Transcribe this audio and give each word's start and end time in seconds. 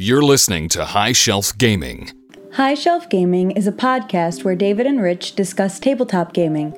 You're 0.00 0.22
listening 0.22 0.68
to 0.68 0.84
High 0.84 1.10
Shelf 1.10 1.58
Gaming. 1.58 2.12
High 2.52 2.74
Shelf 2.74 3.10
Gaming 3.10 3.50
is 3.50 3.66
a 3.66 3.72
podcast 3.72 4.44
where 4.44 4.54
David 4.54 4.86
and 4.86 5.02
Rich 5.02 5.34
discuss 5.34 5.80
tabletop 5.80 6.32
gaming. 6.32 6.72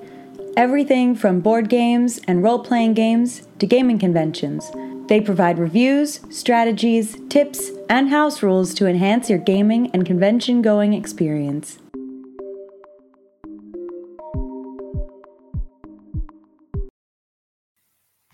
Everything 0.56 1.14
from 1.14 1.40
board 1.40 1.68
games 1.68 2.18
and 2.26 2.42
role 2.42 2.60
playing 2.60 2.94
games 2.94 3.46
to 3.58 3.66
gaming 3.66 3.98
conventions. 3.98 4.72
They 5.08 5.20
provide 5.20 5.58
reviews, 5.58 6.20
strategies, 6.34 7.18
tips, 7.28 7.70
and 7.90 8.08
house 8.08 8.42
rules 8.42 8.72
to 8.76 8.86
enhance 8.86 9.28
your 9.28 9.38
gaming 9.38 9.90
and 9.90 10.06
convention 10.06 10.62
going 10.62 10.94
experience. 10.94 11.78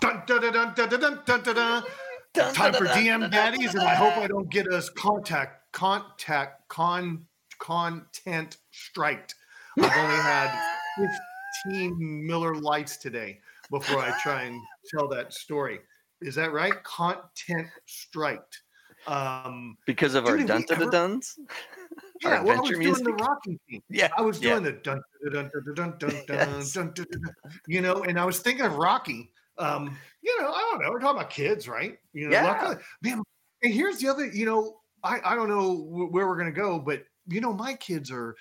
Dun, 0.00 0.23
dun, 0.29 0.75
dun, 1.34 1.82
dun. 2.37 2.55
Time 2.55 2.73
for 2.75 2.87
DM 2.87 3.30
daddies, 3.30 3.75
and 3.75 3.82
I 3.82 3.95
hope 3.95 4.16
I 4.16 4.27
don't 4.27 4.50
get 4.50 4.68
us 4.68 4.89
contact, 4.91 5.73
contact, 5.73 6.68
con, 6.68 7.25
content 7.58 8.58
striked. 8.71 9.35
I've 9.79 9.85
only 9.96 10.17
had 10.17 10.72
15 11.64 12.27
Miller 12.27 12.54
Lites 12.54 12.96
today 12.96 13.41
before 13.71 13.99
I 14.00 14.17
try 14.22 14.43
and 14.43 14.61
tell 14.94 15.08
that 15.08 15.32
story. 15.32 15.80
Is 16.22 16.35
that 16.36 16.53
right? 16.53 16.72
Content 16.85 17.67
striked. 17.86 18.63
Um, 19.07 19.77
because 19.86 20.14
of 20.14 20.25
our 20.27 20.32
Dude, 20.32 20.43
we 20.43 20.46
dun 20.49 20.64
ever- 20.71 20.91
duns. 20.91 21.39
yeah, 22.22 22.39
Our 22.39 22.44
well, 22.44 22.57
I 22.58 22.61
was 22.61 22.71
adventure 22.71 22.93
doing 22.93 23.05
the 23.05 23.11
music. 23.11 23.27
Rocky 23.29 23.61
theme. 23.68 23.82
Yeah, 23.91 24.08
I 24.16 24.22
was 24.22 24.41
yeah. 24.43 24.50
doing 24.53 24.63
the 24.64 24.72
dun 24.72 25.00
dun 25.22 25.32
dun 25.32 25.50
dun 25.53 25.75
dun 25.75 25.99
dun 25.99 26.11
dun, 26.27 26.49
Yes. 26.58 26.72
dun, 26.72 26.93
dun, 26.94 27.07
dun, 27.13 27.21
dun, 27.22 27.35
you 27.68 27.82
know, 27.82 28.03
and 28.03 28.18
I 28.18 28.25
was 28.25 28.41
thinking 28.41 28.64
of 28.64 28.77
Rocky. 28.77 29.30
Um, 29.58 29.98
you 30.22 30.40
know, 30.40 30.52
I 30.52 30.60
don't 30.60 30.82
know. 30.82 30.90
We're 30.90 31.00
talking 31.00 31.18
about 31.20 31.30
kids, 31.30 31.68
right? 31.68 31.98
You 32.12 32.28
know, 32.28 32.36
Yeah. 32.36 32.41
luckily, 32.41 32.77
man. 33.02 33.22
And 33.62 33.72
here's 33.72 33.98
the 33.98 34.08
other. 34.08 34.27
You 34.27 34.46
know, 34.46 34.80
I 35.02 35.20
I 35.24 35.34
don't 35.34 35.48
know 35.48 35.74
where 36.10 36.27
we're 36.28 36.36
gonna 36.38 36.52
go, 36.52 36.78
but 36.78 37.05
you 37.27 37.41
know, 37.41 37.52
my 37.52 37.74
kids 37.74 38.10
are 38.10 38.36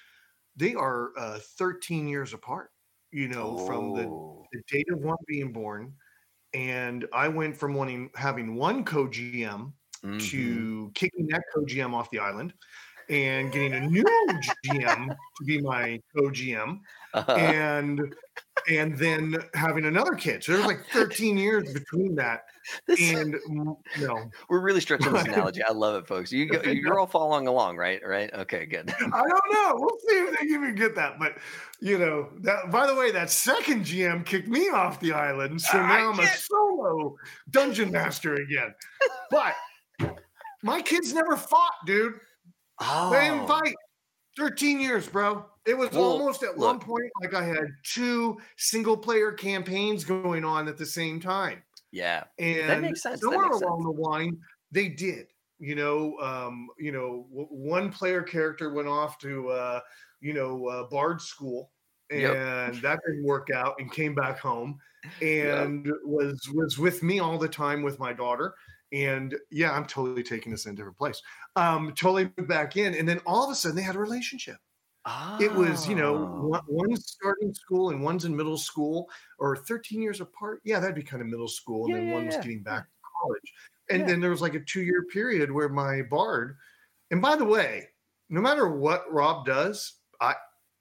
they 0.55 0.75
are 0.75 1.11
uh, 1.17 1.39
13 1.57 2.07
years 2.07 2.33
apart. 2.33 2.72
You 3.11 3.27
know, 3.30 3.57
from 3.57 3.94
the 3.94 4.11
Oh. 4.11 4.49
the 4.53 4.63
date 4.72 4.88
of 4.91 4.99
one 5.02 5.17
being 5.27 5.53
born, 5.53 5.95
and 6.53 7.07
I 7.13 7.27
went 7.29 7.57
from 7.57 7.73
wanting 7.75 8.11
having 8.16 8.55
one 8.55 8.85
co-GM 8.85 9.73
Mhm. 10.03 10.69
to 10.69 10.91
kicking 10.95 11.27
that 11.27 11.44
co-GM 11.55 11.94
off 11.94 12.11
the 12.11 12.19
island 12.19 12.53
and 13.09 13.52
getting 13.52 13.73
a 13.75 13.81
new 13.81 14.39
GM 14.63 15.17
to 15.38 15.44
be 15.45 15.61
my 15.61 16.00
co-GM 16.17 16.81
Uh, 17.13 17.53
and 18.00 18.16
and 18.69 18.97
then 18.97 19.38
having 19.53 19.85
another 19.85 20.13
kid. 20.16 20.44
So 20.44 20.53
there's 20.53 20.66
like 20.66 20.85
13 20.91 21.38
years 21.38 21.71
between 21.73 22.16
that. 22.16 22.45
this- 22.88 22.99
And 23.13 23.35
mm, 23.49 23.77
you 23.97 24.07
know, 24.07 24.30
we're 24.49 24.59
really 24.61 24.81
stretching 24.81 25.11
this 25.13 25.23
analogy. 25.27 25.61
I 25.63 25.72
love 25.72 25.95
it, 25.95 26.07
folks. 26.07 26.31
You 26.31 26.47
go, 26.47 26.61
you're 26.63 26.99
all 26.99 27.07
following 27.07 27.47
along, 27.47 27.77
right? 27.77 28.02
Right? 28.05 28.33
Okay, 28.33 28.66
good. 28.66 28.89
I 28.99 29.02
don't 29.02 29.53
know. 29.53 29.73
We'll 29.75 29.99
see 30.07 30.16
if 30.16 30.39
they 30.39 30.45
even 30.47 30.75
get 30.75 30.95
that. 30.95 31.19
But 31.19 31.38
you 31.80 31.97
know, 31.99 32.30
that 32.41 32.72
by 32.72 32.88
the 32.88 32.95
way, 32.95 33.11
that 33.11 33.30
second 33.30 33.83
GM 33.85 34.25
kicked 34.25 34.47
me 34.47 34.69
off 34.69 35.00
the 35.00 35.11
island. 35.13 35.61
So 35.61 35.77
now 35.77 36.11
I'm 36.11 36.19
a 36.19 36.27
solo 36.27 37.16
dungeon 37.52 37.91
master 37.91 38.35
again. 38.35 38.73
But 39.29 39.55
my 40.63 40.81
kids 40.81 41.13
never 41.13 41.35
fought, 41.38 41.73
dude. 41.85 42.13
Oh, 42.81 43.09
They 43.11 43.29
didn't 43.29 43.47
fight. 43.47 43.75
13 44.38 44.80
years, 44.80 45.08
bro. 45.08 45.50
It 45.66 45.78
was 45.78 45.89
Well, 45.91 46.03
almost 46.03 46.44
at 46.44 46.55
one 46.55 46.80
point 46.80 47.11
like 47.22 47.33
I 47.33 47.44
had 47.44 47.66
two 47.83 48.39
single 48.58 48.97
player 48.97 49.31
campaigns 49.31 50.03
going 50.05 50.45
on 50.45 50.67
at 50.67 50.78
the 50.78 50.86
same 50.86 51.19
time. 51.19 51.64
yeah. 51.91 52.25
And 52.38 52.69
that 52.69 52.81
makes 52.81 53.02
sense, 53.02 53.25
that 53.28 53.28
somewhere 53.28 53.44
makes 53.44 53.61
along 53.61 53.83
the 53.83 53.91
line, 54.02 54.41
they 54.72 54.89
did. 54.89 55.28
You 55.59 55.75
know, 55.75 56.19
um, 56.19 56.67
you 56.78 56.91
know, 56.91 57.28
w- 57.30 57.47
one 57.50 57.91
player 57.91 58.22
character 58.22 58.73
went 58.73 58.88
off 58.89 59.17
to 59.19 59.50
uh, 59.50 59.80
you 60.19 60.33
know, 60.33 60.67
uh, 60.67 60.83
Bard 60.89 61.22
school 61.22 61.72
and 62.11 62.22
Yep. 62.22 62.81
that 62.81 63.00
didn't 63.08 63.23
work 63.23 63.50
out 63.50 63.75
and 63.80 63.91
came 63.91 64.13
back 64.16 64.38
home 64.40 64.78
and 65.22 65.88
was 66.03 66.40
was 66.53 66.78
with 66.78 67.03
me 67.03 67.19
all 67.19 67.38
the 67.38 67.47
time 67.50 67.81
with 67.84 68.00
my 68.00 68.12
daughter. 68.13 68.53
And 68.91 69.35
yeah, 69.51 69.72
I'm 69.72 69.85
totally 69.85 70.23
taking 70.23 70.51
this 70.51 70.66
in 70.66 70.73
a 70.73 70.75
different 70.75 70.97
place. 70.97 71.22
Um, 71.56 71.94
totally 71.96 72.25
back 72.47 72.78
in, 72.78 72.94
and 72.96 73.07
then 73.07 73.19
all 73.25 73.44
of 73.44 73.50
a 73.51 73.56
sudden 73.56 73.75
they 73.75 73.81
had 73.81 73.96
a 73.96 74.00
relationship. 74.00 74.57
It 75.40 75.53
was, 75.53 75.88
you 75.88 75.94
know, 75.96 76.16
Oh. 76.16 76.47
one, 76.47 76.62
one's 76.68 77.12
starting 77.12 77.53
school 77.53 77.91
and 77.91 78.01
one's 78.03 78.25
in 78.25 78.35
middle 78.35 78.57
school, 78.57 79.07
or 79.38 79.56
13 79.56 80.01
years 80.01 80.19
apart. 80.19 80.62
Yeah, 80.63 80.79
that'd 80.79 80.96
be 80.96 81.03
kind 81.03 81.22
of 81.22 81.28
middle 81.28 81.47
school, 81.47 81.85
and 81.85 81.90
Yeah, 81.94 81.97
then 82.00 82.07
yeah, 82.07 82.13
one 82.16 82.25
was 82.25 82.35
yeah. 82.35 82.41
getting 82.41 82.63
back 82.63 82.85
to 82.85 82.90
college. 83.22 83.53
And 83.91 84.09
then 84.09 84.19
there 84.19 84.31
was 84.31 84.41
like 84.41 84.56
a 84.56 84.59
two-year 84.62 85.03
period 85.13 85.52
where 85.52 85.69
my 85.69 86.02
bard. 86.02 86.57
And 87.12 87.22
by 87.22 87.35
the 87.35 87.46
way, 87.46 87.90
no 88.29 88.41
matter 88.41 88.67
what 88.67 89.12
Rob 89.13 89.46
does, 89.46 89.94
I 90.19 90.35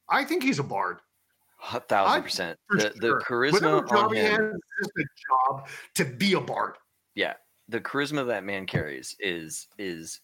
I 0.09 0.25
think 0.25 0.43
he's 0.43 0.59
a 0.59 0.63
bard. 0.63 1.01
A 1.73 1.81
thousand 1.81 2.23
percent. 2.23 2.59
for 2.71 2.77
The, 2.79 2.91
the 2.97 3.23
charisma 3.27 3.53
Whatever 3.85 3.97
on 3.97 4.15
him, 4.15 4.43
has 4.43 4.55
is 4.81 4.89
a 4.99 5.05
job 5.29 5.69
to 5.97 6.05
be 6.07 6.33
a 6.35 6.41
bard. 6.41 6.77
yeah, 7.15 7.35
the 7.69 7.81
charisma 7.81 8.27
that 8.27 8.45
man 8.45 8.67
carries 8.67 9.17
is 9.21 9.69
is 9.79 10.21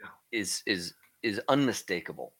Yeah. 0.00 0.08
is 0.32 0.62
is 0.66 0.94
is 1.22 1.40
unmistakable. 1.48 2.34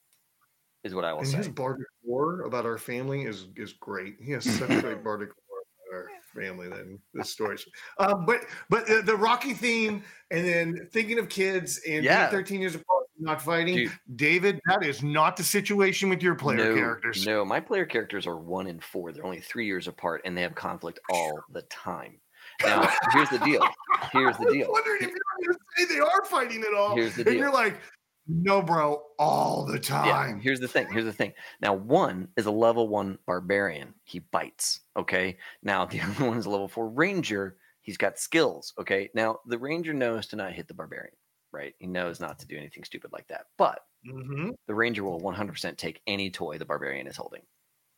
Is 0.85 0.95
what 0.95 1.05
I 1.05 1.13
will 1.13 1.21
And 1.21 1.29
say. 1.29 1.39
his 1.39 1.49
bardic 1.49 1.87
lore 2.07 2.43
about 2.43 2.67
our 2.67 2.79
family 2.79 3.23
is 3.23 3.49
is 3.57 3.73
great. 3.73 4.17
He 4.21 4.33
has 4.33 4.45
such 4.45 4.69
great 4.81 5.03
bardic 5.05 5.31
lore 5.31 5.63
about 5.89 5.97
our 5.97 6.09
family. 6.35 6.69
Then 6.69 6.99
the 7.15 7.25
stories, 7.25 7.65
um, 7.99 8.27
but 8.27 8.41
but 8.69 8.87
the, 8.87 9.01
the 9.03 9.17
Rocky 9.17 9.55
theme, 9.55 10.03
and 10.31 10.47
then 10.47 10.89
thinking 10.93 11.19
of 11.19 11.29
kids 11.29 11.81
and 11.89 12.05
Yeah. 12.05 12.29
13 12.29 12.61
years 12.61 12.75
apart, 12.75 13.07
not 13.19 13.41
fighting. 13.41 13.77
Dude. 13.77 13.93
David, 14.17 14.61
that 14.67 14.85
is 14.85 15.03
not 15.03 15.37
the 15.39 15.43
situation 15.45 16.11
with 16.11 16.23
your 16.23 16.35
player 16.35 16.57
no, 16.59 16.75
characters. 16.75 17.25
No, 17.27 17.45
my 17.47 17.61
player 17.61 17.87
characters 17.87 18.27
are 18.27 18.37
one 18.37 18.67
and 18.67 18.83
four. 18.85 19.11
They're 19.13 19.25
only 19.25 19.41
three 19.41 19.67
years 19.67 19.89
apart, 19.89 20.21
and 20.27 20.37
they 20.37 20.43
have 20.43 20.55
conflict 20.55 21.01
all 21.11 21.41
the 21.51 21.63
time. 21.63 22.21
Now, 22.63 22.89
here's 23.13 23.31
the 23.31 23.39
deal. 23.39 23.67
Here's 24.13 24.37
the 24.39 24.47
deal. 24.47 24.67
I 24.67 24.71
was 24.71 24.81
wondering 24.85 25.03
if 25.03 25.09
you 25.09 25.15
were 25.15 25.47
going 25.47 25.59
to 25.59 25.65
say 25.77 25.95
they 25.95 26.01
are 26.01 26.25
fighting 26.27 26.65
at 26.65 26.75
all. 26.75 26.95
Here's 26.95 27.15
the 27.17 27.25
deal. 27.25 27.33
and 27.33 27.41
you're 27.41 27.53
like, 27.53 27.81
no, 28.27 28.63
bro, 28.63 29.03
all 29.19 29.67
the 29.67 29.75
Yeah, 29.75 29.81
time. 29.81 30.41
here's 30.41 30.61
the 30.61 30.69
thing. 30.69 30.89
Here's 30.91 31.05
the 31.05 31.13
thing. 31.13 31.35
Now, 31.61 31.75
one 31.75 32.29
is 32.37 32.47
a 32.47 32.51
level 32.51 32.89
one 32.89 33.19
barbarian. 33.27 33.95
He 34.05 34.19
bites. 34.19 34.81
Okay. 34.97 35.39
Now, 35.63 35.85
the 35.85 36.01
other 36.03 36.25
one 36.27 36.39
is 36.39 36.47
a 36.47 36.51
level 36.51 36.69
four 36.69 36.89
ranger. 36.89 37.59
He's 37.83 37.97
got 37.99 38.19
skills. 38.19 38.73
Okay. 38.79 39.11
Now, 39.15 39.41
the 39.47 39.59
ranger 39.59 39.93
knows 39.93 40.27
to 40.29 40.37
not 40.37 40.53
hit 40.53 40.69
the 40.69 40.75
barbarian, 40.75 41.17
right? 41.53 41.75
He 41.79 41.87
knows 41.87 42.21
not 42.21 42.39
to 42.41 42.47
do 42.47 42.57
anything 42.57 42.85
stupid 42.85 43.13
like 43.13 43.29
that. 43.29 43.47
But 43.59 43.81
hmm 44.05 44.51
the 44.67 44.75
ranger 44.75 45.05
will 45.05 45.21
100% 45.21 45.77
take 45.77 46.01
any 46.07 46.31
toy 46.31 46.59
the 46.59 46.65
barbarian 46.65 47.07
is 47.07 47.17
holding. 47.17 47.43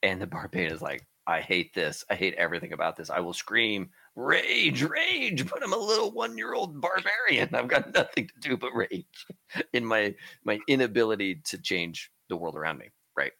And 0.02 0.20
the 0.20 0.26
barbarian 0.26 0.72
is 0.72 0.82
like, 0.82 1.06
I 1.26 1.40
hate 1.40 1.74
this. 1.74 2.04
I 2.10 2.14
hate 2.14 2.34
everything 2.34 2.72
about 2.72 2.96
this. 2.96 3.10
I 3.10 3.20
will 3.20 3.32
scream, 3.32 3.90
rage, 4.16 4.82
rage, 4.82 5.48
but 5.48 5.62
I'm 5.62 5.72
a 5.72 5.76
little 5.78 6.10
one 6.10 6.36
year 6.36 6.54
old 6.54 6.80
barbarian. 6.80 7.54
I've 7.54 7.68
got 7.68 7.94
nothing 7.94 8.28
to 8.28 8.48
do 8.48 8.56
but 8.56 8.74
rage 8.74 9.26
in 9.72 9.84
my 9.84 10.14
my 10.44 10.58
inability 10.66 11.36
to 11.44 11.58
change 11.58 12.10
the 12.28 12.36
world 12.36 12.56
around 12.56 12.78
me. 12.78 12.90
Right. 13.16 13.32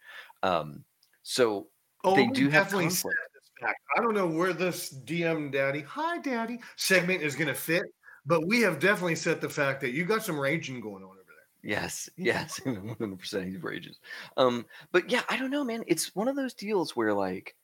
Um, 0.43 0.85
so 1.23 1.69
Oh, 2.07 2.15
They 2.15 2.29
do 2.29 2.49
have 2.51 2.71
conflict. 2.71 3.19
I 3.63 4.01
don't 4.01 4.15
know 4.15 4.29
where 4.29 4.53
this 4.53 4.95
DM 4.95 5.51
daddy, 5.51 5.81
hi 5.81 6.19
daddy 6.19 6.61
segment 6.77 7.23
is 7.23 7.35
going 7.35 7.49
to 7.49 7.55
fit, 7.55 7.83
but 8.25 8.47
we 8.47 8.61
have 8.61 8.79
definitely 8.79 9.17
set 9.17 9.41
the 9.41 9.49
fact 9.49 9.81
that 9.81 9.91
you 9.91 10.05
got 10.05 10.23
some 10.23 10.39
raging 10.39 10.81
going 10.81 11.03
on 11.03 11.11
over 11.11 11.25
there. 11.27 11.69
Yes, 11.71 12.09
yes, 12.17 12.61
one 12.65 12.95
hundred 13.01 13.19
percent. 13.19 13.49
He 13.49 13.57
rages. 13.57 13.99
Um, 14.37 14.67
but 14.93 15.11
yeah, 15.11 15.23
I 15.29 15.37
don't 15.37 15.51
know, 15.51 15.65
man. 15.65 15.83
It's 15.89 16.15
one 16.15 16.29
of 16.29 16.37
those 16.37 16.55
deals 16.55 16.95
where 16.95 17.13
like 17.13 17.57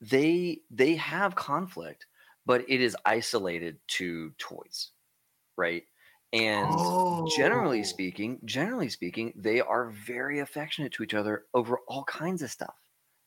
they 0.00 0.62
they 0.70 0.96
have 0.96 1.34
conflict, 1.36 2.06
but 2.46 2.68
it 2.68 2.80
is 2.80 2.96
isolated 3.04 3.80
to 3.88 4.30
toys, 4.38 4.92
right? 5.56 5.84
And 6.32 6.86
generally 7.24 7.82
Oh. 7.82 7.84
speaking, 7.84 8.40
generally 8.44 8.88
speaking, 8.88 9.32
they 9.36 9.60
are 9.60 9.90
very 9.90 10.38
affectionate 10.40 10.92
to 10.94 11.02
each 11.02 11.14
other 11.14 11.46
over 11.54 11.78
all 11.88 12.04
kinds 12.04 12.42
of 12.42 12.50
stuff. 12.50 12.76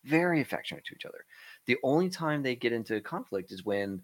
Very 0.03 0.41
affectionate 0.41 0.85
to 0.85 0.95
each 0.95 1.06
other. 1.06 1.25
The 1.65 1.77
only 1.83 2.09
time 2.09 2.44
they 2.44 2.56
get 2.56 2.73
into 2.73 3.01
conflict 3.01 3.51
is 3.51 3.65
when 3.65 4.03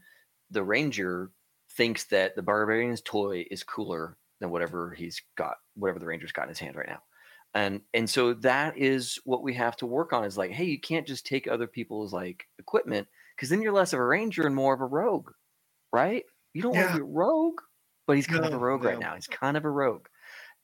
the 0.49 0.63
ranger 0.63 1.31
thinks 1.71 2.05
that 2.05 2.35
the 2.35 2.43
barbarian's 2.43 3.01
toy 3.01 3.45
is 3.51 3.63
cooler 3.63 4.17
than 4.39 4.51
whatever 4.51 4.93
he's 4.93 5.21
got, 5.35 5.57
whatever 5.75 5.99
the 5.99 6.05
ranger's 6.05 6.31
got 6.31 6.43
in 6.43 6.49
his 6.49 6.59
hand 6.59 6.75
right 6.75 6.87
now. 6.87 7.03
And 7.57 7.81
and 7.95 8.07
so 8.07 8.35
that 8.35 8.77
is 8.77 9.19
what 9.25 9.41
we 9.41 9.55
have 9.55 9.75
to 9.77 9.87
work 9.87 10.13
on 10.13 10.25
is 10.25 10.37
like, 10.37 10.51
hey, 10.51 10.65
you 10.65 10.79
can't 10.79 11.07
just 11.07 11.25
take 11.25 11.47
other 11.47 11.65
people's 11.65 12.13
like 12.13 12.45
equipment 12.59 13.07
because 13.35 13.49
then 13.49 13.63
you're 13.63 13.73
less 13.73 13.93
of 13.93 13.99
a 13.99 14.05
ranger 14.05 14.45
and 14.45 14.53
more 14.55 14.75
of 14.75 14.81
a 14.81 14.85
rogue, 14.85 15.31
right? 15.91 16.23
You 16.53 16.61
don't 16.61 16.75
want 16.75 16.89
to 16.89 16.97
be 16.97 17.01
a 17.01 17.03
rogue, 17.03 17.59
but 18.05 18.15
he's 18.15 18.27
kind 18.27 18.45
of 18.45 18.53
a 18.53 18.57
No, 18.57 18.61
rogue 18.61 18.83
right 18.83 18.99
now. 18.99 19.15
He's 19.15 19.25
kind 19.25 19.57
of 19.57 19.65
a 19.65 19.71
rogue. 19.71 20.05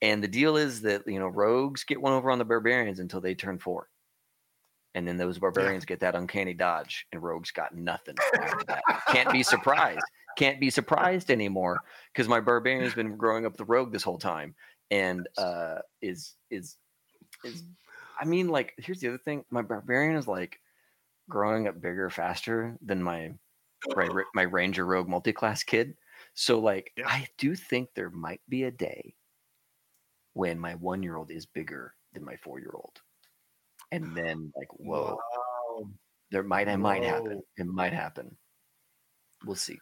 And 0.03 0.23
the 0.23 0.27
deal 0.27 0.55
is 0.55 0.81
that 0.81 1.07
you 1.07 1.17
know 1.17 1.27
rogues 1.27 1.83
get 1.83 1.99
one 1.99 2.13
over 2.13 2.29
on 2.29 2.37
the 2.37 2.45
barbarians 2.45 2.99
until 2.99 3.21
they 3.21 3.33
turn 3.33 3.57
four, 3.57 3.89
and 4.93 5.07
then 5.07 5.17
those 5.17 5.39
barbarians 5.39 5.85
get 5.85 5.99
that 6.01 6.13
uncanny 6.13 6.53
dodge, 6.53 7.07
and 7.11 7.23
rogues 7.23 7.49
got 7.49 7.75
nothing 7.75 8.15
after 8.39 8.65
that. 8.67 8.83
Can't 9.07 9.31
be 9.31 9.41
surprised. 9.43 10.05
can't 10.37 10.59
be 10.59 10.69
surprised 10.69 11.31
anymore 11.31 11.79
because 12.13 12.27
my 12.27 12.39
barbarian's 12.39 12.93
been 12.93 13.17
growing 13.17 13.47
up 13.47 13.57
the 13.57 13.65
rogue 13.65 13.91
this 13.91 14.03
whole 14.03 14.19
time 14.19 14.53
and 14.91 15.27
uh 15.37 15.79
is 16.01 16.35
is 16.51 16.75
is 17.43 17.63
I 18.19 18.25
mean 18.25 18.47
like 18.49 18.73
here's 18.77 18.99
the 18.99 19.09
other 19.09 19.17
thing 19.17 19.45
my 19.49 19.61
barbarian 19.61 20.15
is 20.15 20.27
like 20.27 20.59
growing 21.29 21.67
up 21.67 21.81
bigger 21.81 22.09
faster 22.09 22.77
than 22.81 23.01
my 23.03 23.33
my, 23.95 24.09
my 24.35 24.43
ranger 24.43 24.85
rogue 24.85 25.07
multi-class 25.09 25.63
kid. 25.63 25.95
So 26.33 26.59
like 26.59 26.91
Yeah. 26.97 27.07
I 27.07 27.27
do 27.37 27.55
think 27.55 27.89
there 27.95 28.09
might 28.09 28.41
be 28.49 28.63
a 28.63 28.71
day 28.71 29.15
when 30.33 30.59
my 30.59 30.75
one 30.75 31.03
year 31.03 31.15
old 31.15 31.31
is 31.31 31.45
bigger 31.45 31.95
than 32.13 32.23
my 32.23 32.35
four 32.37 32.59
year 32.59 32.71
old 32.73 33.01
and 33.91 34.15
then 34.15 34.51
like 34.55 34.71
whoa 34.73 35.17
Wow. 35.17 35.89
there 36.31 36.43
might 36.43 36.67
it 36.67 36.77
might 36.77 37.03
happen. 37.03 37.41
It 37.57 37.65
might 37.67 37.93
happen. 37.93 38.37
We'll 39.45 39.55
see. 39.55 39.79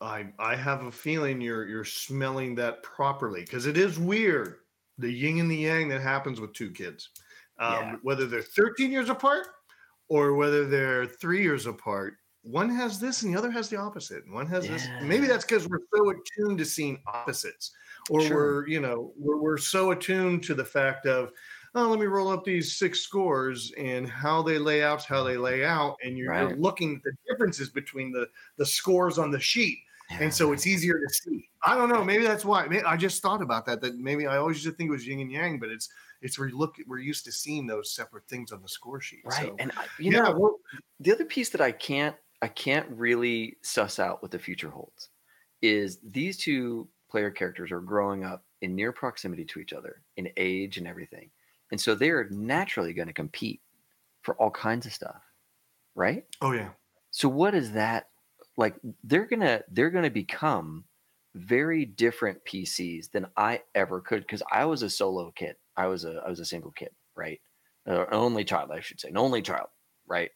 I 0.00 0.32
I 0.38 0.56
have 0.56 0.84
a 0.84 0.92
feeling 0.92 1.40
you're 1.40 1.66
you're 1.66 1.84
smelling 1.84 2.54
that 2.56 2.82
properly 2.82 3.40
because 3.42 3.66
it 3.66 3.76
is 3.76 3.98
weird 3.98 4.58
the 4.98 5.10
yin 5.10 5.40
and 5.40 5.50
the 5.50 5.56
yang 5.56 5.88
that 5.88 6.00
happens 6.00 6.40
with 6.40 6.52
two 6.52 6.70
kids, 6.70 7.10
um, 7.58 7.72
Yeah. 7.72 7.96
whether 8.02 8.26
they're 8.26 8.42
13 8.42 8.90
years 8.90 9.08
apart 9.10 9.46
or 10.08 10.34
whether 10.34 10.66
they're 10.66 11.06
three 11.06 11.42
years 11.42 11.66
apart. 11.66 12.14
One 12.42 12.68
has 12.70 13.00
this 13.00 13.22
and 13.22 13.34
the 13.34 13.38
other 13.38 13.50
has 13.50 13.68
the 13.68 13.76
opposite. 13.76 14.24
And 14.24 14.32
one 14.32 14.46
has 14.46 14.68
this. 14.68 14.86
Maybe 15.02 15.26
that's 15.26 15.44
because 15.44 15.68
we're 15.68 15.80
so 15.94 16.10
attuned 16.10 16.58
to 16.58 16.64
seeing 16.64 17.02
opposites, 17.06 17.72
or 18.08 18.20
Sure. 18.20 18.36
we're 18.36 18.68
you 18.68 18.80
know 18.80 19.12
we're, 19.18 19.36
we're 19.36 19.58
so 19.58 19.90
attuned 19.90 20.44
to 20.44 20.54
the 20.54 20.64
fact 20.64 21.06
of. 21.06 21.32
Oh, 21.74 21.88
let 21.90 21.98
me 22.00 22.06
roll 22.06 22.28
up 22.28 22.42
these 22.42 22.76
six 22.78 23.00
scores 23.00 23.70
and 23.76 24.08
how 24.08 24.40
they 24.42 24.58
lay 24.58 24.82
out's 24.82 25.04
how 25.04 25.22
they 25.24 25.36
lay 25.36 25.62
out, 25.62 25.96
and 26.02 26.16
you're, 26.16 26.32
you're 26.32 26.56
looking 26.56 26.96
at 26.96 27.02
the 27.02 27.12
differences 27.28 27.68
between 27.68 28.12
the 28.12 28.28
the 28.56 28.64
scores 28.64 29.18
on 29.18 29.30
the 29.32 29.40
sheet 29.40 29.78
and 30.10 30.32
so 30.32 30.52
it's 30.52 30.66
easier 30.66 30.94
to 30.94 31.14
see. 31.14 31.48
I 31.64 31.74
don't 31.74 31.88
know. 31.88 32.04
Maybe 32.04 32.24
that's 32.24 32.44
why. 32.44 32.68
I 32.86 32.96
just 32.96 33.22
thought 33.22 33.42
about 33.42 33.66
that. 33.66 33.80
That 33.80 33.98
maybe 33.98 34.26
I 34.26 34.36
always 34.36 34.56
used 34.56 34.66
to 34.66 34.72
think 34.76 34.88
it 34.88 34.92
was 34.92 35.06
yin 35.06 35.20
and 35.20 35.30
yang, 35.32 35.58
but 35.58 35.68
it's 35.68 35.88
it's 36.22 36.38
we 36.38 36.50
look 36.52 36.76
we're 36.86 36.98
used 36.98 37.24
to 37.24 37.32
seeing 37.32 37.66
those 37.66 37.92
separate 37.92 38.26
things 38.28 38.52
on 38.52 38.62
the 38.62 38.68
score 38.68 39.00
sheet. 39.00 39.20
right 39.24 39.46
So, 39.46 39.56
and 39.58 39.72
I, 39.76 39.84
you 39.98 40.12
yeah, 40.12 40.22
know 40.22 40.36
well, 40.38 40.56
the 41.00 41.12
other 41.12 41.24
piece 41.24 41.50
that 41.50 41.60
i 41.60 41.70
can't 41.72 42.16
i 42.42 42.48
can't 42.48 42.86
really 42.90 43.56
suss 43.62 43.98
out 43.98 44.22
what 44.22 44.30
the 44.30 44.38
future 44.38 44.70
holds 44.70 45.10
is 45.62 45.98
these 46.10 46.36
two 46.36 46.88
player 47.10 47.30
characters 47.30 47.70
are 47.70 47.80
growing 47.80 48.24
up 48.24 48.44
in 48.62 48.74
near 48.74 48.92
proximity 48.92 49.44
to 49.44 49.60
each 49.60 49.72
other 49.72 50.02
in 50.16 50.28
age 50.36 50.78
and 50.78 50.86
everything 50.88 51.30
and 51.70 51.80
so 51.80 51.94
they're 51.94 52.28
naturally 52.30 52.92
going 52.92 53.08
to 53.08 53.14
compete 53.14 53.60
for 54.22 54.34
all 54.36 54.50
kinds 54.50 54.86
of 54.86 54.92
stuff 54.92 55.22
right 55.94 56.24
oh 56.40 56.52
yeah, 56.52 56.70
so 57.10 57.28
what 57.28 57.54
is 57.54 57.72
that 57.72 58.08
like 58.56 58.76
they're 59.04 59.26
gonna 59.26 59.62
they're 59.72 59.90
gonna 59.90 60.10
become 60.10 60.84
very 61.34 61.84
different 61.84 62.38
pcs 62.44 63.10
than 63.10 63.26
i 63.36 63.60
ever 63.74 64.00
could 64.00 64.20
because 64.22 64.42
i 64.50 64.64
was 64.64 64.82
a 64.82 64.90
solo 64.90 65.30
kid. 65.32 65.54
I 65.76 65.86
was 65.86 66.04
a 66.04 66.22
i 66.24 66.28
was 66.30 66.40
a 66.40 66.44
single 66.44 66.70
kid 66.72 66.90
right? 67.14 67.40
Uh, 67.88 68.02
an 68.06 68.14
only 68.14 68.44
child 68.44 68.70
i 68.70 68.80
should 68.80 69.00
say 69.00 69.08
an 69.08 69.18
only 69.18 69.42
child 69.42 69.68
right? 70.06 70.30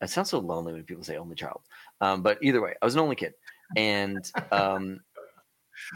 It 0.00 0.10
sounds 0.10 0.30
so 0.30 0.40
lonely 0.40 0.72
when 0.72 0.82
people 0.82 1.04
say 1.04 1.16
only 1.16 1.36
child. 1.36 1.60
Um, 2.00 2.22
but 2.22 2.38
either 2.42 2.60
way 2.60 2.74
i 2.80 2.84
was 2.84 2.94
an 2.94 3.00
only 3.00 3.16
kid. 3.16 3.34
And 3.76 4.30
um, 4.50 5.00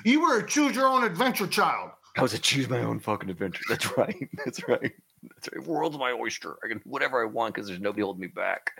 you 0.04 0.20
were 0.20 0.38
a 0.38 0.46
choose 0.46 0.74
your 0.74 0.86
own 0.86 1.04
adventure 1.04 1.46
child. 1.46 1.90
i 2.16 2.22
was 2.22 2.32
a 2.32 2.38
choose 2.38 2.68
my 2.68 2.80
own 2.80 3.00
fucking 3.00 3.28
adventure. 3.28 3.62
That's 3.68 3.96
right. 3.98 4.28
That's 4.44 4.66
right 4.68 4.92
right 5.22 5.66
world's 5.66 5.98
my 5.98 6.12
oyster 6.12 6.56
i 6.64 6.68
can 6.68 6.80
whatever 6.84 7.20
i 7.22 7.24
want 7.24 7.54
because 7.54 7.66
there's 7.68 7.80
nobody 7.80 8.02
holding 8.02 8.20
me 8.20 8.26
back 8.28 8.70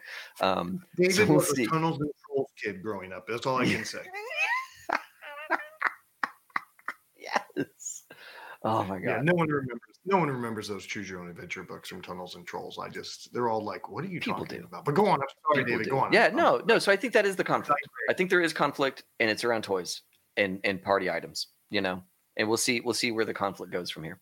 um, 0.41 0.81
David 0.97 1.15
So 1.15 1.25
we'll 1.27 1.37
was 1.37 1.55
see. 1.57 1.65
a 1.65 1.69
tunnels 1.69 1.99
and 2.01 2.11
trolls 2.27 2.51
kid 2.63 2.83
growing 2.83 3.13
up. 3.13 3.27
That's 3.27 3.47
all 3.47 3.57
I 3.57 3.65
can 3.67 3.85
say. 3.85 4.01
yes 7.17 8.05
oh 8.65 8.85
my 8.85 8.99
god 8.99 9.03
yeah, 9.05 9.21
no 9.23 9.35
one 9.35 9.49
remembers. 9.49 9.81
No 10.05 10.19
one 10.19 10.29
remembers 10.31 10.69
those 10.69 10.87
choose 10.87 11.09
your 11.11 11.21
own 11.21 11.29
adventure 11.29 11.63
books 11.65 11.89
from 11.89 12.01
Tunnels 12.01 12.37
and 12.37 12.47
Trolls. 12.47 12.79
I 12.79 12.89
just 12.89 13.33
they're 13.33 13.49
all 13.49 13.65
like, 13.65 13.89
what 13.91 14.05
are 14.05 14.09
you 14.09 14.21
People 14.21 14.45
talking 14.45 14.61
do. 14.61 14.67
about? 14.67 14.85
But 14.85 14.95
go 14.95 15.07
on. 15.07 15.21
I'm 15.21 15.27
sorry, 15.53 15.65
People 15.65 15.79
David. 15.79 15.85
do. 15.85 15.91
Go 15.91 15.99
on. 15.99 16.13
Yeah, 16.13 16.25
I'm- 16.27 16.37
no, 16.37 16.63
no. 16.67 16.79
So 16.79 16.93
I 16.93 16.97
think 16.97 17.13
that 17.15 17.27
is 17.27 17.35
the 17.37 17.43
conflict. 17.45 17.81
I 18.09 18.13
think 18.13 18.31
there 18.31 18.41
is 18.41 18.53
conflict, 18.53 19.03
and 19.19 19.29
it's 19.29 19.43
around 19.43 19.63
toys 19.65 20.03
and 20.37 20.61
and 20.63 20.81
party 20.81 21.11
items. 21.11 21.49
You 21.71 21.81
know, 21.81 22.03
and 22.37 22.47
we'll 22.49 22.57
see 22.57 22.81
we'll 22.81 22.95
see 22.95 23.11
where 23.11 23.25
the 23.25 23.35
conflict 23.35 23.73
goes 23.73 23.91
from 23.91 24.05
here. 24.05 24.21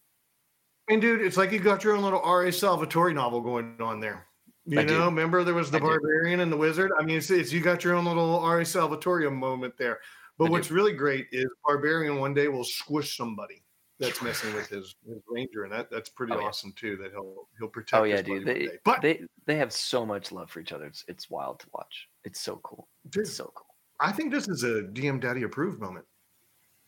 And 0.88 1.00
dude, 1.00 1.22
it's 1.22 1.36
like 1.36 1.50
you 1.52 1.58
got 1.60 1.82
your 1.84 1.96
own 1.96 2.02
little 2.02 2.20
R.A. 2.22 2.52
Salvatore 2.52 3.12
novel 3.12 3.40
going 3.40 3.76
on 3.80 4.00
there. 4.00 4.26
You 4.66 4.80
I 4.80 4.84
do. 4.84 4.98
know, 4.98 5.04
remember 5.06 5.44
there 5.44 5.54
was 5.54 5.70
the 5.70 5.78
I 5.78 5.80
do. 5.80 5.86
barbarian 5.86 6.40
and 6.40 6.50
the 6.52 6.56
wizard. 6.56 6.90
I 6.98 7.04
mean, 7.04 7.16
it's, 7.18 7.30
it's 7.30 7.52
you 7.52 7.60
got 7.60 7.84
your 7.84 7.94
own 7.94 8.04
little 8.04 8.38
R.A. 8.40 8.64
Salvatore 8.66 9.30
moment 9.30 9.74
there. 9.78 10.00
But 10.38 10.44
I 10.44 10.48
do. 10.48 10.52
what's 10.52 10.70
really 10.70 10.92
great 10.92 11.26
is 11.32 11.46
barbarian 11.64 12.18
one 12.18 12.34
day 12.34 12.48
will 12.48 12.64
squish 12.64 13.16
somebody 13.16 13.62
that's 14.00 14.20
messing 14.20 14.52
with 14.54 14.68
his, 14.68 14.96
his 15.06 15.18
ranger, 15.28 15.64
and 15.64 15.72
that 15.72 15.90
that's 15.90 16.08
pretty 16.08 16.32
Oh, 16.32 16.40
yeah. 16.40 16.46
awesome 16.46 16.72
too. 16.76 16.96
That 16.96 17.12
he'll 17.12 17.48
he'll 17.58 17.66
oh, 17.66 17.68
protect. 17.68 18.00
Oh 18.00 18.04
yeah, 18.04 18.16
his 18.16 18.24
dude. 18.24 18.44
They. 18.46 18.68
But 18.84 19.00
they 19.00 19.22
they 19.46 19.56
have 19.56 19.72
so 19.72 20.04
much 20.04 20.32
love 20.32 20.50
for 20.50 20.60
each 20.60 20.72
other. 20.72 20.86
It's 20.86 21.04
it's 21.08 21.30
wild 21.30 21.60
to 21.60 21.66
watch. 21.72 22.08
It's 22.24 22.40
so 22.40 22.56
cool. 22.64 22.88
dude, 23.10 23.22
It's 23.22 23.32
so 23.32 23.52
cool. 23.54 23.66
I 24.00 24.10
think 24.12 24.32
this 24.32 24.48
is 24.48 24.64
a 24.64 24.82
DM 24.92 25.20
Daddy 25.20 25.44
approved 25.44 25.80
moment. 25.80 26.04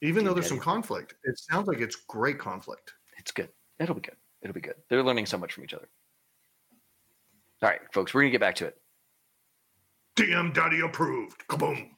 Even 0.03 0.25
though 0.25 0.35
there's 0.35 0.47
Daddy 0.49 0.57
some 0.59 0.65
conflict, 0.65 1.15
it 1.25 1.39
sounds 1.39 1.69
like 1.69 1.79
it's 1.79 1.97
great 2.09 2.39
conflict. 2.39 2.93
It's 3.19 3.31
good. 3.31 3.49
It'll 3.79 3.95
be 3.95 4.01
good. 4.01 4.17
It'll 4.43 4.55
be 4.55 4.61
good. 4.61 4.77
They're 4.89 5.03
learning 5.03 5.27
so 5.27 5.37
much 5.37 5.53
from 5.53 5.65
each 5.65 5.75
other. 5.75 5.89
All 7.63 7.69
right, 7.69 7.81
folks, 7.93 8.15
we're 8.15 8.23
gonna 8.23 8.31
get 8.31 8.41
back 8.41 8.55
to 8.57 8.67
it. 8.67 8.77
DM 10.17 10.55
Daddy 10.55 10.81
approved. 10.81 11.47
Kaboom. 11.49 11.91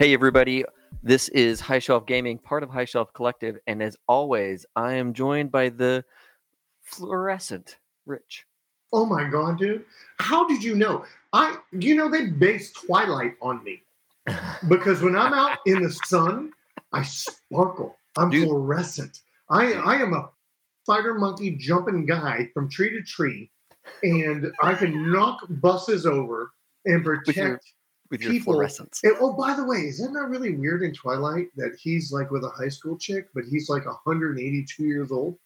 Hey, 0.00 0.14
everybody. 0.14 0.64
This 1.02 1.28
is 1.28 1.60
High 1.60 1.78
Shelf 1.78 2.06
Gaming, 2.06 2.38
part 2.38 2.62
of 2.62 2.70
High 2.70 2.84
Shelf 2.84 3.12
Collective. 3.12 3.58
And 3.68 3.82
as 3.82 3.96
always, 4.08 4.66
I 4.74 4.94
am 4.94 5.12
joined 5.12 5.52
by 5.52 5.68
the 5.68 6.04
fluorescent 6.82 7.76
Rich. 8.06 8.44
Oh 8.92 9.04
my 9.04 9.28
god, 9.28 9.58
dude! 9.58 9.84
How 10.18 10.48
did 10.48 10.64
you 10.64 10.74
know? 10.74 11.04
I, 11.32 11.58
you 11.72 11.94
know, 11.94 12.08
they 12.08 12.26
based 12.26 12.74
Twilight 12.86 13.34
on 13.40 13.62
me 13.62 13.82
because 14.68 15.02
when 15.02 15.16
I'm 15.16 15.32
out 15.34 15.58
in 15.66 15.82
the 15.82 15.90
sun, 16.06 16.52
I 16.92 17.02
sparkle. 17.02 17.96
I'm 18.16 18.30
Dude. 18.30 18.44
fluorescent. 18.48 19.20
I, 19.50 19.72
I 19.74 19.96
am 19.96 20.12
a 20.14 20.30
spider 20.84 21.14
monkey 21.14 21.52
jumping 21.56 22.06
guy 22.06 22.48
from 22.54 22.68
tree 22.70 22.90
to 22.90 23.02
tree, 23.02 23.50
and 24.02 24.50
I 24.62 24.74
can 24.74 25.10
knock 25.12 25.40
buses 25.48 26.06
over 26.06 26.52
and 26.86 27.04
protect. 27.04 27.36
your- 27.36 27.60
With 28.10 28.22
your 28.22 28.32
People- 28.32 28.54
fluorescence. 28.54 29.00
And, 29.04 29.14
oh, 29.20 29.34
by 29.34 29.54
the 29.54 29.64
way, 29.64 29.80
isn't 29.86 30.12
that 30.14 30.28
really 30.28 30.54
weird 30.56 30.82
in 30.82 30.94
Twilight 30.94 31.48
that 31.56 31.76
he's 31.78 32.10
like 32.10 32.30
with 32.30 32.42
a 32.42 32.48
high 32.48 32.70
school 32.70 32.96
chick, 32.96 33.28
but 33.34 33.44
he's 33.44 33.68
like 33.68 33.84
182 33.84 34.82
years 34.84 35.12
old? 35.12 35.38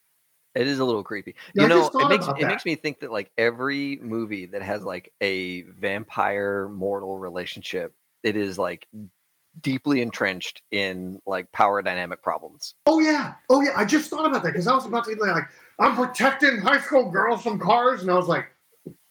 It 0.54 0.66
is 0.68 0.78
a 0.78 0.84
little 0.84 1.02
creepy. 1.02 1.34
Yeah, 1.54 1.62
you 1.62 1.68
know, 1.70 1.90
it 1.92 2.08
makes 2.08 2.28
it 2.28 2.36
that. 2.38 2.46
makes 2.46 2.64
me 2.64 2.74
think 2.76 3.00
that 3.00 3.10
like 3.10 3.32
every 3.38 3.98
movie 4.02 4.46
that 4.46 4.62
has 4.62 4.84
like 4.84 5.10
a 5.20 5.62
vampire 5.62 6.68
mortal 6.68 7.18
relationship, 7.18 7.94
it 8.22 8.36
is 8.36 8.58
like 8.58 8.86
deeply 9.60 10.00
entrenched 10.00 10.62
in 10.70 11.20
like 11.26 11.50
power 11.52 11.82
dynamic 11.82 12.22
problems. 12.22 12.74
Oh 12.86 13.00
yeah, 13.00 13.34
oh 13.50 13.60
yeah. 13.60 13.72
I 13.76 13.84
just 13.84 14.08
thought 14.10 14.26
about 14.26 14.42
that 14.44 14.52
because 14.52 14.66
I 14.66 14.74
was 14.74 14.86
about 14.86 15.04
to 15.04 15.14
be 15.14 15.20
like, 15.20 15.44
I'm 15.78 15.94
protecting 15.96 16.58
high 16.58 16.80
school 16.80 17.10
girls 17.10 17.42
from 17.42 17.58
cars, 17.58 18.02
and 18.02 18.10
I 18.10 18.14
was 18.14 18.28
like, 18.28 18.46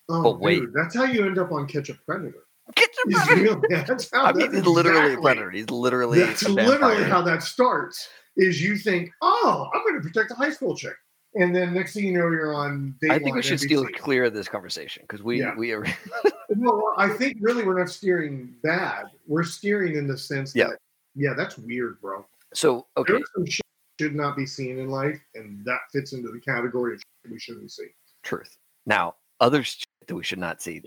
oh, 0.10 0.24
But 0.24 0.40
wait. 0.40 0.60
dude, 0.62 0.74
that's 0.74 0.96
how 0.96 1.04
you 1.06 1.26
end 1.26 1.38
up 1.38 1.52
on 1.52 1.68
Catch 1.68 1.90
a 1.90 1.94
Predator. 2.06 2.44
Get 2.76 2.90
You 3.06 3.20
your 3.36 3.60
feel- 3.70 3.86
that's 3.86 4.10
how 4.14 4.26
I 4.26 4.34
mean, 4.34 4.54
he's 4.54 4.66
literally 4.66 5.14
a 5.16 5.18
predator. 5.18 5.52
He's 5.52 5.70
literally 5.70 6.20
That's 6.20 6.44
a 6.44 6.50
literally 6.50 7.04
how 7.04 7.22
that 7.24 7.44
starts. 7.44 8.08
Is 8.38 8.62
you 8.64 8.78
think, 8.78 9.10
oh, 9.22 9.68
I'm 9.74 9.82
going 9.84 10.02
to 10.02 10.08
protect 10.08 10.32
a 10.32 10.36
high 10.36 10.52
school 10.52 10.74
chick, 10.76 10.94
and 11.36 11.56
then 11.56 11.74
next 11.74 11.94
thing 11.94 12.06
you 12.06 12.14
know, 12.14 12.30
you're 12.30 12.54
on. 12.54 12.96
I 13.10 13.20
think 13.20 13.36
we 13.36 13.42
Dateline 13.42 13.44
should 13.44 13.60
steer 13.60 13.90
clear 13.98 14.26
of 14.26 14.34
this 14.34 14.48
conversation 14.48 15.04
because 15.04 15.24
we 15.24 15.40
Yeah. 15.40 15.56
we 15.56 15.72
are 15.72 15.86
No, 16.50 16.94
I 16.98 17.10
think 17.10 17.38
really 17.40 17.64
we're 17.64 17.80
not 17.80 17.90
steering 17.90 18.54
bad. 18.64 19.06
We're 19.28 19.44
steering 19.44 19.96
in 19.96 20.08
the 20.08 20.18
sense 20.18 20.56
Yeah. 20.56 20.68
that, 20.68 20.80
yeah, 21.16 21.34
that's 21.36 21.58
weird, 21.58 22.00
bro. 22.02 22.26
so 22.54 22.88
okay. 22.98 23.22
Some 23.36 23.46
shit 23.46 23.66
should 24.00 24.16
not 24.16 24.36
be 24.36 24.46
seen 24.46 24.78
in 24.80 24.90
life, 24.90 25.20
and 25.36 25.64
that 25.66 25.80
fits 25.92 26.14
into 26.14 26.30
the 26.32 26.40
category 26.40 26.96
of 26.96 27.00
shit 27.00 27.32
we 27.32 27.40
shouldn't 27.40 27.72
see. 27.72 27.88
Truth. 28.24 28.58
Now, 28.86 29.16
other 29.40 29.64
shit 29.64 29.86
that 30.08 30.16
we 30.16 30.24
should 30.24 30.40
not 30.40 30.62
see. 30.62 30.82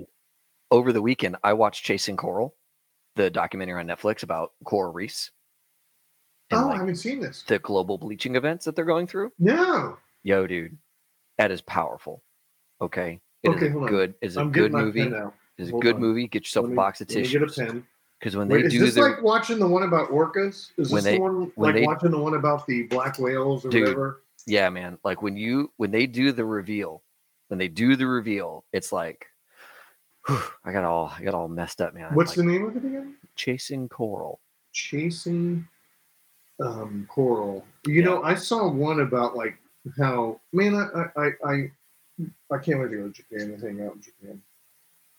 Over 0.71 0.93
the 0.93 1.03
weekend, 1.03 1.37
I 1.45 1.53
watched 1.53 1.85
Chasing 1.85 2.17
Coral, 2.17 2.57
the 3.17 3.31
documentary 3.31 3.79
on 3.81 3.87
Netflix 3.87 4.23
about 4.25 4.53
coral 4.65 4.93
reefs 4.93 5.31
oh, 6.53 6.71
I 6.71 6.77
haven't 6.77 6.97
seen 6.97 7.21
this. 7.21 7.43
the 7.47 7.59
global 7.59 7.99
bleaching 7.99 8.37
events 8.37 8.65
that 8.65 8.77
they're 8.77 8.85
going 8.85 9.07
through. 9.07 9.33
No. 9.39 9.97
Yo, 10.25 10.47
dude, 10.47 10.77
that 11.39 11.51
is 11.51 11.61
powerful. 11.61 12.23
Okay, 12.81 13.21
it 13.43 13.51
is 13.51 13.57
Okay, 13.57 13.67
a 13.69 13.71
hold 13.71 13.85
on. 13.85 13.91
good. 13.91 14.15
Is 14.23 14.37
a 14.37 14.45
good 14.47 14.73
movie. 14.73 15.03
It's 15.57 15.69
a 15.69 15.71
Hold 15.71 15.83
good 15.83 15.95
on. 15.97 16.01
movie. 16.01 16.27
Get 16.27 16.43
yourself 16.45 16.65
Let 16.65 16.73
a 16.73 16.77
box 16.77 17.01
of 17.03 17.09
get 17.09 17.19
a 17.19 17.23
tissues 17.23 17.55
pen. 17.57 17.87
because 18.19 18.35
when 18.37 18.49
they 18.49 18.57
Wait, 18.57 18.65
is 18.67 18.73
do 18.73 18.81
this 18.81 18.95
their 18.95 19.11
like 19.11 19.23
watching 19.23 19.59
the 19.61 19.69
one 19.69 19.85
about 19.85 20.09
orcas? 20.11 20.71
Is 20.79 20.91
this 20.91 21.05
they- 21.05 21.15
the 21.17 21.21
one 21.21 21.53
like 21.57 21.75
they- 21.75 21.87
watching 21.87 22.11
the 22.11 22.19
one 22.19 22.35
about 22.35 22.67
the 22.67 22.85
black 22.85 23.19
whales 23.21 23.65
or 23.65 23.69
Dude. 23.69 23.83
whatever? 23.83 24.23
yeah, 24.47 24.69
man, 24.71 24.99
like 25.05 25.23
when 25.23 25.37
you 25.37 25.71
when 25.77 25.91
they 25.93 26.07
do 26.07 26.33
the 26.33 26.45
reveal, 26.45 27.03
when 27.49 27.59
they 27.59 27.69
do 27.69 27.95
the 27.95 28.07
reveal, 28.07 28.65
it's 28.73 28.91
like 28.93 29.27
Whew, 30.27 30.41
I 30.65 30.73
got 30.73 30.85
all 30.85 31.13
I 31.17 31.23
got 31.23 31.35
all 31.35 31.49
messed 31.49 31.81
up, 31.83 31.95
man. 31.95 32.15
What's 32.15 32.31
like, 32.31 32.47
the 32.47 32.53
name 32.53 32.65
of 32.65 32.77
it 32.77 32.85
again? 32.85 33.17
chasing 33.37 33.89
coral? 33.91 34.41
Chasing 34.73 35.69
um, 36.61 37.07
Coral. 37.11 37.65
You 37.87 38.03
know, 38.03 38.23
I 38.23 38.35
saw 38.35 38.69
one 38.71 39.01
about 39.01 39.37
like 39.37 39.57
how 39.99 40.41
man, 40.53 40.75
I 40.75 41.07
I 41.17 41.23
I 41.23 41.53
I, 41.53 41.71
I 42.51 42.59
can't 42.59 42.81
wait 42.81 42.91
to 42.91 42.97
go 42.97 43.09
to 43.09 43.11
Japan 43.11 43.53
and 43.53 43.63
hang 43.63 43.87
out 43.87 43.95
in 43.95 44.03
Japan. 44.03 44.43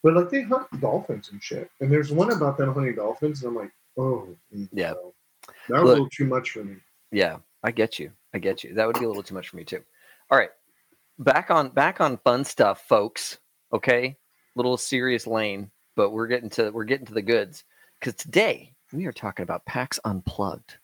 But 0.03 0.13
like 0.15 0.29
they 0.29 0.43
hunt 0.43 0.67
dolphins 0.81 1.29
and 1.31 1.41
shit, 1.41 1.69
and 1.81 1.91
there's 1.91 2.11
one 2.11 2.31
about 2.31 2.57
them 2.57 2.73
hunting 2.73 2.95
dolphins, 2.95 3.41
and 3.41 3.49
I'm 3.49 3.55
like, 3.55 3.71
oh, 3.97 4.27
Yeah. 4.71 4.91
no. 4.91 5.13
that 5.69 5.81
was 5.81 5.81
a 5.81 5.85
little 5.85 6.09
too 6.09 6.25
much 6.25 6.51
for 6.51 6.63
me. 6.63 6.75
Yeah, 7.11 7.37
I 7.63 7.71
get 7.71 7.97
you. 7.97 8.11
I 8.33 8.39
get 8.39 8.63
you. 8.63 8.73
That 8.73 8.85
would 8.85 8.99
be 8.99 9.05
a 9.05 9.07
little 9.07 9.23
too 9.23 9.33
much 9.33 9.49
for 9.49 9.57
me 9.57 9.63
too. 9.63 9.83
All 10.29 10.37
right, 10.37 10.51
back 11.19 11.49
on 11.49 11.69
back 11.69 12.01
on 12.01 12.17
fun 12.17 12.43
stuff, 12.43 12.87
folks. 12.87 13.39
Okay, 13.73 14.15
little 14.55 14.77
serious 14.77 15.25
lane, 15.25 15.71
but 15.95 16.11
we're 16.11 16.27
getting 16.27 16.49
to 16.51 16.69
we're 16.71 16.83
getting 16.83 17.05
to 17.07 17.13
the 17.13 17.21
goods 17.21 17.63
because 17.99 18.13
today 18.15 18.73
we 18.93 19.05
are 19.05 19.11
talking 19.11 19.43
about 19.43 19.65
PAX 19.65 19.99
Unplugged, 20.05 20.77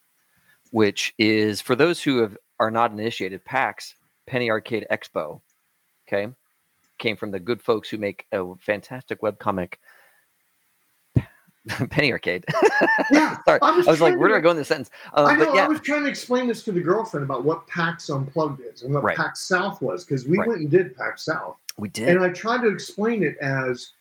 which 0.72 1.14
is 1.18 1.62
for 1.62 1.76
those 1.76 2.02
who 2.02 2.18
have 2.18 2.38
are 2.62 2.72
not 2.72 2.92
initiated. 2.92 3.44
PAX 3.44 3.96
Penny 4.28 4.50
Arcade 4.50 4.86
Expo. 4.92 5.42
Okay, 6.08 6.32
came 7.00 7.18
from 7.18 7.32
the 7.32 7.40
good 7.40 7.62
folks 7.62 7.90
who 7.90 7.98
make 7.98 8.26
a 8.32 8.54
fantastic 8.62 9.22
webcomic. 9.22 9.74
Penny 11.90 12.12
Arcade. 12.12 12.44
Yeah, 13.12 13.38
Sorry, 13.46 13.60
I 13.62 13.70
I 13.70 13.72
was 13.78 13.86
was, 13.88 14.02
like, 14.02 14.12
trying 14.12 14.20
where 14.20 14.30
do 14.30 14.36
I 14.36 14.40
go 14.40 14.50
in 14.52 14.58
this 14.58 14.68
sentence? 14.68 14.90
Uh, 15.14 15.26
I 15.26 15.36
know. 15.36 15.46
but 15.46 15.56
yeah, 15.56 15.66
I 15.66 15.68
was 15.68 15.80
trying 15.82 16.04
to 16.04 16.10
explain 16.10 16.48
this 16.48 16.64
to 16.64 16.72
the 16.72 16.82
girlfriend 16.82 17.24
about 17.24 17.44
what 17.44 17.68
PAX 17.68 18.10
Unplugged 18.10 18.62
is 18.62 18.82
and 18.84 18.94
what 18.94 19.04
Right. 19.04 19.16
PAX 19.18 19.42
South 19.48 19.80
was 19.82 20.04
because 20.04 20.28
we 20.28 20.38
Right. 20.40 20.48
went 20.48 20.62
and 20.62 20.72
did 20.72 20.96
PAX 20.98 21.24
South. 21.26 21.58
we 21.78 21.90
did. 21.90 22.10
And 22.10 22.24
I 22.24 22.30
tried 22.30 22.62
to 22.62 22.68
explain 22.68 23.24
it 23.24 23.38
as 23.38 23.92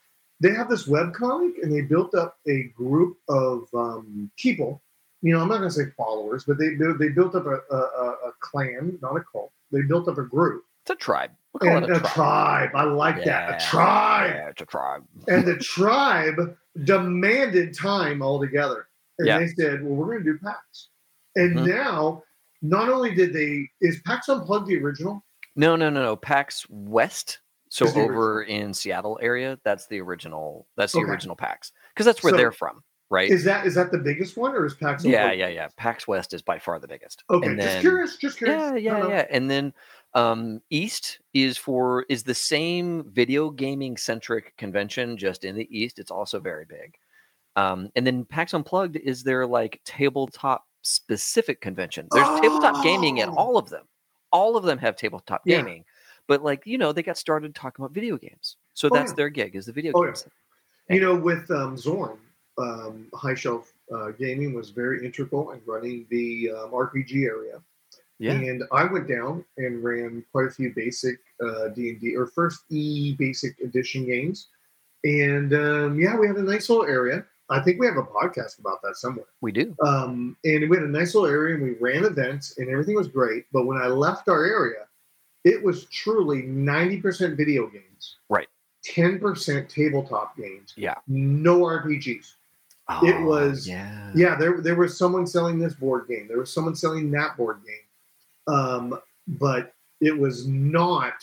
they 0.40 0.52
have 0.54 0.68
this 0.70 0.86
webcomic 0.86 1.62
and 1.62 1.70
they 1.70 1.82
built 1.82 2.14
up 2.14 2.38
a 2.48 2.64
group 2.76 3.18
of 3.28 3.68
um, 3.74 4.30
people. 4.38 4.80
You 5.22 5.34
know, 5.34 5.42
I'm 5.42 5.48
not 5.48 5.58
going 5.58 5.68
to 5.68 5.74
say 5.74 5.84
followers, 5.96 6.44
but 6.44 6.58
they 6.58 6.74
they 6.98 7.08
built 7.10 7.34
up 7.34 7.46
a, 7.46 7.60
a, 7.74 7.76
a 7.76 8.32
clan, 8.40 8.98
not 9.02 9.16
a 9.16 9.24
cult. 9.30 9.52
They 9.70 9.82
built 9.82 10.08
up 10.08 10.18
a 10.18 10.22
group 10.22 10.64
It's 10.82 10.90
a 10.90 10.94
tribe. 10.94 11.30
We'll 11.60 11.76
and 11.76 11.84
a 11.90 11.96
a 11.96 12.00
tribe. 12.00 12.12
tribe. 12.14 12.70
I 12.74 12.84
like 12.84 13.24
that. 13.24 13.62
A 13.62 13.66
tribe. 13.66 14.30
Yeah, 14.34 14.48
it's 14.48 14.62
a 14.62 14.66
tribe. 14.66 15.04
And 15.28 15.44
the 15.46 15.56
tribe 15.56 16.56
demanded 16.84 17.76
time 17.76 18.22
altogether. 18.22 18.86
And 19.18 19.26
Yeah. 19.28 19.38
they 19.40 19.48
said, 19.48 19.82
well, 19.82 19.94
we're 19.94 20.06
going 20.06 20.24
to 20.24 20.32
do 20.32 20.38
PAX. 20.38 20.88
And 21.36 21.56
Mhm. 21.56 21.66
now, 21.68 22.22
not 22.62 22.88
only 22.88 23.14
did 23.14 23.32
they, 23.32 23.68
is 23.80 24.00
PAX 24.06 24.28
Unplugged 24.28 24.68
the 24.68 24.78
original? 24.82 25.24
No, 25.56 25.76
no, 25.76 25.90
no, 25.90 26.02
no. 26.02 26.16
PAX 26.16 26.66
West. 26.70 27.40
So 27.68 27.86
over 27.94 28.42
in 28.42 28.72
Seattle 28.74 29.18
area, 29.22 29.58
that's 29.64 29.86
the 29.86 30.00
original. 30.00 30.66
That's 30.76 30.92
the 30.92 31.00
Okay. 31.00 31.10
original 31.10 31.36
PAX 31.36 31.70
because 31.94 32.06
that's 32.06 32.22
where 32.22 32.32
So, 32.32 32.36
they're 32.36 32.52
from, 32.52 32.82
right? 33.10 33.28
Is 33.30 33.44
that 33.44 33.66
is 33.66 33.74
that 33.74 33.90
the 33.92 33.98
biggest 33.98 34.36
one 34.36 34.54
or 34.54 34.64
is 34.64 34.74
PAX 34.74 35.04
yeah, 35.04 35.32
yeah, 35.32 35.48
yeah. 35.48 35.68
PAX 35.76 36.08
West 36.08 36.32
is 36.32 36.42
by 36.42 36.58
far 36.58 36.78
the 36.78 36.88
biggest. 36.88 37.24
Okay, 37.28 37.48
and 37.48 37.60
just 37.60 37.80
curious, 37.80 38.16
just 38.16 38.38
curious. 38.38 38.60
Yeah, 38.60 38.76
yeah, 38.76 38.98
no. 38.98 39.08
yeah. 39.08 39.26
And 39.30 39.50
then 39.50 39.72
um, 40.14 40.60
East 40.70 41.18
is 41.34 41.58
for 41.58 42.06
is 42.08 42.22
the 42.22 42.34
same 42.34 43.04
video 43.12 43.50
gaming 43.50 43.96
centric 43.96 44.56
convention, 44.56 45.16
just 45.16 45.44
in 45.44 45.56
the 45.56 45.68
East. 45.76 45.98
It's 45.98 46.10
also 46.10 46.40
very 46.40 46.64
big. 46.64 46.94
Um, 47.56 47.90
and 47.96 48.06
then 48.06 48.24
PAX 48.24 48.54
Unplugged 48.54 48.96
is 48.96 49.22
their 49.22 49.46
like 49.46 49.80
tabletop 49.84 50.64
specific 50.82 51.60
convention. 51.60 52.06
There's 52.12 52.40
tabletop 52.40 52.82
gaming 52.82 53.18
in 53.18 53.28
Oh. 53.28 53.34
all 53.36 53.58
of 53.58 53.68
them. 53.68 53.84
All 54.32 54.56
of 54.56 54.64
them 54.64 54.78
have 54.78 54.96
tabletop 54.96 55.42
Yeah. 55.44 55.58
gaming. 55.58 55.84
But 56.28 56.42
like, 56.44 56.62
you 56.64 56.78
know, 56.78 56.92
they 56.92 57.02
got 57.02 57.18
started 57.18 57.54
talking 57.54 57.84
about 57.84 57.92
video 57.92 58.16
games. 58.16 58.56
So 58.74 58.88
Oh, 58.90 58.94
that's 58.94 59.10
yeah. 59.10 59.16
their 59.16 59.28
gig 59.30 59.56
is 59.56 59.66
the 59.66 59.72
video 59.72 59.92
Oh, 59.94 60.04
yeah. 60.04 60.10
games. 60.10 60.28
You 60.88 61.00
know, 61.00 61.14
with 61.16 61.50
um, 61.50 61.76
Zorn, 61.76 62.18
um, 62.60 63.06
High 63.14 63.34
Shelf 63.34 63.72
uh, 63.94 64.10
Gaming 64.10 64.54
was 64.54 64.70
very 64.70 65.04
integral 65.04 65.52
in 65.52 65.60
running 65.66 66.06
the 66.10 66.50
um, 66.50 66.70
RPG 66.70 67.24
area. 67.24 67.60
Yeah. 68.18 68.32
And 68.32 68.64
I 68.70 68.84
went 68.84 69.08
down 69.08 69.44
and 69.56 69.82
ran 69.82 70.22
quite 70.30 70.46
a 70.46 70.50
few 70.50 70.72
basic 70.74 71.18
uh, 71.42 71.68
D&D 71.68 72.14
or 72.16 72.26
first 72.26 72.64
E 72.68 73.14
basic 73.18 73.58
edition 73.60 74.04
games. 74.04 74.48
And 75.04 75.54
um, 75.54 75.98
yeah, 75.98 76.16
we 76.16 76.26
had 76.26 76.36
a 76.36 76.42
nice 76.42 76.68
little 76.68 76.84
area. 76.84 77.24
I 77.48 77.60
think 77.60 77.80
we 77.80 77.86
have 77.86 77.96
a 77.96 78.02
podcast 78.02 78.60
about 78.60 78.82
that 78.82 78.96
somewhere. 78.96 79.26
We 79.40 79.52
do. 79.52 79.74
Um, 79.84 80.36
and 80.44 80.68
we 80.68 80.76
had 80.76 80.84
a 80.84 80.90
nice 80.90 81.14
little 81.14 81.28
area 81.28 81.54
and 81.56 81.64
we 81.64 81.72
ran 81.80 82.04
events 82.04 82.58
and 82.58 82.68
everything 82.68 82.94
was 82.94 83.08
great. 83.08 83.46
But 83.52 83.66
when 83.66 83.78
I 83.78 83.86
left 83.86 84.28
our 84.28 84.44
area, 84.44 84.86
it 85.44 85.62
was 85.62 85.86
truly 85.86 86.42
90% 86.42 87.36
video 87.36 87.66
games. 87.66 88.18
Right. 88.28 88.48
10% 88.86 89.68
tabletop 89.68 90.36
games. 90.36 90.74
Yeah. 90.76 90.94
No 91.08 91.60
RPGs. 91.60 92.34
It 93.02 93.14
Oh, 93.16 93.24
was- 93.24 93.68
yeah. 93.68 94.10
Yeah, 94.14 94.34
there, 94.34 94.60
there 94.60 94.74
was 94.74 94.96
someone 94.98 95.26
selling 95.26 95.58
this 95.58 95.74
board 95.74 96.06
game. 96.08 96.26
There 96.28 96.38
was 96.38 96.52
someone 96.52 96.74
selling 96.74 97.10
that 97.12 97.36
board 97.36 97.60
game. 97.64 98.54
Um, 98.54 98.98
but 99.28 99.74
it 100.00 100.16
was 100.18 100.46
not 100.48 101.14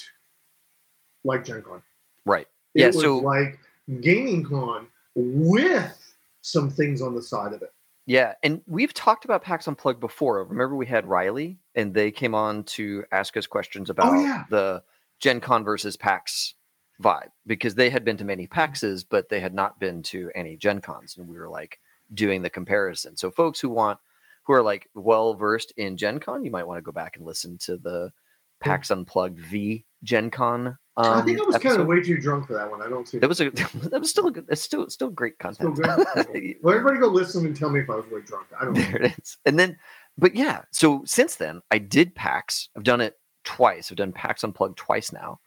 like 1.24 1.44
Gen 1.46 1.62
Con. 1.62 1.82
Right. 2.26 2.48
It 2.74 2.82
Yeah, 2.82 2.88
was 2.88 3.02
so- 3.02 3.18
like 3.18 3.60
Gaming 4.02 4.44
Con 4.46 4.88
with 5.16 6.14
some 6.42 6.70
things 6.70 7.02
on 7.02 7.16
the 7.16 7.22
side 7.22 7.54
of 7.54 7.62
it. 7.62 7.74
Yeah, 8.06 8.36
and 8.42 8.62
we've 8.68 8.94
talked 8.94 9.26
about 9.26 9.44
PAX 9.44 9.68
Unplugged 9.68 10.00
before. 10.00 10.42
Remember, 10.46 10.78
we 10.78 10.86
had 10.86 11.06
Riley, 11.06 11.58
and 11.76 11.94
they 11.94 12.10
came 12.10 12.34
on 12.34 12.64
to 12.64 13.04
ask 13.12 13.36
us 13.36 13.46
questions 13.48 13.90
about 13.90 14.14
Oh, 14.14 14.22
yeah. 14.22 14.46
the 14.50 14.82
Gen 15.20 15.42
Con 15.42 15.66
versus 15.66 15.98
PAX 15.98 16.54
vibe 17.02 17.30
because 17.46 17.76
they 17.76 17.90
had 17.90 18.04
been 18.06 18.18
to 18.18 18.26
many 18.26 18.48
PAXs, 18.48 19.06
but 19.10 19.30
they 19.30 19.40
had 19.40 19.54
not 19.54 19.80
been 19.80 20.02
to 20.04 20.32
any 20.36 20.58
Gen 20.58 20.82
Cons, 20.82 21.18
and 21.18 21.28
we 21.28 21.38
were 21.38 21.50
like 21.50 21.80
doing 22.14 22.42
the 22.42 22.50
comparison. 22.50 23.16
So, 23.18 23.30
folks 23.32 23.60
who 23.60 23.70
want, 23.70 24.00
who 24.44 24.54
are 24.54 24.62
like 24.64 24.90
well 24.96 25.34
versed 25.34 25.72
in 25.78 25.98
Gen 25.98 26.20
Con, 26.20 26.44
you 26.44 26.52
might 26.52 26.66
want 26.66 26.78
to 26.78 26.82
go 26.82 26.92
back 26.92 27.18
and 27.18 27.26
listen 27.26 27.58
to 27.60 27.78
the 27.78 28.12
PAX 28.60 28.90
Unplugged 28.92 29.40
v 29.40 29.86
Gen 30.04 30.30
Con. 30.32 30.78
Um, 31.00 31.14
I 31.14 31.22
think 31.22 31.40
I 31.40 31.44
was 31.44 31.58
kind 31.60 31.80
of 31.80 31.86
way 31.86 32.02
too 32.02 32.18
drunk 32.18 32.48
for 32.48 32.54
that 32.54 32.72
one. 32.72 32.82
I 32.82 32.90
don't 32.90 33.08
see 33.08 33.20
That 33.20 33.30
was 33.30 33.40
a 33.40 33.50
that 33.52 34.00
was 34.00 34.10
still 34.10 34.28
a 34.28 34.32
good. 34.32 34.46
It's 34.50 34.62
still 34.64 34.90
still 34.90 35.10
great 35.12 35.36
Still 35.52 35.76
content. 35.76 36.28
good? 36.34 36.56
Well, 36.64 36.74
everybody 36.74 37.00
go 37.00 37.08
listen 37.08 37.46
and 37.46 37.56
tell 37.56 37.70
me 37.70 37.82
if 37.82 37.90
I 37.90 37.96
was 37.96 38.06
way 38.10 38.22
drunk. 38.22 38.48
I 38.60 38.66
don't 38.66 38.74
know. 38.74 38.82
there 38.82 39.04
it 39.04 39.14
is. 39.20 39.38
And 39.46 39.60
then, 39.60 39.78
but 40.18 40.36
yeah, 40.36 40.62
so 40.72 41.04
since 41.06 41.36
then, 41.36 41.62
I 41.70 41.78
did 41.78 42.16
PAX. 42.16 42.70
I've 42.76 42.84
done 42.84 43.02
it 43.02 43.20
twice. 43.44 43.92
I've 43.92 43.98
done 43.98 44.12
PAX 44.12 44.44
Unplugged 44.44 44.78
twice 44.78 45.12
now. 45.12 45.40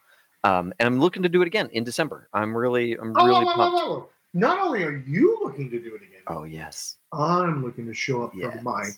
Um, 0.44 0.72
and 0.78 0.86
I'm 0.86 1.00
looking 1.00 1.22
to 1.22 1.28
do 1.28 1.42
it 1.42 1.46
again 1.46 1.68
in 1.72 1.84
December. 1.84 2.28
I'm 2.32 2.56
really, 2.56 2.94
I'm 2.94 3.12
Oh, 3.16 3.26
really 3.26 3.44
whoa, 3.44 3.50
whoa, 3.50 3.54
pumped. 3.56 3.76
whoa, 3.76 3.88
whoa. 3.98 4.08
Not 4.32 4.60
only 4.60 4.84
are 4.84 4.96
you 5.06 5.38
looking 5.42 5.70
to 5.70 5.78
do 5.80 5.94
it 5.94 6.02
again, 6.02 6.22
Oh, 6.28 6.44
yes. 6.44 6.96
I'm 7.12 7.62
looking 7.64 7.86
to 7.86 7.94
show 7.94 8.22
up 8.22 8.32
for 8.32 8.60
my 8.62 8.88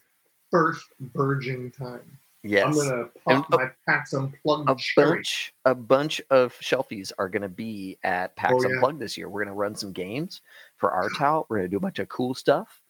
first 0.51 0.85
virgin 1.15 1.71
time. 1.71 2.19
Yes. 2.45 2.67
I'm 2.67 2.75
gonna 2.75 3.09
And 3.29 3.43
pop 3.45 3.51
my 3.51 3.71
PAX 3.87 4.13
Unplugged 4.15 4.69
a 4.69 4.75
cherry. 4.77 5.17
bunch, 5.19 5.55
a 5.65 5.75
bunch 5.75 6.21
of 6.31 6.53
shelfies 6.59 7.13
are 7.19 7.29
going 7.29 7.43
to 7.43 7.49
be 7.49 7.99
at 8.05 8.35
PAX 8.37 8.53
Oh, 8.55 8.63
yeah. 8.63 8.75
Unplugged 8.75 9.01
this 9.01 9.17
year. 9.17 9.29
We're 9.29 9.45
going 9.45 9.55
to 9.55 9.59
run 9.59 9.75
some 9.75 9.93
games 9.93 10.43
for 10.77 10.91
our 10.91 11.09
tout. 11.17 11.47
We're 11.49 11.59
going 11.59 11.67
to 11.69 11.71
do 11.71 11.77
a 11.79 11.81
bunch 11.81 11.99
of 12.01 12.09
cool 12.09 12.35
stuff. 12.35 12.81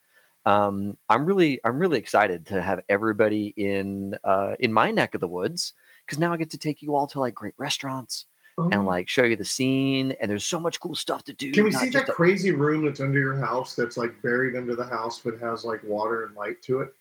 Um, 0.44 0.96
I'm 1.08 1.24
really, 1.24 1.60
I'm 1.64 1.78
really 1.78 1.98
excited 1.98 2.46
to 2.46 2.60
have 2.60 2.80
everybody 2.88 3.54
in, 3.56 4.16
uh, 4.24 4.54
in 4.58 4.72
my 4.72 4.90
neck 4.90 5.14
of 5.14 5.20
the 5.20 5.28
woods 5.28 5.74
because 6.04 6.18
now 6.18 6.32
I 6.32 6.36
get 6.36 6.50
to 6.50 6.58
take 6.58 6.82
you 6.82 6.96
all 6.96 7.06
to 7.08 7.20
like 7.20 7.34
great 7.34 7.54
restaurants 7.58 8.26
Oh. 8.58 8.68
and 8.70 8.84
like 8.84 9.08
show 9.08 9.24
you 9.24 9.36
the 9.36 9.44
scene. 9.44 10.12
And 10.20 10.30
there's 10.30 10.44
so 10.44 10.60
much 10.60 10.78
cool 10.78 10.94
stuff 10.94 11.24
to 11.24 11.32
do. 11.32 11.52
Can 11.52 11.64
we 11.64 11.72
see 11.72 11.88
that 11.90 12.08
a- 12.08 12.12
crazy 12.12 12.50
room 12.50 12.84
that's 12.84 13.00
under 13.00 13.18
your 13.18 13.36
house 13.36 13.74
that's 13.74 13.96
like 13.96 14.20
buried 14.22 14.56
under 14.56 14.76
the 14.76 14.84
house 14.84 15.20
but 15.20 15.38
has 15.40 15.64
like 15.64 15.82
water 15.84 16.24
and 16.24 16.36
light 16.36 16.60
to 16.62 16.80
it? 16.80 16.94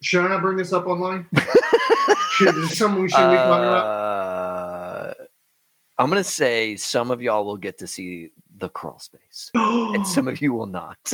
Should 0.00 0.24
I 0.24 0.28
not 0.28 0.42
bring 0.42 0.56
this 0.56 0.72
up 0.72 0.86
online? 0.86 1.26
Should, 2.30 2.56
is 2.56 2.78
something 2.78 3.02
we 3.02 3.08
should 3.08 3.16
be 3.16 3.36
talking 3.36 3.64
about? 3.64 5.16
I'm 5.98 6.08
gonna 6.08 6.22
say 6.22 6.76
some 6.76 7.10
of 7.10 7.20
y'all 7.20 7.44
will 7.44 7.56
get 7.56 7.78
to 7.78 7.88
see 7.88 8.30
the 8.58 8.68
crawl 8.68 9.00
space, 9.00 9.50
and 9.54 10.06
some 10.06 10.28
of 10.28 10.40
you 10.40 10.52
will 10.52 10.66
not. 10.66 11.12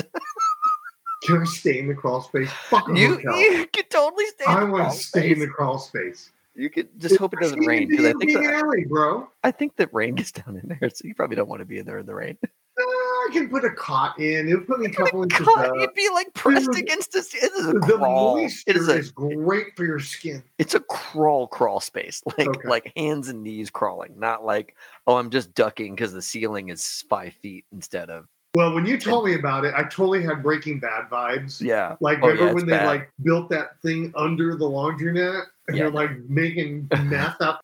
Can 1.22 1.38
I 1.38 1.44
stay 1.44 1.78
in 1.78 1.88
the 1.88 1.94
crawl 1.94 2.20
space? 2.20 2.50
Fuck 2.68 2.88
you 2.88 3.18
you 3.18 3.66
could 3.72 3.88
totally 3.88 4.26
stay. 4.26 4.44
in 4.44 4.50
I 4.50 4.64
want 4.64 4.92
to 4.92 4.98
stay 4.98 5.32
in 5.32 5.38
the 5.38 5.48
crawl 5.48 5.78
space. 5.78 6.30
You 6.56 6.70
could 6.70 6.88
just 7.00 7.16
hope 7.16 7.32
it 7.34 7.40
doesn't 7.40 7.60
rain 7.66 7.88
because 7.88 8.06
I 8.06 8.12
think 8.12 8.32
that, 8.32 8.44
alley, 8.54 8.84
bro. 8.84 9.28
I 9.42 9.50
think 9.50 9.76
that 9.76 9.92
rain 9.92 10.14
gets 10.14 10.32
down 10.32 10.60
in 10.62 10.76
there, 10.80 10.88
so 10.90 11.02
you 11.06 11.14
probably 11.14 11.36
don't 11.36 11.48
want 11.48 11.60
to 11.60 11.64
be 11.66 11.78
in 11.78 11.86
there 11.86 11.98
in 11.98 12.06
the 12.06 12.14
rain. 12.14 12.38
Uh, 12.76 12.82
I 12.82 13.28
can 13.32 13.48
put 13.48 13.64
a 13.64 13.70
cot 13.70 14.18
in. 14.18 14.48
It'll 14.48 14.62
put 14.64 14.80
me 14.80 14.86
a 14.86 14.90
couple 14.90 15.22
inches 15.22 15.46
God, 15.46 15.64
up. 15.64 15.76
you'd 15.76 15.94
be 15.94 16.08
like 16.12 16.34
pressed 16.34 16.76
against 16.76 17.12
this. 17.12 17.32
It 17.32 17.52
is 17.52 17.68
a 17.68 17.72
The 17.74 17.80
crawl. 17.80 18.36
It 18.38 18.76
is 18.76 18.88
a 18.88 18.96
is 18.96 19.12
great 19.12 19.76
for 19.76 19.84
your 19.84 20.00
skin. 20.00 20.42
it's 20.58 20.74
a 20.74 20.80
crawl 20.80 21.46
crawl 21.46 21.78
space 21.78 22.20
like 22.36 22.48
Okay. 22.48 22.68
like 22.68 22.92
hands 22.96 23.28
and 23.28 23.44
knees 23.44 23.70
crawling 23.70 24.18
not 24.18 24.44
like 24.44 24.74
oh 25.06 25.16
i'm 25.16 25.30
just 25.30 25.54
ducking 25.54 25.94
because 25.94 26.12
the 26.12 26.20
ceiling 26.20 26.68
is 26.70 27.04
five 27.08 27.32
feet 27.34 27.64
instead 27.70 28.10
of 28.10 28.26
Well, 28.56 28.74
when 28.74 28.84
you 28.86 28.98
told 28.98 29.24
me 29.26 29.36
about 29.36 29.64
it, 29.64 29.72
I 29.76 29.82
totally 29.84 30.24
had 30.24 30.42
Breaking 30.42 30.80
Bad 30.80 31.08
vibes. 31.08 31.60
yeah 31.60 31.94
Like 32.00 32.18
Oh, 32.22 32.26
remember 32.26 32.46
yeah, 32.46 32.52
when 32.54 32.66
they 32.66 32.72
bad. 32.72 32.86
like 32.86 33.10
built 33.22 33.50
that 33.50 33.80
thing 33.82 34.12
under 34.16 34.56
the 34.56 34.66
laundry 34.68 35.12
net 35.12 35.44
and 35.68 35.76
Yeah. 35.76 35.84
they're 35.84 35.92
like 35.92 36.10
making 36.28 36.88
meth 37.04 37.40
up. 37.40 37.62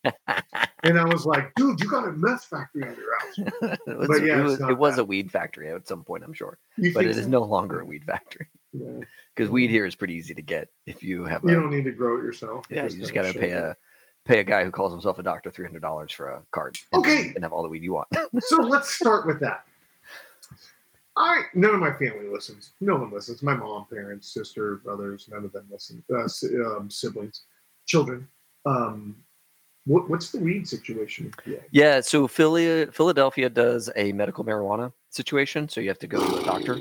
and 0.82 0.98
I 0.98 1.04
was 1.04 1.26
like, 1.26 1.54
dude, 1.56 1.80
you 1.80 1.88
got 1.88 2.08
a 2.08 2.12
meth 2.12 2.44
factory 2.44 2.82
under 2.84 3.00
your 3.00 3.18
house. 3.18 3.78
it 3.86 3.98
was, 3.98 4.08
But 4.08 4.24
yeah, 4.24 4.40
it 4.40 4.42
was, 4.42 4.60
it 4.60 4.78
was 4.78 4.98
a 4.98 5.04
weed 5.04 5.30
factory 5.30 5.70
at 5.72 5.86
some 5.86 6.02
point, 6.04 6.24
I'm 6.24 6.32
sure, 6.32 6.58
You 6.76 6.92
but 6.94 7.04
it 7.04 7.10
is 7.16 7.24
so? 7.24 7.28
no 7.28 7.42
longer 7.42 7.80
a 7.80 7.84
weed 7.84 8.04
factory 8.04 8.46
Yeah. 8.72 9.00
because 9.36 9.50
weed 9.50 9.70
here 9.70 9.86
is 9.86 9.94
pretty 9.94 10.14
easy 10.14 10.34
to 10.34 10.42
get 10.42 10.68
if 10.86 11.02
you 11.02 11.24
have 11.24 11.42
You 11.44 11.50
a 11.50 11.54
don't 11.54 11.70
need 11.70 11.84
to 11.84 11.92
grow 11.92 12.18
it 12.18 12.22
yourself. 12.24 12.66
yeah. 12.70 12.84
You 12.84 12.98
Just 13.00 13.14
gotta 13.14 13.32
pay 13.34 13.50
a 13.52 13.76
pay 14.26 14.40
a 14.40 14.44
guy 14.44 14.64
who 14.64 14.70
calls 14.70 14.92
himself 14.92 15.18
a 15.18 15.22
doctor 15.22 15.50
three 15.50 15.66
hundred 15.66 15.82
dollars 15.82 16.12
for 16.12 16.28
a 16.28 16.42
card. 16.52 16.78
and- 16.92 17.00
Okay. 17.04 17.32
and 17.34 17.42
have 17.44 17.52
all 17.52 17.62
the 17.62 17.68
weed 17.68 17.82
you 17.82 17.92
want. 17.94 18.08
So 18.40 18.56
let's 18.56 18.90
start 18.94 19.26
with 19.26 19.40
that. 19.40 19.64
I 21.16 21.42
none 21.54 21.74
of 21.74 21.80
my 21.80 21.92
family 21.92 22.28
listens. 22.32 22.72
No 22.80 22.96
one 22.96 23.10
listens. 23.10 23.42
My 23.42 23.54
mom, 23.54 23.86
parents, 23.90 24.32
sister, 24.32 24.76
brothers, 24.76 25.28
none 25.30 25.44
of 25.44 25.52
them 25.52 25.66
listen. 25.70 26.02
Uh, 26.12 26.26
um, 26.76 26.88
siblings, 26.90 27.42
children. 27.90 28.28
Um, 28.66 29.16
what, 29.84 30.08
what's 30.08 30.30
the 30.30 30.38
weed 30.38 30.68
situation? 30.68 31.32
Yeah. 31.44 31.58
Yeah, 31.72 32.00
so 32.00 32.28
Philly, 32.28 32.86
Philadelphia 32.86 33.50
does 33.50 33.90
a 33.96 34.12
medical 34.12 34.44
marijuana 34.44 34.92
situation. 35.10 35.68
So 35.68 35.80
you 35.80 35.88
have 35.88 35.98
to 35.98 36.06
go 36.06 36.20
to 36.24 36.40
a 36.40 36.44
doctor 36.44 36.78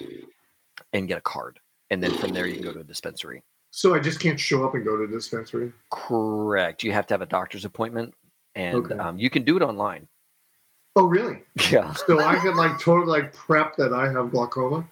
and 0.93 1.07
get 1.07 1.17
a 1.17 1.21
card. 1.21 1.59
And 1.89 2.03
then 2.03 2.13
from 2.13 2.33
there, 2.33 2.45
you 2.45 2.53
can 2.55 2.63
go 2.63 2.73
to 2.73 2.81
a 2.81 2.83
dispensary. 2.83 3.41
So 3.71 3.95
I 3.95 3.99
just 3.99 4.19
can't 4.19 4.39
show 4.39 4.63
up 4.65 4.75
and 4.75 4.85
go 4.85 4.97
to 4.97 5.03
a 5.03 5.07
dispensary. 5.07 5.71
Correct. 5.91 6.83
You 6.83 6.91
have 6.91 7.07
to 7.07 7.13
have 7.15 7.21
a 7.21 7.25
doctor's 7.25 7.65
appointment 7.65 8.13
and 8.55 8.75
Okay. 8.75 8.95
um, 8.95 9.17
you 9.17 9.29
can 9.29 9.43
do 9.43 9.57
it 9.57 9.63
online. 9.63 10.07
Oh, 10.95 11.05
really? 11.05 11.39
Yeah. 11.71 11.93
So 11.93 12.19
I 12.19 12.35
could 12.37 12.55
like 12.55 12.79
totally 12.79 13.07
like 13.07 13.33
prep 13.33 13.75
that 13.77 13.93
I 13.93 14.11
have 14.11 14.31
glaucoma. 14.31 14.87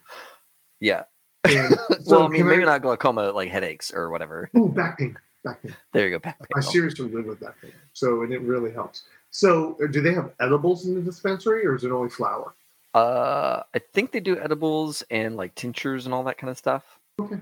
Yeah. 0.80 1.04
And 1.44 1.76
well, 2.06 2.24
I 2.24 2.28
mean, 2.30 2.42
can 2.42 2.48
maybe 2.50 2.66
not 2.66 2.82
glaucoma, 2.82 3.32
like 3.32 3.50
headaches 3.50 3.92
or 3.94 4.10
whatever. 4.10 4.50
Ooh, 4.58 4.70
back 4.70 4.98
pain. 5.00 5.18
Back 5.48 5.62
pain. 5.64 5.76
There 5.94 6.06
you 6.08 6.12
go. 6.12 6.20
Back 6.20 6.40
pain. 6.40 6.48
I 6.56 6.60
seriously 6.62 7.10
live 7.10 7.26
with 7.26 7.40
back 7.40 7.62
pain. 7.62 7.72
So 7.94 8.22
and 8.24 8.34
it 8.34 8.42
really 8.42 8.72
helps. 8.72 9.04
So 9.32 9.78
uh, 9.84 9.88
do 9.88 10.02
they 10.02 10.14
have 10.14 10.32
edibles 10.40 10.86
in 10.88 10.96
the 10.96 11.02
dispensary 11.02 11.66
or 11.66 11.76
is 11.76 11.84
it 11.84 11.92
only 11.92 12.10
flour? 12.10 12.54
Uh, 12.94 13.62
I 13.76 13.80
think 13.94 14.12
they 14.12 14.20
do 14.20 14.40
edibles 14.40 15.04
and 15.12 15.36
like 15.38 15.54
tinctures 15.56 16.06
and 16.06 16.14
all 16.14 16.24
that 16.24 16.38
kind 16.38 16.50
of 16.50 16.58
stuff. 16.58 16.84
Okay. 17.20 17.38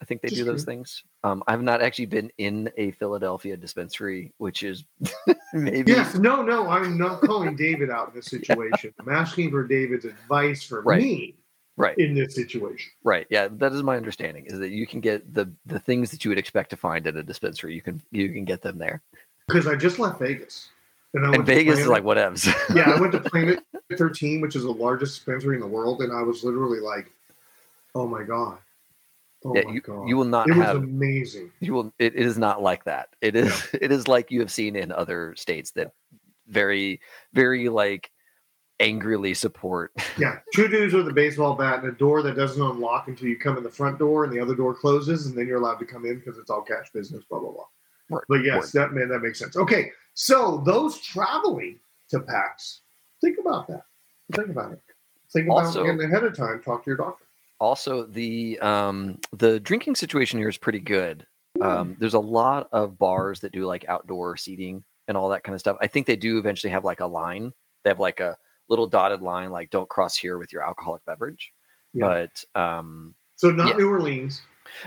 I 0.00 0.04
think 0.04 0.22
they 0.22 0.28
Just 0.28 0.38
do 0.40 0.44
those 0.44 0.64
curious. 0.64 0.64
things. 0.64 1.02
Um, 1.24 1.42
I've 1.48 1.62
not 1.62 1.82
actually 1.82 2.06
been 2.06 2.30
in 2.38 2.70
a 2.76 2.92
Philadelphia 2.92 3.56
dispensary, 3.56 4.32
which 4.38 4.62
is 4.62 4.84
maybe 5.52 5.90
Yes, 5.90 6.14
no, 6.14 6.40
no, 6.42 6.68
I'm 6.68 6.96
not 6.96 7.20
calling 7.20 7.56
David 7.56 7.90
out 7.90 8.08
in 8.10 8.14
this 8.14 8.26
situation. 8.26 8.94
I'm 9.00 9.08
asking 9.08 9.50
for 9.50 9.64
David's 9.66 10.04
advice 10.04 10.62
for 10.62 10.82
Right. 10.82 11.02
me 11.02 11.34
right. 11.78 11.98
in 11.98 12.14
this 12.14 12.34
situation. 12.34 12.90
Right. 13.04 13.26
Yeah, 13.30 13.48
that 13.52 13.72
is 13.72 13.82
my 13.82 13.96
understanding. 13.96 14.46
Is 14.46 14.58
that 14.58 14.70
you 14.70 14.86
can 14.86 15.00
get 15.00 15.32
the 15.32 15.50
the 15.66 15.78
things 15.78 16.10
that 16.10 16.24
you 16.24 16.30
would 16.30 16.38
expect 16.38 16.70
to 16.70 16.76
find 16.76 17.06
at 17.06 17.16
a 17.16 17.22
dispensary. 17.22 17.74
You 17.74 17.82
can 17.82 18.02
you 18.10 18.32
can 18.32 18.44
get 18.44 18.62
them 18.62 18.78
there. 18.78 19.02
Because 19.46 19.66
I 19.66 19.76
just 19.76 19.98
left 19.98 20.18
Vegas. 20.18 20.68
And, 21.14 21.26
I 21.26 21.32
And 21.32 21.46
Vegas 21.46 21.78
is 21.78 21.86
Planet- 21.86 22.04
like 22.04 22.16
whatevs. 22.18 22.46
yeah, 22.76 22.90
I 22.90 23.00
went 23.00 23.12
to 23.12 23.20
Planet 23.30 23.60
13, 23.96 24.42
which 24.42 24.56
is 24.56 24.64
the 24.64 24.70
largest 24.70 25.14
dispensary 25.14 25.54
in 25.54 25.60
the 25.62 25.66
world, 25.66 26.02
and 26.02 26.12
I 26.12 26.22
was 26.22 26.44
literally 26.44 26.80
like, 26.80 27.10
oh 27.94 28.06
my 28.06 28.24
God. 28.24 28.58
Oh 29.44 29.54
yeah, 29.54 29.62
my 29.64 29.72
you 29.72 29.80
God. 29.80 30.08
you 30.08 30.16
will 30.16 30.24
not 30.24 30.48
it 30.48 30.56
was 30.56 30.66
have 30.66 30.76
amazing. 30.76 31.52
you 31.60 31.72
will 31.72 31.92
it 31.98 32.14
is 32.14 32.36
not 32.36 32.60
like 32.60 32.84
that. 32.84 33.10
It 33.20 33.36
is 33.36 33.68
it 33.80 33.92
is 33.92 34.08
like 34.08 34.30
you 34.30 34.40
have 34.40 34.50
seen 34.50 34.74
in 34.76 34.90
other 34.90 35.34
states 35.36 35.70
that 35.72 35.92
very 36.48 37.00
very 37.32 37.68
like 37.68 38.10
angrily 38.80 39.34
support. 39.34 39.92
Yeah, 40.18 40.38
two 40.52 40.66
dudes 40.66 40.94
with 40.94 41.06
a 41.08 41.12
baseball 41.12 41.54
bat 41.54 41.78
and 41.84 41.88
a 41.88 41.92
door 41.96 42.22
that 42.22 42.34
doesn't 42.34 42.60
unlock 42.60 43.06
until 43.06 43.28
you 43.28 43.38
come 43.38 43.56
in 43.56 43.62
the 43.62 43.70
front 43.70 43.98
door, 44.00 44.24
and 44.24 44.32
the 44.32 44.40
other 44.40 44.54
door 44.56 44.74
closes, 44.74 45.26
and 45.26 45.36
then 45.38 45.46
you're 45.46 45.58
allowed 45.58 45.78
to 45.78 45.84
come 45.84 46.04
in 46.04 46.18
because 46.18 46.38
it's 46.38 46.50
all 46.50 46.62
cash 46.62 46.90
business, 46.92 47.22
blah, 47.30 47.38
blah, 47.38 47.52
blah. 47.52 47.64
Word, 48.10 48.24
But 48.28 48.42
yes, 48.44 48.74
word. 48.74 48.82
that 48.82 48.92
man, 48.94 49.08
that 49.10 49.20
makes 49.20 49.38
sense. 49.38 49.56
Okay, 49.56 49.92
so 50.14 50.60
those 50.66 50.98
traveling 51.00 51.78
to 52.10 52.18
PAX, 52.20 52.80
think 53.20 53.38
about 53.38 53.68
that. 53.68 53.82
Think 54.34 54.48
about 54.48 54.72
it. 54.72 54.82
Think 55.32 55.46
about 55.46 55.66
Also- 55.66 55.84
getting 55.84 56.02
ahead 56.02 56.24
of 56.24 56.36
time. 56.36 56.60
Talk 56.64 56.82
to 56.84 56.90
your 56.90 56.96
doctor. 56.96 57.24
Also, 57.60 58.04
the 58.06 58.58
um 58.60 59.18
the 59.36 59.60
drinking 59.60 59.94
situation 59.96 60.38
here 60.38 60.48
is 60.48 60.58
pretty 60.58 60.80
good. 60.80 61.26
Um, 61.60 61.96
there's 61.98 62.14
a 62.14 62.20
lot 62.20 62.68
of 62.72 62.98
bars 62.98 63.40
that 63.40 63.52
do 63.52 63.66
like 63.66 63.84
outdoor 63.88 64.36
seating 64.36 64.84
and 65.08 65.16
all 65.16 65.28
that 65.30 65.42
kind 65.44 65.54
of 65.54 65.60
stuff. 65.60 65.76
I 65.80 65.86
think 65.88 66.06
they 66.06 66.14
do 66.16 66.38
eventually 66.38 66.70
have 66.72 66.84
like 66.84 67.00
a 67.00 67.06
line. 67.06 67.52
They 67.84 67.90
have 67.90 67.98
like 68.00 68.20
a 68.20 68.36
little 68.68 68.86
dotted 68.86 69.22
line, 69.22 69.50
like 69.50 69.70
"Don't 69.70 69.88
cross 69.88 70.16
here 70.16 70.38
with 70.38 70.52
your 70.52 70.62
alcoholic 70.66 71.04
beverage." 71.04 71.52
Yeah. 71.94 72.26
But 72.54 72.60
um, 72.60 73.14
So 73.36 73.50
not 73.50 73.68
Yeah. 73.68 73.76
New 73.76 73.88
Orleans. 73.90 74.42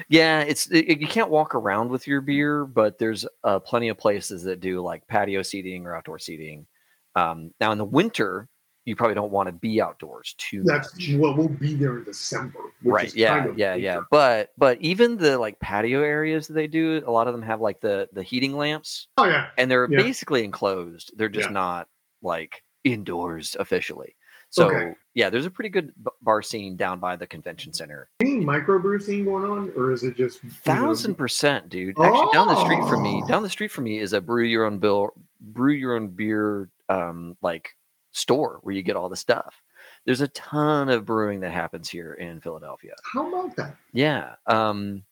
yeah, 0.09 0.41
it's 0.41 0.67
it, 0.71 0.99
you 0.99 1.07
can't 1.07 1.29
walk 1.29 1.55
around 1.55 1.89
with 1.89 2.05
your 2.07 2.21
beer, 2.21 2.65
but 2.65 2.97
there's 2.99 3.25
uh, 3.43 3.59
plenty 3.59 3.89
of 3.89 3.97
places 3.97 4.43
that 4.43 4.59
do 4.59 4.81
like 4.81 5.07
patio 5.07 5.41
seating 5.41 5.85
or 5.85 5.95
outdoor 5.95 6.19
seating. 6.19 6.67
Um, 7.15 7.51
now 7.59 7.71
in 7.71 7.77
the 7.77 7.85
winter, 7.85 8.47
you 8.85 8.95
probably 8.95 9.15
don't 9.15 9.31
want 9.31 9.47
to 9.47 9.53
be 9.53 9.81
outdoors 9.81 10.33
too 10.37 10.63
That's 10.63 10.93
much. 10.95 11.15
well, 11.19 11.35
we'll 11.35 11.47
be 11.49 11.75
there 11.75 11.97
in 11.97 12.03
December. 12.03 12.59
which 12.83 12.93
right 12.93 13.07
is 13.07 13.15
yeah 13.15 13.37
kind 13.37 13.49
of 13.49 13.57
yeah 13.57 13.75
yeah 13.75 13.99
but 14.09 14.49
but 14.57 14.79
even 14.81 15.17
the 15.17 15.37
like 15.37 15.59
patio 15.59 16.01
areas 16.01 16.47
that 16.47 16.53
they 16.53 16.65
do 16.67 17.03
a 17.05 17.11
lot 17.11 17.27
of 17.27 17.33
them 17.33 17.43
have 17.43 17.61
like 17.61 17.79
the 17.79 18.07
the 18.13 18.23
heating 18.23 18.53
lamps 18.57 19.07
Oh 19.17 19.25
yeah, 19.25 19.49
and 19.57 19.69
they're 19.69 19.87
Yeah. 19.89 19.97
basically 20.01 20.43
enclosed 20.43 21.11
they're 21.15 21.29
just 21.29 21.49
Yeah. 21.49 21.53
not 21.53 21.87
like 22.23 22.63
indoors 22.83 23.55
officially 23.59 24.15
so 24.49 24.67
Okay. 24.67 24.93
yeah 25.13 25.29
there's 25.29 25.45
a 25.45 25.51
pretty 25.51 25.69
good 25.69 25.93
bar 26.21 26.41
scene 26.41 26.75
down 26.75 26.99
by 26.99 27.15
the 27.15 27.27
convention 27.27 27.73
center 27.73 28.09
any 28.19 28.37
microbrew 28.43 29.01
scene 29.01 29.25
going 29.25 29.45
on, 29.45 29.71
or 29.75 29.91
is 29.91 30.03
it 30.03 30.15
just 30.15 30.43
know, 30.43 30.49
thousand 30.63 31.15
percent 31.15 31.69
dude 31.69 31.95
actually 31.99 32.31
down 32.33 32.47
the 32.47 32.61
street 32.63 32.83
from 32.89 33.03
me 33.03 33.21
Oh. 33.23 33.27
down 33.27 33.43
the 33.43 33.49
street 33.49 33.71
from 33.71 33.83
me 33.85 33.99
is 33.99 34.13
a 34.13 34.21
brew 34.21 34.43
your 34.43 34.65
own 34.65 34.79
bill 34.79 35.11
brew 35.39 35.73
your 35.73 35.95
own 35.95 36.07
beer 36.09 36.69
um 36.89 37.37
like 37.41 37.75
store 38.11 38.59
where 38.63 38.75
you 38.75 38.81
get 38.83 38.95
all 38.95 39.09
the 39.09 39.15
stuff 39.15 39.61
there's 40.05 40.21
a 40.21 40.27
ton 40.29 40.89
of 40.89 41.05
brewing 41.05 41.39
that 41.41 41.51
happens 41.51 41.87
here 41.89 42.13
in 42.15 42.41
philadelphia 42.41 42.93
How 43.13 43.27
about 43.27 43.55
that? 43.55 43.75
Yeah. 43.93 44.35
Um, 44.47 45.03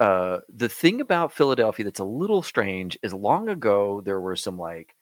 uh, 0.00 0.38
the 0.52 0.68
thing 0.68 1.00
about 1.00 1.32
Philadelphia 1.32 1.84
that's 1.84 2.00
a 2.00 2.04
little 2.04 2.42
strange 2.42 2.98
is 3.02 3.14
long 3.14 3.48
ago 3.48 4.00
there 4.04 4.20
were 4.20 4.34
some 4.36 4.58
like, 4.58 4.96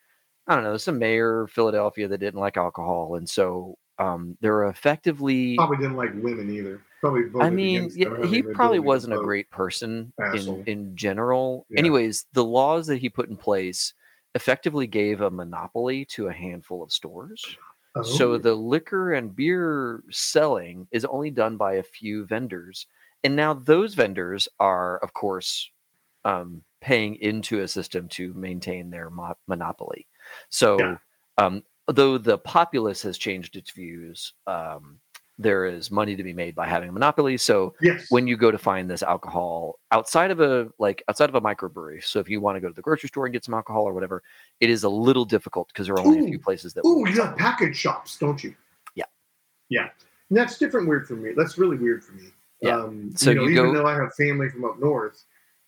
I 0.49 0.55
don't 0.55 0.65
know, 0.65 0.77
some 0.77 0.99
mayor 0.99 1.43
of 1.43 1.51
Philadelphia 1.51 2.09
that 2.09 2.19
didn't 2.19 2.41
like 2.41 2.57
alcohol. 2.57 3.17
And 3.17 3.29
so 3.29 3.77
um, 3.99 4.37
there 4.41 4.53
were 4.53 4.69
effectively, 4.69 5.57
Probably 5.57 5.79
didn't 5.79 5.97
like 5.97 6.11
women 6.15 6.51
either. 6.51 6.83
Probably 7.01 7.23
I 7.23 7.29
voted 7.29 7.53
mean, 7.55 7.91
yeah, 7.95 8.25
he 8.27 8.43
probably 8.43 8.79
wasn't 8.79 9.15
a 9.15 9.19
great 9.19 9.51
person 9.51 10.13
in, 10.19 10.25
Asshole. 10.25 10.63
in 10.67 10.97
general. 10.97 11.67
Yeah. 11.71 11.81
Anyways, 11.81 12.27
the 12.33 12.45
laws 12.45 12.87
that 12.87 12.99
he 12.99 13.09
put 13.09 13.29
in 13.29 13.37
place 13.37 13.93
effectively 14.35 14.87
gave 14.87 15.21
a 15.21 15.31
monopoly 15.31 16.05
to 16.07 16.29
a 16.29 16.33
handful 16.33 16.83
of 16.83 16.93
stores. 16.93 17.45
So 18.05 18.33
Oh. 18.33 18.39
the 18.39 18.55
liquor 18.55 19.15
and 19.15 19.35
beer 19.35 20.03
selling 20.11 20.87
is 20.91 21.07
only 21.07 21.31
done 21.31 21.57
by 21.57 21.75
a 21.75 21.83
few 21.83 22.27
vendors. 22.27 22.87
And 23.25 23.35
now 23.35 23.55
those 23.55 23.95
vendors 23.95 24.47
are, 24.61 24.99
of 24.99 25.15
course, 25.15 25.71
um, 26.27 26.63
paying 26.83 27.17
into 27.17 27.61
a 27.61 27.69
system 27.69 28.09
to 28.09 28.35
maintain 28.35 28.91
their 28.91 29.09
mo- 29.09 29.39
monopoly. 29.47 30.07
So, 30.49 30.79
Yeah. 30.79 30.97
um, 31.39 31.63
though 31.89 32.19
the 32.19 32.39
populace 32.39 33.03
has 33.03 33.17
changed 33.19 33.57
its 33.57 33.71
views, 33.71 34.33
um, 34.47 34.99
there 35.39 35.67
is 35.67 35.91
money 35.91 36.17
to 36.17 36.23
be 36.23 36.33
made 36.33 36.55
by 36.55 36.67
having 36.67 36.89
a 36.89 36.93
monopoly. 36.93 37.37
So 37.37 37.75
yes, 37.83 38.07
when 38.11 38.27
you 38.27 38.39
go 38.39 38.51
to 38.51 38.57
find 38.57 38.89
this 38.89 39.03
alcohol 39.03 39.79
outside 39.93 40.31
of 40.31 40.41
a 40.41 40.73
like 40.79 41.03
outside 41.11 41.29
of 41.29 41.35
a 41.35 41.41
microbrewery, 41.43 42.03
so 42.03 42.21
if 42.21 42.29
you 42.31 42.41
want 42.41 42.57
to 42.57 42.61
go 42.61 42.69
to 42.69 42.75
the 42.75 42.81
grocery 42.81 43.09
store 43.09 43.27
and 43.27 43.35
get 43.35 43.45
some 43.45 43.53
alcohol 43.53 43.83
or 43.85 43.93
whatever, 43.93 44.23
it 44.61 44.71
is 44.71 44.85
a 44.85 44.89
little 44.89 45.27
difficult 45.27 45.69
because 45.69 45.89
there 45.89 45.97
are 45.97 46.01
only 46.01 46.21
a 46.21 46.29
few 46.29 46.39
places 46.39 46.73
that. 46.73 46.83
Oh, 46.87 47.05
you 47.05 47.21
have 47.21 47.37
package 47.37 47.77
shops, 47.77 48.17
don't 48.19 48.43
you? 48.43 48.55
Yeah. 48.95 49.05
Yeah. 49.69 49.91
And 50.31 50.39
that's 50.39 50.57
different 50.59 50.89
weird 50.89 51.07
for 51.07 51.17
me. 51.17 51.33
That's 51.37 51.59
really 51.59 51.77
weird 51.77 52.03
for 52.03 52.13
me. 52.15 52.33
Yeah. 52.63 52.79
Um, 52.79 53.13
So 53.15 53.31
you 53.33 53.37
know, 53.37 53.43
you 53.45 53.51
even 53.51 53.65
go- 53.75 53.83
though 53.83 53.87
I 53.87 53.95
have 53.95 54.15
family 54.15 54.49
from 54.49 54.65
up 54.65 54.79
north, 54.79 55.23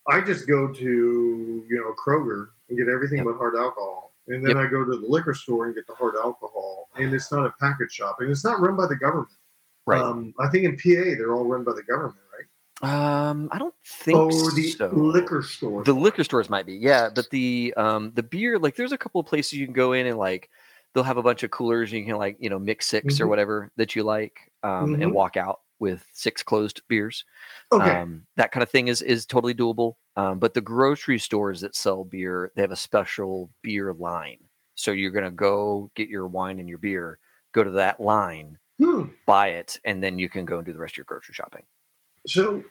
I 0.09 0.23
just 0.23 0.49
go 0.49 0.73
to, 0.73 0.83
you 0.83 1.77
know, 1.77 1.95
Kroger 2.03 2.49
and 2.71 2.79
get 2.79 2.89
everything 2.89 3.19
Yep. 3.19 3.27
but 3.27 3.37
hard 3.37 3.55
alcohol. 3.55 4.08
And 4.29 4.47
then 4.47 4.57
I 4.57 4.67
go 4.67 4.85
to 4.85 4.91
the 4.91 5.07
liquor 5.07 5.35
store 5.35 5.67
and 5.67 5.75
get 5.75 5.87
the 5.87 5.95
hard 5.95 6.15
alcohol. 6.17 6.89
And 6.97 7.13
it's 7.15 7.33
not 7.33 7.47
a 7.47 7.53
package 7.61 7.93
shop. 7.93 8.19
And 8.21 8.31
it's 8.31 8.45
not 8.45 8.61
run 8.61 8.77
by 8.77 8.87
the 8.87 8.97
government. 8.97 9.31
Right. 9.87 10.01
Um, 10.01 10.35
I 10.39 10.49
think 10.49 10.65
in 10.65 10.77
PA, 10.77 11.17
they're 11.17 11.35
all 11.35 11.47
run 11.47 11.65
by 11.65 11.73
the 11.73 11.83
government, 11.83 12.19
right? 12.37 12.45
Um, 12.81 13.49
I 13.51 13.59
don't 13.59 13.75
think 13.85 14.19
oh, 14.19 14.51
the 14.51 14.71
so. 14.71 14.89
liquor 14.89 15.43
store. 15.43 15.83
The 15.83 15.95
liquor 15.95 16.23
stores 16.23 16.49
might 16.49 16.67
be, 16.67 16.75
yeah, 16.75 17.09
but 17.13 17.29
the 17.31 17.75
um 17.77 18.13
the 18.15 18.23
beer, 18.23 18.59
like 18.59 18.77
there's 18.77 18.93
a 18.93 18.99
couple 18.99 19.21
of 19.21 19.27
places 19.27 19.55
you 19.55 19.67
can 19.67 19.75
go 19.75 19.95
in 19.95 20.07
and 20.07 20.17
like 20.17 20.49
they'll 20.95 21.03
have 21.03 21.17
a 21.17 21.23
bunch 21.23 21.43
of 21.43 21.51
coolers 21.51 21.91
and 21.91 21.99
you 21.99 22.07
can 22.07 22.17
like 22.17 22.37
you 22.39 22.51
know 22.51 22.59
mix 22.59 22.87
6 22.87 23.21
or 23.21 23.25
Mhm. 23.25 23.29
whatever 23.31 23.73
that 23.77 23.97
you 23.97 24.05
like, 24.05 24.53
um, 24.63 24.95
Mhm. 24.95 25.03
and 25.03 25.13
walk 25.13 25.37
out 25.37 25.61
with 25.81 26.05
six 26.13 26.43
closed 26.43 26.83
beers. 26.89 27.25
Okay. 27.73 27.91
Um, 27.91 28.25
that 28.37 28.53
kind 28.53 28.63
of 28.63 28.71
thing 28.71 28.89
is 28.89 29.03
is 29.03 29.27
totally 29.27 29.55
doable. 29.55 29.95
Um, 30.17 30.39
but 30.39 30.55
the 30.55 30.61
grocery 30.61 31.19
stores 31.19 31.61
that 31.61 31.77
sell 31.77 32.05
beer, 32.05 32.51
they 32.57 32.63
have 32.63 32.73
a 32.73 32.77
special 32.77 33.51
beer 33.63 33.93
line. 33.95 34.39
So 34.75 34.91
you're 34.93 35.11
gonna 35.11 35.31
go 35.31 35.91
get 35.95 36.09
your 36.09 36.27
wine 36.27 36.59
and 36.59 36.69
your 36.69 36.79
beer, 36.79 37.19
go 37.53 37.65
to 37.65 37.71
that 37.73 38.01
line, 38.01 38.59
Hmm. 38.79 39.07
buy 39.27 39.49
it, 39.49 39.81
and 39.85 40.03
then 40.03 40.19
you 40.19 40.29
can 40.29 40.45
go 40.45 40.59
and 40.59 40.67
do 40.67 40.73
the 40.73 40.79
rest 40.79 40.95
of 40.95 40.99
your 40.99 41.05
grocery 41.05 41.35
shopping. 41.35 41.65
So 42.27 42.63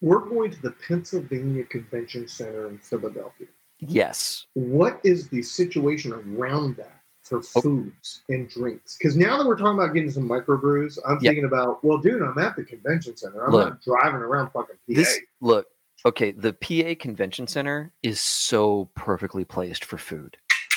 we're 0.00 0.28
going 0.28 0.50
to 0.50 0.62
the 0.62 0.72
Pennsylvania 0.86 1.64
Convention 1.64 2.26
Center 2.26 2.68
in 2.68 2.78
Philadelphia. 2.78 3.46
Yes. 3.78 4.46
What 4.54 5.00
is 5.04 5.28
the 5.28 5.42
situation 5.42 6.12
around 6.12 6.76
that 6.76 7.00
for 7.24 7.38
Oh. 7.56 7.60
foods 7.60 8.22
and 8.28 8.48
drinks? 8.48 8.96
Because 8.96 9.16
now 9.16 9.36
that 9.38 9.46
we're 9.46 9.56
talking 9.56 9.78
about 9.78 9.94
getting 9.94 10.10
some 10.10 10.28
microbrews, 10.28 10.98
I'm 11.06 11.18
Yeah. 11.20 11.30
thinking 11.30 11.44
about, 11.46 11.82
well, 11.82 11.98
dude, 11.98 12.22
I'm 12.22 12.38
at 12.38 12.54
the 12.56 12.64
convention 12.64 13.16
center. 13.16 13.44
I'm 13.44 13.52
Look. 13.52 13.68
not 13.70 13.82
driving 13.82 14.20
around 14.20 14.50
fucking 14.50 14.76
PA. 14.86 14.94
This 14.94 15.18
look, 15.40 15.66
okay, 16.06 16.30
the 16.32 16.52
PA 16.52 16.94
Convention 16.94 17.46
Center 17.46 17.92
is 18.02 18.20
so 18.20 18.90
perfectly 18.94 19.44
placed 19.44 19.84
for 19.84 19.98
food 19.98 20.36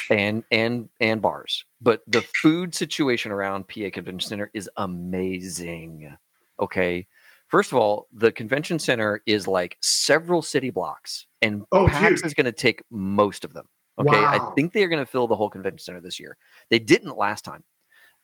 and 0.10 0.44
and 0.52 0.90
and 1.02 1.22
bars. 1.22 1.66
But 1.82 2.02
the 2.08 2.22
food 2.42 2.74
situation 2.74 3.32
around 3.32 3.68
PA 3.68 3.90
Convention 3.92 4.30
Center 4.30 4.50
is 4.54 4.70
amazing. 4.78 6.16
Okay. 6.60 7.08
First 7.50 7.72
of 7.72 7.78
all, 7.78 8.08
the 8.12 8.30
convention 8.32 8.78
center 8.78 9.22
is 9.26 9.48
like 9.48 9.78
several 9.82 10.42
city 10.42 10.70
blocks, 10.70 11.28
and 11.42 11.64
Oh, 11.72 11.88
PAX 11.88 12.22
is 12.24 12.34
going 12.34 12.46
to 12.46 12.52
take 12.52 12.84
most 12.92 13.46
of 13.46 13.54
them. 13.54 13.70
Okay, 14.00 14.26
I 14.26 14.40
think 14.56 14.74
they 14.74 14.84
are 14.84 14.88
going 14.88 15.04
to 15.04 15.12
fill 15.12 15.28
the 15.28 15.36
whole 15.36 15.50
convention 15.50 15.80
center 15.80 16.02
this 16.02 16.20
year. 16.20 16.38
They 16.70 16.80
didn't 16.80 17.18
last 17.18 17.44
time, 17.44 17.64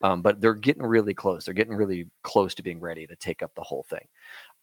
um, 0.02 0.22
but 0.22 0.40
they're 0.40 0.54
getting 0.54 0.84
really 0.84 1.14
close. 1.14 1.46
They're 1.46 1.54
getting 1.54 1.74
really 1.76 2.08
close 2.24 2.54
to 2.56 2.64
being 2.64 2.80
ready 2.80 3.08
to 3.08 3.16
take 3.16 3.42
up 3.42 3.56
the 3.56 3.64
whole 3.64 3.84
thing. 3.90 4.08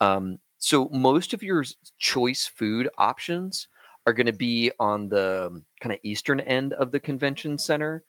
Um, 0.00 0.38
so 0.58 0.88
most 0.92 1.34
of 1.34 1.42
your 1.42 1.64
choice 1.98 2.46
food 2.46 2.88
options 2.98 3.68
are 4.06 4.12
going 4.12 4.26
to 4.26 4.32
be 4.32 4.70
on 4.78 5.08
the 5.08 5.62
kind 5.80 5.92
of 5.92 5.98
eastern 6.02 6.40
end 6.40 6.74
of 6.74 6.92
the 6.92 7.00
convention 7.00 7.58
center. 7.58 8.04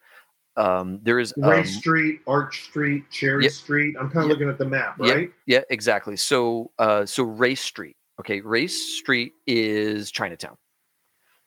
Um, 0.57 0.99
there 1.01 1.19
is 1.19 1.33
Race 1.37 1.75
um, 1.75 1.79
Street, 1.81 2.21
Arch 2.27 2.63
Street, 2.65 3.09
Cherry 3.09 3.43
Yep. 3.45 3.51
Street. 3.53 3.95
I'm 3.99 4.09
kind 4.09 4.23
of 4.25 4.29
Yep. 4.29 4.29
looking 4.29 4.49
at 4.49 4.57
the 4.57 4.65
map, 4.65 4.99
right? 4.99 5.31
yeah, 5.47 5.61
exactly. 5.69 6.17
So 6.17 6.71
uh, 6.77 7.05
so 7.05 7.23
Race 7.23 7.61
Street. 7.61 7.95
Okay, 8.19 8.41
Race 8.41 8.97
Street 8.97 9.33
is 9.47 10.11
Chinatown. 10.11 10.57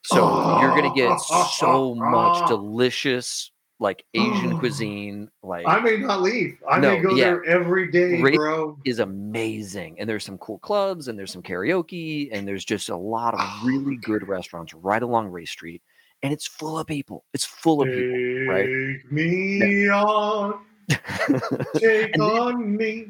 So 0.05 0.59
you're 0.61 0.69
going 0.71 0.91
to 0.91 0.95
get 0.95 1.19
so 1.19 1.95
much 1.95 2.47
delicious 2.49 3.51
like 3.79 4.05
Asian 4.13 4.53
mm. 4.53 4.59
cuisine. 4.59 5.29
Like 5.43 5.65
I 5.67 5.79
may 5.79 5.97
not 5.97 6.21
leave. 6.21 6.57
I 6.69 6.79
No, 6.79 6.95
may 6.95 7.01
go 7.01 7.15
yeah. 7.15 7.25
there 7.25 7.45
every 7.45 7.91
day, 7.91 8.21
Ray- 8.21 8.35
bro. 8.35 8.77
is 8.85 8.99
amazing. 8.99 9.99
And 9.99 10.07
there's 10.09 10.23
some 10.23 10.37
cool 10.37 10.59
clubs 10.59 11.07
and 11.07 11.19
there's 11.19 11.31
some 11.31 11.43
karaoke 11.43 12.29
and 12.31 12.47
there's 12.47 12.63
just 12.63 12.89
a 12.89 12.95
lot 12.95 13.33
of 13.33 13.41
really 13.65 13.97
good 13.97 14.27
restaurants 14.27 14.73
right 14.73 15.03
along 15.03 15.27
Race 15.29 15.51
Street. 15.51 15.81
And 16.23 16.31
it's 16.31 16.47
full 16.47 16.79
of 16.79 16.87
people. 16.87 17.25
It's 17.33 17.45
full 17.45 17.81
of 17.81 17.89
people, 17.89 18.53
right? 18.53 18.65
Take 18.65 19.11
me 19.11 19.89
on, 19.89 20.59
take 20.89 21.01
then- 22.13 22.21
on 22.21 22.77
me. 22.77 23.07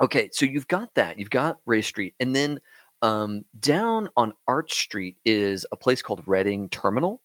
okay, 0.00 0.28
so 0.32 0.44
you've 0.46 0.68
got 0.68 0.92
that. 0.94 1.18
You've 1.18 1.30
got 1.30 1.58
Race 1.66 1.86
Street. 1.86 2.14
And 2.18 2.34
then 2.34 2.58
um, 3.02 3.44
down 3.60 4.08
on 4.16 4.32
Arch 4.46 4.72
Street 4.74 5.16
is 5.24 5.66
a 5.72 5.76
place 5.76 6.02
called 6.02 6.22
Reading 6.26 6.68
Terminal. 6.68 7.20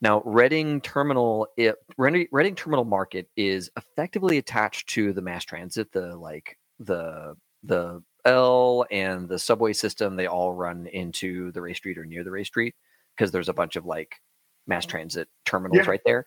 Now, 0.00 0.22
Reading 0.24 0.80
Terminal, 0.80 1.46
it, 1.56 1.76
Reading, 1.98 2.26
Reading 2.32 2.54
Terminal 2.54 2.84
Market 2.86 3.28
is 3.36 3.70
effectively 3.76 4.38
attached 4.38 4.88
to 4.90 5.12
the 5.12 5.20
mass 5.20 5.44
transit, 5.44 5.92
the 5.92 6.16
like 6.16 6.56
the 6.78 7.36
the 7.64 8.02
L 8.24 8.86
and 8.90 9.28
the 9.28 9.38
subway 9.38 9.74
system. 9.74 10.16
They 10.16 10.26
all 10.26 10.54
run 10.54 10.86
into 10.86 11.52
the 11.52 11.60
Race 11.60 11.76
Street 11.76 11.98
or 11.98 12.06
near 12.06 12.24
the 12.24 12.30
Race 12.30 12.46
Street 12.48 12.74
because 13.14 13.30
there's 13.30 13.50
a 13.50 13.54
bunch 13.54 13.76
of 13.76 13.84
like 13.84 14.14
mass 14.66 14.86
transit 14.86 15.28
terminals 15.44 15.84
Yeah. 15.84 15.90
right 15.90 16.00
there. 16.06 16.24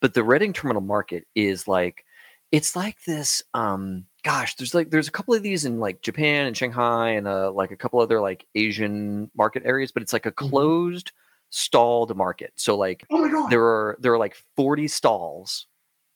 But 0.00 0.12
the 0.12 0.24
Reading 0.24 0.52
Terminal 0.52 0.82
Market 0.82 1.24
is 1.34 1.66
like 1.66 2.04
it's 2.52 2.76
like 2.76 3.02
this. 3.06 3.42
Um, 3.54 4.04
gosh, 4.24 4.56
there's 4.56 4.74
like 4.74 4.90
there's 4.90 5.06
a 5.08 5.12
couple 5.12 5.34
of 5.34 5.42
these 5.42 5.64
in 5.64 5.78
like 5.78 6.00
Japan 6.02 6.46
and 6.46 6.56
Shanghai 6.56 7.10
and 7.10 7.28
uh, 7.28 7.52
like 7.52 7.70
a 7.70 7.76
couple 7.76 8.00
other 8.00 8.20
like 8.20 8.46
Asian 8.54 9.30
market 9.36 9.62
areas, 9.64 9.92
but 9.92 10.02
it's 10.02 10.12
like 10.12 10.26
a 10.26 10.32
Mhm. 10.32 10.48
closed 10.50 11.12
stalled 11.50 12.16
market. 12.16 12.52
So 12.56 12.76
like 12.76 13.04
Oh 13.10 13.18
my 13.20 13.28
god! 13.30 13.50
there 13.50 13.62
are 13.62 13.96
there 14.00 14.12
are 14.12 14.18
like 14.18 14.36
40 14.56 14.88
stalls 14.88 15.66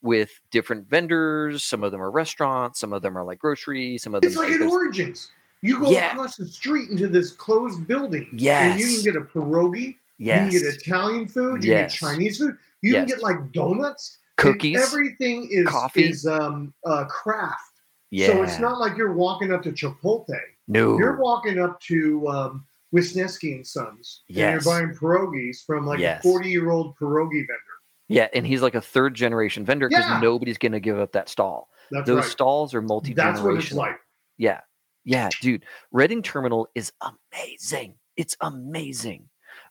with 0.02 0.30
different 0.50 0.88
vendors. 0.88 1.62
Some 1.64 1.84
of 1.84 1.92
them 1.92 2.00
are 2.02 2.10
restaurants, 2.10 2.80
some 2.80 2.92
of 2.92 3.02
them 3.02 3.16
are 3.16 3.24
like 3.24 3.38
grocery, 3.38 3.98
some 3.98 4.14
of 4.14 4.22
them 4.22 4.28
it's 4.28 4.36
like 4.36 4.50
in 4.50 4.58
there's- 4.60 4.72
Origins. 4.72 5.30
You 5.60 5.80
go 5.80 5.90
Yeah. 5.90 6.12
across 6.12 6.36
the 6.36 6.46
street 6.46 6.88
into 6.90 7.08
this 7.08 7.32
closed 7.32 7.86
building. 7.88 8.28
Yes. 8.32 8.72
And 8.72 8.80
you 8.80 8.94
can 8.94 9.04
get 9.04 9.16
a 9.16 9.24
pierogi. 9.24 9.96
yes, 10.18 10.52
You 10.52 10.60
can 10.60 10.68
get 10.68 10.76
Italian 10.80 11.26
food. 11.28 11.64
You 11.64 11.72
Yes. 11.72 11.92
get 11.92 11.98
Chinese 12.08 12.38
food. 12.38 12.56
You 12.80 12.92
Yes. 12.92 13.00
can 13.00 13.08
get 13.08 13.22
like 13.22 13.52
donuts. 13.52 14.18
and 14.38 14.52
cookies. 14.54 14.80
Everything 14.80 15.48
is 15.50 15.66
coffee. 15.66 16.08
is 16.10 16.24
um 16.26 16.72
uh 16.86 17.04
craft. 17.06 17.67
Yeah. 18.10 18.28
So 18.28 18.42
it's 18.42 18.58
not 18.58 18.78
like 18.78 18.96
you're 18.96 19.12
walking 19.14 19.52
up 19.52 19.62
to 19.62 19.72
Chipotle. 19.72 20.38
no. 20.66 20.98
You're 20.98 21.16
walking 21.20 21.58
up 21.58 21.80
to 21.82 22.26
um, 22.28 22.66
Wisniewski 22.94 23.54
and 23.54 23.66
Sons, 23.66 24.22
Yes. 24.28 24.38
and 24.38 24.64
you're 24.64 24.74
buying 24.74 24.94
pierogies 24.96 25.64
from 25.66 25.86
like 25.86 25.98
Yes. 25.98 26.20
a 26.20 26.28
40 26.28 26.48
year 26.48 26.70
old 26.70 26.96
pierogi 26.96 27.40
vendor. 27.40 27.74
yeah, 28.08 28.28
and 28.34 28.46
he's 28.46 28.62
like 28.62 28.74
a 28.74 28.80
third 28.80 29.14
generation 29.14 29.64
vendor 29.64 29.88
because 29.88 30.04
Yeah. 30.04 30.20
nobody's 30.20 30.58
going 30.58 30.72
to 30.72 30.80
give 30.80 30.98
up 30.98 31.12
that 31.12 31.28
stall. 31.28 31.68
That's 31.90 32.06
Those 32.06 32.22
right. 32.22 32.30
stalls 32.30 32.74
are 32.74 32.82
multi 32.82 33.12
That's 33.14 33.40
what 33.40 33.56
it's 33.56 33.68
generational. 33.70 33.76
like. 33.76 34.00
Yeah. 34.36 34.60
Yeah, 35.04 35.30
dude. 35.40 35.64
Reading 35.90 36.22
Terminal 36.22 36.68
is 36.74 36.92
amazing. 37.32 37.94
It's 38.16 38.36
amazing. 38.40 39.28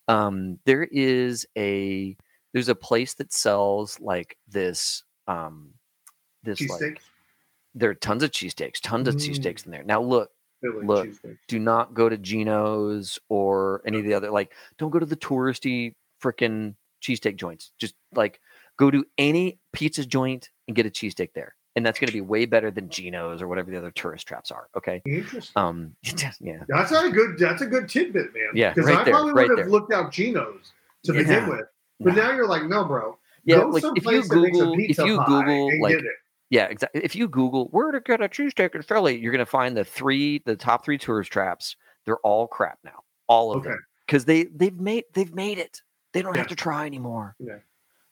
Um, 0.08 0.58
there 0.66 0.84
is 0.84 1.46
a 1.58 2.16
there's 2.54 2.70
a 2.70 2.76
place 2.76 3.14
that 3.16 3.32
sells 3.34 4.00
like 4.00 4.38
this 4.48 5.04
um 5.28 5.70
this 6.44 6.60
like 6.62 6.70
Cheesesteak, 6.82 6.98
there 7.78 7.90
are 7.92 7.96
tons 7.96 8.24
of 8.24 8.32
cheesesteaks, 8.32 8.80
tons 8.82 9.08
of 9.08 9.16
Mm. 9.16 9.20
cheesesteaks 9.30 9.66
in 9.66 9.72
there. 9.72 9.84
Now 9.84 10.02
look, 10.02 10.32
Philly 10.62 10.86
look, 10.86 11.10
do 11.48 11.60
not 11.60 11.94
go 11.94 12.10
to 12.10 12.18
Geno's 12.18 13.20
or 13.30 13.82
any 13.86 14.00
of 14.00 14.06
the 14.06 14.14
other 14.14 14.32
like 14.32 14.54
don't 14.78 14.90
go 14.90 15.00
to 15.00 15.06
the 15.06 15.16
touristy 15.16 15.94
freaking 16.24 16.76
cheesesteak 17.02 17.36
joints. 17.36 17.72
Just 17.80 17.94
like 18.16 18.40
go 18.78 18.90
to 18.92 19.06
any 19.18 19.60
pizza 19.74 20.06
joint 20.06 20.50
and 20.68 20.76
get 20.76 20.86
a 20.86 20.90
cheesesteak 20.90 21.34
there. 21.34 21.56
And 21.76 21.86
that's 21.86 22.00
going 22.00 22.08
to 22.08 22.14
be 22.14 22.22
way 22.22 22.48
better 22.48 22.72
than 22.72 22.90
Geno's 22.90 23.40
or 23.40 23.48
whatever 23.48 23.70
the 23.70 23.78
other 23.78 23.92
tourist 23.92 24.28
traps 24.28 24.50
are. 24.50 24.68
Okay. 24.76 25.00
Interesting. 25.06 25.52
Um, 25.56 25.96
yeah. 26.42 26.64
That's 26.68 26.92
not 26.92 27.06
a 27.06 27.10
good. 27.12 27.38
That's 27.38 27.62
a 27.62 27.68
good 27.68 27.88
tidbit, 27.88 28.34
man. 28.34 28.50
Yeah, 28.56 28.74
because 28.74 28.88
right 28.88 28.98
I 28.98 29.04
there, 29.04 29.14
probably 29.14 29.34
right 29.34 29.48
would 29.48 29.60
have 29.60 29.68
there. 29.68 29.72
looked 29.72 29.94
out 29.94 30.12
Geno's 30.12 30.74
to 31.04 31.14
Yeah. 31.14 31.20
begin 31.20 31.50
with, 31.50 31.68
but 32.00 32.16
Nah. 32.16 32.24
now 32.30 32.32
you're 32.36 32.48
like, 32.48 32.64
no, 32.64 32.84
bro. 32.84 33.20
Yeah, 33.44 33.58
go 33.58 33.68
like 33.70 33.84
if 33.96 34.06
you 34.06 34.24
Google, 34.28 34.74
if 34.80 34.98
you 34.98 35.18
Google, 35.24 35.80
like, 35.82 35.98
get 35.98 36.04
it. 36.06 36.12
Yeah, 36.50 36.66
exactly. 36.66 37.02
If 37.04 37.16
you 37.16 37.28
Google 37.28 37.66
where 37.72 37.92
to 37.92 38.00
get 38.00 38.22
a 38.22 38.30
cheesesteak 38.30 38.76
in 38.76 38.82
Philly, 38.82 39.18
you're 39.18 39.32
gonna 39.32 39.46
find 39.46 39.76
the 39.76 39.84
three, 39.86 40.42
the 40.46 40.56
top 40.56 40.86
three 40.86 40.98
tourist 40.98 41.32
traps. 41.32 41.76
They're 42.06 42.18
all 42.20 42.48
crap 42.48 42.80
now, 42.84 43.04
all 43.28 43.52
of 43.52 43.60
Okay. 43.60 43.70
them, 43.70 43.86
because 44.06 44.26
they 44.26 44.46
they've 44.46 44.80
made 44.80 45.06
they've 45.14 45.34
made 45.34 45.58
it. 45.58 45.82
They 46.14 46.22
don't 46.22 46.36
have 46.38 46.48
to 46.48 46.56
try 46.56 46.86
anymore, 46.86 47.36
Yeah. 47.40 47.60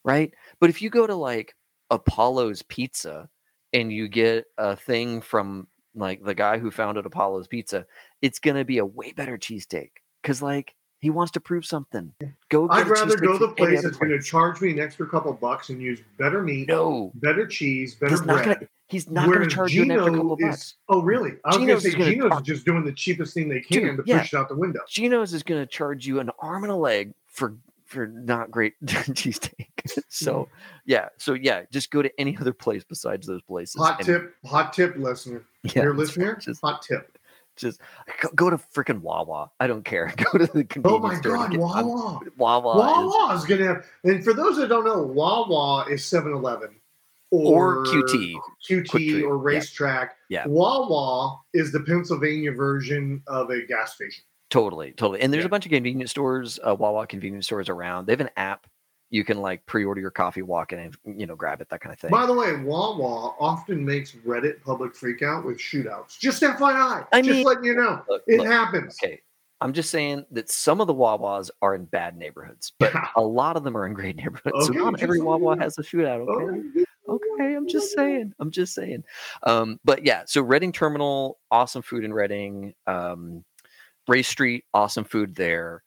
right? 0.03 0.33
But 0.59 0.69
if 0.69 0.81
you 0.81 0.89
go 0.89 1.07
to 1.07 1.15
like 1.15 1.55
Apollo's 1.89 2.61
Pizza 2.63 3.29
and 3.73 3.91
you 3.91 4.07
get 4.07 4.45
a 4.57 4.75
thing 4.75 5.21
from 5.21 5.67
like 5.95 6.21
the 6.23 6.35
guy 6.35 6.57
who 6.57 6.71
founded 6.71 7.05
Apollo's 7.05 7.47
Pizza, 7.47 7.85
it's 8.21 8.39
gonna 8.39 8.65
be 8.65 8.79
a 8.79 8.85
way 8.85 9.13
better 9.13 9.37
cheesesteak 9.37 9.91
because 10.21 10.41
like 10.41 10.75
he 11.05 11.11
wants 11.11 11.31
to 11.31 11.39
prove 11.39 11.63
something. 11.67 12.11
Go. 12.49 12.67
I'd 12.71 12.87
rather 12.87 13.15
go 13.15 13.37
the 13.37 13.49
place 13.49 13.83
that's 13.83 13.95
going 13.97 14.09
to 14.09 14.19
charge 14.19 14.59
me 14.59 14.71
an 14.71 14.79
extra 14.79 15.07
couple 15.07 15.31
bucks 15.33 15.69
and 15.69 15.79
use 15.79 15.99
better 16.17 16.41
meat, 16.41 16.67
No, 16.67 17.11
better 17.13 17.45
cheese, 17.45 17.93
better 17.93 18.09
he's 18.13 18.25
not 18.25 18.43
bread. 18.43 18.57
gonna. 18.57 18.69
He's 18.87 19.07
not 19.07 19.25
gonna 19.27 19.37
Whereas 19.37 19.53
charge 19.53 19.71
you 19.75 19.83
an 19.83 19.91
extra 19.91 20.11
couple 20.15 20.35
is- 20.39 20.41
bucks. 20.41 20.75
Oh, 20.89 21.03
really? 21.03 21.33
I 21.45 21.49
was 21.49 21.57
going 21.57 21.67
Geno's 21.67 21.83
to 21.83 21.91
say 21.91 21.97
gonna 21.99 22.09
Geno's 22.11 22.37
is 22.37 22.41
just 22.41 22.65
doing 22.65 22.83
the 22.83 22.91
cheapest 22.91 23.35
thing 23.35 23.49
they 23.49 23.61
can 23.61 23.83
Dude, 23.83 23.97
to 23.97 24.03
yeah. 24.07 24.19
push 24.21 24.33
it 24.33 24.37
out 24.37 24.49
the 24.49 24.55
window. 24.55 24.79
Geno's 24.89 25.31
is 25.35 25.43
going 25.43 25.61
to 25.61 25.67
charge 25.67 26.07
you 26.07 26.19
an 26.19 26.31
arm 26.39 26.63
and 26.63 26.71
a 26.71 26.75
leg 26.75 27.13
for 27.27 27.53
for 27.85 28.07
not 28.07 28.49
great 28.49 28.73
cheesesteak. 28.85 29.67
so 30.09 30.33
mm-hmm. 30.33 30.51
yeah, 30.87 31.09
so 31.17 31.35
yeah, 31.35 31.61
just 31.71 31.91
go 31.91 32.01
to 32.01 32.09
any 32.19 32.35
other 32.41 32.51
place 32.53 32.83
besides 32.83 33.27
those 33.27 33.43
places. 33.43 33.75
Hot 33.79 33.97
and- 33.99 34.07
tip, 34.07 34.33
hot 34.43 34.73
tip, 34.73 34.95
listener. 34.97 35.43
yeah, 35.61 35.83
Your 35.83 35.95
listener, 35.95 36.35
Just, 36.41 36.61
hot 36.61 36.81
tip. 36.81 37.14
Just 37.55 37.79
go, 38.21 38.29
go 38.35 38.49
to 38.49 38.57
freaking 38.57 39.01
Wawa. 39.01 39.49
I 39.59 39.67
don't 39.67 39.85
care. 39.85 40.13
Go 40.31 40.37
to 40.39 40.45
the 40.47 40.59
Oh 40.59 40.63
convenience 40.65 41.03
my 41.03 41.15
store. 41.15 41.31
to 41.33 41.37
God, 41.37 41.51
get- 41.51 41.59
I'm- 41.61 41.87
Wawa. 41.87 42.19
Wawa, 42.37 42.73
is, 42.75 43.13
Wawa 43.13 43.35
is 43.35 43.45
going 43.45 43.61
to 43.61 43.67
have, 43.67 43.85
and 44.03 44.23
for 44.23 44.33
those 44.33 44.57
that 44.57 44.67
don't 44.67 44.83
know, 44.85 45.01
Wawa 45.01 45.85
is 45.89 46.03
7 46.05 46.31
Eleven 46.33 46.75
or 47.31 47.85
QT. 47.85 48.35
QT 48.69 48.85
Trip, 48.87 49.25
or 49.25 49.51
yeah. 49.51 49.59
RaceTrac. 49.59 50.09
Yeah. 50.29 50.45
Wawa 50.47 51.39
is 51.53 51.71
the 51.71 51.79
Pennsylvania 51.81 52.51
version 52.51 53.21
of 53.27 53.49
a 53.49 53.65
gas 53.65 53.95
station. 53.95 54.23
Totally, 54.49 54.91
totally. 54.91 55.21
And 55.21 55.33
there's 55.33 55.41
Yeah. 55.43 55.47
a 55.47 55.49
bunch 55.49 55.65
of 55.65 55.71
convenience 55.71 56.11
stores, 56.11 56.59
uh, 56.65 56.75
Wawa 56.75 57.07
convenience 57.07 57.45
stores 57.47 57.67
around. 57.69 58.05
They 58.05 58.13
have 58.13 58.21
an 58.21 58.29
app. 58.37 58.67
You 59.11 59.23
can 59.23 59.37
like 59.41 59.65
pre-order 59.65 60.01
your 60.01 60.11
coffee, 60.11 60.41
walk 60.41 60.73
in 60.73 60.79
and 60.79 60.95
you 61.19 61.25
know 61.25 61.35
grab 61.35 61.61
it, 61.61 61.69
that 61.69 61.79
kind 61.79 61.93
of 61.93 61.99
thing. 61.99 62.11
By 62.11 62.25
the 62.25 62.33
way, 62.33 62.55
Wawa 62.57 63.35
often 63.39 63.85
makes 63.85 64.11
Reddit 64.11 64.61
public 64.63 64.93
freakout 64.93 65.45
with 65.45 65.57
shootouts. 65.57 66.17
Just 66.19 66.41
FYI. 66.41 67.07
I 67.13 67.21
just 67.21 67.29
mean- 67.37 67.45
letting 67.45 67.63
you 67.65 67.75
know. 67.75 68.01
Look, 68.09 68.23
It 68.27 68.39
look, 68.39 68.47
happens. 68.47 68.97
okay, 69.01 69.21
I'm 69.61 69.73
just 69.73 69.89
saying 69.91 70.25
that 70.31 70.49
some 70.49 70.81
of 70.81 70.87
the 70.87 70.93
Wawas 70.93 71.49
are 71.61 71.75
in 71.75 71.85
bad 71.85 72.17
neighborhoods, 72.17 72.73
but 72.79 72.93
Yeah. 72.93 73.07
a 73.15 73.21
lot 73.21 73.55
of 73.57 73.63
them 73.63 73.77
are 73.77 73.85
in 73.85 73.93
great 73.93 74.15
neighborhoods. 74.17 74.65
so 74.65 74.69
Okay, 74.71 74.79
not 74.79 75.01
every 75.01 75.19
so 75.19 75.25
Wawa 75.25 75.57
has 75.59 75.77
a 75.77 75.81
shootout. 75.83 76.27
Okay. 76.27 76.85
Oh, 77.07 77.19
Okay, 77.37 77.53
I'm 77.53 77.67
just 77.67 77.93
saying. 77.93 78.33
I'm 78.39 78.49
just 78.49 78.73
saying. 78.73 79.03
Um, 79.43 79.79
but 79.85 80.03
yeah, 80.03 80.23
so 80.25 80.41
Reading 80.41 80.71
Terminal, 80.71 81.37
awesome 81.51 81.83
food 81.83 82.03
in 82.03 82.11
Reading. 82.11 82.73
Um, 82.87 83.45
Race 84.07 84.27
Street, 84.27 84.65
awesome 84.73 85.03
food 85.03 85.35
there. 85.35 85.83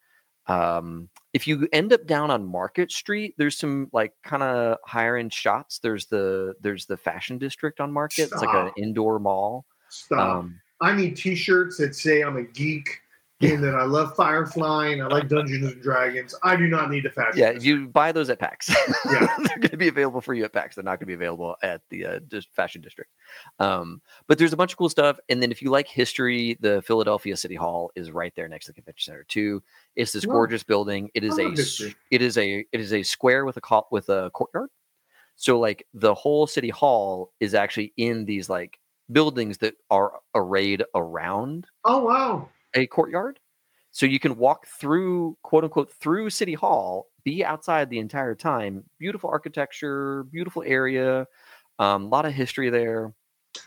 Um, 0.47 1.09
if 1.33 1.47
you 1.47 1.67
end 1.71 1.93
up 1.93 2.05
down 2.05 2.31
on 2.31 2.45
Market 2.45 2.91
Street, 2.91 3.35
there's 3.37 3.57
some 3.57 3.89
like 3.93 4.13
kind 4.23 4.43
of 4.43 4.77
higher 4.85 5.17
end 5.17 5.33
shops. 5.33 5.79
There's 5.79 6.05
the 6.07 6.55
there's 6.61 6.85
the 6.85 6.97
fashion 6.97 7.37
district 7.37 7.79
on 7.79 7.91
Market. 7.91 8.23
It's 8.31 8.41
like 8.41 8.55
an 8.55 8.71
indoor 8.77 9.19
mall. 9.19 9.65
Stop. 9.89 10.37
Um, 10.37 10.59
I 10.81 10.95
need 10.95 11.17
T-shirts 11.17 11.77
that 11.77 11.95
say 11.95 12.21
I'm 12.21 12.37
a 12.37 12.43
geek 12.43 13.01
and 13.41 13.63
that 13.63 13.73
I 13.73 13.85
love 13.85 14.15
Firefly 14.15 14.87
and 14.89 15.01
I 15.01 15.07
like 15.07 15.29
Dungeons 15.29 15.71
and 15.71 15.81
Dragons. 15.81 16.35
I 16.43 16.57
do 16.57 16.67
not 16.67 16.89
need 16.91 17.05
a 17.05 17.09
fashion. 17.09 17.39
yeah, 17.39 17.51
you 17.51 17.87
buy 17.87 18.11
those 18.11 18.29
at 18.29 18.37
PAX. 18.39 18.69
Yeah. 19.09 19.27
They're 19.37 19.57
going 19.59 19.69
to 19.69 19.77
be 19.77 19.87
available 19.87 20.19
for 20.19 20.33
you 20.33 20.43
at 20.43 20.51
PAX. 20.51 20.75
They're 20.75 20.83
not 20.83 20.99
going 20.99 20.99
to 21.01 21.05
be 21.05 21.13
available 21.13 21.55
at 21.63 21.81
the 21.89 22.05
uh, 22.05 22.19
fashion 22.53 22.81
district. 22.81 23.11
Um, 23.59 24.01
but 24.27 24.37
there's 24.37 24.51
a 24.51 24.57
bunch 24.57 24.73
of 24.73 24.77
cool 24.77 24.89
stuff. 24.89 25.19
And 25.29 25.41
then 25.41 25.51
if 25.51 25.61
you 25.61 25.69
like 25.69 25.87
history, 25.87 26.57
the 26.59 26.81
Philadelphia 26.81 27.37
City 27.37 27.55
Hall 27.55 27.91
is 27.95 28.11
right 28.11 28.33
there 28.35 28.49
next 28.49 28.65
to 28.65 28.71
the 28.71 28.75
convention 28.75 29.11
center 29.13 29.23
too. 29.23 29.63
It's 29.95 30.11
this 30.11 30.25
gorgeous 30.25 30.63
building. 30.63 31.09
It 31.13 31.23
is 31.23 31.37
a 31.39 31.49
history. 31.49 31.95
it 32.11 32.21
is 32.21 32.37
a 32.37 32.65
it 32.71 32.79
is 32.81 32.91
a 32.93 33.03
square 33.03 33.45
with 33.45 33.55
a 33.57 33.61
co- 33.61 33.87
with 33.91 34.09
a 34.09 34.29
courtyard. 34.33 34.69
So 35.37 35.57
like 35.59 35.85
the 35.93 36.13
whole 36.13 36.45
city 36.45 36.69
hall 36.69 37.31
is 37.39 37.53
actually 37.53 37.93
in 37.95 38.25
these 38.25 38.49
like 38.49 38.77
buildings 39.11 39.57
that 39.59 39.75
are 39.89 40.19
arrayed 40.35 40.83
around 40.93 41.65
Oh 41.85 42.03
wow. 42.03 42.49
A 42.73 42.87
courtyard. 42.87 43.39
So 43.91 44.05
you 44.05 44.19
can 44.19 44.37
walk 44.37 44.67
through, 44.67 45.37
quote 45.41 45.63
unquote, 45.63 45.91
through 45.91 46.29
City 46.29 46.53
Hall, 46.53 47.07
be 47.23 47.43
outside 47.43 47.89
the 47.89 47.99
entire 47.99 48.35
time. 48.35 48.83
Beautiful 48.99 49.29
architecture, 49.29 50.23
beautiful 50.25 50.63
area, 50.65 51.25
um, 51.79 52.03
a 52.05 52.07
lot 52.07 52.25
of 52.25 52.33
history 52.33 52.69
there. 52.69 53.13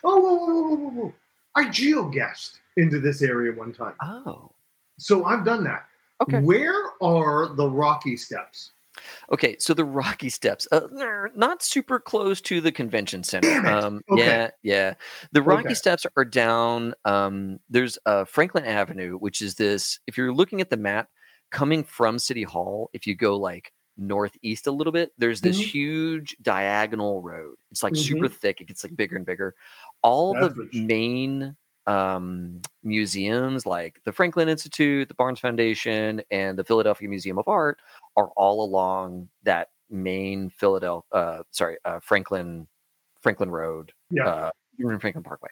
Oh 0.04 0.20
whoa, 0.20 0.34
whoa, 0.36 0.76
whoa, 0.76 0.90
whoa. 0.90 1.14
I 1.56 1.64
geoguessed 1.64 2.58
into 2.76 3.00
this 3.00 3.20
area 3.20 3.52
one 3.52 3.72
time. 3.72 3.94
Oh, 4.02 4.52
So 4.98 5.24
I've 5.24 5.44
done 5.44 5.64
that. 5.64 5.86
okay. 6.22 6.40
Where 6.40 6.82
are 7.02 7.48
the 7.54 7.68
Rocky 7.68 8.16
Steps? 8.16 8.70
Okay, 9.32 9.56
so 9.58 9.74
the 9.74 9.84
Rocky 9.84 10.28
Steps, 10.28 10.68
uh, 10.72 10.86
they're 10.92 11.30
not 11.34 11.62
super 11.62 11.98
close 11.98 12.40
to 12.42 12.60
the 12.60 12.72
convention 12.72 13.22
center. 13.24 13.66
Um, 13.68 14.02
Okay. 14.10 14.24
Yeah, 14.26 14.50
yeah. 14.62 14.94
The 15.32 15.42
Rocky 15.42 15.66
Okay. 15.66 15.74
Steps 15.74 16.06
are 16.16 16.24
down. 16.24 16.94
Um, 17.04 17.58
there's 17.70 17.98
uh, 18.06 18.24
Franklin 18.24 18.64
Avenue, 18.64 19.16
which 19.16 19.40
is 19.42 19.54
this. 19.54 19.98
If 20.06 20.16
you're 20.18 20.34
looking 20.34 20.60
at 20.60 20.70
the 20.70 20.76
map, 20.76 21.08
coming 21.50 21.84
from 21.84 22.18
City 22.18 22.42
Hall, 22.42 22.90
if 22.92 23.06
you 23.06 23.14
go 23.14 23.36
like 23.36 23.72
northeast 23.98 24.66
a 24.66 24.72
little 24.72 24.92
bit, 24.92 25.12
there's 25.18 25.40
this 25.42 25.58
Mhm. 25.58 25.64
huge 25.64 26.36
diagonal 26.42 27.20
road. 27.22 27.56
It's 27.70 27.82
like 27.82 27.94
super 27.96 28.26
Mm-hmm. 28.26 28.34
thick. 28.36 28.60
It 28.60 28.68
gets 28.68 28.84
like 28.84 28.96
bigger 28.96 29.16
and 29.16 29.26
bigger. 29.26 29.54
All 30.02 30.32
That's 30.34 30.54
the 30.54 30.62
rich. 30.62 30.74
main 30.74 31.56
um, 31.86 32.60
museums, 32.82 33.66
like 33.66 34.00
the 34.04 34.12
Franklin 34.12 34.48
Institute, 34.48 35.08
the 35.08 35.14
Barnes 35.14 35.40
Foundation, 35.40 36.22
and 36.30 36.58
the 36.58 36.64
Philadelphia 36.64 37.08
Museum 37.08 37.38
of 37.38 37.48
Art, 37.48 37.80
are 38.16 38.28
all 38.36 38.64
along 38.64 39.28
that 39.42 39.68
main 39.90 40.50
Philadelphia. 40.50 41.08
Uh, 41.12 41.42
sorry, 41.50 41.76
uh, 41.84 42.00
Franklin 42.00 42.66
Franklin 43.20 43.50
Road. 43.50 43.92
Yeah. 44.10 44.26
Uh, 44.26 44.50
Franklin 44.98 45.22
Parkway. 45.22 45.50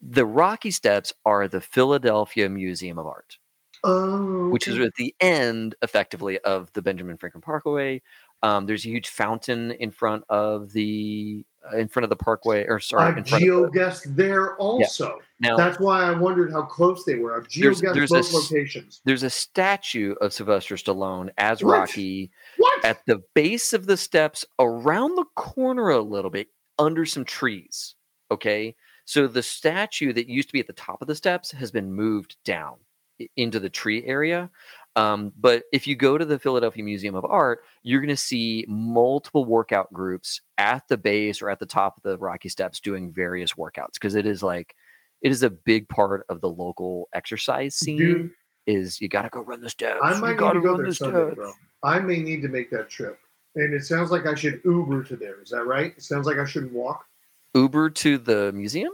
The 0.00 0.26
Rocky 0.26 0.70
Steps 0.70 1.12
are 1.24 1.48
the 1.48 1.60
Philadelphia 1.60 2.48
Museum 2.48 2.98
of 2.98 3.06
Art 3.06 3.38
Oh, 3.84 4.48
which 4.48 4.66
is 4.66 4.78
at 4.78 4.94
the 4.94 5.14
end 5.20 5.74
effectively 5.82 6.38
of 6.40 6.72
the 6.72 6.82
Benjamin 6.82 7.16
Franklin 7.16 7.42
Parkway. 7.42 8.02
Um, 8.42 8.66
there's 8.66 8.84
a 8.84 8.88
huge 8.88 9.08
fountain 9.08 9.72
in 9.72 9.90
front 9.90 10.24
of 10.28 10.72
the 10.72 11.44
in 11.74 11.88
front 11.88 12.04
of 12.04 12.10
the 12.10 12.16
parkway, 12.16 12.64
or 12.66 12.80
sorry, 12.80 13.04
I've 13.04 13.18
of 13.18 13.24
the, 13.24 14.02
there 14.16 14.56
also. 14.56 15.18
yeah. 15.40 15.50
now. 15.50 15.56
That's 15.56 15.78
why 15.78 16.02
I 16.04 16.12
wondered 16.12 16.50
how 16.52 16.62
close 16.62 17.04
they 17.04 17.16
were. 17.16 17.36
I've 17.36 17.48
There's- 17.50 17.80
geoguessed 17.80 17.94
there's 17.94 18.10
a 18.10 18.14
both 18.14 18.26
s- 18.26 18.32
locations. 18.52 19.00
there's 19.04 19.22
a 19.22 19.30
statue 19.30 20.14
of 20.20 20.32
Sylvester 20.32 20.76
Stallone 20.76 21.30
as 21.38 21.62
What? 21.62 21.72
Rocky 21.78 22.30
What? 22.56 22.84
at 22.84 23.04
the 23.06 23.22
base 23.34 23.72
of 23.72 23.86
the 23.86 23.96
steps, 23.96 24.44
around 24.58 25.16
the 25.16 25.24
corner 25.36 25.90
a 25.90 26.00
little 26.00 26.30
bit, 26.30 26.48
under 26.78 27.04
some 27.04 27.24
trees. 27.24 27.94
Okay, 28.30 28.74
so 29.04 29.26
the 29.26 29.42
statue 29.42 30.12
that 30.12 30.28
used 30.28 30.48
to 30.48 30.52
be 30.52 30.60
at 30.60 30.66
the 30.66 30.72
top 30.74 31.00
of 31.02 31.08
the 31.08 31.14
steps 31.14 31.50
has 31.52 31.70
been 31.70 31.92
moved 31.92 32.36
down 32.44 32.76
into 33.36 33.58
the 33.58 33.68
tree 33.70 34.04
area. 34.06 34.48
Um, 34.98 35.32
but 35.38 35.62
if 35.72 35.86
you 35.86 35.94
go 35.94 36.18
to 36.18 36.24
the 36.24 36.40
Philadelphia 36.40 36.82
Museum 36.82 37.14
of 37.14 37.24
Art, 37.24 37.60
you're 37.84 38.00
going 38.00 38.08
to 38.08 38.16
see 38.16 38.64
multiple 38.66 39.44
workout 39.44 39.92
groups 39.92 40.40
at 40.58 40.82
the 40.88 40.96
base 40.96 41.40
or 41.40 41.48
at 41.50 41.60
the 41.60 41.66
top 41.66 41.96
of 41.96 42.02
the 42.02 42.18
Rocky 42.18 42.48
Steps 42.48 42.80
doing 42.80 43.12
various 43.12 43.52
workouts 43.52 43.94
because 43.94 44.16
it 44.16 44.26
is 44.26 44.42
like 44.42 44.74
it 45.22 45.30
is 45.30 45.44
a 45.44 45.50
big 45.50 45.88
part 45.88 46.26
of 46.28 46.40
the 46.40 46.48
local 46.48 47.08
exercise 47.14 47.76
scene. 47.76 47.98
Dude, 47.98 48.30
is 48.66 49.00
you 49.00 49.08
got 49.08 49.22
to 49.22 49.28
go 49.28 49.40
run 49.40 49.60
the 49.60 49.70
steps. 49.70 50.00
I 50.02 50.18
might 50.18 50.30
need 50.30 50.38
gotta 50.38 50.60
go 50.60 50.72
run 50.72 50.78
there 50.78 50.86
the 50.86 50.94
Sunday, 50.94 51.26
steps. 51.26 51.36
bro. 51.36 51.52
I 51.84 52.00
may 52.00 52.18
need 52.18 52.42
to 52.42 52.48
make 52.48 52.70
that 52.72 52.90
trip. 52.90 53.18
And 53.54 53.72
it 53.72 53.84
sounds 53.84 54.10
like 54.10 54.26
I 54.26 54.34
should 54.34 54.60
Uber 54.64 55.04
to 55.04 55.16
there. 55.16 55.40
Is 55.40 55.50
that 55.50 55.64
right? 55.64 55.94
It 55.96 56.02
sounds 56.02 56.26
like 56.26 56.38
I 56.38 56.44
shouldn't 56.44 56.72
walk. 56.72 57.04
Uber 57.54 57.90
to 57.90 58.18
the 58.18 58.52
museum? 58.52 58.92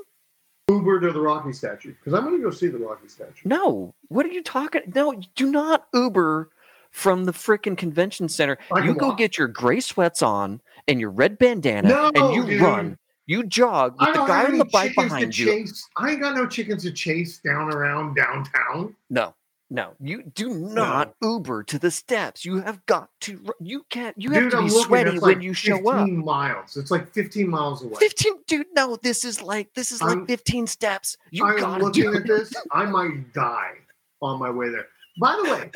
Uber 0.75 1.01
to 1.01 1.13
the 1.13 1.21
Rocky 1.21 1.53
statue. 1.53 1.95
Because 1.95 2.15
I'm 2.15 2.25
going 2.25 2.37
to 2.37 2.43
go 2.43 2.51
see 2.51 2.69
the 2.69 2.79
Rocky 2.79 3.09
statue. 3.09 3.47
No. 3.49 3.95
What 4.09 4.27
are 4.27 4.31
you 4.31 4.43
talking? 4.43 4.83
No, 4.95 5.15
do 5.35 5.51
not 5.51 5.87
Uber 5.95 6.51
from 6.91 7.25
the 7.25 7.33
freaking 7.33 7.77
convention 7.77 8.29
center. 8.29 8.59
I 8.73 8.85
You 8.85 8.95
go 8.95 9.09
walk. 9.09 9.19
get 9.19 9.37
your 9.39 9.49
gray 9.49 9.81
sweats 9.81 10.23
on 10.23 10.61
and 10.89 11.01
your 11.01 11.11
red 11.11 11.39
bandana 11.39 11.89
No, 11.89 12.11
and 12.15 12.35
you 12.35 12.45
dude. 12.47 12.61
run. 12.61 12.99
You 13.27 13.43
jog 13.45 13.97
with 13.99 14.15
the 14.15 14.25
guy 14.27 14.45
on 14.45 14.59
the 14.59 14.65
bike 14.67 14.95
behind 14.95 15.37
you. 15.39 15.47
chase. 15.47 15.89
I 15.97 16.11
ain't 16.11 16.21
got 16.21 16.35
no 16.37 16.47
chickens 16.47 16.83
to 16.83 16.93
chase 16.93 17.39
down 17.39 17.73
around 17.73 18.15
downtown. 18.17 18.95
No. 19.09 19.35
No, 19.71 19.93
you 19.99 20.23
do 20.23 20.51
not 20.55 21.15
Uber 21.23 21.63
to 21.65 21.79
the 21.79 21.91
steps. 21.91 22.45
You 22.45 22.61
have 22.61 22.85
got 22.87 23.09
to. 23.23 23.43
You 23.61 23.85
can't. 23.91 24.15
You 24.19 24.31
have 24.33 24.43
Dude, 24.45 24.51
to 24.53 24.59
I'm 24.59 24.65
be 24.67 24.71
looking. 24.71 24.85
sweaty 24.87 25.11
That's 25.13 25.23
when 25.23 25.35
like 25.37 25.43
you 25.43 25.55
show 25.55 25.77
up. 25.89 26.01
15 26.07 26.25
miles. 26.25 26.77
It's 26.77 26.91
like 26.91 27.13
15 27.13 27.49
miles 27.49 27.83
away. 27.83 27.95
15, 27.99 28.35
dude. 28.47 28.67
No, 28.75 28.97
this 29.03 29.25
is 29.25 29.43
like 29.43 29.73
this 29.75 29.91
is 29.91 30.03
like 30.03 30.17
I'm- 30.19 30.27
15 30.27 30.67
steps. 30.67 31.17
You 31.31 31.47
I'm 31.47 31.59
gotta 31.59 31.85
looking 31.85 32.03
do 32.03 32.17
at 32.17 32.27
this. 32.27 32.53
I 32.73 32.85
might 32.85 33.33
die 33.33 33.73
on 34.21 34.39
my 34.39 34.51
way 34.51 34.69
there. 34.69 34.87
By 35.21 35.35
the 35.43 35.51
way, 35.51 35.71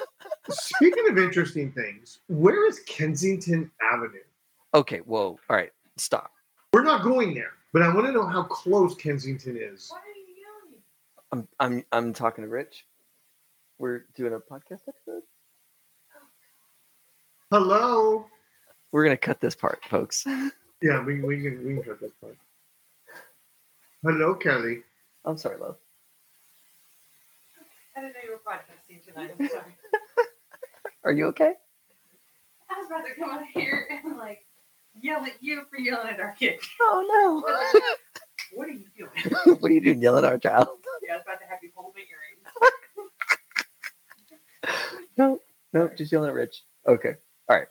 speaking 0.50 1.08
of 1.08 1.16
interesting 1.18 1.72
things, 1.72 2.18
where 2.28 2.66
is 2.68 2.80
Kensington 2.80 3.70
Avenue? 3.92 4.18
Okay, 4.74 4.98
whoa. 4.98 5.38
All 5.48 5.56
right, 5.56 5.70
stop. 5.96 6.30
We're 6.72 6.82
not 6.84 7.02
going 7.02 7.34
there, 7.34 7.52
but 7.72 7.82
I 7.82 7.92
want 7.92 8.06
to 8.06 8.12
know 8.12 8.26
how 8.26 8.42
close 8.44 8.94
Kensington 8.96 9.56
is. 9.60 9.90
I'm 11.32 11.48
I'm 11.58 11.84
I'm 11.92 12.12
talking 12.12 12.44
to 12.44 12.50
Rich. 12.50 12.84
We're 13.80 14.04
doing 14.14 14.34
a 14.34 14.38
podcast 14.38 14.82
episode. 14.88 15.22
Hello. 17.50 18.26
We're 18.92 19.04
gonna 19.04 19.16
cut 19.16 19.40
this 19.40 19.54
part, 19.54 19.82
folks. 19.86 20.24
Yeah, 20.82 21.04
we, 21.04 21.20
we 21.20 21.42
can 21.42 21.62
we 21.62 21.74
can 21.74 21.82
cut 21.82 22.00
this 22.00 22.12
part. 22.22 22.38
Hello, 24.02 24.34
Kelly. 24.34 24.78
I'm 25.26 25.36
sorry, 25.36 25.58
love. 25.58 25.76
I 27.94 28.00
didn't 28.00 28.14
know 28.14 28.20
you 28.24 28.30
were 28.30 28.50
podcasting 28.50 29.04
tonight. 29.04 29.34
I'm 29.38 29.46
sorry. 29.46 29.76
Are 31.04 31.12
you 31.12 31.26
okay? 31.26 31.52
I 32.70 32.78
was 32.78 32.86
about 32.86 33.04
to 33.04 33.14
come 33.20 33.28
out 33.28 33.42
here 33.52 33.86
and 33.90 34.16
like 34.16 34.46
yell 35.02 35.22
at 35.22 35.34
you 35.42 35.64
for 35.68 35.78
yelling 35.78 36.08
at 36.08 36.18
our 36.18 36.32
kid. 36.32 36.60
Oh 36.80 37.42
no. 37.44 37.82
What 38.52 38.68
are 38.68 38.72
you 38.72 38.86
doing? 38.96 39.56
what 39.60 39.70
are 39.70 39.74
you 39.74 39.80
doing, 39.80 40.02
yelling 40.02 40.24
at 40.24 40.32
our 40.32 40.38
child? 40.38 40.68
Yeah, 41.06 41.12
I 41.12 41.16
was 41.16 41.24
about 41.24 41.40
to 41.40 41.46
have 41.46 41.58
you 41.62 41.70
hold 41.74 41.94
my 41.94 42.00
earrings. 42.00 42.29
No, 45.16 45.40
no, 45.72 45.88
just 45.96 46.12
yelling 46.12 46.28
at 46.30 46.34
Rich. 46.34 46.62
Okay. 46.86 47.14
All 47.48 47.56
right. 47.56 47.66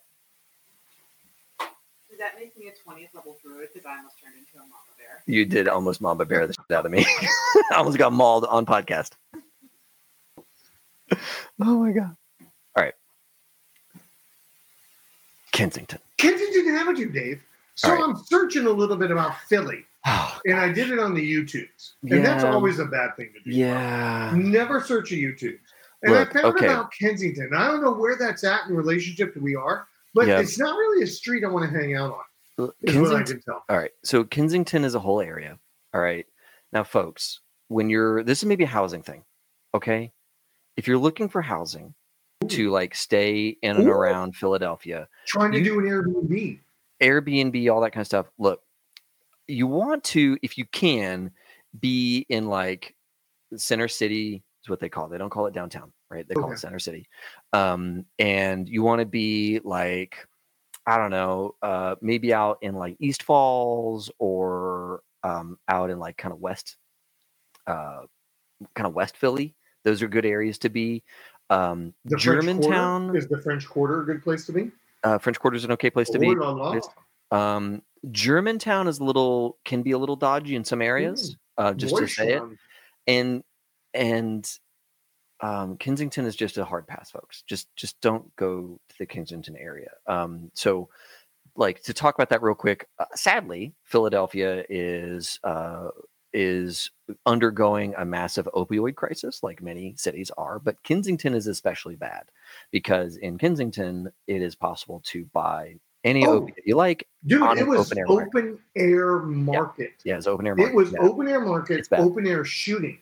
Does 2.10 2.17
that 2.19 2.34
make 2.39 2.58
me 2.58 2.67
a 2.67 2.71
20th 2.89 3.13
level 3.13 3.38
druid 3.43 3.69
because 3.73 3.86
I 3.86 3.97
almost 3.97 4.15
turned 4.21 4.36
into 4.36 4.56
a 4.58 4.60
mama 4.60 4.73
bear? 4.97 5.23
You 5.25 5.45
did 5.45 5.67
almost 5.67 6.02
mama 6.02 6.25
bear 6.25 6.45
the 6.47 6.54
shit 6.54 6.75
out 6.78 6.86
of 6.86 6.91
me. 6.91 7.06
I 7.71 7.75
almost 7.78 7.97
got 7.97 8.12
mauled 8.13 8.45
on 8.45 8.65
podcast. 8.65 9.12
oh 11.62 11.80
my 11.80 11.91
god. 11.91 12.15
All 12.75 12.84
right. 12.84 12.93
Kensington. 15.52 15.99
Kensington 16.17 16.75
Avenue, 16.75 17.10
Dave. 17.12 17.41
So 17.75 17.89
All 17.89 17.95
right. 17.95 18.04
I'm 18.04 18.17
searching 18.25 18.65
a 18.65 18.69
little 18.71 18.97
bit 18.97 19.12
about 19.12 19.39
Philly, 19.47 19.86
Oh, 20.06 20.39
and 20.45 20.60
I 20.60 20.71
did 20.71 20.91
it 20.91 20.99
on 20.99 21.13
the 21.13 21.21
YouTubes, 21.21 21.93
and 22.10 22.23
that's 22.25 22.43
always 22.43 22.80
a 22.80 22.86
bad 22.86 23.15
thing 23.15 23.32
to 23.34 23.39
do. 23.49 23.56
yeah. 23.56 24.34
Never 24.36 24.82
search 24.82 25.12
a 25.12 25.15
YouTube. 25.15 25.58
And 26.02 26.14
Look, 26.14 26.30
I 26.36 26.42
found 26.42 26.56
okay. 26.56 26.66
about 26.68 26.92
Kensington. 26.94 27.52
I 27.54 27.68
don't 27.68 27.84
know 27.84 27.92
where 27.92 28.16
that's 28.18 28.44
at 28.44 28.68
in 28.70 28.76
relationship 28.76 29.34
to 29.34 29.40
we 29.40 29.56
are, 29.56 29.88
but 30.14 30.28
Yeah. 30.28 30.40
it's 30.40 30.58
not 30.58 30.78
really 30.78 31.04
a 31.04 31.08
street 31.08 31.44
I 31.44 31.48
want 31.48 31.70
to 31.72 31.78
hang 31.78 31.96
out 31.96 32.12
on. 32.12 32.24
L- 32.68 32.74
Is 32.84 32.96
what 32.96 33.08
I 33.08 33.18
Kensington, 33.18 33.26
can 33.26 33.42
tell. 33.54 33.64
all 33.70 33.78
right. 33.78 33.92
So 34.04 34.24
Kensington 34.24 34.84
is 34.86 34.96
a 34.96 35.00
whole 35.00 35.20
area. 35.22 35.58
All 35.94 36.02
right. 36.02 36.26
Now, 36.72 36.84
folks, 36.84 37.42
when 37.68 37.90
you're 37.90 38.24
this 38.24 38.40
is 38.40 38.46
maybe 38.46 38.64
a 38.64 38.68
housing 38.68 39.02
thing. 39.04 39.24
Okay. 39.74 40.12
If 40.78 40.88
you're 40.88 40.98
looking 40.98 41.28
for 41.28 41.42
housing 41.42 41.94
to 42.48 42.70
like 42.70 42.96
stay 42.96 43.58
in 43.62 43.76
and 43.78 43.88
Ooh. 43.88 43.92
around 43.92 44.36
Philadelphia, 44.36 45.08
Trying 45.28 45.52
to 45.52 45.58
You- 45.60 45.64
do 45.66 45.80
an 45.80 45.86
Airbnb. 45.86 46.60
Airbnb, 47.02 47.74
all 47.74 47.82
that 47.82 47.92
kind 47.92 48.02
of 48.02 48.08
stuff. 48.08 48.28
Look, 48.38 48.62
you 49.48 49.68
want 49.68 50.04
to, 50.06 50.38
if 50.42 50.58
you 50.58 50.66
can, 50.66 51.32
be 51.80 52.26
in 52.30 52.48
like 52.48 52.96
center 53.56 53.88
city, 53.88 54.44
what 54.69 54.79
they 54.79 54.89
call 54.89 55.05
it. 55.05 55.10
They 55.10 55.17
don't 55.17 55.29
call 55.29 55.45
it 55.47 55.53
downtown, 55.53 55.91
right? 56.10 56.27
They 56.27 56.36
call 56.36 56.45
Okay. 56.45 56.53
it 56.53 56.60
Center 56.60 56.79
City. 56.79 57.08
Um, 57.53 58.05
and 58.17 58.67
you 58.67 58.84
want 58.84 58.99
to 58.99 59.05
be 59.05 59.60
like, 59.63 60.27
I 60.86 60.97
don't 60.97 61.12
know, 61.12 61.55
uh, 61.62 61.95
maybe 62.01 62.34
out 62.34 62.60
in 62.62 62.75
like 62.75 62.97
East 62.99 63.23
Falls 63.23 64.12
or 64.19 65.01
um, 65.23 65.58
out 65.67 65.89
in 65.89 65.99
like 65.99 66.17
kind 66.17 66.34
of 66.34 66.39
West, 66.39 66.77
uh, 67.67 68.01
kind 68.75 68.88
of 68.88 68.93
West 68.93 69.17
Philly. 69.17 69.55
Those 69.84 70.01
are 70.01 70.08
good 70.08 70.25
areas 70.25 70.58
to 70.60 70.69
be. 70.69 71.03
Um, 71.49 71.93
The 72.05 72.17
Germantown, 72.17 73.15
is 73.15 73.27
the 73.27 73.39
French 73.39 73.67
Quarter 73.67 74.01
a 74.01 74.05
good 74.05 74.23
place 74.23 74.45
to 74.45 74.51
be? 74.51 74.71
uh, 75.03 75.17
French 75.17 75.39
Quarter 75.39 75.58
is 75.58 75.63
an 75.65 75.71
okay 75.71 75.89
place 75.89 76.10
to 76.10 76.17
Oh, 76.17 76.21
be. 76.21 76.36
la, 76.36 76.51
la. 76.51 76.79
Um, 77.32 77.82
Germantown 78.12 78.88
is 78.88 78.99
a 78.99 79.03
little 79.03 79.58
can 79.65 79.82
be 79.82 79.91
a 79.91 79.97
little 79.97 80.15
dodgy 80.15 80.55
in 80.55 80.63
some 80.63 80.82
areas. 80.82 81.36
Uh, 81.58 81.73
just 81.73 81.97
to 81.97 82.08
say 82.08 82.34
it, 82.34 82.43
and 83.08 83.43
and 83.93 84.49
um, 85.41 85.78
Kensington 85.78 86.25
is 86.25 86.36
just 86.36 86.58
a 86.58 86.65
hard 86.65 86.88
pass, 86.88 87.12
folks. 87.12 87.43
Just 87.47 87.73
just 87.75 87.99
don't 88.02 88.34
go 88.36 88.80
to 88.89 88.95
the 88.99 89.06
Kensington 89.06 89.56
area. 89.56 89.91
Um, 90.08 90.52
so, 90.54 90.89
like 91.56 91.82
to 91.84 91.93
talk 91.93 92.15
about 92.15 92.30
that 92.30 92.41
real 92.41 92.56
quick. 92.56 92.88
Uh, 92.99 93.06
sadly, 93.15 93.73
Philadelphia 93.84 94.65
is 94.69 95.39
uh, 95.43 95.89
is 96.34 96.91
undergoing 97.25 97.93
a 97.97 98.06
massive 98.06 98.47
opioid 98.54 98.95
crisis, 98.95 99.41
like 99.41 99.62
many 99.62 99.95
cities 99.97 100.30
are. 100.38 100.60
But 100.60 100.82
Kensington 100.84 101.34
is 101.34 101.47
especially 101.47 101.95
bad 101.95 102.23
because 102.71 103.15
in 103.17 103.38
Kensington 103.38 104.12
it 104.28 104.41
is 104.41 104.56
possible 104.56 105.02
to 105.06 105.25
buy 105.34 105.75
any 106.04 106.25
Oh. 106.25 106.43
opiate 106.43 106.65
you 106.65 106.75
like. 106.75 107.08
Dude, 107.25 107.41
on 107.41 107.58
it 107.58 107.62
an 107.62 107.67
was 107.69 107.91
open 107.91 107.97
air 107.97 108.06
open 108.10 108.60
air 108.75 109.19
market. 109.19 109.93
Yeah, 110.04 110.17
it's 110.17 110.28
open 110.28 110.47
air. 110.47 110.56
market. 110.56 110.71
It 110.71 110.75
was 110.75 110.91
Yeah, 110.91 110.99
open 111.02 111.28
air 111.30 111.41
market, 111.41 111.88
open 111.93 112.28
air 112.28 112.43
shooting 112.45 112.99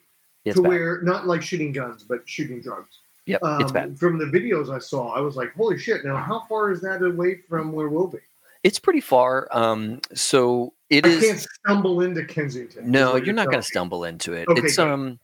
it's 0.49 0.55
to 0.57 0.61
bad. 0.63 0.69
where 0.69 1.01
not 1.01 1.27
like 1.27 1.41
shooting 1.41 1.71
guns, 1.71 2.03
but 2.03 2.27
shooting 2.27 2.61
drugs. 2.61 2.99
Yep, 3.25 3.43
Um, 3.43 3.61
it's 3.61 3.71
bad. 3.71 3.99
From 3.99 4.17
the 4.17 4.25
videos 4.25 4.73
I 4.73 4.79
saw, 4.79 5.13
I 5.13 5.19
was 5.19 5.35
like, 5.35 5.53
"Holy 5.55 5.77
shit!" 5.77 6.05
Now, 6.05 6.15
how 6.17 6.45
far 6.47 6.71
is 6.71 6.79
that 6.81 7.01
away 7.01 7.41
from 7.49 7.73
where 7.73 7.89
we'll 7.89 8.07
be? 8.07 8.19
It's 8.63 8.79
pretty 8.79 9.01
far. 9.01 9.47
Um, 9.51 9.99
so 10.13 10.73
it 10.89 11.05
I 11.05 11.09
is. 11.09 11.23
can't 11.23 11.39
stumble 11.39 12.01
into 12.01 12.23
Kensington. 12.25 12.89
No, 12.89 13.13
what 13.13 13.25
you're 13.25 13.35
not 13.35 13.47
going 13.47 13.59
to 13.61 13.67
stumble 13.67 14.03
into 14.05 14.33
it. 14.33 14.47
Okay, 14.47 14.61
it's 14.61 14.77
good. 14.77 14.87
um, 14.87 15.19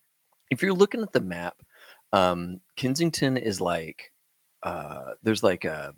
if 0.51 0.61
you're 0.61 0.73
looking 0.73 1.01
at 1.01 1.11
the 1.13 1.19
map, 1.21 1.55
um, 2.11 2.59
Kensington 2.75 3.37
is 3.37 3.59
like, 3.59 4.11
uh, 4.61 5.13
there's 5.23 5.41
like 5.43 5.65
a, 5.65 5.93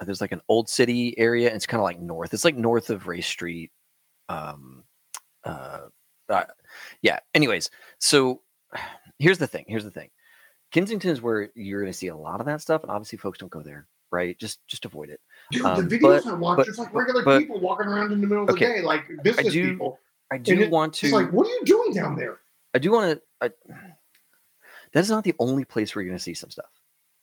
uh, 0.00 0.04
there's 0.04 0.20
like 0.20 0.32
an 0.32 0.42
old 0.48 0.68
city 0.68 1.18
area. 1.18 1.48
And 1.48 1.56
it's 1.56 1.66
kind 1.66 1.80
of 1.80 1.84
like 1.84 2.00
north. 2.00 2.34
It's 2.34 2.44
like 2.44 2.56
north 2.56 2.90
of 2.90 3.06
Race 3.06 3.26
Street. 3.26 3.70
Um, 4.28 4.84
uh, 5.44 5.82
uh, 6.28 6.44
yeah. 7.00 7.20
Anyways, 7.34 7.70
so 8.02 8.40
here's 9.18 9.38
the 9.38 9.46
thing. 9.46 9.64
Here's 9.68 9.84
the 9.84 9.90
thing. 9.90 10.10
Kensington 10.72 11.10
is 11.10 11.22
where 11.22 11.50
you're 11.54 11.80
going 11.80 11.92
to 11.92 11.96
see 11.96 12.08
a 12.08 12.16
lot 12.16 12.40
of 12.40 12.46
that 12.46 12.60
stuff, 12.60 12.82
and 12.82 12.90
obviously, 12.90 13.18
folks 13.18 13.38
don't 13.38 13.52
go 13.52 13.62
there, 13.62 13.86
right? 14.10 14.38
Just 14.38 14.66
just 14.66 14.84
avoid 14.84 15.10
it. 15.10 15.20
Dude, 15.50 15.62
Um, 15.64 15.86
the 15.88 15.98
videos 15.98 16.24
but- 16.24 16.26
I 16.26 16.34
watch, 16.34 16.56
but- 16.56 16.68
it's 16.68 16.78
like 16.78 16.92
regular 16.94 17.22
but- 17.24 17.38
people 17.40 17.60
walking 17.60 17.86
around 17.86 18.10
in 18.12 18.20
the 18.20 18.26
middle 18.26 18.44
of 18.44 18.50
Okay, 18.50 18.66
the 18.68 18.72
day, 18.74 18.80
like 18.82 19.04
business 19.22 19.52
do- 19.52 19.70
people. 19.72 19.98
I 20.30 20.38
do 20.38 20.60
it- 20.60 20.70
want 20.70 20.94
to. 20.94 21.06
It's 21.06 21.14
like, 21.14 21.30
what 21.32 21.46
are 21.46 21.50
you 21.50 21.60
doing 21.64 21.92
down 21.92 22.16
there? 22.16 22.38
I 22.74 22.78
do 22.78 22.90
want 22.90 23.20
to. 23.20 23.22
I, 23.42 23.50
that 24.92 25.00
is 25.00 25.10
not 25.10 25.24
the 25.24 25.34
only 25.38 25.64
place 25.64 25.94
where 25.94 26.02
you're 26.02 26.10
going 26.10 26.18
to 26.18 26.22
see 26.24 26.34
some 26.34 26.50
stuff. 26.50 26.70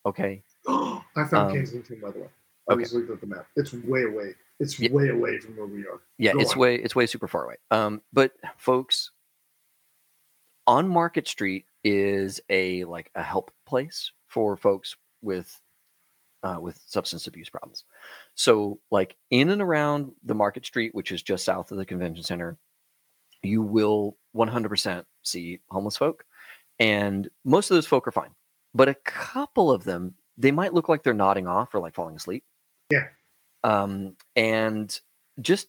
Okay. 0.06 0.44
I 0.68 1.02
found 1.30 1.34
Um, 1.34 1.54
Kensington, 1.54 2.00
by 2.02 2.12
the 2.12 2.20
way. 2.20 2.28
I 2.70 2.74
okay. 2.74 2.82
was 2.82 2.94
looking 2.94 3.14
at 3.16 3.22
the 3.22 3.28
map. 3.28 3.48
It's 3.56 3.74
way 3.74 4.04
away. 4.04 4.36
It's 4.60 4.80
Yeah. 4.80 4.92
way 4.92 5.10
away 5.10 5.40
from 5.40 5.58
where 5.58 5.66
we 5.66 5.88
are. 5.88 6.00
Yeah, 6.20 6.34
Go 6.34 6.40
it's 6.40 6.54
on. 6.54 6.60
way 6.60 6.76
it's 6.76 6.96
way 6.96 7.08
super 7.08 7.28
far 7.28 7.46
away. 7.46 7.56
Um, 7.72 8.02
but 8.14 8.34
folks, 8.58 9.10
on 10.70 10.88
Market 10.88 11.28
Street 11.28 11.66
is 11.84 12.40
a 12.48 12.84
like 12.84 13.10
a 13.16 13.24
help 13.24 13.52
place 13.66 14.12
for 14.28 14.56
folks 14.56 14.96
with 15.24 15.60
uh, 16.44 16.58
with 16.62 16.80
substance 16.86 17.26
abuse 17.26 17.50
problems. 17.50 17.86
So, 18.36 18.80
like 18.92 19.18
in 19.32 19.50
and 19.50 19.64
around 19.64 20.12
the 20.24 20.36
Market 20.36 20.68
Street, 20.68 20.94
which 20.94 21.12
is 21.12 21.24
just 21.24 21.44
south 21.44 21.72
of 21.72 21.80
the 21.80 21.86
convention 21.86 22.24
center, 22.24 22.56
you 23.42 23.64
will 23.64 24.16
100% 24.36 25.04
see 25.24 25.60
homeless 25.70 25.98
folk, 25.98 26.24
and 26.78 27.28
most 27.44 27.72
of 27.72 27.76
those 27.76 27.88
folk 27.88 28.08
are 28.08 28.12
fine. 28.12 28.30
But 28.76 28.90
a 28.90 28.96
couple 29.06 29.72
of 29.72 29.84
them, 29.84 30.14
they 30.38 30.52
might 30.52 30.76
look 30.76 30.88
like 30.88 31.02
they're 31.02 31.16
nodding 31.16 31.48
off 31.48 31.74
or 31.74 31.80
like 31.80 31.96
falling 31.96 32.16
asleep. 32.16 32.44
Yeah. 32.92 33.08
Um, 33.64 34.16
and 34.36 34.98
just 35.42 35.68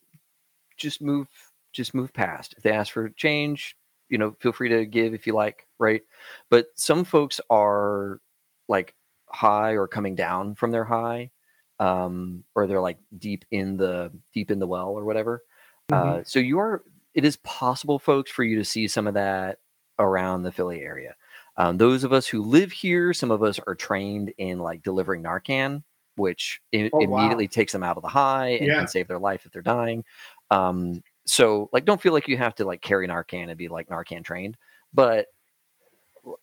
just 0.76 1.00
move 1.00 1.26
just 1.72 1.94
move 1.94 2.12
past. 2.12 2.54
If 2.58 2.62
they 2.62 2.72
ask 2.72 2.92
for 2.92 3.08
change, 3.08 3.76
you 4.11 4.18
know, 4.18 4.37
feel 4.40 4.53
free 4.53 4.68
to 4.68 4.85
give 4.85 5.14
if 5.14 5.27
you 5.27 5.33
like, 5.35 5.66
right? 5.79 6.03
But 6.51 6.66
some 6.75 7.05
folks 7.05 7.40
are 7.49 8.20
like 8.68 8.94
high 9.29 9.73
or 9.73 9.88
coming 9.88 10.14
down 10.16 10.55
from 10.57 10.70
their 10.73 10.85
high, 10.85 11.31
um, 11.79 12.44
or 12.55 12.66
they're 12.66 12.81
like 12.81 12.99
deep 13.18 13.44
in 13.51 13.77
the 13.77 14.12
deep 14.35 14.51
in 14.51 14.59
the 14.59 14.66
well 14.66 14.88
or 14.88 15.05
whatever. 15.05 15.42
Uh, 15.90 16.23
so 16.25 16.38
you 16.38 16.59
are. 16.59 16.83
It 17.14 17.25
is 17.25 17.37
possible, 17.38 17.99
folks, 17.99 18.31
for 18.31 18.44
you 18.44 18.57
to 18.59 18.64
see 18.64 18.87
some 18.87 19.07
of 19.09 19.14
that 19.14 19.59
around 19.99 20.42
the 20.42 20.53
Philly 20.53 20.83
area. 20.83 21.16
Um, 21.57 21.77
those 21.79 22.05
of 22.05 22.12
us 22.12 22.27
who 22.29 22.42
live 22.42 22.70
here, 22.70 23.12
some 23.12 23.31
of 23.33 23.42
us 23.42 23.59
are 23.66 23.75
trained 23.75 24.33
in 24.38 24.61
like 24.61 24.83
delivering 24.85 25.23
Narcan, 25.25 25.83
which 26.14 26.61
i- 26.73 26.88
Oh, 26.92 26.99
wow. 26.99 27.18
immediately 27.18 27.49
takes 27.49 27.73
them 27.73 27.83
out 27.83 27.96
of 27.96 28.03
the 28.05 28.09
high 28.09 28.51
and 28.51 28.66
Yeah. 28.68 28.79
can 28.79 28.87
save 28.88 29.09
their 29.09 29.18
life 29.18 29.44
if 29.44 29.53
they're 29.53 29.61
dying. 29.62 30.05
Um, 30.51 31.03
so 31.30 31.70
like, 31.72 31.84
don't 31.84 32.02
feel 32.02 32.12
like 32.12 32.26
you 32.26 32.36
have 32.38 32.56
to 32.56 32.64
like 32.64 32.82
carry 32.82 33.06
Narcan 33.06 33.50
and 33.50 33.56
be 33.56 33.68
like 33.68 33.88
Narcan 33.88 34.24
trained, 34.24 34.56
but 34.92 35.26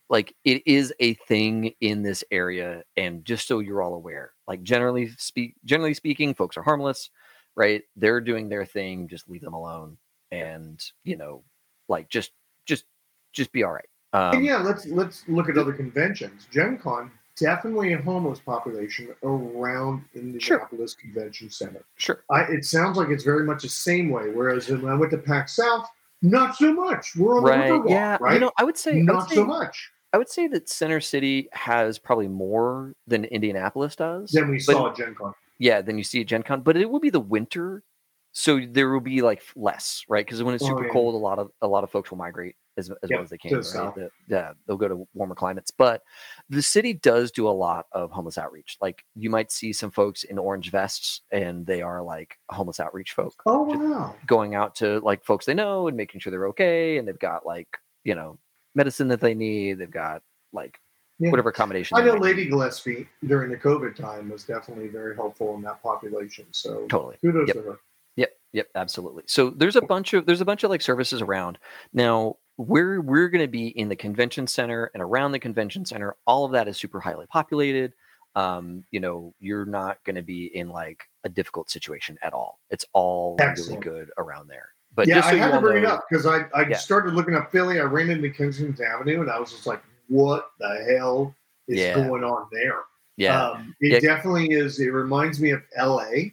like 0.10 0.34
it 0.45 0.63
is 0.65 0.93
a 1.02 1.15
thing 1.28 1.73
in 1.82 2.04
this 2.04 2.23
area. 2.32 2.84
And 2.95 3.26
just 3.26 3.50
so 3.50 3.60
you're 3.60 3.82
all 3.82 3.95
aware, 3.95 4.32
like 4.47 4.63
generally 4.63 5.10
speak, 5.17 5.56
generally 5.65 5.93
speaking, 5.93 6.34
folks 6.34 6.56
are 6.56 6.63
harmless, 6.63 7.10
right? 7.54 7.84
They're 7.97 8.21
doing 8.21 8.47
their 8.47 8.65
thing. 8.65 9.10
Just 9.10 9.30
leave 9.30 9.41
them 9.41 9.54
alone. 9.54 9.97
And 10.32 10.82
you 11.04 11.17
know, 11.17 11.43
like 11.89 12.08
just, 12.08 12.32
just, 12.65 12.86
just 13.34 13.52
be 13.52 13.63
all 13.63 13.73
right. 13.73 13.89
Um, 14.13 14.38
and 14.38 14.45
yeah, 14.45 14.60
let's 14.60 14.86
let's 14.86 15.26
look 15.28 15.50
at 15.50 15.58
other 15.58 15.73
conventions. 15.73 16.47
Gen 16.50 16.78
Con 16.78 17.12
definitely 17.39 17.93
a 17.93 18.02
homeless 18.02 18.39
population 18.39 19.10
around 19.23 20.04
Sure. 20.13 20.21
Indianapolis 20.21 20.93
Convention 20.95 21.50
Center. 21.50 21.84
sure. 21.95 22.23
I, 22.32 22.41
it 22.43 22.65
sounds 22.65 22.97
like 22.97 23.10
it's 23.10 23.23
very 23.23 23.43
much 23.45 23.62
the 23.63 23.69
same 23.69 24.10
way. 24.10 24.30
Whereas 24.32 24.69
when 24.69 24.86
I 24.88 24.93
went 24.95 25.12
to 25.12 25.17
PAX 25.17 25.56
South, 25.56 25.88
not 26.21 26.56
so 26.56 26.73
much. 26.73 27.15
We're 27.15 27.38
on 27.38 27.43
the 27.43 27.50
Right. 27.50 27.71
Riverwalk, 27.71 27.89
Yeah. 27.89 28.17
right? 28.19 28.34
You 28.34 28.39
know, 28.39 28.52
I 28.58 28.63
would 28.63 28.78
say, 28.78 28.91
I 28.91 28.95
would 28.95 29.06
not 29.06 29.30
say, 29.30 29.36
so 29.36 29.45
much. 29.45 29.91
I 30.13 30.17
would 30.17 30.30
say 30.30 30.47
that 30.47 30.67
Center 30.69 31.00
City 31.00 31.47
has 31.52 32.00
probably 32.00 32.28
more 32.28 32.95
than 33.06 33.26
Indianapolis 33.26 33.95
does. 33.95 34.32
Then 34.32 34.50
we 34.50 34.58
but- 34.58 34.63
saw 34.73 34.89
at 34.89 34.95
Gen 34.95 35.13
Con. 35.15 35.34
yeah, 35.60 35.82
then 35.82 35.97
you 35.97 36.04
see 36.04 36.21
at 36.21 36.28
Gen 36.28 36.43
Con, 36.43 36.62
but 36.62 36.76
it 36.78 36.89
will 36.89 37.00
be 37.00 37.10
the 37.12 37.19
winter, 37.19 37.84
so 38.32 38.60
there 38.67 38.89
will 38.89 39.00
be 39.00 39.21
like 39.21 39.43
less, 39.56 40.04
right? 40.10 40.26
Because 40.26 40.41
when 40.41 40.56
it's 40.56 40.63
Oh, 40.63 40.67
super 40.69 40.86
yeah. 40.86 40.91
cold, 40.91 41.13
a 41.13 41.17
lot 41.17 41.38
of 41.39 41.52
a 41.62 41.67
lot 41.67 41.84
of 41.84 41.91
folks 41.91 42.10
will 42.10 42.17
migrate 42.17 42.56
as, 42.78 42.90
as 43.04 43.10
Yeah, 43.10 43.18
well 43.18 43.24
as 43.24 43.30
they 43.30 43.38
can. 43.38 43.54
right? 43.56 43.96
The- 43.96 44.10
yeah, 44.28 44.54
they'll 44.66 44.78
go 44.78 44.88
to 44.88 45.08
warmer 45.13 45.36
climates, 45.36 45.72
but 45.72 46.04
the 46.50 46.62
city 46.62 46.94
does 46.94 47.32
do 47.32 47.48
a 47.48 47.52
lot 47.52 47.88
of 47.92 48.12
homeless 48.12 48.38
outreach. 48.38 48.78
Like 48.82 49.04
you 49.16 49.30
might 49.30 49.52
see 49.52 49.74
some 49.74 49.92
folks 49.92 50.24
in 50.24 50.38
orange 50.38 50.72
vests, 50.72 51.22
and 51.32 51.66
they 51.66 51.82
are 51.82 52.02
like 52.02 52.38
homeless 52.50 52.80
outreach 52.80 53.13
folk 53.13 53.34
Oh 53.46 53.63
wow! 53.63 54.16
going 54.28 54.56
out 54.56 54.76
to 54.76 55.00
like 55.00 55.24
folks 55.26 55.46
they 55.46 55.54
know 55.54 55.88
and 55.88 55.98
making 55.98 56.22
sure 56.22 56.32
they're 56.32 56.48
okay, 56.50 56.98
and 56.98 57.08
they've 57.08 57.20
got 57.20 57.46
like 57.46 57.68
you 58.04 58.16
know 58.16 58.38
medicine 58.76 59.08
that 59.10 59.20
they 59.22 59.34
need. 59.34 59.80
They've 59.80 59.90
got 59.92 60.22
like 60.54 60.80
Yeah. 61.20 61.32
whatever 61.32 61.50
accommodation. 61.50 61.98
I 61.98 62.04
know 62.06 62.13
need. 62.13 62.22
Lady 62.22 62.46
Gillespie 62.48 63.08
during 63.26 63.50
the 63.52 63.58
COVID 63.58 63.96
time 63.96 64.30
was 64.30 64.44
definitely 64.44 64.88
very 64.88 65.16
helpful 65.16 65.56
in 65.56 65.62
that 65.63 65.82
population. 65.82 66.46
So 66.52 66.86
Totally. 66.88 67.18
kudos 67.22 67.48
Yep. 67.48 67.56
to 67.58 67.62
her. 67.63 67.80
Yep, 68.18 68.32
yep, 68.54 68.68
absolutely. 68.76 69.24
So 69.28 69.50
there's 69.52 69.76
a 69.76 69.82
bunch 69.82 70.13
of 70.13 70.26
there's 70.26 70.42
a 70.42 70.46
bunch 70.46 70.63
of 70.63 70.70
like 70.70 70.82
services 70.82 71.22
around. 71.22 71.58
Now 71.94 72.38
we're 72.58 73.02
we're 73.02 73.30
going 73.30 73.43
to 73.43 73.48
be 73.48 73.67
in 73.67 73.88
the 73.88 73.96
convention 73.96 74.48
center 74.48 74.89
and 74.93 75.02
around 75.02 75.32
the 75.32 75.39
convention 75.39 75.86
center. 75.86 76.15
All 76.26 76.43
of 76.46 76.52
that 76.54 76.67
is 76.67 76.78
super 76.78 77.00
highly 77.00 77.28
populated. 77.28 77.93
Um, 78.36 78.84
you 78.91 79.00
know, 79.00 79.34
you're 79.39 79.65
not 79.65 80.04
going 80.04 80.15
to 80.15 80.22
be 80.22 80.56
in 80.56 80.70
like 80.70 81.04
a 81.24 81.30
difficult 81.30 81.70
situation 81.70 82.17
at 82.22 82.34
all. 82.34 82.60
It's 82.70 82.86
all 82.94 83.38
Excellent. 83.40 83.86
really 83.86 83.98
good 83.98 84.12
around 84.17 84.48
there. 84.48 84.69
But 84.96 85.08
yeah, 85.08 85.15
just 85.15 85.29
so 85.29 85.36
I 85.36 85.40
had 85.40 85.52
to 85.52 85.62
bring 85.62 85.84
it 85.84 85.86
up 85.90 86.06
because 86.10 86.25
I, 86.25 86.46
I 86.54 86.67
Yeah. 86.67 86.77
started 86.77 87.13
looking 87.13 87.36
up 87.36 87.52
Philly. 87.52 87.79
I 87.79 87.84
ran 87.84 88.10
into 88.10 88.29
Kensington 88.29 88.86
Avenue 88.86 89.21
and 89.21 89.29
I 89.29 89.40
was 89.40 89.52
just 89.52 89.67
like, 89.67 89.84
what 90.08 90.50
the 90.60 90.96
hell 90.98 91.36
is 91.67 91.79
Yeah. 91.79 91.94
going 91.96 92.23
on 92.23 92.48
there? 92.52 92.82
Yeah, 93.17 93.50
Um, 93.50 93.75
it 93.82 94.04
Yeah. 94.04 94.15
definitely 94.15 94.52
is. 94.52 94.79
It 94.79 94.90
reminds 94.90 95.40
me 95.40 95.52
of 95.52 95.62
LA 95.75 96.32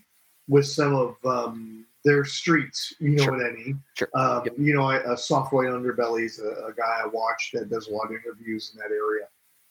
with 0.48 0.66
some 0.66 0.94
of 0.94 1.16
um, 1.24 1.86
their 2.04 2.24
streets. 2.24 2.92
You 3.00 3.10
know 3.10 3.24
Sure. 3.24 3.32
what 3.36 3.46
I 3.46 3.52
mean? 3.52 3.82
Sure. 3.94 4.08
Um, 4.14 4.42
Yep. 4.44 4.54
You 4.58 4.74
know, 4.74 4.90
a 4.90 5.16
Soft 5.16 5.52
White 5.52 5.68
Underbelly's 5.68 6.38
a, 6.38 6.66
a 6.66 6.72
guy 6.76 7.00
I 7.02 7.06
watch 7.06 7.50
that 7.54 7.70
does 7.70 7.88
a 7.88 7.92
lot 7.92 8.06
of 8.06 8.12
interviews 8.12 8.72
in 8.74 8.78
that 8.80 8.90
area. 8.94 9.26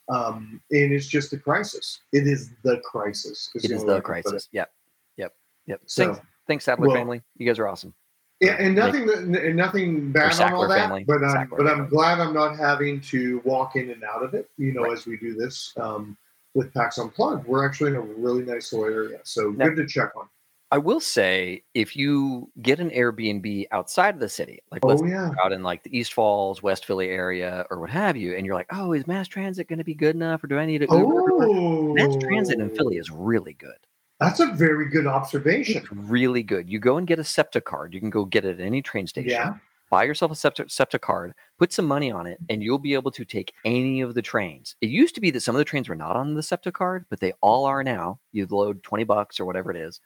Um, 0.10 0.60
and 0.72 0.92
it's 0.92 1.08
just 1.08 1.32
a 1.34 1.38
crisis. 1.38 2.00
It 2.12 2.28
is 2.28 2.52
the 2.64 2.80
crisis. 2.84 3.50
is 3.56 3.64
it 3.66 3.72
is 3.72 3.84
the 3.86 3.92
I 3.92 3.94
can 3.96 4.02
put 4.02 4.04
crisis. 4.04 4.50
Yep, 4.52 4.72
yep, 5.18 5.34
yep. 5.68 5.82
So, 5.86 6.14
thanks, 6.48 6.66
thanks, 6.66 6.68
well- 6.80 6.92
family. 6.94 7.22
You 7.38 7.46
guys 7.48 7.60
are 7.60 7.68
awesome. 7.68 7.94
Yeah, 8.42 8.56
and 8.60 8.76
nothing, 8.76 9.10
and 9.10 9.56
nothing 9.56 10.12
bad 10.12 10.38
on 10.42 10.54
all 10.54 10.68
that. 10.68 10.76
family. 10.78 11.06
But 11.08 11.24
I'm, 11.24 11.48
Sackler 11.48 11.58
but 11.58 11.68
I'm 11.68 11.76
family. 11.78 11.90
glad 11.92 12.20
I'm 12.20 12.34
not 12.34 12.58
having 12.58 13.00
to 13.02 13.42
walk 13.46 13.78
in 13.78 13.90
and 13.92 14.04
out 14.04 14.22
of 14.22 14.34
it. 14.34 14.50
You 14.58 14.74
know, 14.74 14.84
Right. 14.84 14.92
as 14.98 15.06
we 15.06 15.16
do 15.16 15.34
this 15.34 15.72
um, 15.80 16.18
with 16.54 16.74
PAX 16.74 16.98
Unplugged, 16.98 17.48
we're 17.48 17.66
actually 17.66 17.92
in 17.92 17.96
a 17.96 18.02
really 18.02 18.44
nice 18.44 18.74
little 18.74 18.94
area. 18.94 19.20
So 19.24 19.52
good 19.54 19.78
to 19.78 19.86
check 19.86 20.10
on. 20.18 20.28
I 20.74 20.80
will 20.80 21.00
say, 21.00 21.62
if 21.76 21.96
you 21.96 22.50
get 22.64 22.80
an 22.80 22.90
Airbnb 22.90 23.68
outside 23.70 24.16
of 24.16 24.20
the 24.20 24.28
city, 24.28 24.58
like 24.72 24.82
Oh 24.84 25.06
yeah, 25.06 25.30
out 25.44 25.52
in 25.52 25.62
like 25.62 25.84
the 25.84 25.96
East 25.96 26.14
Falls, 26.14 26.64
West 26.64 26.88
Philly 26.88 27.10
area, 27.10 27.64
or 27.70 27.80
what 27.80 27.92
have 27.92 28.18
you, 28.18 28.36
and 28.36 28.44
you're 28.44 28.56
like, 28.56 28.66
oh, 28.74 28.92
is 28.94 29.06
mass 29.06 29.28
transit 29.28 29.68
going 29.68 29.78
to 29.78 29.86
be 29.86 29.94
good 29.94 30.16
enough, 30.16 30.44
or 30.44 30.48
do 30.48 30.58
I 30.58 30.66
need 30.66 30.80
to 30.80 30.88
oh, 30.90 31.94
Mass 31.94 32.16
transit 32.16 32.60
in 32.60 32.72
oh. 32.72 32.76
Philly 32.76 32.98
is 32.98 33.12
really 33.12 33.54
good. 33.54 33.78
That's 34.20 34.40
a 34.40 34.48
very 34.48 34.90
good 34.90 35.06
observation. 35.06 35.78
It's 35.78 35.92
really 35.92 36.42
good. 36.42 36.68
You 36.68 36.80
go 36.80 36.98
and 36.98 37.06
get 37.06 37.20
a 37.20 37.24
SEPTA 37.24 37.62
card. 37.62 37.94
You 37.94 38.00
can 38.00 38.10
go 38.10 38.26
get 38.26 38.44
it 38.44 38.60
at 38.60 38.66
any 38.66 38.82
train 38.82 39.06
station. 39.06 39.30
Yeah. 39.30 39.58
Buy 39.92 40.06
yourself 40.06 40.32
a 40.32 40.36
SEPTA, 40.36 40.70
SEPTA 40.70 40.98
card, 40.98 41.36
put 41.60 41.72
some 41.72 41.86
money 41.86 42.10
on 42.10 42.26
it, 42.26 42.40
and 42.50 42.64
you'll 42.64 42.80
be 42.80 42.96
able 42.96 43.12
to 43.12 43.24
take 43.24 43.54
any 43.64 44.02
of 44.02 44.16
the 44.16 44.24
trains. 44.24 44.76
It 44.82 44.90
used 44.90 45.14
to 45.14 45.22
be 45.22 45.30
that 45.30 45.42
some 45.42 45.54
of 45.54 45.60
the 45.60 45.66
trains 45.66 45.88
were 45.88 45.94
not 45.94 46.16
on 46.16 46.34
the 46.34 46.42
SEPTA 46.42 46.72
card, 46.72 47.06
but 47.12 47.20
they 47.20 47.34
all 47.42 47.66
are 47.66 47.84
now. 47.84 48.20
You 48.32 48.48
load 48.50 48.82
20 48.82 49.04
bucks 49.04 49.40
or 49.40 49.46
whatever 49.46 49.70
it 49.70 49.78
is, 49.78 50.02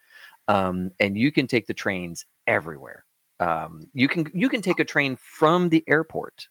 um, 0.48 0.92
and 1.00 1.18
you 1.18 1.32
can 1.32 1.48
take 1.48 1.68
the 1.68 1.74
trains 1.74 2.26
everywhere. 2.46 3.06
Um, 3.40 3.88
you 3.94 4.08
can 4.08 4.30
you 4.34 4.50
can 4.50 4.62
take 4.62 4.80
a 4.80 4.86
train 4.86 5.18
from 5.18 5.70
the 5.70 5.84
airport. 5.88 6.48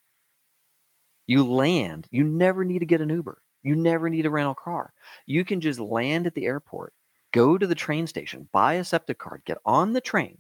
You 1.27 1.45
land. 1.45 2.07
You 2.11 2.25
never 2.25 2.65
need 2.65 2.81
to 2.81 2.87
get 2.87 3.01
an 3.01 3.09
Uber. 3.09 3.39
You 3.63 3.75
never 3.75 4.09
need 4.09 4.27
a 4.27 4.31
rental 4.31 4.55
car. 4.55 4.93
You 5.27 5.45
can 5.45 5.61
just 5.61 5.81
land 5.81 6.27
at 6.29 6.35
the 6.35 6.47
airport, 6.47 6.93
go 7.33 7.59
to 7.59 7.67
the 7.67 7.75
train 7.75 8.07
station, 8.07 8.49
buy 8.53 8.75
a 8.75 8.85
SEPTA 8.85 9.15
card, 9.15 9.43
get 9.45 9.59
on 9.65 9.93
the 9.93 10.01
train, 10.01 10.39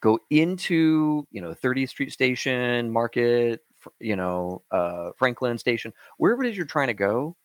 go 0.00 0.18
into 0.30 1.26
you 1.30 1.40
know 1.40 1.54
30th 1.54 1.90
Street 1.90 2.12
Station, 2.12 2.90
Market, 2.90 3.60
you 4.00 4.16
know 4.16 4.62
uh, 4.72 5.10
Franklin 5.16 5.58
Station, 5.58 5.92
wherever 6.18 6.42
it 6.42 6.50
is 6.50 6.56
you're 6.56 6.66
trying 6.66 6.88
to 6.88 6.94
go, 6.94 7.36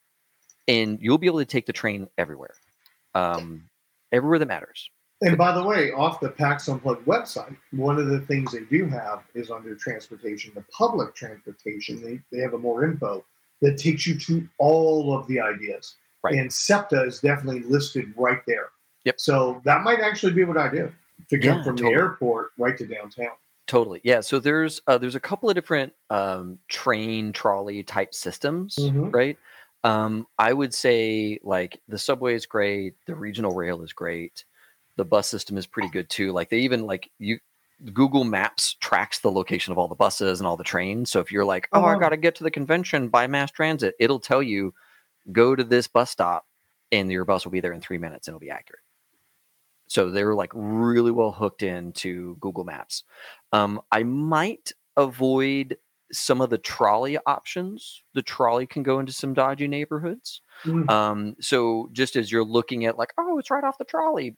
and 0.68 0.98
you'll 1.00 1.20
be 1.20 1.28
able 1.28 1.40
to 1.40 1.46
take 1.46 1.68
the 1.68 1.74
train 1.74 2.08
everywhere, 2.18 2.56
um, 3.14 3.70
everywhere 4.12 4.40
that 4.40 4.48
matters. 4.48 4.90
And 5.22 5.38
by 5.38 5.52
the 5.52 5.64
way, 5.64 5.92
off 5.92 6.20
the 6.20 6.30
PAX 6.30 6.68
Unplugged 6.68 7.06
website, 7.08 7.56
one 7.72 7.98
of 7.98 8.08
the 8.08 8.20
things 8.22 8.52
they 8.52 8.66
do 8.70 8.88
have 8.88 9.24
is 9.34 9.50
under 9.50 9.74
transportation, 9.76 10.52
the 10.54 10.64
public 10.72 11.16
transportation, 11.16 12.02
they, 12.02 12.20
they 12.32 12.42
have 12.42 12.54
a 12.54 12.58
more 12.58 12.84
info 12.84 13.26
that 13.62 13.78
takes 13.78 14.06
you 14.06 14.20
to 14.20 14.48
all 14.60 15.18
of 15.18 15.26
the 15.28 15.40
ideas. 15.40 15.96
Right. 16.24 16.36
And 16.36 16.52
SEPTA 16.52 17.04
is 17.08 17.20
definitely 17.20 17.62
listed 17.62 18.14
right 18.16 18.42
there. 18.46 18.70
Yep. 19.06 19.20
So 19.20 19.62
that 19.66 19.82
might 19.84 20.02
actually 20.02 20.34
be 20.34 20.44
what 20.44 20.58
I 20.58 20.70
do 20.70 20.92
to 21.30 21.40
come 21.40 21.58
Yeah, 21.58 21.64
from 21.64 21.78
totally. 21.78 21.96
the 21.96 22.00
airport 22.00 22.52
right 22.60 22.78
to 22.78 22.86
downtown. 22.86 23.32
Totally, 23.66 24.00
yeah. 24.04 24.22
So 24.22 24.40
there's 24.40 24.82
uh, 24.88 24.98
there's 24.98 25.16
a 25.16 25.20
couple 25.20 25.50
of 25.50 25.56
different 25.56 25.92
um, 26.10 26.58
train 26.70 27.34
trolley 27.34 27.84
type 27.84 28.14
systems, 28.14 28.76
Mhm. 28.78 29.14
right? 29.14 29.38
Um, 29.84 30.26
I 30.38 30.54
would 30.54 30.74
say 30.74 31.40
like 31.44 31.82
the 31.88 31.98
subway 31.98 32.36
is 32.36 32.46
great, 32.46 32.94
the 33.08 33.16
regional 33.16 33.54
rail 33.54 33.82
is 33.82 33.92
great, 33.92 34.46
the 34.98 35.06
bus 35.06 35.30
system 35.30 35.58
is 35.58 35.66
pretty 35.66 35.90
good 35.90 36.10
too. 36.10 36.32
Like 36.32 36.50
they 36.50 36.60
even 36.60 36.86
like 36.86 37.10
you 37.20 37.40
Google 37.94 38.24
Maps 38.24 38.76
tracks 38.80 39.20
the 39.20 39.32
location 39.32 39.72
of 39.72 39.78
all 39.78 39.88
the 39.88 39.96
buses 39.96 40.40
and 40.40 40.48
all 40.48 40.58
the 40.58 40.64
trains. 40.64 41.12
So 41.12 41.20
if 41.20 41.32
you're 41.32 41.46
like, 41.46 41.68
oh, 41.72 41.82
Oh, 41.82 41.86
I 41.86 42.00
got 42.00 42.10
to 42.10 42.18
get 42.18 42.36
to 42.36 42.44
the 42.44 42.52
convention 42.52 43.08
by 43.08 43.28
mass 43.28 43.52
transit, 43.52 43.94
it'll 44.00 44.20
tell 44.20 44.42
you 44.42 44.74
go 45.32 45.56
to 45.56 45.64
this 45.64 45.88
bus 45.88 46.10
stop, 46.10 46.46
and 46.92 47.12
your 47.12 47.26
bus 47.26 47.46
will 47.46 47.52
be 47.52 47.60
there 47.60 47.74
in 47.74 47.82
three 47.82 47.98
minutes, 48.00 48.28
and 48.28 48.34
it'll 48.34 48.40
be 48.40 48.50
accurate. 48.50 48.82
So 49.88 50.10
they 50.10 50.24
were 50.24 50.36
like 50.36 50.52
really 50.54 51.12
well 51.12 51.32
hooked 51.32 51.64
into 51.64 52.36
Google 52.40 52.64
Maps. 52.64 53.04
Um, 53.54 53.82
I 53.92 54.04
might 54.04 54.74
avoid 54.98 55.78
some 56.12 56.42
of 56.42 56.50
the 56.50 56.58
trolley 56.58 57.18
options. 57.26 58.02
The 58.14 58.22
trolley 58.22 58.66
can 58.66 58.84
go 58.84 59.00
into 59.00 59.12
some 59.12 59.34
dodgy 59.34 59.68
neighborhoods. 59.68 60.42
Mm. 60.64 60.90
Um, 60.90 61.36
so 61.40 61.90
just 61.92 62.16
as 62.16 62.32
you're 62.32 62.44
looking 62.44 62.86
at 62.86 62.98
like, 62.98 63.14
oh, 63.18 63.38
it's 63.38 63.52
right 63.52 63.64
off 63.64 63.78
the 63.78 63.86
trolley, 63.86 64.36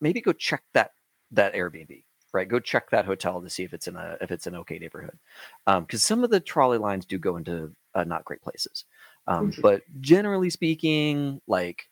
maybe 0.00 0.20
go 0.20 0.32
check 0.32 0.62
that 0.74 0.92
that 1.32 1.54
Airbnb, 1.54 2.02
right? 2.32 2.48
Go 2.48 2.58
check 2.58 2.90
that 2.90 3.04
hotel 3.04 3.40
to 3.40 3.50
see 3.50 3.62
if 3.64 3.72
it's 3.72 3.88
in 3.88 3.96
a 3.96 4.16
if 4.20 4.30
it's 4.30 4.46
an 4.46 4.56
okay 4.56 4.78
neighborhood, 4.78 5.18
because 5.66 6.02
some 6.02 6.24
of 6.24 6.30
the 6.30 6.40
trolley 6.40 6.78
lines 6.78 7.06
do 7.06 7.18
go 7.18 7.36
into 7.36 7.72
uh, 7.94 8.04
not 8.04 8.24
great 8.24 8.42
places. 8.42 8.84
Um, 9.26 9.52
but 9.62 9.82
generally 10.00 10.50
speaking, 10.50 11.40
like 11.46 11.88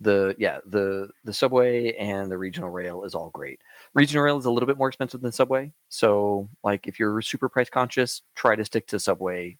the 0.00 0.34
yeah 0.38 0.58
the 0.66 1.08
the 1.24 1.32
subway 1.32 1.94
and 1.94 2.30
the 2.30 2.38
regional 2.38 2.70
rail 2.70 3.04
is 3.04 3.14
all 3.14 3.30
great. 3.30 3.60
Regional 3.94 4.24
rail 4.24 4.38
is 4.38 4.44
a 4.44 4.50
little 4.50 4.66
bit 4.66 4.78
more 4.78 4.88
expensive 4.88 5.20
than 5.20 5.32
subway, 5.32 5.72
so 5.88 6.48
like 6.62 6.86
if 6.86 6.98
you're 6.98 7.20
super 7.22 7.48
price 7.48 7.70
conscious, 7.70 8.22
try 8.34 8.54
to 8.54 8.64
stick 8.64 8.86
to 8.88 9.00
subway 9.00 9.56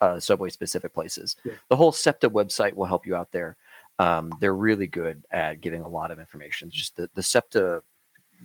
uh, 0.00 0.20
subway 0.20 0.50
specific 0.50 0.92
places. 0.92 1.36
Yeah. 1.44 1.54
The 1.68 1.76
whole 1.76 1.92
SEPTA 1.92 2.28
website 2.30 2.74
will 2.74 2.86
help 2.86 3.06
you 3.06 3.16
out 3.16 3.32
there. 3.32 3.56
Um, 3.98 4.32
they're 4.40 4.54
really 4.54 4.86
good 4.86 5.24
at 5.30 5.60
giving 5.60 5.82
a 5.82 5.88
lot 5.88 6.10
of 6.10 6.18
information. 6.18 6.70
Just 6.70 6.96
the, 6.96 7.08
the 7.14 7.22
SEPTA 7.22 7.82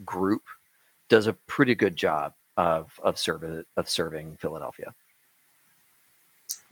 group 0.06 0.44
does 1.10 1.28
a 1.28 1.34
pretty 1.48 1.76
good 1.76 1.96
job 1.96 2.34
of 2.58 2.98
of 3.04 3.18
serve, 3.18 3.66
of 3.76 3.90
serving 3.90 4.38
Philadelphia. 4.38 4.94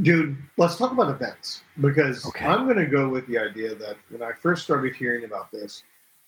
Dude, 0.02 0.38
let's 0.58 0.78
talk 0.78 0.92
about 0.92 1.10
events 1.10 1.64
because 1.82 2.26
Okay. 2.26 2.46
I'm 2.46 2.66
going 2.66 2.78
to 2.78 2.86
go 2.86 3.10
with 3.10 3.28
the 3.28 3.38
idea 3.38 3.76
that 3.76 3.98
when 4.10 4.22
I 4.22 4.32
first 4.34 4.64
started 4.64 4.96
hearing 4.96 5.26
about 5.26 5.52
this, 5.52 5.84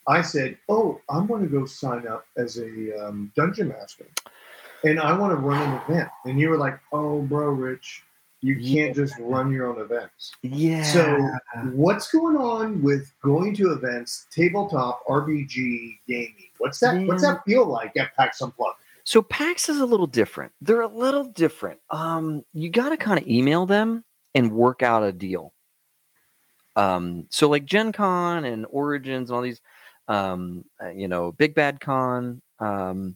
I 0.07 0.21
said, 0.21 0.57
"Oh, 0.67 0.99
I'm 1.09 1.27
going 1.27 1.43
to 1.43 1.47
go 1.49 1.65
sign 1.65 2.07
up 2.07 2.25
as 2.37 2.57
a 2.57 3.07
um, 3.07 3.31
dungeon 3.35 3.69
master, 3.69 4.05
and 4.83 4.99
I 4.99 5.17
want 5.17 5.31
to 5.31 5.37
run 5.37 5.61
an 5.61 5.81
event." 5.87 6.09
And 6.25 6.39
you 6.39 6.49
were 6.49 6.57
like, 6.57 6.79
"Oh, 6.91 7.21
bro, 7.21 7.49
Rich, 7.49 8.03
you 8.41 8.59
can't 8.59 8.95
just 8.95 9.15
run 9.19 9.51
your 9.51 9.67
own 9.67 9.81
events." 9.81 10.33
Yeah. 10.41 10.83
So, 10.83 11.29
what's 11.71 12.11
going 12.11 12.37
on 12.37 12.81
with 12.81 13.11
going 13.21 13.55
to 13.55 13.71
events, 13.71 14.27
tabletop 14.31 15.05
RPG 15.07 15.99
gaming? 16.07 16.49
What's 16.57 16.79
that? 16.79 17.01
What's 17.07 17.23
that 17.23 17.43
feel 17.45 17.65
like 17.65 17.95
at 17.97 18.15
PAX 18.15 18.41
Unplugged? 18.41 18.77
So 19.03 19.21
PAX 19.21 19.69
is 19.69 19.79
a 19.79 19.85
little 19.85 20.07
different. 20.07 20.51
They're 20.61 20.81
a 20.81 20.87
little 20.87 21.23
different. 21.23 21.79
Um, 21.89 22.45
you 22.53 22.69
got 22.69 22.89
to 22.89 22.97
kind 22.97 23.19
of 23.19 23.27
email 23.27 23.65
them 23.65 24.03
and 24.35 24.51
work 24.51 24.83
out 24.83 25.03
a 25.03 25.11
deal. 25.11 25.53
Um, 26.75 27.27
so 27.29 27.49
like 27.49 27.65
Gen 27.65 27.91
Con 27.91 28.45
and 28.45 28.65
Origins 28.69 29.29
and 29.29 29.35
all 29.35 29.41
these, 29.41 29.61
um, 30.07 30.63
uh, 30.81 30.89
you 30.89 31.07
know, 31.07 31.31
Big 31.31 31.55
Bad 31.55 31.79
Con, 31.79 32.41
um, 32.59 33.15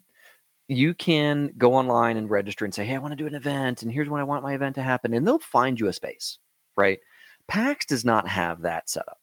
you 0.68 0.94
can 0.94 1.54
go 1.58 1.74
online 1.74 2.18
and 2.18 2.30
register 2.30 2.66
and 2.66 2.74
say, 2.74 2.86
"Hey, 2.86 2.96
I 2.96 3.00
want 3.00 3.12
to 3.12 3.16
do 3.16 3.28
an 3.28 3.36
event, 3.36 3.84
and 3.84 3.92
here's 3.92 4.10
when 4.10 4.22
I 4.22 4.26
want 4.26 4.44
my 4.44 4.54
event 4.54 4.76
to 4.76 4.82
happen," 4.82 5.14
and 5.14 5.26
they'll 5.26 5.40
find 5.40 5.80
you 5.80 5.88
a 5.88 5.94
space, 5.94 6.40
right? 6.76 7.00
PAX 7.48 7.86
does 7.86 8.04
not 8.04 8.28
have 8.28 8.62
that 8.62 8.90
setup. 8.90 9.20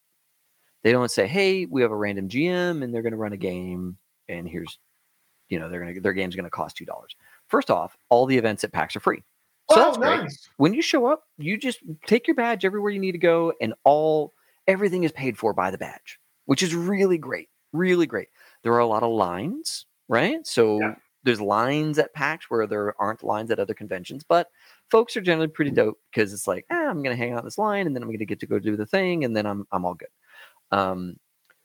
They 0.83 0.93
don't 0.93 1.11
say, 1.11 1.27
"Hey, 1.27 1.67
we 1.67 1.83
have 1.83 1.91
a 1.91 1.97
random 1.97 2.29
GM, 2.29 2.83
and 2.83 2.95
they're 2.95 3.03
going 3.03 3.13
to 3.13 3.19
run 3.19 3.33
a 3.33 3.37
game, 3.37 3.99
and 4.29 4.49
here's 4.49 4.79
you 5.49 5.59
know 5.59 5.69
they're 5.69 5.81
gonna 5.81 6.01
their 6.01 6.15
game's 6.15 6.35
gonna 6.35 6.51
cost 6.51 6.77
two 6.77 6.87
dollars. 6.87 7.15
First 7.49 7.71
off, 7.71 7.97
all 8.09 8.27
the 8.27 8.39
events 8.39 8.65
at 8.65 8.73
PAX 8.73 8.97
are 8.97 9.01
free. 9.01 9.23
So 9.71 9.77
oh, 9.77 9.85
that's 9.85 9.99
great. 9.99 10.23
nice. 10.23 10.49
When 10.57 10.75
you 10.75 10.83
show 10.83 11.07
up, 11.07 11.25
you 11.39 11.57
just 11.57 11.81
take 12.07 12.27
your 12.27 12.35
badge 12.35 12.65
everywhere 12.65 12.91
you 12.91 12.99
need 12.99 13.13
to 13.13 13.19
go, 13.19 13.53
and 13.61 13.75
all 13.85 14.33
everything 14.67 15.05
is 15.05 15.13
paid 15.13 15.37
for 15.37 15.53
by 15.53 15.71
the 15.71 15.79
badge, 15.79 16.19
which 16.47 16.63
is 16.63 16.75
really 16.75 17.19
great. 17.19 17.49
Really 17.73 18.07
great. 18.07 18.29
There 18.63 18.73
are 18.73 18.79
a 18.79 18.87
lot 18.87 19.03
of 19.03 19.11
lines, 19.11 19.87
right? 20.09 20.47
So 20.47 20.81
Yeah. 20.81 20.95
There's 21.25 21.41
lines 21.41 21.99
at 21.99 22.15
PAX 22.15 22.47
where 22.49 22.67
there 22.67 22.95
aren't 23.01 23.23
lines 23.23 23.51
at 23.51 23.59
other 23.59 23.75
conventions, 23.75 24.25
but 24.25 24.49
folks 24.91 25.17
are 25.17 25.21
generally 25.21 25.49
pretty 25.49 25.71
dope 25.71 25.99
because 26.11 26.33
it's 26.33 26.47
like, 26.47 26.67
ah, 26.71 26.89
I'm 26.89 27.03
gonna 27.03 27.17
hang 27.17 27.33
out 27.33 27.41
in 27.41 27.45
this 27.45 27.59
line, 27.59 27.87
and 27.87 27.95
then 27.95 28.03
I'm 28.03 28.09
gonna 28.11 28.25
get 28.25 28.41
to 28.41 28.47
go 28.47 28.59
do 28.59 28.77
the 28.77 28.87
thing, 28.87 29.25
and 29.25 29.37
then 29.37 29.47
I'm 29.47 29.67
I'm 29.73 29.85
all 29.85 29.95
good. 29.95 30.09
Um, 30.71 31.17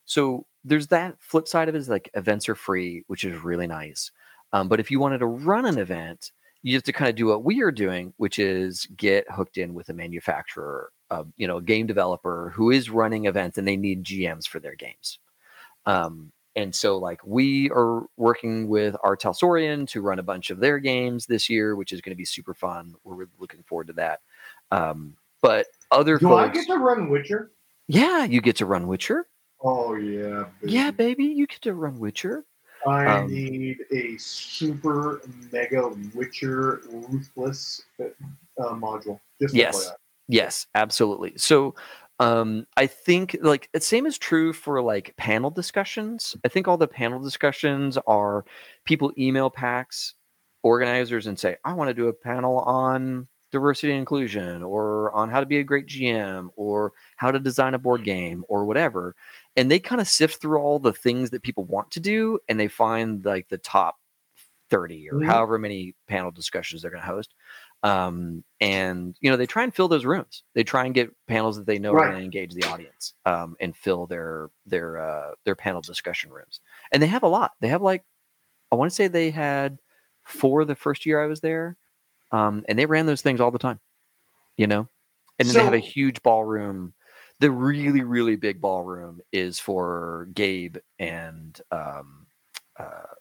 so 0.06 0.46
there's 0.64 0.88
that 0.88 1.16
flip 1.20 1.48
side 1.48 1.70
of 1.70 1.76
it 1.76 1.80
is 1.80 1.90
like 1.90 2.10
events 2.14 2.50
are 2.50 2.56
free, 2.56 3.04
which 3.08 3.24
is 3.24 3.44
really 3.44 3.68
nice. 3.68 4.12
Um, 4.54 4.68
but 4.68 4.80
if 4.80 4.92
you 4.92 5.00
wanted 5.00 5.20
to 5.20 5.26
run 5.26 5.66
an 5.66 5.78
event, 5.78 6.32
you 6.64 6.74
have 6.76 6.84
to 6.84 6.94
kind 6.94 7.10
of 7.10 7.16
do 7.16 7.28
what 7.28 7.44
we 7.44 7.62
are 7.62 7.72
doing, 7.72 8.14
which 8.18 8.40
is 8.40 8.86
get 8.98 9.30
hooked 9.32 9.58
in 9.58 9.74
with 9.74 9.90
a 9.90 9.94
manufacturer, 9.94 10.92
uh, 11.10 11.24
you 11.38 11.48
know, 11.48 11.58
a 11.58 11.62
game 11.62 11.88
developer 11.88 12.52
who 12.56 12.72
is 12.72 12.90
running 12.90 13.26
events 13.26 13.58
and 13.58 13.68
they 13.68 13.78
need 13.78 14.04
GMs 14.04 14.48
for 14.48 14.60
their 14.60 14.76
games. 14.76 15.20
Um, 15.86 16.32
and 16.58 16.74
so, 16.76 16.98
like, 16.98 17.22
we 17.26 17.70
are 17.70 18.08
working 18.18 18.68
with 18.68 18.96
R. 19.04 19.16
Talsorian 19.16 19.88
to 19.90 20.02
run 20.02 20.20
a 20.20 20.24
bunch 20.24 20.50
of 20.50 20.60
their 20.60 20.80
games 20.80 21.26
this 21.26 21.50
year, 21.50 21.76
which 21.76 21.94
is 21.94 22.02
going 22.02 22.12
to 22.12 22.18
be 22.18 22.26
super 22.26 22.54
fun. 22.54 22.96
We're 23.04 23.16
really 23.16 23.32
looking 23.40 23.64
forward 23.64 23.88
to 23.88 23.94
that. 23.94 24.22
Um, 24.72 25.16
but 25.42 25.68
other 25.92 26.18
Do 26.18 26.34
I 26.34 26.50
get 26.50 26.66
to 26.68 26.78
run 26.78 27.10
Witcher? 27.10 27.52
yeah, 27.88 28.26
you 28.26 28.42
get 28.42 28.58
to 28.58 28.66
run 28.66 28.88
Witcher. 28.88 29.28
Oh 29.64 29.96
yeah. 29.96 30.46
Yeah, 30.64 30.92
baby. 30.92 31.26
baby, 31.26 31.34
you 31.36 31.48
get 31.48 31.62
to 31.62 31.74
run 31.74 32.00
Witcher. 32.00 32.44
I 32.88 33.06
Um, 33.06 33.32
need 33.32 33.78
a 33.92 34.18
super 34.18 35.22
mega 35.52 35.90
Witcher 36.14 36.82
ruthless 36.92 37.84
uh, 38.00 38.06
module. 38.74 39.20
Just 39.42 39.54
Yes. 39.54 39.92
Yes, 40.28 40.68
absolutely. 40.76 41.34
So 41.38 41.74
Um, 42.20 42.66
I 42.78 42.88
think 42.88 43.38
like 43.42 43.70
the 43.74 43.82
same 43.82 44.06
is 44.08 44.18
true 44.18 44.52
for 44.52 44.82
like 44.82 45.16
panel 45.18 45.52
discussions. 45.52 46.36
I 46.44 46.48
think 46.48 46.68
all 46.68 46.78
the 46.78 46.88
panel 46.88 47.20
discussions 47.20 47.98
are 48.08 48.44
people 48.86 49.12
email 49.18 49.50
PAX 49.52 50.16
organizers 50.64 51.28
and 51.28 51.38
say, 51.38 51.58
I 51.64 51.74
want 51.74 51.90
to 51.90 51.94
do 51.94 52.08
a 52.08 52.14
panel 52.14 52.60
on 52.60 53.28
diversity 53.52 53.92
and 53.92 54.00
inclusion 54.00 54.64
or 54.64 55.12
on 55.14 55.30
how 55.30 55.40
to 55.40 55.46
be 55.46 55.60
a 55.60 55.64
great 55.64 55.86
GM 55.86 56.50
or 56.56 56.92
how 57.18 57.32
to 57.32 57.40
design 57.40 57.76
a 57.76 57.80
board 57.80 58.04
game 58.04 58.44
or 58.50 58.66
whatever. 58.66 59.16
And 59.56 59.70
they 59.70 59.80
kind 59.80 60.02
of 60.02 60.08
sift 60.08 60.42
through 60.42 60.58
all 60.60 60.80
the 60.80 60.94
things 60.94 61.30
that 61.30 61.44
people 61.44 61.66
want 61.66 61.92
to 61.92 62.00
do 62.00 62.40
and 62.50 62.60
they 62.60 62.68
find 62.68 63.24
like 63.26 63.48
the 63.50 63.60
top 63.60 63.98
30 64.70 65.10
or 65.10 65.20
Mhm. 65.20 65.24
however 65.24 65.58
many 65.58 65.96
panel 66.08 66.32
discussions 66.32 66.82
they're 66.82 66.92
going 66.92 67.02
to 67.04 67.08
host. 67.08 67.34
Um, 67.84 68.44
and 68.60 69.16
you 69.22 69.30
know, 69.30 69.38
they 69.38 69.46
try 69.46 69.64
and 69.64 69.74
fill 69.74 69.88
those 69.88 70.06
rooms. 70.06 70.44
They 70.56 70.64
try 70.64 70.86
and 70.86 70.96
get 70.96 71.12
panels 71.28 71.58
that 71.58 71.68
they 71.68 71.78
know 71.78 71.94
are 71.94 72.00
going 72.00 72.18
to 72.18 72.24
engage 72.24 72.54
the 72.54 72.66
audience 72.66 73.14
um, 73.26 73.56
and 73.60 73.76
fill 73.76 74.08
their 74.08 74.50
their 74.66 74.98
uh, 74.98 75.32
their 75.46 75.56
panel 75.56 75.82
discussion 75.82 76.32
rooms. 76.32 76.60
And 76.92 77.02
they 77.02 77.08
have 77.08 77.24
a 77.24 77.28
lot. 77.28 77.52
They 77.62 77.68
have 77.68 77.82
like 77.82 78.04
I 78.72 78.76
want 78.76 78.92
to 78.92 78.96
say 78.96 79.08
they 79.08 79.30
had 79.30 79.78
four 80.24 80.66
the 80.66 80.76
first 80.76 81.06
year 81.06 81.24
I 81.24 81.28
was 81.28 81.40
there, 81.40 81.78
um, 82.32 82.66
and 82.68 82.78
they 82.78 82.86
ran 82.86 83.06
those 83.06 83.22
things 83.22 83.40
all 83.40 83.52
the 83.52 83.60
time. 83.60 83.80
You 84.58 84.68
know, 84.68 84.88
and 85.38 85.48
then 85.48 85.56
they 85.56 85.64
have 85.64 85.74
a 85.74 85.80
huge 85.80 86.22
ballroom. 86.24 86.94
The 87.40 87.52
really 87.52 88.02
really 88.02 88.36
big 88.36 88.60
ballroom 88.60 89.22
is 89.32 89.60
for 89.60 90.30
Gabe 90.34 90.78
and 90.98 91.62
um, 91.72 92.26
uh, 92.80 93.14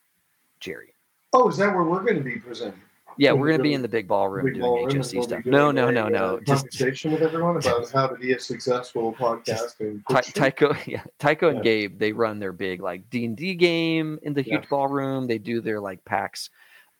Jerry. 0.60 0.94
Oh, 1.34 1.48
is 1.50 1.58
that 1.58 1.74
where 1.74 1.84
we're 1.84 2.02
going 2.02 2.16
to 2.16 2.22
be 2.22 2.38
presenting? 2.38 2.80
Yeah, 3.18 3.32
we're 3.32 3.48
going 3.48 3.58
to 3.58 3.62
be 3.62 3.74
in 3.74 3.82
the 3.82 3.88
big 3.88 4.06
ballroom 4.08 4.44
Big 4.44 4.54
doing 4.54 4.64
ballroom, 4.64 4.88
HSC 5.00 5.22
stuff. 5.22 5.46
No, 5.46 5.70
no, 5.70 5.90
no, 5.90 6.08
no. 6.08 6.36
uh, 6.36 6.40
Just 6.40 6.64
conversation 6.64 7.12
with 7.12 7.22
everyone 7.22 7.56
about 7.56 7.90
how 7.92 8.06
to 8.06 8.14
be 8.16 8.32
a 8.32 8.38
successful 8.40 9.12
podcast. 9.14 9.80
and 9.80 10.02
Ty- 10.08 10.20
pitch 10.20 10.28
it. 10.30 10.34
Tycho, 10.34 10.76
yeah, 10.86 11.02
Tycho 11.18 11.48
and. 11.50 11.62
Gabe, 11.62 11.98
they 11.98 12.12
run 12.12 12.38
their 12.38 12.52
big 12.52 12.80
like 12.80 13.08
D 13.10 13.24
and 13.24 13.36
D 13.36 13.54
game 13.54 14.18
in 14.22 14.34
the 14.34 14.42
huge 14.42 14.68
ballroom. 14.68 15.26
They 15.26 15.38
do 15.38 15.60
their 15.60 15.80
like 15.80 16.04
PAX, 16.04 16.50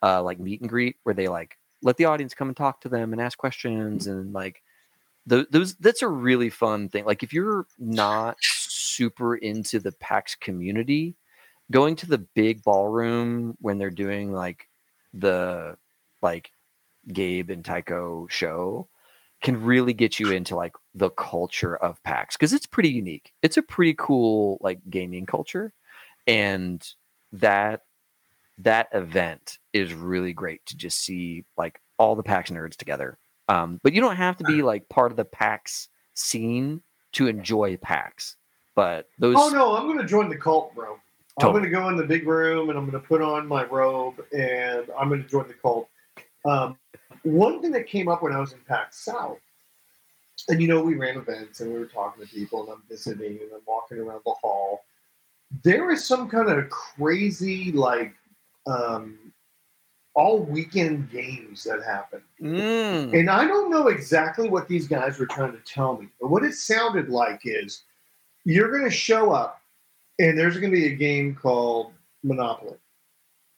uh, 0.02 0.22
like 0.22 0.38
meet 0.40 0.60
and 0.60 0.70
greet 0.70 0.96
where 1.02 1.14
they 1.14 1.28
like 1.28 1.58
let 1.82 1.96
the 1.96 2.06
audience 2.06 2.34
come 2.34 2.48
and 2.48 2.56
talk 2.56 2.80
to 2.82 2.88
them 2.88 3.12
and 3.12 3.20
ask 3.20 3.36
questions 3.38 4.06
and 4.06 4.32
like 4.32 4.62
those. 5.26 5.46
those 5.50 5.74
that's 5.76 6.02
a 6.02 6.08
really 6.08 6.50
fun 6.50 6.88
thing. 6.88 7.04
Like 7.04 7.22
if 7.22 7.32
you're 7.32 7.66
not 7.78 8.36
super 8.40 9.36
into 9.36 9.78
the 9.80 9.92
PAX 9.92 10.34
community, 10.34 11.14
going 11.70 11.96
to 11.96 12.06
the 12.06 12.18
big 12.18 12.62
ballroom 12.62 13.56
when 13.60 13.76
they're 13.78 13.90
doing 13.90 14.32
like 14.32 14.68
the 15.12 15.76
like 16.26 16.50
Gabe 17.12 17.50
and 17.50 17.64
Tycho 17.64 18.26
show 18.28 18.88
can 19.42 19.62
really 19.62 19.92
get 19.92 20.18
you 20.18 20.32
into 20.32 20.56
like 20.56 20.72
the 20.94 21.10
culture 21.10 21.76
of 21.76 22.02
PAX 22.02 22.36
because 22.36 22.52
it's 22.52 22.66
pretty 22.66 22.88
unique. 22.88 23.32
It's 23.42 23.56
a 23.56 23.62
pretty 23.62 23.94
cool 23.96 24.58
like 24.60 24.80
gaming 24.90 25.24
culture, 25.24 25.72
and 26.26 26.84
that 27.32 27.82
that 28.58 28.88
event 28.92 29.58
is 29.72 29.94
really 29.94 30.32
great 30.32 30.66
to 30.66 30.76
just 30.76 30.98
see 30.98 31.44
like 31.56 31.80
all 31.96 32.16
the 32.16 32.24
PAX 32.24 32.50
nerds 32.50 32.76
together. 32.76 33.18
Um, 33.48 33.78
but 33.84 33.92
you 33.92 34.00
don't 34.00 34.16
have 34.16 34.36
to 34.38 34.44
be 34.44 34.62
like 34.62 34.88
part 34.88 35.12
of 35.12 35.16
the 35.16 35.24
PAX 35.24 35.88
scene 36.14 36.82
to 37.12 37.28
enjoy 37.28 37.76
PAX. 37.76 38.36
But 38.74 39.08
those 39.20 39.36
Oh 39.38 39.50
no, 39.50 39.76
I'm 39.76 39.86
going 39.86 39.98
to 39.98 40.04
join 40.04 40.28
the 40.28 40.36
cult, 40.36 40.74
bro. 40.74 40.98
I'm 41.40 41.52
going 41.52 41.62
to 41.62 41.70
go 41.70 41.88
in 41.88 41.96
the 41.96 42.04
big 42.04 42.26
room 42.26 42.70
and 42.70 42.78
I'm 42.78 42.90
going 42.90 43.00
to 43.00 43.06
put 43.06 43.22
on 43.22 43.46
my 43.46 43.64
robe 43.64 44.24
and 44.32 44.86
I'm 44.98 45.08
going 45.08 45.22
to 45.22 45.28
join 45.28 45.46
the 45.46 45.54
cult. 45.54 45.88
Um, 46.46 46.78
one 47.22 47.60
thing 47.60 47.72
that 47.72 47.86
came 47.86 48.08
up 48.08 48.22
when 48.22 48.32
I 48.32 48.38
was 48.40 48.52
in 48.52 48.60
PAX 48.68 49.04
South, 49.04 49.38
and 50.48 50.60
you 50.60 50.68
know, 50.68 50.80
we 50.80 50.94
ran 50.94 51.16
events 51.16 51.60
and 51.60 51.72
we 51.72 51.78
were 51.78 51.86
talking 51.86 52.24
to 52.24 52.30
people 52.32 52.62
and 52.62 52.72
I'm 52.72 52.82
visiting 52.88 53.38
and 53.42 53.50
I'm 53.54 53.62
walking 53.66 53.98
around 53.98 54.20
the 54.24 54.34
hall. 54.40 54.84
There 55.62 55.90
is 55.90 56.04
some 56.04 56.28
kind 56.28 56.50
of 56.50 56.68
crazy, 56.70 57.72
like, 57.72 58.14
um, 58.66 59.18
all 60.14 60.38
weekend 60.40 61.10
games 61.10 61.62
that 61.64 61.82
happen. 61.84 62.22
Mm, 62.40 63.18
And 63.18 63.30
I 63.30 63.46
don't 63.46 63.70
know 63.70 63.88
exactly 63.88 64.48
what 64.48 64.66
these 64.66 64.88
guys 64.88 65.18
were 65.18 65.26
trying 65.26 65.52
to 65.52 65.60
tell 65.66 65.98
me, 65.98 66.08
but 66.20 66.28
what 66.28 66.42
it 66.42 66.54
sounded 66.54 67.08
like 67.10 67.42
is 67.44 67.82
you're 68.44 68.70
going 68.70 68.84
to 68.84 68.90
show 68.90 69.30
up 69.30 69.60
and 70.18 70.38
there's 70.38 70.56
going 70.56 70.70
to 70.72 70.76
be 70.76 70.86
a 70.86 70.96
game 70.96 71.34
called 71.34 71.92
Monopoly. 72.22 72.76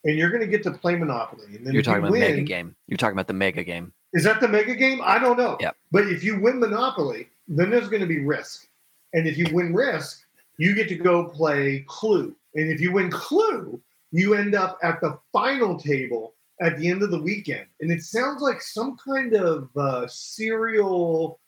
And 0.04 0.16
you're 0.16 0.30
going 0.30 0.42
to 0.42 0.46
get 0.46 0.62
to 0.64 0.70
play 0.70 0.96
Monopoly. 0.96 1.56
And 1.56 1.66
then 1.66 1.72
you're 1.74 1.80
if 1.80 1.86
you 1.86 1.92
talking 1.92 2.04
about 2.04 2.12
the 2.12 2.20
mega 2.20 2.34
win- 2.36 2.44
game. 2.44 2.76
You're 2.86 2.98
talking 2.98 3.14
about 3.14 3.26
the 3.26 3.34
mega 3.34 3.64
game. 3.64 3.92
Is 4.14 4.24
that 4.24 4.40
the 4.40 4.48
mega 4.48 4.74
game? 4.74 5.00
I 5.04 5.18
don't 5.18 5.36
know. 5.36 5.56
Yep. 5.60 5.76
But 5.90 6.08
if 6.08 6.24
you 6.24 6.40
win 6.40 6.60
Monopoly, 6.60 7.28
then 7.46 7.70
there's 7.70 7.88
going 7.88 8.00
to 8.00 8.06
be 8.06 8.20
Risk. 8.20 8.66
And 9.12 9.26
if 9.26 9.36
you 9.36 9.46
win 9.52 9.74
Risk, 9.74 10.20
you 10.58 10.74
get 10.74 10.88
to 10.88 10.94
go 10.94 11.24
play 11.24 11.84
Clue. 11.88 12.34
And 12.54 12.70
if 12.70 12.80
you 12.80 12.92
win 12.92 13.10
Clue, 13.10 13.80
you 14.10 14.34
end 14.34 14.54
up 14.54 14.78
at 14.82 15.00
the 15.00 15.18
final 15.32 15.78
table 15.78 16.34
at 16.60 16.78
the 16.78 16.88
end 16.88 17.02
of 17.02 17.10
the 17.10 17.20
weekend. 17.20 17.66
And 17.80 17.92
it 17.92 18.02
sounds 18.02 18.42
like 18.42 18.60
some 18.60 18.96
kind 18.96 19.34
of 19.34 19.68
uh, 19.76 20.06
serial 20.08 21.38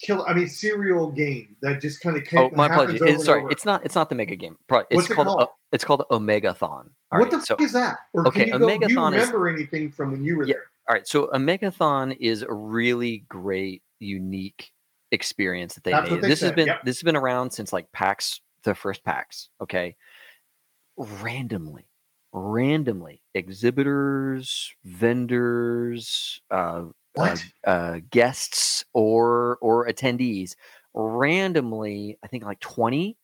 kill. 0.00 0.24
I 0.28 0.32
mean, 0.34 0.48
serial 0.48 1.10
game 1.10 1.56
that 1.62 1.80
just 1.80 2.00
kind 2.00 2.16
of 2.16 2.22
Oh, 2.34 2.50
my 2.54 2.66
apologies. 2.66 3.00
It's, 3.02 3.24
sorry, 3.24 3.44
it's 3.50 3.64
not. 3.64 3.84
It's 3.84 3.94
not 3.94 4.08
the 4.08 4.14
mega 4.14 4.36
game. 4.36 4.56
It's 4.70 4.86
What's 4.90 5.10
it 5.10 5.14
called. 5.14 5.26
called? 5.28 5.42
O- 5.42 5.54
it's 5.72 5.84
called 5.84 6.04
Omegathon. 6.10 6.62
All 6.62 6.88
what 7.10 7.18
right, 7.20 7.30
the 7.30 7.40
so 7.40 7.54
fuck 7.56 7.62
is 7.62 7.72
that? 7.72 7.98
Or 8.14 8.26
okay, 8.28 8.44
can 8.50 8.54
you, 8.54 8.58
go, 8.58 8.66
do 8.66 8.72
you 8.72 8.80
megathon 8.80 9.14
is- 9.14 9.26
remember 9.26 9.48
anything 9.48 9.90
from 9.90 10.12
when 10.12 10.24
you 10.24 10.36
were 10.36 10.44
Yeah. 10.46 10.54
there? 10.54 10.64
all 10.88 10.94
right. 10.94 11.06
So 11.06 11.24
a 11.32 11.38
megathon 11.38 12.16
is 12.20 12.42
a 12.42 12.52
really 12.52 13.24
great, 13.28 13.82
unique 13.98 14.72
experience 15.10 15.74
that 15.74 15.84
they 15.84 15.90
That's 15.90 16.10
made. 16.10 16.22
they 16.22 16.28
this 16.28 16.40
has 16.42 16.52
been 16.52 16.66
yep. 16.66 16.82
this 16.84 16.96
has 16.98 17.02
been 17.02 17.16
around 17.16 17.50
since 17.50 17.72
like 17.72 17.90
PAX, 17.92 18.40
the 18.64 18.74
first 18.74 19.04
PAX. 19.04 19.48
Okay, 19.60 19.96
randomly, 20.96 21.86
randomly, 22.32 23.22
exhibitors, 23.34 24.72
vendors, 24.84 26.40
uh, 26.50 26.54
uh, 26.54 26.84
What? 27.18 27.44
uh, 27.66 28.00
guests, 28.10 28.84
or 28.94 29.58
or 29.60 29.86
attendees, 29.88 30.54
randomly, 30.94 32.18
I 32.22 32.28
think 32.28 32.44
like 32.44 32.60
twenty, 32.60 33.16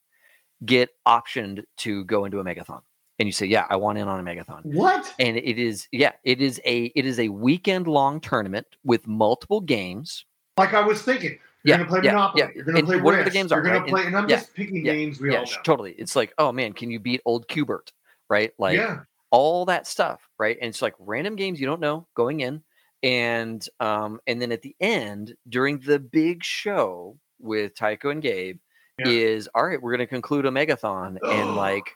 get 0.65 0.91
optioned 1.07 1.63
to 1.79 2.05
go 2.05 2.25
into 2.25 2.39
a 2.41 2.45
megathon, 2.45 2.81
and 3.19 3.27
you 3.29 3.33
say, 3.33 3.47
"Yeah, 3.47 3.67
I 3.71 3.77
want 3.77 3.99
in 3.99 4.09
on 4.09 4.21
a 4.21 4.23
megathon." 4.23 4.65
What? 4.65 5.13
and 5.21 5.37
it 5.37 5.59
is 5.59 5.87
yeah 5.93 6.11
it 6.25 6.41
is 6.41 6.61
a 6.65 6.87
it 6.97 7.07
is 7.07 7.19
a 7.21 7.29
weekend 7.29 7.87
long 7.87 8.21
tournament 8.21 8.67
with 8.85 9.07
multiple 9.07 9.61
games 9.61 10.25
Like 10.59 10.75
I 10.75 10.81
was 10.85 11.03
thinking. 11.03 11.39
Yeah, 11.67 11.77
You're 11.79 11.87
going 11.87 11.87
to 11.87 11.93
play 11.95 12.01
yeah, 12.05 12.13
Monopoly. 12.13 12.43
yeah. 12.43 12.49
You're 12.55 12.65
going 12.65 12.75
to 12.75 12.79
And 12.81 12.89
play 12.89 13.01
whatever 13.01 13.25
the 13.25 13.31
games 13.31 13.51
You're 13.51 13.61
are, 13.61 13.63
going 13.63 13.75
right? 13.81 13.87
to 13.87 13.91
play, 13.93 14.05
and 14.07 14.15
I'm 14.17 14.29
Yeah, 14.29 14.37
just 14.37 14.53
picking 14.55 14.85
yeah, 14.85 14.93
names 14.93 15.19
we 15.21 15.31
yeah 15.33 15.39
all 15.39 15.45
know. 15.45 15.51
totally 15.65 15.93
it's 15.93 16.15
like 16.17 16.35
oh 16.39 16.53
man 16.53 16.73
can 16.75 16.91
you 16.91 16.99
beat 17.01 17.21
old 17.25 17.49
Q*bert 17.49 17.93
right 18.29 18.53
like 18.59 18.77
yeah. 18.77 19.01
all 19.31 19.65
that 19.67 19.87
stuff 19.87 20.29
right 20.39 20.59
and 20.61 20.69
it's 20.69 20.83
like 20.83 20.95
random 20.99 21.37
games 21.37 21.61
you 21.61 21.67
don't 21.67 21.81
know 21.81 22.07
going 22.15 22.41
in 22.41 22.63
and 23.05 23.69
um 23.81 24.19
and 24.27 24.41
then 24.43 24.51
at 24.51 24.63
the 24.63 24.75
end 24.81 25.35
during 25.49 25.79
the 25.81 25.99
big 25.99 26.43
show 26.43 27.17
with 27.39 27.75
tycho 27.77 28.11
and 28.11 28.23
gabe 28.23 28.59
Yeah. 28.99 29.09
is 29.09 29.49
all 29.55 29.67
right 29.67 29.81
we're 29.81 29.93
going 29.93 29.99
to 30.07 30.07
conclude 30.07 30.47
a 30.47 30.51
megathon 30.51 31.19
and 31.31 31.55
like 31.57 31.95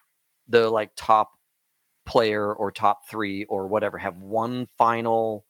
the 0.48 0.68
like 0.70 0.90
top 0.96 1.30
player 2.06 2.52
or 2.54 2.70
top 2.70 3.09
three 3.09 3.44
or 3.46 3.66
whatever 3.68 3.98
have 3.98 4.18
one 4.18 4.66
final 4.78 5.44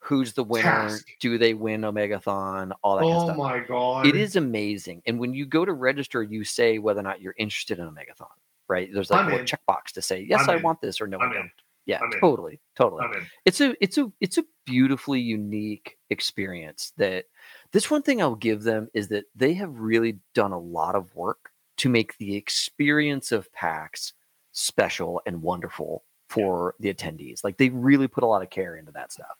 who's 0.00 0.32
the 0.34 0.44
winner 0.44 0.70
Task. 0.70 1.06
do 1.20 1.36
they 1.38 1.54
win 1.54 1.80
omegathon 1.82 2.72
all 2.82 2.96
that 2.96 3.02
kind 3.02 3.14
of 3.14 3.20
Oh 3.20 3.24
stuff 3.24 3.36
my 3.38 3.58
god! 3.60 4.06
it 4.06 4.14
is 4.16 4.36
amazing 4.36 5.02
and 5.06 5.18
when 5.18 5.34
you 5.34 5.46
go 5.46 5.64
to 5.64 5.72
register 5.72 6.22
you 6.22 6.44
say 6.44 6.78
whether 6.78 7.00
or 7.00 7.02
not 7.04 7.20
you're 7.20 7.34
interested 7.38 7.78
in 7.78 7.86
a 7.86 7.90
megathon 7.92 8.28
right 8.68 8.88
there's 8.92 9.10
like 9.10 9.24
I'm 9.24 9.32
a 9.32 9.36
in. 9.38 9.44
checkbox 9.46 9.92
to 9.94 10.02
say 10.02 10.20
yes 10.28 10.42
I'm 10.42 10.50
i 10.50 10.56
in. 10.56 10.62
want 10.62 10.80
this 10.80 11.00
or 11.00 11.06
no 11.06 11.18
i 11.18 11.24
I'm 11.24 11.32
in. 11.32 11.50
Yeah 11.86 12.00
totally 12.20 12.60
totally. 12.76 13.04
It's 13.44 13.60
a 13.60 13.74
it's 13.80 13.96
a 13.96 14.10
it's 14.20 14.38
a 14.38 14.44
beautifully 14.64 15.20
unique 15.20 15.96
experience 16.10 16.92
that 16.96 17.26
this 17.72 17.90
one 17.90 18.02
thing 18.02 18.20
i'll 18.20 18.34
give 18.34 18.62
them 18.62 18.88
is 18.92 19.08
that 19.08 19.24
they 19.34 19.54
have 19.54 19.78
really 19.78 20.18
done 20.34 20.52
a 20.52 20.58
lot 20.58 20.94
of 20.94 21.14
work 21.14 21.50
to 21.78 21.88
make 21.88 22.16
the 22.18 22.36
experience 22.36 23.32
of 23.32 23.52
pax 23.52 24.12
special 24.52 25.22
and 25.26 25.40
wonderful 25.42 26.02
for 26.28 26.74
the 26.80 26.92
attendees 26.92 27.44
like 27.44 27.56
they 27.56 27.68
really 27.68 28.08
put 28.08 28.24
a 28.24 28.26
lot 28.26 28.42
of 28.42 28.50
care 28.50 28.76
into 28.76 28.90
that 28.92 29.12
stuff 29.12 29.36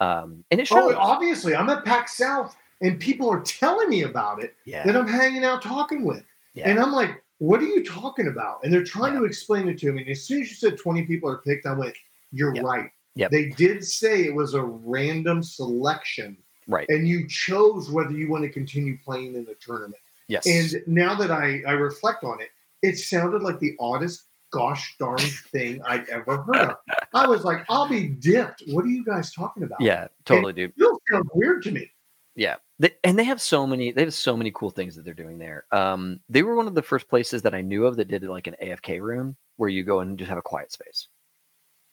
um 0.00 0.44
and 0.50 0.60
it 0.60 0.66
shows. 0.66 0.92
Oh, 0.94 0.98
obviously, 0.98 1.54
I'm 1.54 1.70
at 1.70 1.84
PAX 1.84 2.16
South, 2.16 2.56
and 2.80 2.98
people 2.98 3.30
are 3.30 3.40
telling 3.42 3.88
me 3.88 4.02
about 4.02 4.42
it 4.42 4.56
yeah. 4.64 4.84
That 4.84 4.96
I'm 4.96 5.06
hanging 5.06 5.44
out 5.44 5.62
talking 5.62 6.04
with, 6.04 6.24
yeah. 6.54 6.68
and 6.68 6.80
I'm 6.80 6.92
like, 6.92 7.21
"What 7.48 7.60
are 7.60 7.66
you 7.66 7.82
talking 7.84 8.28
about?" 8.28 8.62
And 8.62 8.72
they're 8.72 8.84
trying 8.96 9.14
Yeah. 9.14 9.20
to 9.20 9.24
explain 9.26 9.68
it 9.68 9.78
to 9.80 9.92
me. 9.92 10.02
And 10.02 10.10
as 10.10 10.22
soon 10.24 10.42
as 10.42 10.48
you 10.50 10.56
said 10.56 10.78
20 10.78 11.02
people 11.06 11.28
are 11.28 11.38
picked, 11.38 11.66
I 11.66 11.74
went, 11.74 11.94
"You're 12.30 12.54
Yep. 12.54 12.64
right." 12.64 12.90
Yep. 13.16 13.30
They 13.30 13.46
did 13.50 13.84
say 13.84 14.24
it 14.24 14.34
was 14.34 14.54
a 14.54 14.62
random 14.62 15.42
selection, 15.42 16.36
right 16.68 16.88
and 16.88 17.06
you 17.06 17.26
chose 17.28 17.90
whether 17.90 18.12
you 18.12 18.28
want 18.30 18.42
to 18.44 18.48
continue 18.50 18.96
playing 19.04 19.34
in 19.34 19.44
the 19.44 19.54
tournament. 19.56 20.00
yes 20.28 20.46
And 20.46 20.82
now 20.86 21.14
that 21.16 21.30
I, 21.30 21.62
I 21.66 21.72
reflect 21.72 22.22
on 22.24 22.40
it, 22.40 22.50
it 22.80 22.96
sounded 22.98 23.42
like 23.42 23.58
the 23.58 23.74
oddest 23.80 24.28
gosh 24.50 24.96
darn 24.98 25.18
thing 25.52 25.82
I'd 25.82 26.08
ever 26.08 26.42
heard 26.42 26.56
of. 26.70 26.76
I 27.14 27.26
was 27.26 27.42
like, 27.44 27.64
I'll 27.68 27.88
be 27.88 28.06
dipped. 28.08 28.62
What 28.68 28.84
are 28.84 28.88
you 28.88 29.04
guys 29.04 29.32
talking 29.32 29.62
about? 29.64 29.80
yeah 29.80 30.08
totally 30.24 30.52
dude 30.54 30.72
It 30.76 30.98
sounds 31.10 31.28
weird 31.34 31.62
to 31.64 31.70
me. 31.72 31.90
Yeah, 32.34 32.56
they, 32.78 32.92
and 33.04 33.18
they 33.18 33.24
have 33.24 33.40
so 33.40 33.66
many. 33.66 33.92
They 33.92 34.04
have 34.04 34.14
so 34.14 34.36
many 34.36 34.50
cool 34.52 34.70
things 34.70 34.96
that 34.96 35.04
they're 35.04 35.14
doing 35.14 35.38
there. 35.38 35.66
Um, 35.70 36.20
they 36.28 36.42
were 36.42 36.56
one 36.56 36.66
of 36.66 36.74
the 36.74 36.82
first 36.82 37.08
places 37.08 37.42
that 37.42 37.54
I 37.54 37.60
knew 37.60 37.86
of 37.86 37.96
that 37.96 38.08
did 38.08 38.22
like 38.24 38.46
an 38.46 38.56
AFK 38.62 39.00
room 39.00 39.36
where 39.56 39.68
you 39.68 39.84
go 39.84 40.00
and 40.00 40.18
just 40.18 40.28
have 40.28 40.38
a 40.38 40.42
quiet 40.42 40.72
space. 40.72 41.08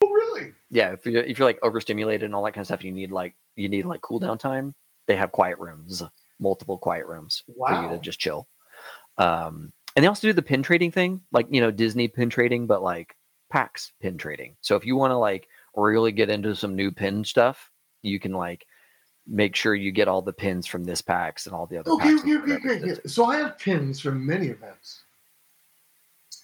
Oh, 0.04 0.10
really? 0.10 0.54
Yeah, 0.70 0.92
if 0.92 1.06
you're 1.06 1.24
if 1.24 1.38
you're 1.38 1.48
like 1.48 1.60
overstimulated 1.62 2.24
and 2.24 2.34
all 2.34 2.44
that 2.44 2.54
kind 2.54 2.62
of 2.62 2.68
stuff, 2.68 2.84
you 2.84 2.92
need 2.92 3.12
like 3.12 3.36
you 3.56 3.68
need 3.68 3.86
like 3.86 4.02
cool 4.02 4.20
down 4.20 4.38
time. 4.38 4.74
They 5.08 5.16
have 5.18 5.32
quiet 5.32 5.60
rooms, 5.60 6.04
multiple 6.40 6.78
quiet 6.78 7.06
rooms 7.06 7.44
for 7.58 7.82
you 7.82 7.90
to 7.90 8.00
just 8.00 8.20
chill. 8.20 8.48
Um, 9.18 9.74
and 9.96 10.04
they 10.04 10.08
also 10.08 10.28
do 10.28 10.34
the 10.34 10.42
pin 10.42 10.64
trading 10.64 10.92
thing, 10.92 11.22
like 11.34 11.48
you 11.50 11.60
know 11.60 11.72
Disney 11.72 12.08
pin 12.08 12.30
trading, 12.30 12.66
but 12.66 12.82
like 12.82 13.16
PAX 13.52 13.92
pin 14.02 14.18
trading. 14.18 14.56
So 14.62 14.76
if 14.76 14.86
you 14.86 14.96
want 14.96 15.12
to 15.12 15.18
like 15.18 15.48
really 15.76 16.12
get 16.12 16.30
into 16.30 16.56
some 16.56 16.76
new 16.76 16.92
pin 16.92 17.24
stuff, 17.26 17.70
you 18.02 18.20
can 18.20 18.32
like 18.32 18.66
make 19.30 19.56
sure 19.56 19.76
you 19.76 19.92
get 19.92 20.08
all 20.08 20.22
the 20.22 20.34
pins 20.34 20.66
from 20.68 20.84
this 20.84 21.02
PAX 21.02 21.46
and 21.46 21.56
all 21.56 21.66
the 21.68 21.78
other. 21.78 21.92
Okay, 21.92 22.16
okay, 22.16 22.36
okay, 22.38 22.54
okay. 22.54 22.92
okay. 22.92 23.00
So 23.06 23.26
I 23.26 23.38
have 23.38 23.58
pins 23.60 24.00
from 24.00 24.26
many 24.26 24.48
events. 24.48 25.04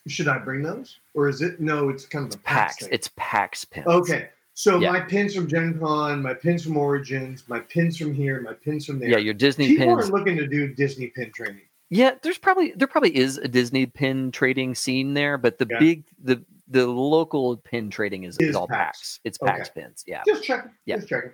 Should 0.07 0.27
I 0.27 0.37
bring 0.37 0.61
those, 0.61 0.99
or 1.15 1.27
is 1.27 1.41
it 1.41 1.59
no? 1.59 1.89
It's 1.89 2.05
kind 2.05 2.27
of 2.27 2.39
a 2.39 2.43
PAX. 2.43 2.75
PAX. 2.75 2.77
thing. 2.83 2.89
It's 2.91 3.09
PAX 3.15 3.65
pins. 3.65 3.87
okay. 3.87 4.29
So 4.53 4.79
Yeah. 4.79 4.91
my 4.91 4.99
pins 5.01 5.35
from 5.35 5.47
Gen 5.47 5.77
Con, 5.79 6.21
my 6.21 6.33
pins 6.33 6.63
from 6.63 6.77
Origins, 6.77 7.43
my 7.49 7.59
pins 7.59 7.97
from 7.97 8.13
here, 8.13 8.39
my 8.41 8.53
pins 8.53 8.85
from 8.85 8.99
there. 8.99 9.09
Yeah, 9.09 9.17
your 9.17 9.33
Disney 9.33 9.67
People 9.67 9.97
pins. 9.97 10.09
are 10.09 10.13
looking 10.13 10.37
to 10.37 10.47
do 10.47 10.67
Disney 10.73 11.07
pin 11.07 11.31
training. 11.33 11.63
Yeah, 11.89 12.11
there's 12.21 12.37
probably 12.37 12.71
there 12.75 12.87
probably 12.87 13.15
is 13.17 13.37
a 13.37 13.47
Disney 13.47 13.85
pin 13.85 14.31
trading 14.31 14.75
scene 14.75 15.13
there, 15.13 15.37
but 15.37 15.57
the 15.57 15.67
Yeah. 15.69 15.79
big 15.79 16.03
the 16.23 16.43
the 16.67 16.87
local 16.87 17.57
pin 17.57 17.89
trading 17.89 18.23
is, 18.23 18.37
is 18.37 18.49
Is 18.49 18.55
all 18.55 18.67
PAX. 18.67 18.77
PAX. 18.77 19.19
It's 19.23 19.39
Okay. 19.41 19.51
PAX 19.51 19.69
pins. 19.69 20.03
Yeah, 20.07 20.23
Just 20.25 20.43
checking. 20.43 20.71
Yeah. 20.85 20.95
Just 20.97 21.09
checking. 21.09 21.31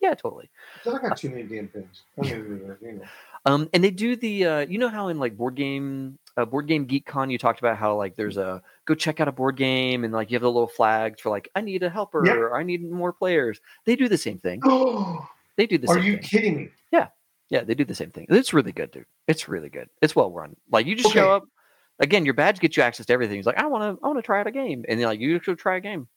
Yeah, 0.00 0.14
totally. 0.14 0.50
I 0.86 0.90
got 0.98 1.16
too 1.16 1.30
many 1.30 1.42
damn 1.44 1.68
pins. 1.68 2.02
I 2.18 2.22
mean, 2.22 2.76
you 2.80 2.92
know. 2.92 3.02
Um, 3.46 3.68
and 3.72 3.82
they 3.82 3.90
do 3.90 4.16
the 4.16 4.44
uh, 4.44 4.58
you 4.60 4.78
know 4.78 4.88
how 4.88 5.08
in 5.08 5.18
like 5.18 5.36
board 5.36 5.54
game 5.54 6.18
uh, 6.36 6.44
board 6.44 6.66
game 6.66 6.84
geek 6.84 7.06
con 7.06 7.30
you 7.30 7.38
talked 7.38 7.58
about 7.58 7.76
how 7.78 7.96
like 7.96 8.14
there's 8.14 8.36
a 8.36 8.62
go 8.86 8.94
check 8.94 9.18
out 9.20 9.28
a 9.28 9.32
board 9.32 9.56
game 9.56 10.04
and 10.04 10.12
like 10.12 10.30
you 10.30 10.34
have 10.34 10.42
the 10.42 10.50
little 10.50 10.68
flags 10.68 11.20
for 11.22 11.30
like 11.30 11.48
I 11.54 11.60
need 11.62 11.82
a 11.82 11.88
helper 11.90 12.24
Yep. 12.26 12.36
or 12.36 12.56
I 12.56 12.62
need 12.62 12.88
more 12.90 13.12
players. 13.12 13.60
They 13.86 13.96
do 13.96 14.08
the 14.08 14.18
same 14.18 14.38
thing. 14.38 14.60
Oh, 14.64 15.26
They 15.56 15.66
do 15.66 15.78
the 15.78 15.88
are 15.88 15.94
same 15.96 16.04
you 16.04 16.12
thing. 16.14 16.22
kidding 16.22 16.56
me? 16.56 16.68
Yeah, 16.92 17.08
yeah, 17.50 17.64
they 17.64 17.74
do 17.74 17.84
the 17.84 17.94
same 17.94 18.10
thing. 18.10 18.26
It's 18.30 18.52
really 18.54 18.72
good, 18.72 18.90
dude. 18.90 19.04
It's 19.26 19.48
really 19.48 19.68
good. 19.68 19.88
It's 20.00 20.14
well 20.16 20.30
run. 20.30 20.54
Like 20.70 20.86
you 20.86 20.94
just 20.96 21.12
show 21.12 21.32
up. 21.32 21.44
Again, 21.98 22.24
your 22.24 22.32
badge 22.34 22.60
gets 22.60 22.76
you 22.78 22.82
access 22.82 23.04
to 23.06 23.12
everything. 23.12 23.36
He's 23.36 23.44
like, 23.44 23.58
I 23.58 23.66
want 23.66 23.82
to, 23.98 24.02
I 24.02 24.06
want 24.06 24.18
to 24.18 24.22
try 24.22 24.40
out 24.40 24.46
a 24.46 24.50
game, 24.50 24.86
and 24.88 24.98
like, 25.02 25.20
you 25.20 25.38
should 25.42 25.58
try 25.58 25.76
a 25.76 25.80
game. 25.80 26.08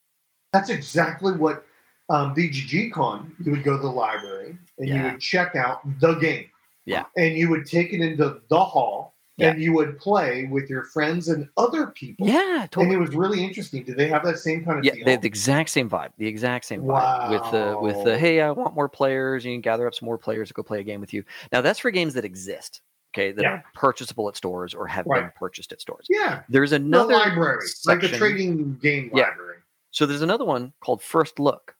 That's 0.53 0.69
exactly 0.69 1.33
what 1.33 1.65
um, 2.09 2.35
BGG 2.35 2.91
Con. 2.91 3.35
You 3.43 3.51
would 3.51 3.63
go 3.63 3.77
to 3.77 3.81
the 3.81 3.89
library 3.89 4.57
and 4.79 4.87
you 4.89 5.01
would 5.03 5.19
check 5.19 5.55
out 5.55 5.81
the 5.99 6.13
game. 6.15 6.45
Yeah. 6.85 7.03
And 7.17 7.35
you 7.35 7.49
would 7.49 7.65
take 7.65 7.93
it 7.93 8.01
into 8.01 8.41
the 8.49 8.59
hall 8.63 9.15
and 9.39 9.59
you 9.61 9.73
would 9.73 9.97
play 9.99 10.45
with 10.45 10.69
your 10.69 10.83
friends 10.83 11.27
and 11.29 11.47
other 11.57 11.87
people. 11.87 12.27
Yeah, 12.27 12.67
And 12.77 12.91
it 12.91 12.97
was 12.97 13.15
really 13.15 13.43
interesting. 13.43 13.83
Did 13.83 13.97
they 13.97 14.07
have 14.09 14.23
that 14.25 14.37
same 14.37 14.63
kind 14.63 14.77
of 14.79 14.85
Yeah, 14.85 14.93
feel? 14.93 15.05
they 15.05 15.11
had 15.11 15.21
the 15.21 15.27
exact 15.27 15.69
same 15.71 15.89
vibe. 15.89 16.09
The 16.17 16.27
exact 16.27 16.65
same 16.65 16.81
vibe 16.81 16.85
wow. 16.87 17.31
with 17.31 17.51
the 17.51 17.79
with 17.79 18.05
the 18.05 18.17
hey, 18.17 18.41
I 18.41 18.51
want 18.51 18.75
more 18.75 18.87
players. 18.89 19.43
You 19.45 19.53
can 19.53 19.61
gather 19.61 19.87
up 19.87 19.95
some 19.95 20.05
more 20.05 20.17
players 20.19 20.49
to 20.49 20.53
go 20.53 20.61
play 20.61 20.81
a 20.81 20.83
game 20.83 20.99
with 21.01 21.13
you. 21.13 21.23
Now 21.51 21.61
that's 21.61 21.79
for 21.79 21.89
games 21.89 22.13
that 22.15 22.25
exist. 22.25 22.81
Okay, 23.15 23.31
that 23.31 23.41
Yeah. 23.43 23.49
are 23.49 23.63
purchasable 23.75 24.27
at 24.27 24.35
stores 24.35 24.73
or 24.73 24.85
have 24.87 25.05
been 25.05 25.31
purchased 25.35 25.71
at 25.71 25.79
stores. 25.79 26.05
yeah. 26.09 26.41
There's 26.49 26.71
The 26.71 26.77
another 26.77 27.13
library, 27.13 27.65
like 27.85 28.03
a 28.03 28.07
trading 28.09 28.75
game 28.81 29.03
library. 29.05 29.11
Yeah. 29.13 29.27
library. 29.29 29.57
So 29.91 30.05
there's 30.05 30.21
another 30.23 30.45
one 30.45 30.73
called 30.83 31.01
First 31.01 31.39
Look. 31.39 31.75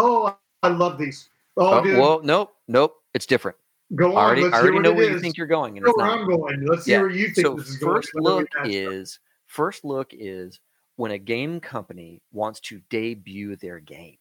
Oh, 0.00 0.36
I 0.62 0.68
love 0.68 0.98
these. 0.98 1.28
Oh, 1.56 1.78
Oh, 1.78 1.84
dude. 1.84 1.98
well, 1.98 2.20
nope, 2.22 2.54
nope. 2.68 2.96
It's 3.14 3.26
different. 3.26 3.56
go 3.96 4.16
on. 4.16 4.16
I 4.16 4.20
already, 4.26 4.44
I 4.44 4.60
already 4.60 4.78
know 4.78 4.92
where 4.92 5.10
you 5.10 5.20
think 5.20 5.36
you're 5.36 5.46
going, 5.46 5.76
and 5.76 5.84
where 5.86 5.94
not. 6.06 6.20
I'm 6.20 6.26
going. 6.28 6.64
Let's 6.66 6.84
see 6.84 6.92
where 6.96 7.10
you 7.10 7.26
think 7.30 7.46
so 7.46 7.54
this 7.56 7.68
is 7.68 7.76
going. 7.78 7.94
first 7.96 8.14
look 8.14 8.48
is 8.64 9.18
first 9.46 9.84
look 9.84 10.08
is 10.12 10.60
when 10.96 11.10
a 11.12 11.18
game 11.18 11.60
company 11.60 12.22
wants 12.32 12.60
to 12.60 12.80
debut 12.90 13.56
their 13.56 13.80
game 13.80 14.16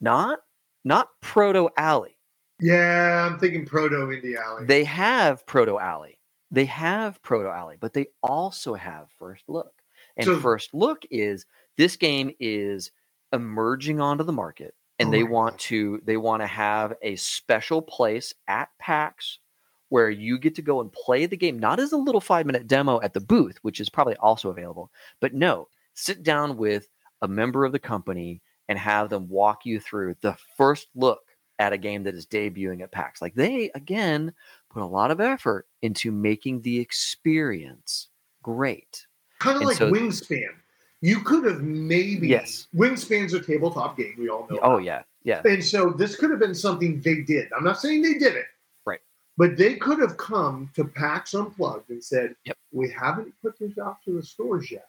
not 0.00 0.38
not 0.84 1.08
proto 1.20 1.68
alley 1.76 2.16
Yeah, 2.60 3.28
I'm 3.30 3.38
thinking 3.38 3.66
Proto 3.66 3.96
Indie 4.06 4.36
Alley. 4.36 4.64
they 4.66 4.84
have 4.84 5.44
proto 5.46 5.78
alley 5.78 6.18
they 6.50 6.64
have 6.66 7.20
proto 7.22 7.48
alley 7.48 7.76
but 7.80 7.92
they 7.92 8.06
also 8.22 8.74
have 8.74 9.08
first 9.18 9.44
look 9.48 9.72
and 10.16 10.24
So- 10.26 10.40
first 10.40 10.72
look 10.74 11.02
is 11.10 11.44
this 11.76 11.96
game 11.96 12.32
is 12.40 12.90
emerging 13.32 14.00
onto 14.00 14.24
the 14.24 14.32
market 14.32 14.74
and 14.98 15.08
Oh 15.08 15.12
they 15.12 15.22
want 15.22 15.54
God. 15.54 15.60
to 15.60 16.00
they 16.04 16.16
want 16.16 16.42
to 16.42 16.46
have 16.46 16.94
a 17.02 17.16
special 17.16 17.80
place 17.82 18.32
at 18.48 18.68
PAX 18.78 19.38
where 19.88 20.10
you 20.10 20.38
get 20.38 20.54
to 20.56 20.62
go 20.62 20.80
and 20.80 20.92
play 20.92 21.26
the 21.26 21.36
game 21.36 21.58
not 21.58 21.80
as 21.80 21.92
a 21.92 21.96
little 21.96 22.20
5 22.20 22.46
minute 22.46 22.66
demo 22.66 23.00
at 23.02 23.12
the 23.14 23.20
booth 23.20 23.58
which 23.62 23.80
is 23.80 23.88
probably 23.88 24.16
also 24.16 24.50
available 24.50 24.90
but 25.20 25.34
no 25.34 25.68
sit 25.94 26.22
down 26.22 26.56
with 26.56 26.88
a 27.22 27.28
member 27.28 27.64
of 27.64 27.72
the 27.72 27.78
company 27.78 28.40
and 28.68 28.78
have 28.78 29.10
them 29.10 29.28
walk 29.28 29.64
you 29.66 29.80
through 29.80 30.14
the 30.22 30.36
first 30.56 30.88
look 30.94 31.20
at 31.58 31.72
a 31.72 31.78
game 31.78 32.02
that 32.04 32.14
is 32.14 32.26
debuting 32.26 32.82
at 32.82 32.90
PAX 32.92 33.20
like 33.22 33.34
they 33.34 33.70
again 33.74 34.32
put 34.70 34.82
a 34.82 34.86
lot 34.86 35.10
of 35.10 35.20
effort 35.20 35.66
into 35.82 36.10
making 36.10 36.62
the 36.62 36.78
experience 36.80 38.08
great 38.42 39.06
kind 39.38 39.56
of 39.56 39.60
and 39.62 39.68
like 39.68 39.76
so- 39.76 39.90
Wingspan. 39.92 40.48
You 41.02 41.20
could 41.20 41.44
have 41.44 41.62
maybe 41.62 42.28
Yes. 42.28 42.68
Wingspan's 42.74 43.34
a 43.34 43.40
tabletop 43.40 43.96
game. 43.98 44.14
We 44.18 44.28
all 44.30 44.46
know. 44.48 44.58
oh 44.62 44.78
yeah 44.78 45.02
yeah 45.24 45.42
And 45.44 45.62
so 45.62 45.90
this 45.90 46.16
could 46.16 46.30
have 46.30 46.38
been 46.38 46.54
something 46.54 47.00
they 47.00 47.16
did. 47.22 47.48
I'm 47.52 47.64
not 47.64 47.78
saying 47.80 48.02
they 48.02 48.14
did 48.14 48.34
it. 48.36 48.46
Right. 48.86 49.00
But 49.36 49.56
they 49.56 49.74
could 49.76 49.98
have 49.98 50.16
come 50.16 50.70
to 50.74 50.84
PAX 50.84 51.34
Unplugged 51.34 51.90
and 51.90 52.02
said, 52.02 52.34
Yep. 52.44 52.56
we 52.72 52.88
haven't 52.90 53.34
put 53.42 53.58
this 53.58 53.76
out 53.78 53.98
to 54.04 54.12
the 54.14 54.22
stores 54.22 54.70
yet, 54.70 54.86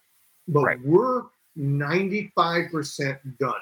but 0.48 0.62
Right. 0.64 0.80
we're 0.82 1.24
95% 1.58 3.38
done. 3.38 3.54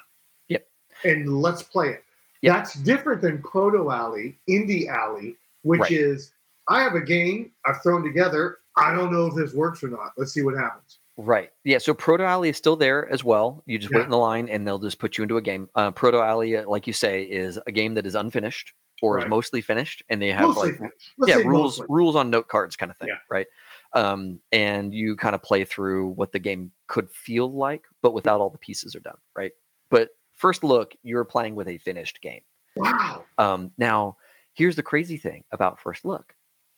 Yep. 0.48 0.66
And 1.04 1.40
let's 1.40 1.62
play 1.62 1.88
it. 1.88 2.04
Yep. 2.42 2.54
That's 2.54 2.74
different 2.74 3.22
than 3.22 3.42
Proto 3.42 3.90
Alley, 3.90 4.38
Indie 4.48 4.88
Alley, 4.88 5.36
which 5.62 5.80
Right. 5.80 5.92
is 5.92 6.32
I 6.68 6.82
have 6.82 6.94
a 6.94 7.00
game 7.00 7.50
I've 7.64 7.82
thrown 7.82 8.02
together. 8.04 8.58
I 8.76 8.94
don't 8.94 9.12
know 9.12 9.26
if 9.26 9.34
this 9.34 9.52
works 9.52 9.82
or 9.82 9.88
not. 9.88 10.12
Let's 10.16 10.32
see 10.32 10.42
what 10.42 10.56
happens. 10.56 10.98
Right. 11.18 11.50
Yeah. 11.64 11.78
So 11.78 11.92
Proto 11.94 12.24
Alley 12.24 12.48
is 12.48 12.56
still 12.56 12.76
there 12.76 13.08
as 13.10 13.22
well. 13.22 13.62
You 13.66 13.78
just 13.78 13.92
Yeah. 13.92 13.98
wait 13.98 14.04
in 14.04 14.10
the 14.10 14.16
line 14.18 14.48
and 14.48 14.66
they'll 14.66 14.78
just 14.78 14.98
put 14.98 15.18
you 15.18 15.22
into 15.22 15.36
a 15.36 15.42
game. 15.42 15.68
Uh, 15.74 15.90
Proto 15.90 16.20
Alley, 16.20 16.56
uh, 16.56 16.68
like 16.68 16.86
you 16.86 16.92
say, 16.92 17.22
is 17.24 17.58
a 17.66 17.72
game 17.72 17.94
that 17.94 18.06
is 18.06 18.14
unfinished 18.14 18.72
or 19.02 19.18
is 19.18 19.26
mostly 19.28 19.60
finished, 19.60 20.00
and 20.10 20.22
they 20.22 20.30
have 20.30 20.42
Mostly 20.48 20.72
like. 20.78 20.92
Yeah 21.26 21.34
rules 21.38 21.80
mostly. 21.80 21.86
rules 21.88 22.14
on 22.16 22.30
note 22.30 22.46
cards 22.46 22.76
kind 22.76 22.88
of 22.90 22.96
thing, 22.98 23.08
Yeah. 23.08 23.18
right? 23.28 23.46
Um, 23.94 24.40
and 24.52 24.94
you 24.94 25.16
kind 25.16 25.34
of 25.34 25.42
play 25.42 25.64
through 25.64 26.10
what 26.10 26.30
the 26.30 26.38
game 26.38 26.70
could 26.86 27.10
feel 27.10 27.52
like, 27.52 27.84
but 28.00 28.14
without 28.14 28.40
all 28.40 28.48
the 28.48 28.58
pieces 28.58 28.94
are 28.94 29.00
done, 29.00 29.18
right? 29.36 29.50
But 29.90 30.10
first 30.36 30.62
look, 30.62 30.94
you're 31.02 31.24
playing 31.24 31.56
with 31.56 31.66
a 31.68 31.78
finished 31.78 32.20
game. 32.22 32.42
Wow. 32.76 33.24
Um, 33.38 33.72
now, 33.76 34.16
here's 34.54 34.76
the 34.76 34.82
crazy 34.84 35.16
thing 35.16 35.42
about 35.50 35.80
First 35.80 36.04
Look 36.04 36.34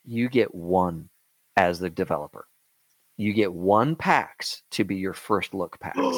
you 0.07 0.29
get 0.29 0.53
one 0.55 1.09
as 1.57 1.79
the 1.79 1.89
developer. 1.91 2.47
You 3.17 3.33
get 3.33 3.53
one 3.53 3.95
PAX 3.97 4.63
to 4.73 4.85
be 4.85 4.97
your 4.97 5.13
First 5.15 5.55
Look 5.55 5.79
PAX. 5.81 5.99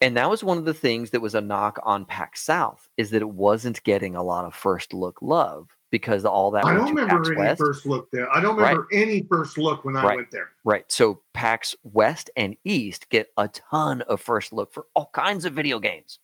And 0.00 0.16
that 0.16 0.28
was 0.28 0.42
one 0.42 0.58
of 0.58 0.64
the 0.64 0.74
things 0.74 1.10
that 1.10 1.20
was 1.20 1.36
a 1.36 1.40
knock 1.40 1.78
on 1.84 2.04
PAX 2.04 2.42
South 2.42 2.88
is 2.96 3.10
that 3.10 3.22
it 3.22 3.28
wasn't 3.30 3.80
getting 3.84 4.16
a 4.16 4.22
lot 4.22 4.44
of 4.44 4.52
First 4.52 4.92
Look 4.92 5.22
love 5.22 5.68
because 5.92 6.24
all 6.24 6.50
that 6.50 6.64
I 6.64 6.74
don't 6.74 6.92
remember 6.92 7.18
PAX 7.18 7.28
any 7.28 7.36
West. 7.38 7.58
first 7.60 7.86
look 7.86 8.10
there. 8.10 8.28
I 8.34 8.40
don't 8.40 8.56
remember 8.56 8.88
any 8.90 9.22
first 9.30 9.58
look 9.58 9.84
when 9.84 9.94
I 9.96 10.02
Right. 10.04 10.16
went 10.16 10.32
there. 10.32 10.50
Right. 10.64 10.90
So 10.90 11.22
PAX 11.34 11.76
West 11.84 12.30
and 12.36 12.56
East 12.64 13.08
get 13.10 13.28
a 13.36 13.46
ton 13.46 14.02
of 14.02 14.20
First 14.20 14.52
Look 14.52 14.72
for 14.74 14.86
all 14.96 15.08
kinds 15.14 15.44
of 15.44 15.52
video 15.52 15.78
games. 15.78 16.18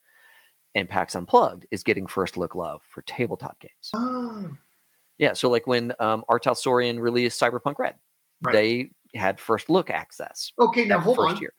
And 0.74 0.88
PAX 0.88 1.14
Unplugged 1.14 1.66
is 1.70 1.84
getting 1.84 2.08
First 2.08 2.36
Look 2.36 2.56
love 2.56 2.82
for 2.90 3.02
tabletop 3.02 3.60
games. 3.60 3.90
Ah, 3.94 4.42
Yeah, 5.18 5.34
so 5.34 5.48
like 5.50 5.68
when 5.68 5.92
um, 6.00 6.24
R. 6.28 6.40
Talsorian 6.40 6.98
released 6.98 7.40
Cyberpunk 7.40 7.78
Red, 7.78 7.94
Right. 8.42 8.52
they 8.52 8.90
had 9.14 9.38
first 9.40 9.68
look 9.70 9.90
access. 9.90 10.52
okay, 10.58 10.84
now 10.84 11.00
hold 11.00 11.16
first 11.16 11.36
on. 11.36 11.40
year. 11.40 11.52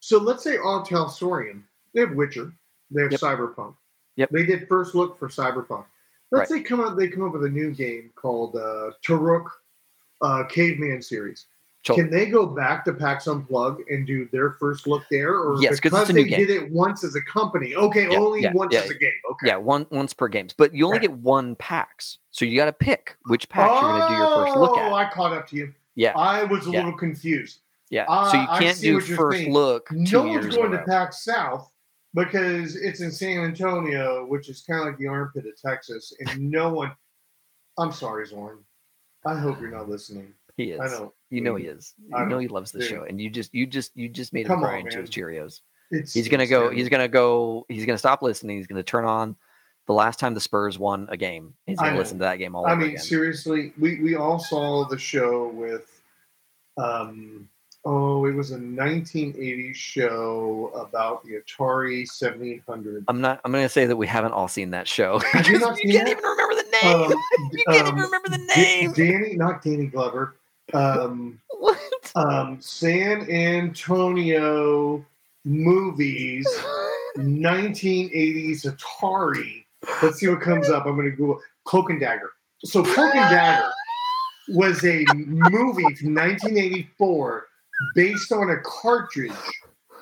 So 0.00 0.18
let's 0.18 0.42
say 0.44 0.56
R. 0.56 0.84
Talsorian, 0.84 1.62
they 1.94 2.00
have 2.00 2.12
Witcher, 2.12 2.52
they 2.90 3.02
have 3.02 3.12
Yep. 3.12 3.20
Cyberpunk. 3.20 3.74
Yep. 4.16 4.30
They 4.30 4.44
did 4.46 4.68
first 4.68 4.94
look 4.94 5.18
for 5.18 5.28
Cyberpunk. 5.28 5.84
Let's 6.32 6.50
say 6.50 6.60
come 6.60 6.80
out 6.80 6.96
they 6.96 7.08
come 7.08 7.24
up 7.24 7.32
with 7.32 7.44
a 7.44 7.48
new 7.48 7.70
game 7.72 8.10
called 8.16 8.56
uh 8.56 8.90
Taruk 9.06 9.44
uh 10.20 10.44
Caveman 10.44 11.00
series. 11.02 11.46
So, 11.84 11.94
Can 11.94 12.10
they 12.10 12.26
go 12.26 12.46
back 12.46 12.84
to 12.86 12.92
PAX 12.92 13.26
Unplug 13.26 13.78
and 13.88 14.04
do 14.04 14.28
their 14.32 14.52
first 14.58 14.88
look 14.88 15.04
there? 15.08 15.34
Or 15.38 15.62
Yes, 15.62 15.78
because 15.80 16.10
a 16.10 16.12
new 16.12 16.24
they 16.24 16.28
game. 16.30 16.40
did 16.40 16.50
it 16.50 16.68
once 16.72 17.04
as 17.04 17.14
a 17.14 17.20
company. 17.22 17.76
Okay, 17.76 18.10
Yeah, 18.10 18.18
only 18.18 18.42
yeah, 18.42 18.52
once 18.52 18.72
yeah, 18.74 18.80
as 18.80 18.90
a 18.90 18.94
game. 18.94 19.12
Okay. 19.30 19.46
yeah, 19.46 19.56
one 19.56 19.86
once 19.90 20.12
per 20.12 20.26
games, 20.26 20.52
but 20.52 20.74
you 20.74 20.84
only 20.84 20.98
Right. 20.98 21.02
get 21.02 21.12
one 21.18 21.54
PAX, 21.56 22.18
so 22.32 22.44
you 22.44 22.56
got 22.56 22.64
to 22.64 22.72
pick 22.72 23.16
which 23.26 23.48
PAX 23.48 23.70
you're 23.80 23.92
going 23.92 24.02
to 24.02 24.08
do 24.08 24.14
your 24.14 24.28
first 24.34 24.56
look 24.56 24.76
at. 24.76 24.90
Oh, 24.90 24.96
at. 24.96 25.06
I 25.06 25.10
caught 25.12 25.32
up 25.32 25.46
to 25.50 25.56
you. 25.56 25.72
Yeah, 25.96 26.12
I 26.16 26.44
was 26.44 26.66
a 26.66 26.70
Yeah. 26.70 26.78
little 26.84 26.96
confused. 26.98 27.60
yeah. 27.90 28.04
Ah, 28.08 28.30
so 28.30 28.40
you 28.40 28.46
can't 28.60 28.78
do 28.80 29.00
first 29.00 29.38
saying. 29.38 29.52
look 29.52 29.90
No 29.90 30.22
one's 30.24 30.54
going 30.54 30.70
to 30.72 30.82
PAX 30.84 31.24
South 31.24 31.70
because 32.14 32.76
it's 32.76 33.00
in 33.00 33.10
San 33.10 33.40
Antonio, 33.40 34.26
which 34.26 34.48
is 34.48 34.62
kind 34.62 34.80
of 34.80 34.86
like 34.86 34.98
the 34.98 35.06
armpit 35.08 35.46
of 35.46 35.60
Texas, 35.60 36.12
and 36.20 36.50
no 36.50 36.70
one. 36.72 36.92
I'm 37.78 37.92
sorry, 37.92 38.26
Zorn. 38.26 38.58
I 39.26 39.38
hope 39.38 39.60
you're 39.60 39.70
not 39.70 39.88
listening. 39.88 40.32
He 40.56 40.70
is. 40.72 40.80
I 40.80 40.86
know. 40.86 41.12
You 41.30 41.40
know 41.42 41.56
he 41.56 41.66
is. 41.66 41.94
I 42.14 42.20
You 42.20 42.24
know 42.26 42.34
know. 42.36 42.38
he 42.38 42.48
loves 42.48 42.72
the 42.72 42.82
show, 42.82 43.02
and 43.04 43.20
you 43.20 43.28
just 43.28 43.52
you 43.54 43.66
just 43.66 43.96
you 43.96 44.08
just 44.08 44.32
made 44.32 44.46
him 44.46 44.60
cry 44.60 44.78
into 44.78 45.00
his. 45.00 45.10
Cheerios. 45.10 45.60
It's 45.90 46.12
He's 46.14 46.28
gonna 46.28 46.46
go. 46.46 46.70
He's 46.70 46.88
gonna 46.88 47.08
go. 47.08 47.66
He's 47.68 47.84
gonna 47.86 47.98
stop 47.98 48.22
listening. 48.22 48.56
He's 48.56 48.66
gonna 48.66 48.82
turn 48.82 49.04
on 49.04 49.36
the 49.86 49.92
last 49.92 50.18
time 50.18 50.34
the 50.34 50.40
Spurs 50.40 50.78
won 50.78 51.06
a 51.10 51.16
game. 51.16 51.54
He's 51.66 51.80
listen 51.80 52.18
to 52.18 52.24
that 52.24 52.36
game 52.36 52.54
all 52.54 52.66
I 52.66 52.74
mean, 52.74 52.90
again. 52.90 53.02
seriously, 53.02 53.72
we 53.78 54.00
we 54.00 54.16
all 54.16 54.38
saw 54.38 54.86
the 54.86 54.98
show 54.98 55.48
with, 55.48 56.02
um, 56.76 57.48
oh, 57.84 58.26
it 58.26 58.34
was 58.34 58.50
a 58.50 58.58
1980s 58.58 59.76
show 59.76 60.72
about 60.74 61.24
the 61.24 61.40
Atari 61.40 62.06
7800. 62.06 63.04
I'm 63.08 63.20
not. 63.20 63.40
I'm 63.44 63.52
gonna 63.52 63.68
say 63.68 63.86
that 63.86 63.96
we 63.96 64.06
haven't 64.06 64.32
all 64.32 64.48
seen 64.48 64.70
that 64.70 64.88
show. 64.88 65.20
Have 65.20 65.46
you 65.46 65.58
not 65.60 65.82
you 65.82 65.92
can't 65.92 66.08
it? 66.08 66.18
even 66.18 66.24
remember 66.24 66.54
the 66.56 66.78
name. 66.82 66.94
Um, 66.94 67.10
you 67.52 67.64
can't 67.68 67.88
even 67.88 68.00
um, 68.00 68.00
remember 68.00 68.28
the 68.28 68.52
name. 68.56 68.92
Danny, 68.92 69.36
not 69.36 69.62
Danny 69.62 69.86
Glover. 69.86 70.34
Um, 70.74 71.38
what? 71.58 71.78
um, 72.16 72.60
San 72.60 73.30
Antonio 73.30 75.04
movies, 75.44 76.46
1980s 77.16 78.66
Atari. 78.66 79.65
Let's 80.02 80.18
see 80.20 80.28
what 80.28 80.40
comes 80.40 80.68
up. 80.68 80.86
I'm 80.86 80.94
going 80.94 81.10
to 81.10 81.16
Google 81.16 81.40
Cloak 81.64 81.90
and 81.90 82.00
Dagger. 82.00 82.30
So 82.64 82.82
Cloak 82.82 83.14
and 83.14 83.30
Dagger 83.30 83.70
was 84.48 84.84
a 84.84 85.04
movie 85.14 85.82
from 85.94 86.14
1984 86.14 87.46
based 87.94 88.32
on 88.32 88.50
a 88.50 88.56
cartridge 88.64 89.32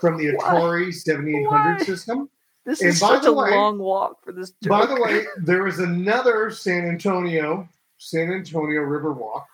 from 0.00 0.16
the? 0.18 0.26
Atari 0.34 0.92
7800 0.92 1.48
Why? 1.50 1.78
system. 1.84 2.28
This 2.66 2.80
And 2.80 2.90
is 2.90 2.98
such 3.00 3.24
a 3.26 3.32
way- 3.32 3.50
long 3.50 3.78
walk 3.78 4.22
for 4.24 4.32
this. 4.32 4.52
Joke. 4.62 4.70
By 4.70 4.86
the 4.86 5.00
way, 5.00 5.24
there 5.38 5.64
was 5.64 5.78
another 5.80 6.50
San 6.50 6.88
Antonio, 6.88 7.68
San 7.98 8.32
Antonio 8.32 8.80
River 8.82 9.12
Walk. 9.12 9.46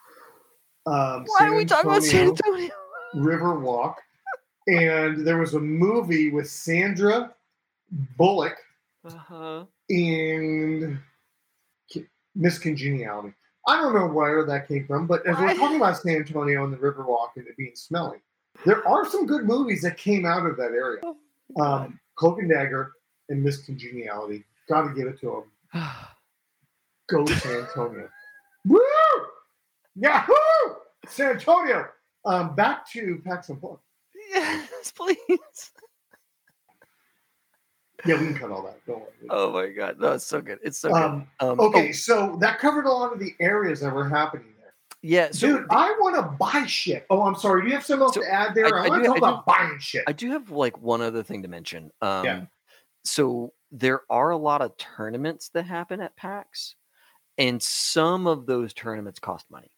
Um, 0.86 1.24
why 1.26 1.46
are 1.48 1.54
we 1.54 1.64
talking 1.64 1.90
about 1.90 2.02
San 2.02 2.28
Antonio 2.28 2.54
Antonio? 2.54 2.74
River 3.14 3.58
Walk, 3.58 4.00
and 4.68 5.26
there 5.26 5.38
was 5.38 5.54
a 5.54 5.60
movie 5.60 6.30
with 6.30 6.48
Sandra 6.48 7.34
Bullock 8.16 8.56
Uh-huh. 9.04 9.64
And 9.90 10.98
Miss 12.34 12.58
Congeniality. 12.58 13.34
I 13.66 13.76
don't 13.76 13.94
know 13.94 14.06
where 14.06 14.44
that 14.46 14.68
came 14.68 14.86
from, 14.86 15.06
but 15.06 15.26
as 15.26 15.36
we're 15.36 15.54
talking 15.54 15.76
about 15.76 15.98
San 15.98 16.16
Antonio 16.16 16.64
and 16.64 16.72
the 16.72 16.78
Riverwalk 16.78 17.30
and 17.36 17.46
it 17.46 17.56
being 17.56 17.74
smelly, 17.74 18.18
there 18.64 18.86
are 18.88 19.08
some 19.08 19.26
good 19.26 19.44
movies 19.44 19.82
that 19.82 19.96
came 19.98 20.24
out 20.24 20.46
of 20.46 20.56
that 20.56 20.72
area. 20.72 21.00
Um, 21.60 22.00
Cloak 22.16 22.38
and 22.38 22.50
Dagger 22.50 22.92
and 23.28 23.42
Miss 23.42 23.58
Congeniality. 23.64 24.44
Got 24.68 24.88
to 24.88 24.94
give 24.94 25.08
it 25.08 25.20
to 25.20 25.44
them. 25.72 25.82
Go 27.10 27.26
San 27.26 27.60
Antonio. 27.64 28.08
Woo! 28.66 28.80
Yahoo! 29.96 30.32
San 31.06 31.32
Antonio. 31.32 31.86
Um, 32.24 32.54
back 32.54 32.90
to 32.92 33.20
PAX 33.24 33.48
Unplugged. 33.50 33.80
yes, 34.30 34.92
please. 34.96 35.70
Yeah, 38.06 38.20
we 38.20 38.26
can 38.28 38.34
cut 38.36 38.50
all 38.50 38.62
that. 38.62 38.84
Don't 38.86 39.00
worry. 39.00 39.10
Oh 39.30 39.52
my 39.52 39.68
god, 39.68 39.98
no, 40.00 40.12
it's 40.12 40.26
so 40.26 40.40
good. 40.40 40.58
It's 40.62 40.78
so 40.78 40.88
good. 40.90 41.02
um, 41.02 41.26
Um, 41.40 41.60
okay, 41.60 41.88
oh, 41.90 41.92
so 41.92 42.36
that 42.40 42.58
covered 42.58 42.86
a 42.86 42.90
lot 42.90 43.12
of 43.12 43.18
the 43.18 43.34
areas 43.40 43.80
that 43.80 43.94
were 43.94 44.08
happening 44.08 44.54
there. 44.60 44.72
yeah. 45.02 45.28
So 45.32 45.46
Dude, 45.58 45.66
I 45.70 45.90
want 46.00 46.16
to 46.16 46.22
buy 46.38 46.64
shit. 46.66 47.06
Oh, 47.10 47.22
I'm 47.22 47.34
sorry. 47.34 47.62
Do 47.62 47.68
you 47.68 47.74
have 47.74 47.84
something 47.84 48.02
else 48.02 48.14
So, 48.14 48.22
to 48.22 48.32
add 48.32 48.54
there? 48.54 48.66
I- 48.66 48.84
I, 48.84 48.86
I 48.86 48.88
want 48.88 49.02
to 49.02 49.08
talk 49.08 49.16
I 49.16 49.20
do- 49.20 49.24
about 49.26 49.46
buying 49.46 49.78
shit. 49.78 50.04
I 50.06 50.12
do 50.12 50.30
have 50.32 50.50
like 50.50 50.78
one 50.80 51.00
other 51.02 51.22
thing 51.22 51.42
to 51.42 51.48
mention. 51.48 51.90
Um, 52.00 52.24
Yeah. 52.24 52.44
So 53.04 53.52
there 53.72 54.02
are 54.10 54.30
a 54.30 54.36
lot 54.36 54.60
of 54.62 54.76
tournaments 54.76 55.48
that 55.54 55.64
happen 55.64 56.00
at 56.00 56.16
PAX, 56.16 56.74
and 57.38 57.62
some 57.62 58.26
of 58.26 58.44
those 58.46 58.74
tournaments 58.74 59.18
cost 59.20 59.46
money. 59.50 59.70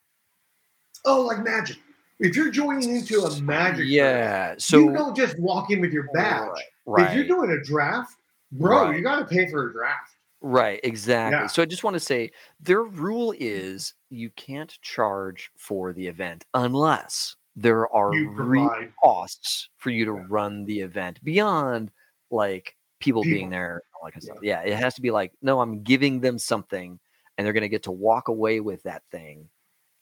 oh, 1.04 1.22
like 1.22 1.42
magic. 1.44 1.76
If 2.20 2.36
you're 2.36 2.50
joining 2.50 2.94
into 2.96 3.20
a 3.22 3.40
magic, 3.40 3.76
tournament, 3.78 3.88
Yeah. 3.88 4.54
So 4.58 4.78
you 4.78 4.92
don't 4.92 5.16
just 5.16 5.36
walk 5.40 5.70
in 5.72 5.80
with 5.80 5.92
your 5.92 6.08
badge. 6.14 6.48
Right. 6.50 6.62
If 6.86 7.14
you're 7.14 7.26
doing 7.26 7.50
a 7.50 7.62
draft, 7.64 8.16
bro, 8.52 8.84
Right. 8.86 8.96
you 8.96 9.02
got 9.02 9.18
to 9.20 9.24
pay 9.24 9.48
for 9.50 9.68
a 9.70 9.72
draft. 9.72 10.10
Right, 10.40 10.80
exactly. 10.82 11.38
Yeah. 11.38 11.46
So 11.46 11.62
I 11.62 11.66
just 11.66 11.84
want 11.84 11.94
to 11.94 12.00
say 12.00 12.32
their 12.60 12.82
rule 12.82 13.32
is 13.38 13.94
you 14.10 14.30
can't 14.30 14.76
charge 14.82 15.50
for 15.56 15.92
the 15.92 16.06
event 16.06 16.44
unless 16.54 17.36
there 17.54 17.88
are 17.94 18.10
real 18.10 18.70
costs 19.02 19.68
for 19.76 19.90
you 19.90 20.04
to 20.06 20.14
Yeah. 20.16 20.24
run 20.28 20.64
the 20.64 20.80
event 20.80 21.22
beyond 21.22 21.92
like 22.30 22.76
people, 22.98 23.22
being 23.22 23.50
there. 23.50 23.74
and 23.74 23.82
all 23.94 24.06
that 24.06 24.12
kind 24.12 24.22
of 24.22 24.24
stuff. 24.24 24.38
Yeah, 24.42 24.62
it 24.62 24.74
has 24.74 24.94
to 24.94 25.00
be 25.02 25.10
like, 25.12 25.32
no, 25.42 25.60
I'm 25.60 25.82
giving 25.82 26.18
them 26.20 26.38
something 26.38 26.98
and 27.38 27.44
they're 27.46 27.52
going 27.52 27.62
to 27.62 27.68
get 27.68 27.84
to 27.84 27.92
walk 27.92 28.28
away 28.28 28.58
with 28.60 28.82
that 28.84 29.02
thing. 29.12 29.48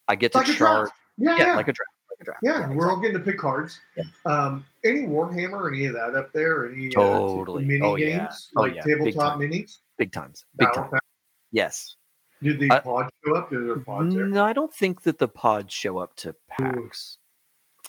I 0.08 0.14
get 0.16 0.32
to 0.32 0.38
Like 0.38 0.46
charge. 0.46 0.90
Yeah, 1.18 1.36
Yeah, 1.36 1.46
yeah. 1.48 1.56
like 1.56 1.68
a 1.68 1.72
draft. 1.72 1.90
Like 2.20 2.24
draft. 2.26 2.40
Yeah, 2.42 2.68
we're 2.74 2.90
all 2.90 2.98
getting 3.00 3.16
to 3.18 3.22
pick 3.24 3.38
cards. 3.38 3.80
Yeah. 3.96 4.04
Um, 4.26 4.64
any 4.84 5.00
Warhammer, 5.02 5.72
any 5.74 5.86
of 5.86 5.94
that 5.94 6.14
up 6.14 6.32
there? 6.32 6.70
Any 6.70 6.90
Totally. 6.90 7.64
uh, 7.64 7.66
mini 7.66 7.80
Oh, 7.82 7.94
yeah. 7.96 8.18
games 8.18 8.50
Oh, 8.56 8.62
like 8.62 8.74
yeah. 8.74 8.82
Big 8.84 8.98
tabletop 8.98 9.38
time. 9.38 9.40
minis? 9.40 9.78
big 9.98 10.12
times. 10.12 10.44
Big 10.56 10.68
Battle 10.68 10.82
time. 10.84 10.90
Pack? 10.92 11.02
Yes. 11.52 11.96
Did 12.42 12.58
the 12.58 12.70
Uh, 12.70 12.80
pods 12.80 13.10
show 13.24 13.36
up? 13.36 13.50
Did 13.50 13.66
there 13.66 13.76
pods 13.80 14.14
there? 14.14 14.26
No, 14.26 14.44
I 14.44 14.52
don't 14.52 14.72
think 14.72 15.02
that 15.02 15.18
the 15.18 15.28
pods 15.28 15.72
show 15.74 15.98
up 15.98 16.14
to 16.16 16.34
PAX. 16.48 17.18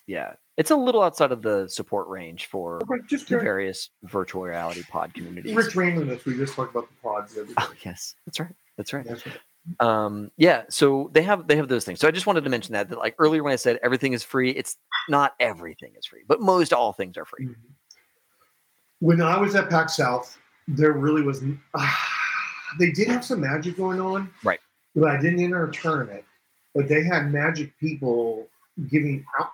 Yeah, 0.07 0.33
it's 0.57 0.71
a 0.71 0.75
little 0.75 1.01
outside 1.01 1.31
of 1.31 1.41
the 1.41 1.67
support 1.69 2.07
range 2.09 2.47
for 2.47 2.81
Okay, 2.83 3.05
just 3.07 3.29
the 3.29 3.37
various 3.37 3.91
virtual 4.03 4.41
reality 4.43 4.83
pod 4.89 5.13
communities. 5.13 5.55
Rich 5.55 5.73
Randomness. 5.75 6.25
We 6.25 6.35
just 6.35 6.53
talked 6.55 6.71
about 6.71 6.89
the 6.89 6.95
pods. 7.01 7.37
Oh 7.57 7.73
yes, 7.85 8.15
that's 8.25 8.39
right. 8.39 8.53
That's 8.77 8.91
right. 8.93 9.05
That's 9.05 9.25
right. 9.25 9.37
Um, 9.79 10.31
yeah, 10.37 10.63
so 10.69 11.09
they 11.13 11.21
have 11.21 11.47
they 11.47 11.55
have 11.55 11.67
those 11.67 11.85
things. 11.85 11.99
So 11.99 12.07
I 12.07 12.11
just 12.11 12.25
wanted 12.25 12.43
to 12.43 12.49
mention 12.49 12.73
that 12.73 12.89
that 12.89 12.97
like 12.97 13.15
earlier 13.19 13.43
when 13.43 13.53
I 13.53 13.57
said 13.57 13.79
everything 13.83 14.13
is 14.13 14.23
free, 14.23 14.51
it's 14.51 14.77
not 15.07 15.35
everything 15.39 15.93
is 15.97 16.05
free, 16.05 16.23
but 16.27 16.41
most 16.41 16.73
all 16.73 16.93
things 16.93 17.17
are 17.17 17.25
free. 17.25 17.49
When 18.99 19.21
I 19.21 19.37
was 19.37 19.55
at 19.55 19.69
PAX 19.69 19.95
South, 19.97 20.37
there 20.67 20.93
really 20.93 21.21
was. 21.21 21.43
they 22.79 22.91
did 22.91 23.07
have 23.07 23.23
some 23.23 23.41
magic 23.41 23.77
going 23.77 23.99
on, 23.99 24.29
Right. 24.43 24.59
But 24.95 25.11
I 25.11 25.21
didn't 25.21 25.39
enter 25.39 25.65
a 25.65 25.71
tournament. 25.71 26.23
But 26.73 26.87
they 26.87 27.03
had 27.03 27.31
magic 27.31 27.77
people 27.79 28.47
giving 28.89 29.25
out. 29.39 29.49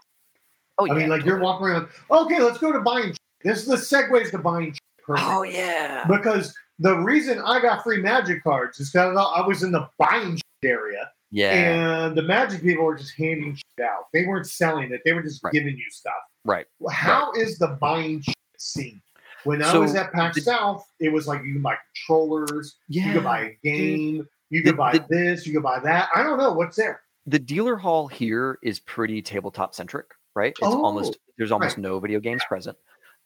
Oh 0.77 0.85
I 0.85 0.93
yeah. 0.93 0.93
mean, 0.93 1.09
like 1.09 1.25
you're 1.25 1.39
walking 1.39 1.67
around. 1.67 1.87
Okay, 2.11 2.39
let's 2.39 2.59
go 2.59 2.71
to 2.71 2.79
buying. 2.79 3.15
This 3.43 3.59
is 3.59 3.65
the 3.65 3.75
segues 3.75 4.31
to 4.31 4.37
buying. 4.37 4.75
Oh 5.09 5.43
yeah. 5.43 6.05
Because 6.07 6.53
the 6.79 6.95
reason 6.97 7.39
I 7.39 7.59
got 7.61 7.83
free 7.83 8.01
magic 8.01 8.43
cards 8.43 8.79
is 8.79 8.91
because 8.91 9.15
I 9.17 9.45
was 9.45 9.63
in 9.63 9.71
the 9.71 9.89
buying 9.97 10.39
area, 10.63 11.11
Yeah. 11.31 11.51
and 11.51 12.17
the 12.17 12.21
magic 12.21 12.61
people 12.61 12.83
were 12.85 12.95
just 12.95 13.15
handing 13.17 13.55
shit 13.55 13.85
out. 13.85 14.07
They 14.13 14.25
weren't 14.25 14.47
selling 14.47 14.91
it; 14.91 15.01
they 15.05 15.13
were 15.13 15.23
just 15.23 15.43
Right. 15.43 15.53
giving 15.53 15.75
you 15.77 15.89
stuff. 15.89 16.13
Right. 16.45 16.65
How 16.89 17.31
is 17.33 17.57
the 17.57 17.69
buying 17.81 18.21
shit 18.21 18.35
scene? 18.57 19.01
When 19.43 19.61
I 19.63 19.77
was 19.77 19.95
at 19.95 20.11
PAX 20.11 20.35
the- 20.35 20.41
South, 20.41 20.85
it 20.99 21.09
was 21.09 21.27
like 21.27 21.43
you 21.43 21.53
can 21.53 21.61
buy 21.61 21.77
controllers, 21.95 22.77
Yeah. 22.89 23.07
you 23.07 23.13
can 23.13 23.23
buy 23.23 23.39
a 23.41 23.57
game, 23.63 24.27
you 24.49 24.61
The- 24.61 24.69
can 24.71 24.75
buy 24.77 24.93
the- 24.97 25.05
this, 25.09 25.45
you 25.47 25.53
can 25.53 25.61
buy 25.61 25.79
that. 25.79 26.09
I 26.15 26.23
don't 26.23 26.37
know 26.37 26.53
what's 26.53 26.75
there. 26.75 27.01
the 27.29 27.37
dealer 27.39 27.75
hall 27.75 28.07
here 28.07 28.57
is 28.63 28.79
pretty 28.79 29.21
tabletop 29.21 29.75
centric, 29.75 30.05
right? 30.33 30.51
It's 30.51 30.59
Oh, 30.61 30.81
almost 30.85 31.17
there's 31.37 31.51
almost 31.51 31.75
right. 31.75 31.81
no 31.83 31.99
video 31.99 32.21
games 32.21 32.41
present. 32.47 32.77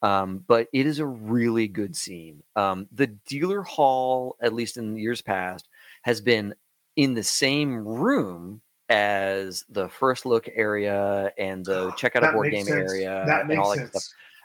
Um, 0.02 0.43
but 0.47 0.68
it 0.74 0.88
is 0.88 0.99
a 0.99 1.06
really 1.06 1.68
good 1.68 1.95
scene. 1.95 2.41
Um, 2.56 2.88
the 2.91 3.08
dealer 3.08 3.62
hall, 3.62 4.36
at 4.41 4.54
least 4.54 4.78
in 4.78 4.97
years 4.97 5.22
past, 5.22 5.68
has 6.02 6.22
been 6.22 6.56
in 6.95 7.14
the 7.14 7.24
same 7.24 7.86
room 7.88 8.62
as 8.89 9.64
the 9.70 9.88
first 9.88 10.26
look 10.26 10.49
area 10.54 11.32
and 11.38 11.66
the 11.66 11.91
check 11.91 12.16
out 12.16 12.24
a 12.24 12.32
board 12.32 12.52
game 12.52 12.66
sense. 12.66 12.91
area 12.91 13.24
That 13.26 13.49
and 13.49 13.60
all 13.60 13.70
that 13.70 13.78
sense. 13.78 13.89
stuff. 13.89 14.04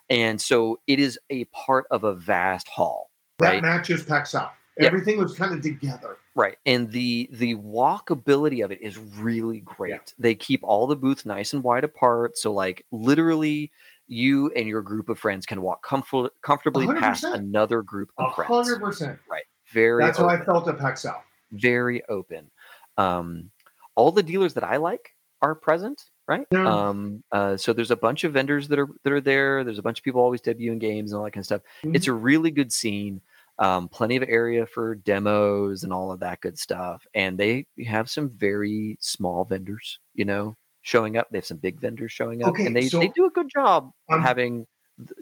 And 0.09 0.41
so 0.41 0.79
it 0.87 1.01
is 1.01 1.19
a 1.31 1.45
part 1.47 1.87
of 1.91 2.05
a 2.05 2.15
vast 2.15 2.69
hall. 2.69 3.11
That 3.39 3.49
right? 3.49 3.63
matches 3.63 4.05
PAX 4.05 4.31
South. 4.31 4.53
Yeah. 4.79 4.87
Everything 4.87 5.19
was 5.19 5.35
kind 5.35 5.55
of 5.55 5.63
together. 5.63 6.19
Right. 6.35 6.59
And 6.67 6.91
the 6.91 7.31
the 7.33 7.55
walkability 7.57 8.63
of 8.63 8.71
it 8.71 8.81
is 8.83 8.99
really 8.99 9.61
great. 9.61 10.15
They 10.19 10.35
keep 10.35 10.61
all 10.63 10.87
the 10.87 10.95
booths 10.95 11.25
nice 11.25 11.55
and 11.55 11.63
wide 11.63 11.83
apart. 11.83 12.37
So 12.37 12.53
like 12.53 12.85
literally 12.93 13.73
you 14.09 14.51
and 14.55 14.67
your 14.69 14.83
group 14.83 15.09
of 15.09 15.19
friends 15.19 15.47
can 15.47 15.61
walk 15.63 15.83
comfort, 15.85 16.33
comfortably 16.43 16.87
past 16.87 17.25
100%. 17.25 17.35
another 17.35 17.83
group 17.83 18.11
of 18.19 18.35
friends. 18.35 18.49
hundred 18.49 18.81
percent. 18.81 19.19
Right. 19.31 19.45
Very 19.73 20.05
That's 20.05 20.19
how 20.19 20.29
I 20.29 20.45
felt 20.45 20.69
at 20.69 20.99
South. 20.99 21.23
very 21.53 22.03
open. 22.09 22.51
Um 22.97 23.51
all 23.95 24.13
the 24.13 24.23
dealers 24.23 24.55
that 24.55 24.65
I 24.65 24.77
like 24.77 25.11
are 25.43 25.55
present, 25.55 26.05
right? 26.29 26.47
Yeah. 26.51 26.69
Um 26.69 27.23
uh 27.33 27.57
so 27.57 27.73
there's 27.73 27.91
a 27.91 27.97
bunch 27.97 28.25
of 28.25 28.33
vendors 28.33 28.69
that 28.69 28.79
are 28.79 28.89
that 29.05 29.13
are 29.13 29.21
there. 29.21 29.65
There's 29.65 29.79
a 29.79 29.83
bunch 29.83 29.99
of 29.99 30.05
people 30.05 30.21
always 30.21 30.41
debuting 30.41 30.79
games 30.79 31.11
and 31.13 31.19
all 31.19 31.25
that 31.25 31.33
kind 31.33 31.43
of 31.43 31.47
stuff. 31.47 31.63
It's 31.83 32.07
a 32.07 32.13
really 32.13 32.51
good 32.51 32.73
scene. 32.73 33.21
Um, 33.59 33.89
plenty 33.89 34.17
of 34.17 34.25
area 34.29 34.67
for 34.67 34.97
demos 34.97 35.83
and 35.83 35.91
all 35.91 36.13
of 36.13 36.21
that 36.21 36.43
good 36.43 36.59
stuff. 36.59 37.07
And 37.15 37.39
they 37.39 37.67
have 37.87 38.11
some 38.11 38.29
very 38.29 38.99
small 39.01 39.47
vendors, 39.47 39.99
you 40.15 40.27
know, 40.27 40.59
showing 40.87 41.17
up. 41.17 41.27
They 41.31 41.39
have 41.39 41.45
some 41.47 41.57
big 41.57 41.81
vendors 41.81 42.13
showing 42.13 42.45
up, 42.45 42.51
Okay, 42.51 42.65
and 42.67 42.75
they, 42.77 42.89
so 42.89 43.01
they 43.01 43.09
do 43.09 43.27
a 43.27 43.31
good 43.31 43.49
job 43.53 43.91
I'm- 44.09 44.23
having 44.23 44.67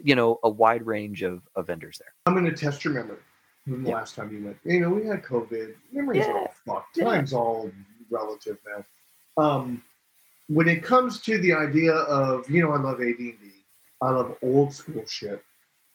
you 0.03 0.15
know 0.15 0.39
a 0.43 0.49
wide 0.49 0.85
range 0.85 1.23
of, 1.23 1.41
of 1.55 1.67
vendors 1.67 1.97
there. 1.97 2.13
I'm 2.27 2.33
going 2.33 2.45
to 2.45 2.55
test 2.55 2.85
your 2.85 2.93
memory 2.93 3.17
from 3.67 3.83
the 3.83 3.89
Yeah. 3.89 3.95
last 3.95 4.15
time 4.15 4.31
you 4.31 4.45
went. 4.45 4.57
You 4.63 4.79
know, 4.81 4.89
we 4.91 5.05
had 5.05 5.23
COVID. 5.23 5.73
Memory's 5.91 6.25
Yeah. 6.27 6.33
all 6.33 6.53
fucked. 6.65 6.97
Yeah. 6.97 7.05
Time's 7.05 7.33
all 7.33 7.71
relative 8.11 8.57
now. 8.71 9.43
Um, 9.43 9.83
when 10.47 10.69
it 10.69 10.83
comes 10.83 11.19
to 11.23 11.39
the 11.39 11.51
idea 11.53 11.93
of, 11.93 12.47
you 12.49 12.61
know, 12.61 12.71
I 12.71 12.77
love 12.77 13.01
AD&D. 13.01 13.35
I 14.01 14.11
love 14.11 14.37
old 14.43 14.71
school 14.71 15.03
shit. 15.07 15.43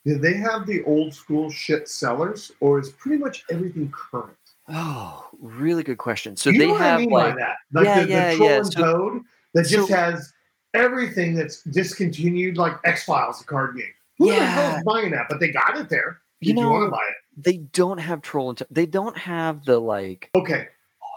Do 0.04 0.18
they 0.18 0.34
have 0.34 0.66
the 0.66 0.82
old 0.84 1.14
school 1.14 1.48
shit 1.50 1.88
sellers, 1.88 2.50
or 2.60 2.80
is 2.80 2.90
pretty 2.90 3.18
much 3.18 3.44
everything 3.50 3.90
current? 3.92 4.36
Oh, 4.68 5.28
really 5.40 5.84
good 5.84 5.98
question. 5.98 6.36
So 6.36 6.50
you 6.50 6.58
they 6.58 6.68
have 6.68 6.98
I 6.98 7.02
mean 7.02 7.10
like 7.10 7.36
that? 7.36 7.56
Like 7.72 7.84
Yeah, 7.86 8.00
the, 8.00 8.06
the 8.06 8.12
yeah, 8.12 8.34
troll 8.34 8.48
yeah. 8.50 8.56
and 8.56 8.66
So- 8.66 8.80
toad 8.82 9.22
that 9.54 9.66
just 9.66 9.88
so- 9.88 9.94
has 9.94 10.32
everything 10.74 11.34
that's 11.34 11.62
discontinued, 11.64 12.56
like 12.56 12.74
X 12.84 13.04
Files, 13.04 13.38
the 13.38 13.44
card 13.44 13.76
game. 13.76 13.86
Who 14.18 14.28
the 14.30 14.44
hell 14.44 14.76
is 14.76 14.84
buying 14.84 15.10
that? 15.12 15.26
But 15.28 15.40
they 15.40 15.50
got 15.50 15.76
it 15.78 15.88
there. 15.88 16.20
You 16.40 16.52
if 16.52 16.58
you 16.58 16.68
want 16.70 16.86
to 16.86 16.90
buy 16.90 16.98
it. 17.08 17.42
they 17.44 17.56
don't 17.58 17.98
have 17.98 18.22
troll 18.22 18.50
and 18.50 18.62
they 18.70 18.86
don't 18.86 19.16
have 19.16 19.64
the 19.64 19.78
like 19.78 20.30
Okay. 20.34 20.68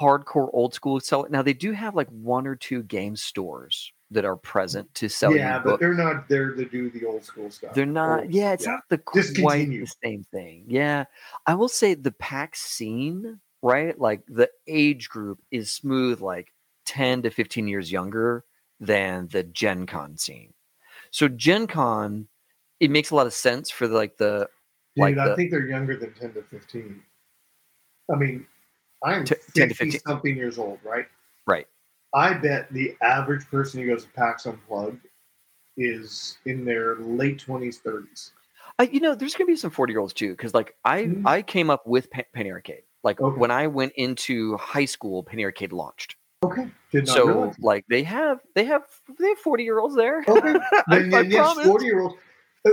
hardcore 0.02 0.50
old 0.54 0.74
school 0.74 1.00
sell 1.00 1.26
now 1.30 1.42
they 1.42 1.54
do 1.54 1.72
have 1.72 1.96
like 1.96 2.10
one 2.10 2.46
or 2.46 2.56
two 2.58 2.84
game 2.84 3.16
stores 3.16 3.92
that 4.12 4.26
are 4.26 4.36
present 4.36 4.94
to 4.96 5.08
sell 5.10 5.34
yeah, 5.36 5.60
but 5.64 5.80
they're 5.80 5.94
not 5.94 6.28
there 6.28 6.52
to 6.52 6.66
do 6.66 6.90
the 6.92 7.04
old 7.06 7.24
school 7.24 7.50
stuff. 7.50 7.74
They're 7.74 7.86
not. 7.86 8.22
Old- 8.22 8.32
Yeah, 8.32 8.52
it's 8.54 8.66
not 8.68 8.82
the 8.90 8.98
quite 9.00 9.70
the 9.70 9.88
same 10.04 10.24
thing. 10.32 10.66
Yeah, 10.68 11.06
I 11.48 11.56
will 11.56 11.68
say 11.70 11.96
the 11.96 12.12
PAX 12.12 12.60
scene, 12.62 13.40
right? 13.64 13.98
Like 14.00 14.22
the 14.28 14.50
age 14.68 15.10
group 15.10 15.40
is 15.52 15.72
smooth, 15.72 16.22
like 16.22 16.53
ten 16.86 17.22
to 17.24 17.30
fifteen 17.30 17.68
years 17.68 17.92
younger 17.92 18.46
than 18.80 19.28
the 19.32 19.44
Gen 19.44 19.86
Con 19.86 20.18
scene. 20.18 20.54
So 21.12 21.28
Gen 21.28 21.68
Con, 21.68 22.28
it 22.80 22.92
makes 22.92 23.12
a 23.12 23.16
lot 23.16 23.28
of 23.28 23.34
sense 23.34 23.70
for 23.70 23.88
the, 23.88 23.96
like 23.96 24.18
the 24.18 24.50
Dude, 24.96 25.02
like 25.04 25.18
I 25.18 25.30
the- 25.30 25.36
think 25.36 25.52
they're 25.52 25.68
younger 25.68 25.96
than 25.96 26.14
10 26.14 26.34
to 26.34 26.44
15. 26.44 27.02
I 28.14 28.16
mean, 28.18 28.46
I'm 29.04 29.24
T- 29.26 29.36
10 29.56 29.70
to 29.70 29.76
50 29.76 29.92
15. 29.92 30.02
something 30.02 30.36
years 30.38 30.58
old, 30.58 30.80
right? 30.84 31.06
right. 31.48 31.68
I 32.14 32.34
bet 32.34 32.72
the 32.72 32.96
average 33.02 33.46
person 33.50 33.82
who 33.82 33.88
goes 33.88 34.04
to 34.04 34.10
PAX 34.12 34.46
Unplugged 34.46 35.08
is 35.78 36.38
in 36.46 36.64
their 36.66 36.96
late 36.98 37.40
20s, 37.44 37.82
30s. 37.82 38.32
I, 38.80 38.84
you 38.84 39.00
know, 39.00 39.16
there's 39.16 39.34
gonna 39.36 39.48
be 39.48 39.56
some 39.56 39.72
forty 39.72 39.94
year 39.94 40.00
olds 40.00 40.14
too, 40.14 40.32
because 40.32 40.54
like 40.54 40.76
I 40.86 41.04
Mhm. 41.04 41.28
I 41.28 41.42
came 41.42 41.70
up 41.70 41.86
with 41.88 42.10
Pe- 42.12 42.24
Penny 42.34 42.52
Arcade. 42.52 42.84
Like 43.04 43.20
Okay. 43.22 43.38
when 43.40 43.52
I 43.52 43.68
went 43.68 43.94
into 43.98 44.58
high 44.58 44.86
school, 44.86 45.24
Penny 45.24 45.44
Arcade 45.44 45.74
launched. 45.74 46.16
Okay. 46.44 46.70
Did 46.92 47.08
not 47.08 47.16
So 47.16 47.26
realize. 47.28 47.56
like 47.60 47.86
they 47.90 48.04
have 48.04 48.40
they 48.56 48.66
have 48.66 48.84
they 49.20 49.30
have 49.30 49.38
forty 49.40 49.64
year 49.64 49.80
olds 49.80 49.96
there. 49.96 50.24
Okay. 50.28 50.54
I- 50.56 50.84
Then, 50.90 51.14
I 51.14 51.22
then 51.24 51.32
yes, 51.32 51.54
promise. 51.54 51.68
40 51.68 51.86
year 51.86 52.00
olds. 52.02 52.16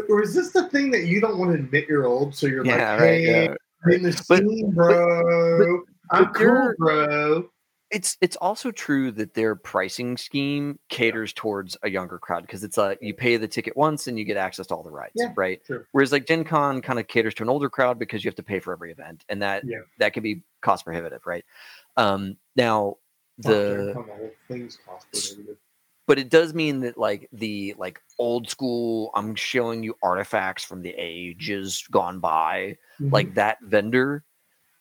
Or 0.09 0.23
is 0.23 0.35
this 0.35 0.53
the 0.53 0.69
thing 0.69 0.91
that 0.93 1.07
you 1.07 1.21
don't 1.21 1.39
want 1.39 1.53
to 1.53 1.59
admit 1.59 1.89
you're 1.89 2.07
old? 2.07 2.35
So 2.35 2.47
you're 2.47 2.65
Yeah, 2.65 2.93
like, 2.93 3.01
right, 3.01 3.21
yeah, 3.23 3.55
I'm 3.85 3.93
in 3.93 4.03
the 4.05 4.25
But- 4.29 4.39
scene, 4.39 4.71
bro. 4.73 5.83
I'm 6.13 6.25
but 6.25 6.35
cool, 6.35 6.73
bro. 6.79 7.51
It's 7.91 8.17
it's 8.21 8.37
also 8.37 8.71
true 8.71 9.11
that 9.13 9.35
their 9.35 9.57
pricing 9.57 10.17
scheme 10.17 10.79
caters 10.91 11.33
towards 11.33 11.77
a 11.83 11.91
younger 11.91 12.19
crowd 12.21 12.43
because 12.43 12.63
it's 12.63 12.79
a 12.79 12.97
you 13.01 13.13
pay 13.15 13.37
the 13.37 13.49
ticket 13.49 13.77
once 13.77 14.07
and 14.07 14.17
you 14.17 14.25
get 14.25 14.37
access 14.37 14.69
to 14.69 14.77
all 14.77 14.85
the 14.85 14.91
rides, 14.93 15.15
Yeah, 15.17 15.33
right? 15.37 15.61
true. 15.65 15.85
Whereas 15.91 16.13
like 16.13 16.25
Gen 16.25 16.45
Con 16.45 16.83
kind 16.83 17.01
of 17.01 17.09
caters 17.09 17.35
to 17.35 17.43
an 17.43 17.49
older 17.49 17.69
crowd 17.69 17.99
because 17.99 18.23
you 18.25 18.29
have 18.29 18.37
to 18.37 18.45
pay 18.45 18.61
for 18.61 18.73
every 18.73 18.93
event, 18.93 19.25
and 19.29 19.43
that 19.43 19.65
Yeah. 19.67 19.79
that 19.99 20.13
can 20.13 20.23
be 20.23 20.43
cost 20.61 20.85
prohibitive, 20.85 21.27
right? 21.27 21.45
Um, 21.97 22.37
now 22.55 22.91
Fuck, 22.91 22.99
the 23.43 23.77
Gen 23.87 23.95
Con, 23.95 24.07
the 24.07 24.15
whole 24.15 24.31
thing's 24.49 24.79
cost 24.87 25.37
but 26.07 26.19
it 26.19 26.29
does 26.29 26.55
mean 26.55 26.81
that 26.81 26.99
like 26.99 27.29
the 27.33 27.75
like 27.79 28.01
old 28.19 28.49
school 28.51 29.11
i'm 29.15 29.35
showing 29.35 29.83
you 29.83 29.95
artifacts 30.03 30.65
from 30.65 30.83
the 30.83 30.95
ages 30.99 31.85
gone 31.91 32.19
by 32.21 32.77
Mhm. 33.01 33.13
like 33.13 33.35
that 33.35 33.59
vendor 33.63 34.25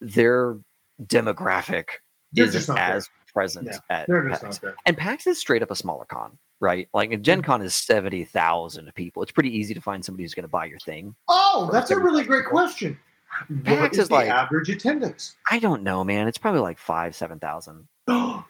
their 0.01 0.57
demographic 1.03 1.85
They're 2.33 2.45
isn't 2.45 2.59
just 2.59 2.67
there. 2.67 2.77
as 2.77 3.09
present 3.33 3.67
Yeah, 3.67 3.77
at 3.89 4.07
PAX. 4.07 4.59
and 4.85 4.97
PAX 4.97 5.27
is 5.27 5.37
straight 5.39 5.61
up 5.61 5.69
a 5.71 5.75
smaller 5.75 6.05
con, 6.05 6.37
right? 6.59 6.89
Like 6.95 7.21
Gen 7.21 7.41
Con 7.43 7.61
is 7.61 7.75
70,000 7.75 8.91
people. 8.95 9.21
It's 9.21 9.31
pretty 9.31 9.55
easy 9.55 9.73
to 9.75 9.81
find 9.81 10.03
somebody 10.03 10.23
who's 10.23 10.33
going 10.33 10.43
to 10.45 10.49
buy 10.49 10.65
your 10.65 10.79
thing. 10.79 11.15
Oh, 11.27 11.69
that's 11.71 11.91
a 11.91 11.97
really 11.99 12.23
great 12.23 12.39
people. 12.39 12.51
question. 12.51 12.99
PAX 13.65 13.93
is 13.97 14.03
is 14.03 14.09
the 14.09 14.15
like- 14.15 14.29
average 14.29 14.69
attendance? 14.69 15.35
I 15.51 15.59
don't 15.59 15.83
know, 15.83 16.03
man. 16.03 16.27
It's 16.27 16.39
probably 16.39 16.61
like 16.61 16.79
5, 16.79 17.15
7,000. 17.15 17.87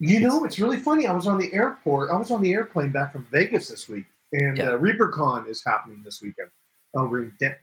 you 0.00 0.20
know, 0.20 0.44
it's 0.44 0.58
really 0.58 0.76
funny. 0.78 1.06
I 1.06 1.12
was 1.12 1.26
on 1.26 1.38
the 1.38 1.52
airport. 1.52 2.10
I 2.10 2.16
was 2.16 2.30
on 2.30 2.40
the 2.42 2.52
airplane 2.52 2.90
back 2.92 3.12
from 3.12 3.26
Vegas 3.32 3.68
this 3.68 3.88
week, 3.88 4.06
and 4.32 4.56
Yeah. 4.58 4.70
uh, 4.70 4.78
ReaperCon 4.78 5.48
is 5.48 5.62
happening 5.64 6.02
this 6.04 6.22
weekend 6.22 6.50
over 6.94 7.22
in 7.22 7.32
Denton. 7.40 7.58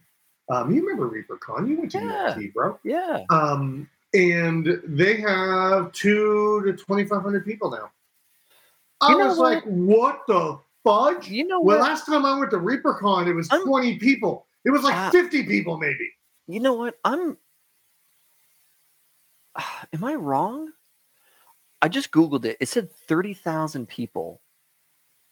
Um, 0.50 0.72
you 0.74 0.86
remember 0.88 1.10
ReaperCon? 1.10 1.68
You 1.68 1.78
went 1.80 1.92
to 1.92 2.00
Yeah. 2.00 2.34
UNT, 2.36 2.54
bro. 2.54 2.80
Yeah. 2.84 3.24
Um, 3.30 3.90
and 4.14 4.80
they 4.86 5.16
have 5.22 5.92
two 5.92 6.62
to 6.66 6.74
twenty 6.74 7.06
five 7.06 7.22
hundred 7.22 7.46
people 7.46 7.72
now. 7.72 7.92
I 9.02 9.12
You 9.12 9.18
know 9.18 9.28
was 9.28 9.38
what? 9.38 9.54
like, 9.56 9.64
"What 9.66 10.22
the 10.28 10.60
fudge?" 10.84 11.28
You 11.30 11.48
know 11.48 11.60
Well, 11.62 11.80
what? 11.80 11.90
last 11.90 12.06
time 12.06 12.26
I 12.26 12.38
went 12.38 12.52
to 12.52 12.58
ReaperCon, 12.58 13.28
it 13.28 13.34
was 13.34 13.52
I'm- 13.52 13.64
twenty 13.66 13.98
people. 13.98 14.46
It 14.66 14.72
was 14.72 14.84
like 14.84 14.96
Ah. 14.96 15.10
fifty 15.12 15.44
people, 15.44 15.78
maybe. 15.78 16.12
You 16.48 16.60
know 16.60 16.74
what? 16.74 16.98
I'm 17.04 17.38
Am 19.94 20.04
I 20.04 20.16
wrong? 20.16 20.72
I 21.86 21.88
just 21.88 22.10
googled 22.10 22.46
it. 22.46 22.58
It 22.60 22.68
said 22.68 22.92
30,000 22.92 23.88
people. 23.88 24.42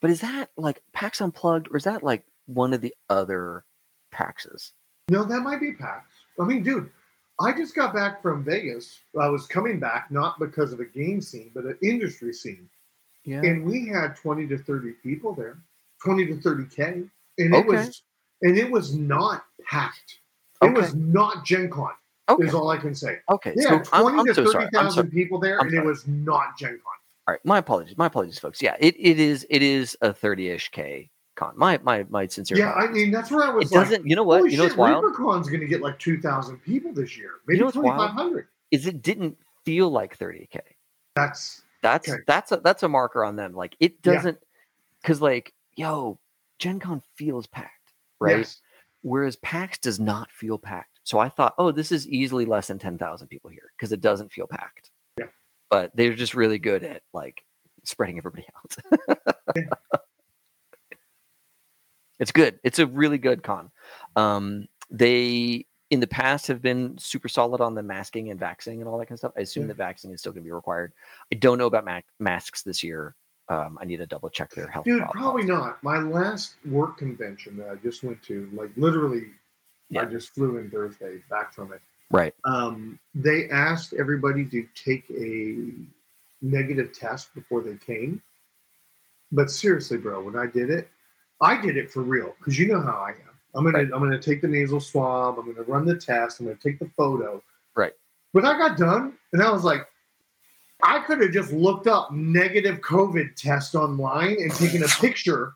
But 0.02 0.12
is 0.12 0.22
that 0.22 0.52
like 0.56 0.84
PAX 0.94 1.20
Unplugged 1.20 1.68
or 1.72 1.78
is 1.78 1.86
that 1.86 2.04
like 2.04 2.24
one 2.46 2.74
of 2.76 2.82
the 2.82 2.94
other 3.10 3.66
PAXs? 4.14 4.74
No, 5.10 5.24
that 5.24 5.40
might 5.40 5.60
be 5.60 5.74
PAX. 5.74 6.06
I 6.40 6.46
mean, 6.46 6.62
dude, 6.62 6.92
I 7.40 7.54
just 7.54 7.74
got 7.74 7.92
back 7.92 8.22
from 8.22 8.44
Vegas. 8.44 9.00
I 9.20 9.30
was 9.30 9.48
coming 9.48 9.80
back 9.80 10.12
not 10.12 10.38
because 10.38 10.72
of 10.74 10.80
a 10.80 10.86
game 10.86 11.22
scene, 11.22 11.50
but 11.56 11.66
an 11.66 11.76
industry 11.82 12.32
scene. 12.32 12.70
Yeah. 13.26 13.42
And 13.42 13.66
we 13.66 13.88
had 13.88 14.16
20 14.16 14.46
to 14.50 14.60
30 14.60 14.92
people 15.02 15.34
there, 15.34 15.58
20 16.04 16.28
to 16.28 16.34
30K. 16.36 17.10
And 17.40 17.56
it 17.56 17.66
was 17.66 18.04
and 18.44 18.56
it 18.60 18.70
was 18.70 18.94
not 18.94 19.46
packed. 19.68 20.20
It 20.62 20.66
Okay. 20.66 20.74
was 20.82 20.94
not 20.94 21.46
Gen 21.46 21.72
Con, 21.72 21.94
Okay. 22.30 22.46
is 22.46 22.54
all 22.54 22.70
I 22.70 22.78
can 22.78 22.96
say. 22.96 23.20
Okay. 23.30 23.54
Yeah, 23.56 23.84
so 23.84 23.90
I'm, 23.92 24.02
20 24.04 24.20
I'm 24.20 24.26
to 24.28 24.34
so 24.34 24.52
30,000 24.52 24.92
sorry. 24.92 25.10
people 25.10 25.40
there, 25.40 25.60
I'm 25.60 25.68
and 25.68 25.76
it 25.76 25.84
was 25.84 26.08
not 26.08 26.58
Gen 26.58 26.72
Con. 26.72 26.94
All 27.28 27.34
right. 27.34 27.46
My 27.46 27.58
apologies. 27.58 27.98
My 27.98 28.08
apologies, 28.08 28.40
folks. 28.40 28.62
Yeah, 28.62 28.76
it, 28.80 28.96
it 28.98 29.20
is 29.20 29.46
it 29.50 29.62
is 29.62 29.98
a 30.02 30.14
30-ish 30.14 30.70
K 30.70 31.10
con. 31.36 31.54
My 31.56 31.80
my 31.84 32.06
my 32.10 32.28
sincere 32.28 32.58
Yeah, 32.58 32.74
I 32.74 32.88
mean, 32.88 33.12
that's 33.12 33.32
where 33.32 33.44
I 33.44 33.50
was 33.50 33.72
it 33.72 33.76
like, 33.76 33.88
doesn't 33.90 34.08
you 34.08 34.16
know 34.16 34.24
what? 34.24 34.52
You 34.52 34.58
know 34.58 34.68
shit, 34.68 34.78
what's 34.78 34.92
wild? 34.92 35.04
ReaperCon's 35.04 35.48
going 35.48 35.62
to 35.62 35.68
get 35.68 35.82
like 35.82 36.00
2,000 36.00 36.58
people 36.60 36.94
this 36.94 37.18
year, 37.18 37.32
maybe 37.48 37.60
know 37.60 37.72
2,500. 37.72 38.48
Is 38.72 38.88
it 38.88 39.02
didn't 39.02 39.38
feel 39.66 39.90
like 39.90 40.18
30K. 40.18 40.60
That's 41.16 41.62
That's 41.82 42.10
Okay. 42.10 42.22
that's 42.28 42.52
a 42.52 42.58
that's 42.58 42.84
a 42.84 42.90
marker 42.90 43.24
on 43.24 43.36
them. 43.36 43.54
Like 43.54 43.76
it 43.80 44.02
doesn't 44.02 44.38
because 45.02 45.22
like, 45.22 45.54
yo, 45.76 46.20
Gen 46.60 46.80
Con 46.80 47.02
feels 47.16 47.48
packed, 47.48 47.94
right? 48.20 48.40
yes. 48.40 48.62
Whereas 49.02 49.36
PAX 49.38 49.78
does 49.80 50.00
not 50.00 50.32
feel 50.32 50.58
packed. 50.58 50.93
So 51.04 51.20
I 51.20 51.30
thought, 51.30 51.54
oh, 51.58 51.72
this 51.72 51.92
is 51.92 52.08
easily 52.08 52.46
less 52.46 52.68
than 52.68 52.80
10,000 52.80 53.28
people 53.28 53.50
here 53.50 53.72
because 53.78 53.92
it 53.92 54.00
doesn't 54.02 54.32
feel 54.32 54.48
packed. 54.48 54.90
Yeah. 55.20 55.26
But 55.70 55.92
they're 55.96 56.14
just 56.16 56.34
really 56.34 56.60
good 56.60 56.84
at 56.84 57.02
like 57.14 57.44
spreading 57.84 58.18
everybody 58.18 58.46
out. 58.56 58.98
Yeah. 59.56 59.64
It's 62.20 62.32
good. 62.32 62.60
It's 62.64 62.80
a 62.80 62.88
really 62.88 63.18
good 63.18 63.44
con. 63.44 63.70
Um, 64.16 64.68
they 64.90 65.66
in 65.90 66.00
the 66.00 66.08
past 66.08 66.48
have 66.48 66.62
been 66.62 66.98
super 66.98 67.28
solid 67.28 67.60
on 67.60 67.76
the 67.76 67.84
masking 67.84 68.30
and 68.32 68.40
vaxing 68.40 68.80
and 68.80 68.86
all 68.88 68.98
that 69.00 69.08
kind 69.08 69.16
of 69.16 69.20
stuff. 69.20 69.34
I 69.38 69.42
assume 69.42 69.64
Yeah. 69.64 69.68
that 69.70 69.78
vaccine 69.78 70.12
is 70.14 70.22
still 70.22 70.32
going 70.32 70.44
to 70.44 70.48
be 70.48 70.52
required. 70.52 70.94
I 71.32 71.36
don't 71.36 71.58
know 71.58 71.66
about 71.66 71.86
ma- 71.86 72.02
masks 72.20 72.62
this 72.62 72.84
year. 72.84 73.16
Um, 73.50 73.78
I 73.82 73.86
need 73.86 73.98
to 73.98 74.06
double 74.06 74.30
check 74.30 74.52
their 74.52 74.68
health. 74.68 74.86
Dude, 74.86 75.00
protocols. 75.00 75.22
probably 75.22 75.44
not. 75.44 75.84
My 75.84 75.98
last 76.00 76.56
work 76.66 76.98
convention 76.98 77.58
that 77.58 77.70
I 77.70 77.76
just 77.76 78.04
went 78.04 78.22
to, 78.24 78.50
like 78.54 78.70
literally, 78.78 79.24
I 79.98 80.06
just 80.06 80.34
flew 80.34 80.58
in 80.58 80.70
Thursday 80.70 81.20
back 81.30 81.54
from 81.54 81.74
it. 81.74 81.82
Right. 82.10 82.34
Um, 82.46 83.00
they 83.16 83.50
asked 83.50 83.94
everybody 83.94 84.46
to 84.46 84.68
take 84.76 85.06
a 85.10 85.72
negative 86.42 86.94
test 86.94 87.34
before 87.34 87.62
they 87.62 87.76
came. 87.78 88.22
But 89.32 89.50
seriously, 89.50 89.98
bro, 89.98 90.24
when 90.24 90.36
I 90.36 90.46
did 90.46 90.70
it, 90.70 90.90
I 91.42 91.60
did 91.60 91.76
it 91.76 91.92
for 91.92 92.04
real 92.04 92.36
because 92.38 92.58
you 92.60 92.68
know 92.68 92.82
how 92.82 93.04
I 93.08 93.12
am. 93.12 93.34
I'm 93.56 93.64
gonna 93.64 93.80
Right. 93.80 93.90
I'm 93.94 94.00
gonna 94.00 94.20
take 94.20 94.42
the 94.42 94.48
nasal 94.48 94.80
swab. 94.80 95.38
I'm 95.40 95.52
gonna 95.52 95.64
run 95.64 95.86
the 95.86 95.96
test. 95.96 96.40
I'm 96.40 96.46
gonna 96.46 96.58
take 96.58 96.80
the 96.80 96.90
photo. 96.98 97.42
Right. 97.76 97.94
But 98.34 98.46
I 98.46 98.58
got 98.58 98.78
done 98.78 99.18
and 99.32 99.42
I 99.42 99.52
was 99.52 99.64
like, 99.64 99.88
I 100.84 101.00
could 101.00 101.22
have 101.22 101.32
just 101.32 101.52
looked 101.52 101.88
up 101.88 102.12
negative 102.12 102.82
COVID 102.82 103.36
test 103.36 103.74
online 103.76 104.38
and 104.40 104.54
taken 104.54 104.84
a 104.84 104.88
picture 104.88 105.54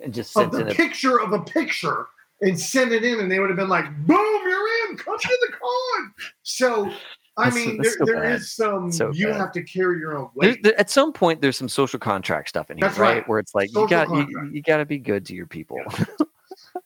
And 0.00 0.12
just 0.12 0.36
of 0.36 0.50
the 0.50 0.60
in 0.60 0.68
a 0.68 0.74
picture 0.74 1.20
of 1.20 1.32
a 1.32 1.40
picture 1.40 2.06
and 2.40 2.58
send 2.58 2.92
it 2.92 3.04
in, 3.04 3.20
and 3.20 3.30
they 3.30 3.38
would 3.38 3.50
have 3.50 3.56
been 3.56 3.68
like, 3.68 3.84
"Boom, 4.06 4.40
you're 4.44 4.90
in. 4.90 4.96
Come 4.96 5.18
to 5.18 5.38
the 5.48 5.52
con." 5.52 6.14
So, 6.42 6.90
I 7.36 7.44
That's 7.44 7.56
mean, 7.56 7.76
that's 7.78 7.96
there, 7.96 8.06
so 8.06 8.12
there 8.12 8.30
is 8.30 8.52
some. 8.52 8.92
So 8.92 9.12
you 9.12 9.28
bad. 9.28 9.36
have 9.36 9.52
to 9.52 9.62
carry 9.62 9.98
your 9.98 10.16
own 10.16 10.30
weight. 10.34 10.62
there, 10.62 10.78
at 10.78 10.90
some 10.90 11.12
point 11.12 11.40
there's 11.40 11.56
some 11.56 11.68
social 11.68 11.98
contract 11.98 12.48
stuff 12.48 12.70
in 12.70 12.78
here, 12.78 12.88
right? 12.88 12.98
right. 12.98 13.28
Where 13.28 13.38
it's 13.38 13.54
like 13.54 13.70
Social 13.70 13.82
you 13.82 13.88
got 13.88 14.08
you, 14.10 14.50
you 14.52 14.62
got 14.62 14.78
to 14.78 14.86
be 14.86 14.98
good 14.98 15.26
to 15.26 15.34
your 15.34 15.46
people. 15.46 15.78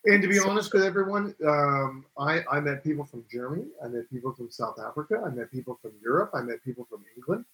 And 0.06 0.22
to 0.22 0.28
be 0.28 0.38
honest 0.38 0.72
with 0.72 0.82
everyone, 0.82 1.34
um, 1.46 2.06
I, 2.18 2.42
I 2.50 2.60
met 2.60 2.82
people 2.82 3.04
from 3.04 3.24
Germany. 3.30 3.66
I 3.84 3.88
met 3.88 4.10
people 4.10 4.32
from 4.32 4.50
South 4.50 4.78
Africa. 4.78 5.22
I 5.24 5.30
met 5.30 5.50
people 5.50 5.78
from 5.82 5.92
Europe. 6.02 6.30
I 6.34 6.40
met 6.40 6.64
people 6.64 6.86
from 6.88 7.04
England. 7.16 7.44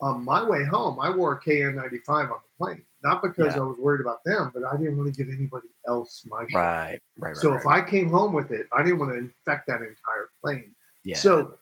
On 0.00 0.24
my 0.24 0.42
way 0.42 0.64
home, 0.64 1.00
I 1.00 1.10
wore 1.10 1.32
a 1.32 1.40
KN95 1.40 2.08
on 2.08 2.28
the 2.28 2.64
plane, 2.64 2.82
not 3.06 3.22
because 3.22 3.54
Yeah. 3.54 3.62
I 3.62 3.64
was 3.64 3.78
worried 3.78 4.00
about 4.00 4.24
them, 4.24 4.50
but 4.52 4.64
I 4.64 4.76
didn't 4.76 4.96
want 4.96 5.14
to 5.14 5.24
give 5.24 5.32
anybody 5.32 5.68
else 5.86 6.26
my 6.28 6.42
shit. 6.44 6.54
Right, 6.54 7.00
right, 7.18 7.28
right. 7.28 7.36
So 7.36 7.50
right. 7.50 7.60
if 7.60 7.66
I 7.66 7.80
came 7.82 8.08
home 8.10 8.32
with 8.32 8.50
it, 8.50 8.66
I 8.72 8.82
didn't 8.82 8.98
want 8.98 9.12
to 9.12 9.18
infect 9.18 9.66
that 9.68 9.80
entire 9.82 10.30
plane. 10.42 10.74
yeah. 11.04 11.16
So 11.16 11.58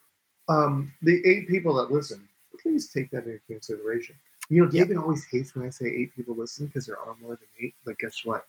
um, 0.48 0.92
the 1.02 1.16
eight 1.26 1.48
people 1.48 1.74
that 1.74 1.90
listen, 1.90 2.26
please 2.60 2.88
take 2.88 3.10
that 3.10 3.24
into 3.24 3.40
consideration. 3.46 4.14
You 4.48 4.64
know, 4.64 4.70
David 4.70 4.96
always 4.96 5.24
hates 5.24 5.54
when 5.54 5.66
I 5.66 5.70
say 5.70 5.86
eight 5.86 6.14
people 6.14 6.34
listen 6.34 6.66
because 6.66 6.86
there 6.86 6.98
are 6.98 7.16
more 7.20 7.36
than 7.36 7.48
eight. 7.60 7.74
But 7.84 7.98
guess 7.98 8.24
what? 8.24 8.46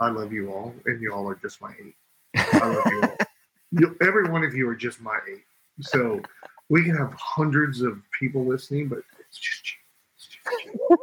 I 0.00 0.10
love 0.10 0.32
you 0.32 0.52
all, 0.52 0.74
and 0.86 1.00
you 1.00 1.12
all 1.12 1.28
are 1.28 1.36
just 1.36 1.60
my 1.60 1.72
eight. 1.84 1.94
I 2.34 2.66
love 2.66 2.86
you 2.86 3.02
all. 3.02 3.16
You, 3.74 3.96
every 4.02 4.28
one 4.28 4.44
of 4.44 4.52
you 4.54 4.68
are 4.68 4.74
just 4.74 5.00
my 5.00 5.18
eight. 5.32 5.44
So 5.80 6.20
we 6.68 6.84
can 6.84 6.94
have 6.94 7.14
hundreds 7.14 7.80
of 7.80 8.02
people 8.20 8.44
listening, 8.44 8.86
but 8.88 8.98
it's 9.18 9.38
just 9.38 9.64
you. 9.72 9.78
It's 10.14 10.26
just 10.26 10.64
you. 10.66 10.98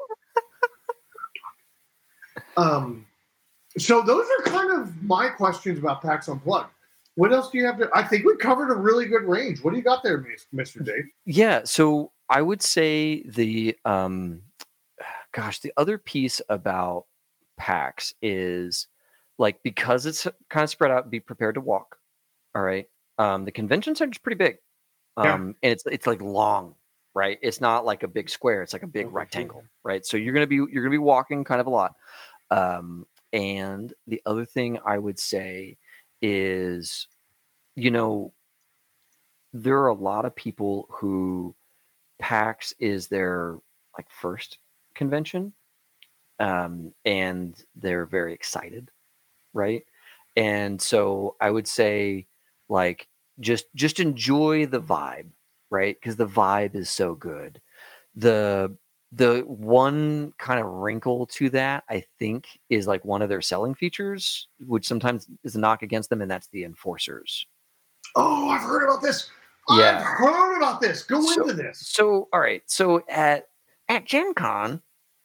Um, 2.57 3.05
so 3.77 4.01
those 4.01 4.25
are 4.39 4.43
kind 4.45 4.71
of 4.81 5.01
my 5.03 5.29
questions 5.29 5.79
about 5.79 6.01
PAX 6.01 6.27
Unplugged. 6.27 6.71
What 7.15 7.33
else 7.33 7.49
do 7.49 7.57
you 7.57 7.65
have 7.65 7.77
to? 7.79 7.89
I 7.93 8.03
think 8.03 8.25
we 8.25 8.35
covered 8.37 8.71
a 8.71 8.75
really 8.75 9.05
good 9.05 9.23
range. 9.23 9.61
What 9.63 9.71
do 9.71 9.77
you 9.77 9.83
got 9.83 10.03
there, 10.03 10.25
Mr. 10.53 10.83
Dave? 10.83 11.03
Yeah, 11.25 11.61
so 11.65 12.11
I 12.29 12.41
would 12.41 12.61
say 12.61 13.23
the 13.23 13.75
um 13.85 14.41
gosh, 15.33 15.59
the 15.59 15.73
other 15.77 15.97
piece 15.97 16.41
about 16.49 17.05
PAX 17.57 18.13
is 18.21 18.87
like 19.37 19.61
because 19.63 20.05
it's 20.05 20.27
kind 20.49 20.63
of 20.63 20.69
spread 20.69 20.91
out, 20.91 21.09
be 21.11 21.19
prepared 21.19 21.55
to 21.55 21.61
walk. 21.61 21.97
All 22.55 22.61
right. 22.61 22.87
Um 23.17 23.43
the 23.43 23.51
convention 23.51 23.95
center 23.95 24.11
is 24.13 24.17
pretty 24.17 24.37
big. 24.37 24.57
Um 25.17 25.25
Yeah. 25.25 25.33
and 25.63 25.73
it's 25.73 25.83
it's 25.87 26.07
like 26.07 26.21
long, 26.21 26.75
right? 27.13 27.37
It's 27.41 27.59
not 27.59 27.83
like 27.85 28.03
a 28.03 28.07
big 28.07 28.29
square, 28.29 28.63
it's 28.63 28.71
like 28.71 28.83
a 28.83 28.87
big 28.87 29.11
rectangle, 29.11 29.63
right? 29.83 30.05
So 30.05 30.15
you're 30.15 30.33
gonna 30.33 30.47
be 30.47 30.55
you're 30.55 30.83
gonna 30.83 30.89
be 30.89 30.97
walking 30.99 31.43
kind 31.43 31.59
of 31.59 31.67
a 31.67 31.71
lot. 31.71 31.95
Um 32.51 33.05
and 33.33 33.93
the 34.07 34.21
other 34.25 34.45
thing 34.45 34.79
I 34.85 34.97
would 34.97 35.19
say 35.19 35.77
is, 36.21 37.07
you 37.75 37.91
know, 37.91 38.33
there 39.53 39.77
are 39.79 39.87
a 39.87 39.93
lot 39.93 40.25
of 40.25 40.35
people 40.35 40.87
who 40.91 41.55
PAX 42.19 42.73
is 42.79 43.07
their 43.07 43.57
like 43.97 44.07
first 44.11 44.59
convention, 44.95 45.53
um, 46.39 46.93
and 47.05 47.63
they're 47.75 48.05
very 48.05 48.33
excited, 48.33 48.91
right? 49.53 49.83
And 50.37 50.81
so 50.81 51.35
I 51.41 51.51
would 51.51 51.67
say, 51.67 52.27
like, 52.69 53.07
just 53.41 53.65
just 53.75 53.99
enjoy 54.01 54.67
the 54.67 54.81
vibe, 54.81 55.29
right? 55.71 55.97
Because 55.99 56.17
the 56.17 56.27
vibe 56.27 56.75
is 56.75 56.89
so 56.89 57.15
good. 57.15 57.61
The 58.15 58.75
the 59.11 59.43
one 59.47 60.33
kind 60.37 60.59
of 60.59 60.67
wrinkle 60.67 61.25
to 61.27 61.49
that, 61.49 61.83
I 61.89 62.03
think, 62.19 62.47
is 62.69 62.85
like 62.87 63.03
one 63.03 63.21
of 63.21 63.29
their 63.29 63.41
selling 63.41 63.73
features, 63.73 64.47
which 64.59 64.87
sometimes 64.87 65.27
is 65.43 65.55
a 65.55 65.59
knock 65.59 65.81
against 65.81 66.09
them, 66.11 66.21
and 66.21 66.29
that's 66.29 66.47
the 66.49 66.63
enforcers. 66.63 67.47
Oh, 68.15 68.49
I've 68.49 68.61
heard 68.61 68.83
about 68.83 69.01
this. 69.01 69.29
yeah. 69.69 69.97
I've 69.97 70.03
heard 70.03 70.57
about 70.57 70.81
this. 70.81 71.03
Go 71.03 71.21
So- 71.21 71.41
into 71.41 71.53
this. 71.53 71.79
So, 71.87 72.27
all 72.33 72.39
right. 72.39 72.61
So 72.67 73.03
at 73.09 73.47
at 73.87 74.05
Gen 74.05 74.33
Con, 74.35 74.81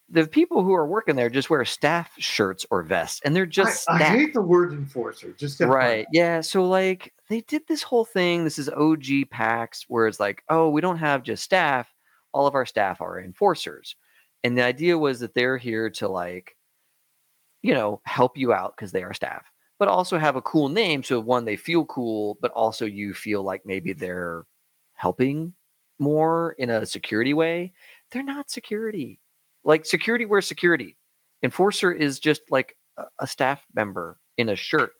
the 0.09 0.27
people 0.27 0.63
who 0.63 0.73
are 0.73 0.87
working 0.87 1.15
there 1.15 1.29
just 1.29 1.49
wear 1.49 1.63
staff 1.65 2.11
shirts 2.17 2.65
or 2.71 2.81
vests, 2.83 3.21
and 3.23 3.35
they're 3.35 3.45
just 3.45 3.89
I, 3.89 3.95
I 3.99 4.03
hate 4.03 4.33
the 4.33 4.41
word 4.41 4.73
enforcer. 4.73 5.31
Just 5.33 5.59
right. 5.61 6.07
Yeah. 6.11 6.41
So 6.41 6.63
like 6.65 7.13
they 7.29 7.41
did 7.41 7.63
this 7.67 7.81
whole 7.83 8.05
thing. 8.05 8.43
This 8.43 8.57
is 8.59 8.69
OG 8.69 9.29
PAX, 9.31 9.85
where 9.87 10.07
it's 10.07 10.19
like, 10.19 10.43
oh, 10.49 10.69
we 10.69 10.81
don't 10.81 10.97
have 10.97 11.21
just 11.23 11.43
staff. 11.43 11.87
All 12.35 12.47
of 12.47 12.53
our 12.53 12.65
staff 12.65 12.99
are 12.99 13.21
enforcers, 13.21 13.95
and 14.43 14.57
the 14.57 14.63
idea 14.63 14.97
was 14.97 15.21
that 15.21 15.33
they're 15.33 15.57
here 15.57 15.89
to 15.91 16.09
like, 16.09 16.57
you 17.61 17.73
know, 17.73 18.01
help 18.03 18.37
you 18.37 18.51
out 18.51 18.75
because 18.75 18.91
they 18.91 19.03
are 19.03 19.13
staff, 19.13 19.45
but 19.79 19.87
also 19.87 20.17
have 20.17 20.35
a 20.35 20.41
cool 20.41 20.67
name. 20.67 21.01
So 21.01 21.19
one, 21.21 21.45
they 21.45 21.55
feel 21.55 21.85
cool, 21.85 22.37
but 22.41 22.51
also 22.51 22.85
you 22.85 23.13
feel 23.13 23.41
like 23.41 23.65
maybe 23.65 23.93
they're 23.93 24.45
helping 24.95 25.53
more 25.97 26.55
in 26.59 26.69
a 26.69 26.85
security 26.85 27.33
way. 27.33 27.71
They're 28.11 28.21
not 28.21 28.51
security. 28.51 29.21
Like 29.63 29.85
security, 29.85 30.25
where's 30.25 30.45
security? 30.45 30.97
Enforcer 31.41 31.93
is 31.93 32.19
just 32.19 32.41
like 32.49 32.75
a 33.19 33.25
staff 33.25 33.63
member 33.73 34.19
in 34.37 34.49
a 34.49 34.57
shirt. 34.57 34.91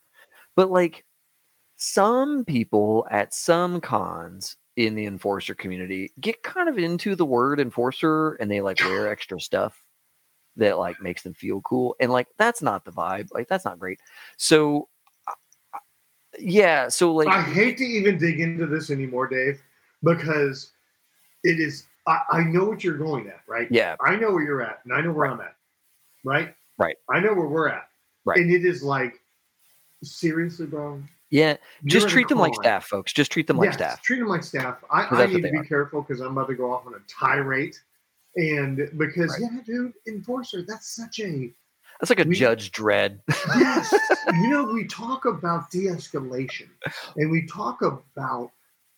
But 0.56 0.72
like 0.72 1.04
some 1.76 2.46
people 2.46 3.06
at 3.12 3.34
some 3.34 3.82
cons 3.82 4.56
in 4.78 4.94
the 4.96 5.06
enforcer 5.06 5.56
community 5.56 6.12
get 6.20 6.44
kind 6.44 6.68
of 6.68 6.78
into 6.78 7.16
the 7.16 7.26
word 7.26 7.60
enforcer 7.60 8.34
and 8.36 8.52
they 8.52 8.60
like 8.60 8.80
wear 8.82 9.08
extra 9.12 9.40
stuff 9.40 9.82
that 10.58 10.78
like 10.78 11.02
makes 11.02 11.24
them 11.24 11.34
feel 11.34 11.62
cool. 11.62 11.96
And 12.00 12.12
like 12.12 12.28
that's 12.38 12.62
not 12.62 12.86
the 12.86 12.92
vibe. 12.92 13.30
Like 13.32 13.48
that's 13.48 13.66
not 13.66 13.80
great. 13.80 14.00
So 14.38 14.88
yeah, 16.40 16.90
so 16.90 17.14
like 17.14 17.28
I 17.28 17.42
hate 17.42 17.78
to 17.78 17.84
even 17.84 18.18
dig 18.18 18.40
into 18.40 18.66
this 18.66 18.90
anymore, 18.90 19.28
Dave, 19.28 19.62
because 20.04 20.72
it 21.44 21.60
is. 21.60 21.88
I, 22.08 22.22
I 22.32 22.44
know 22.44 22.66
what 22.66 22.84
you're 22.84 22.98
going 22.98 23.28
at, 23.28 23.42
right? 23.48 23.68
yeah, 23.72 23.96
I 24.00 24.16
know 24.16 24.32
where 24.32 24.44
you're 24.44 24.62
at, 24.62 24.80
and 24.84 24.94
I 24.94 25.02
know 25.02 25.12
where 25.12 25.26
I'm 25.26 25.40
at, 25.42 25.56
right? 26.24 26.54
Right. 26.78 26.98
I 27.10 27.20
know 27.20 27.34
where 27.34 27.48
we're 27.48 27.70
at, 27.70 27.88
Right. 28.26 28.40
And 28.40 28.52
it 28.52 28.66
is 28.66 28.84
like, 28.84 29.22
seriously, 30.04 30.66
bro. 30.66 31.02
Yeah, 31.36 31.58
just 31.86 32.08
treat 32.10 32.28
them 32.30 32.38
like 32.40 32.54
staff, 32.56 32.86
folks. 32.86 33.12
Just 33.12 33.32
treat 33.32 33.48
them 33.48 33.58
like 33.58 33.66
Yes, 33.68 33.76
staff. 33.76 34.02
Treat 34.02 34.20
them 34.20 34.28
like 34.30 34.44
staff. 34.44 34.78
I, 34.90 35.04
I 35.04 35.26
need 35.26 35.42
to 35.42 35.52
be 35.52 35.58
are. 35.58 35.64
careful 35.66 36.02
because 36.02 36.22
I'm 36.22 36.32
about 36.32 36.48
to 36.48 36.56
go 36.56 36.72
off 36.74 36.88
on 36.88 36.94
a 36.94 37.00
tirade, 37.08 37.76
and 38.38 38.90
because 38.98 39.32
Right. 39.42 39.52
yeah, 39.54 39.62
dude, 39.66 39.94
enforcer. 40.08 40.62
That's 40.62 40.96
such 40.96 41.20
a 41.20 41.52
That's 42.00 42.10
like 42.10 42.20
a 42.20 42.28
We- 42.28 42.36
Judge 42.36 42.72
Dredd. 42.72 43.20
yes. 43.58 43.94
you 44.34 44.50
know, 44.50 44.64
we 44.66 44.86
talk 44.86 45.26
about 45.26 45.72
de-escalation, 45.72 46.68
and 47.18 47.30
we 47.32 47.46
talk 47.48 47.82
about 47.82 48.52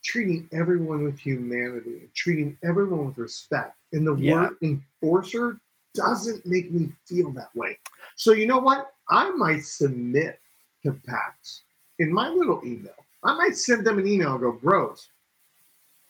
treating 0.03 0.47
everyone 0.53 1.03
with 1.03 1.17
humanity, 1.19 2.09
treating 2.15 2.57
everyone 2.63 3.07
with 3.07 3.17
respect. 3.17 3.75
And 3.93 4.05
the 4.05 4.15
Yeah. 4.15 4.33
word 4.33 4.57
enforcer 4.61 5.59
doesn't 5.95 6.45
make 6.45 6.71
me 6.71 6.91
feel 7.05 7.31
that 7.31 7.55
way. 7.55 7.79
So 8.15 8.31
you 8.33 8.45
know 8.45 8.59
what? 8.59 8.93
I 9.09 9.31
might 9.31 9.63
submit 9.65 10.39
to 10.83 10.93
PAX 11.07 11.63
in 11.99 12.11
my 12.11 12.29
little 12.29 12.61
email. 12.65 12.93
I 13.23 13.35
might 13.35 13.55
send 13.57 13.85
them 13.85 13.99
an 13.99 14.07
email 14.07 14.33
and 14.33 14.41
go, 14.41 14.51
bros, 14.51 15.09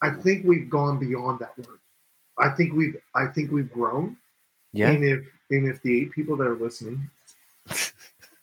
I 0.01 0.11
think 0.11 0.45
we've 0.45 0.69
gone 0.69 0.99
beyond 0.99 1.39
that 1.39 1.57
word. 1.57 1.79
I 2.37 2.49
think 2.49 2.73
we've 2.73 2.97
I 3.15 3.25
think 3.27 3.51
we've 3.51 3.71
grown. 3.71 4.15
Yeah. 4.73 4.89
And 4.91 5.03
if 5.03 5.25
and 5.49 5.67
if 5.67 5.81
the 5.81 6.01
eight 6.01 6.11
people 6.11 6.35
that 6.37 6.45
are 6.47 6.55
listening, 6.55 7.09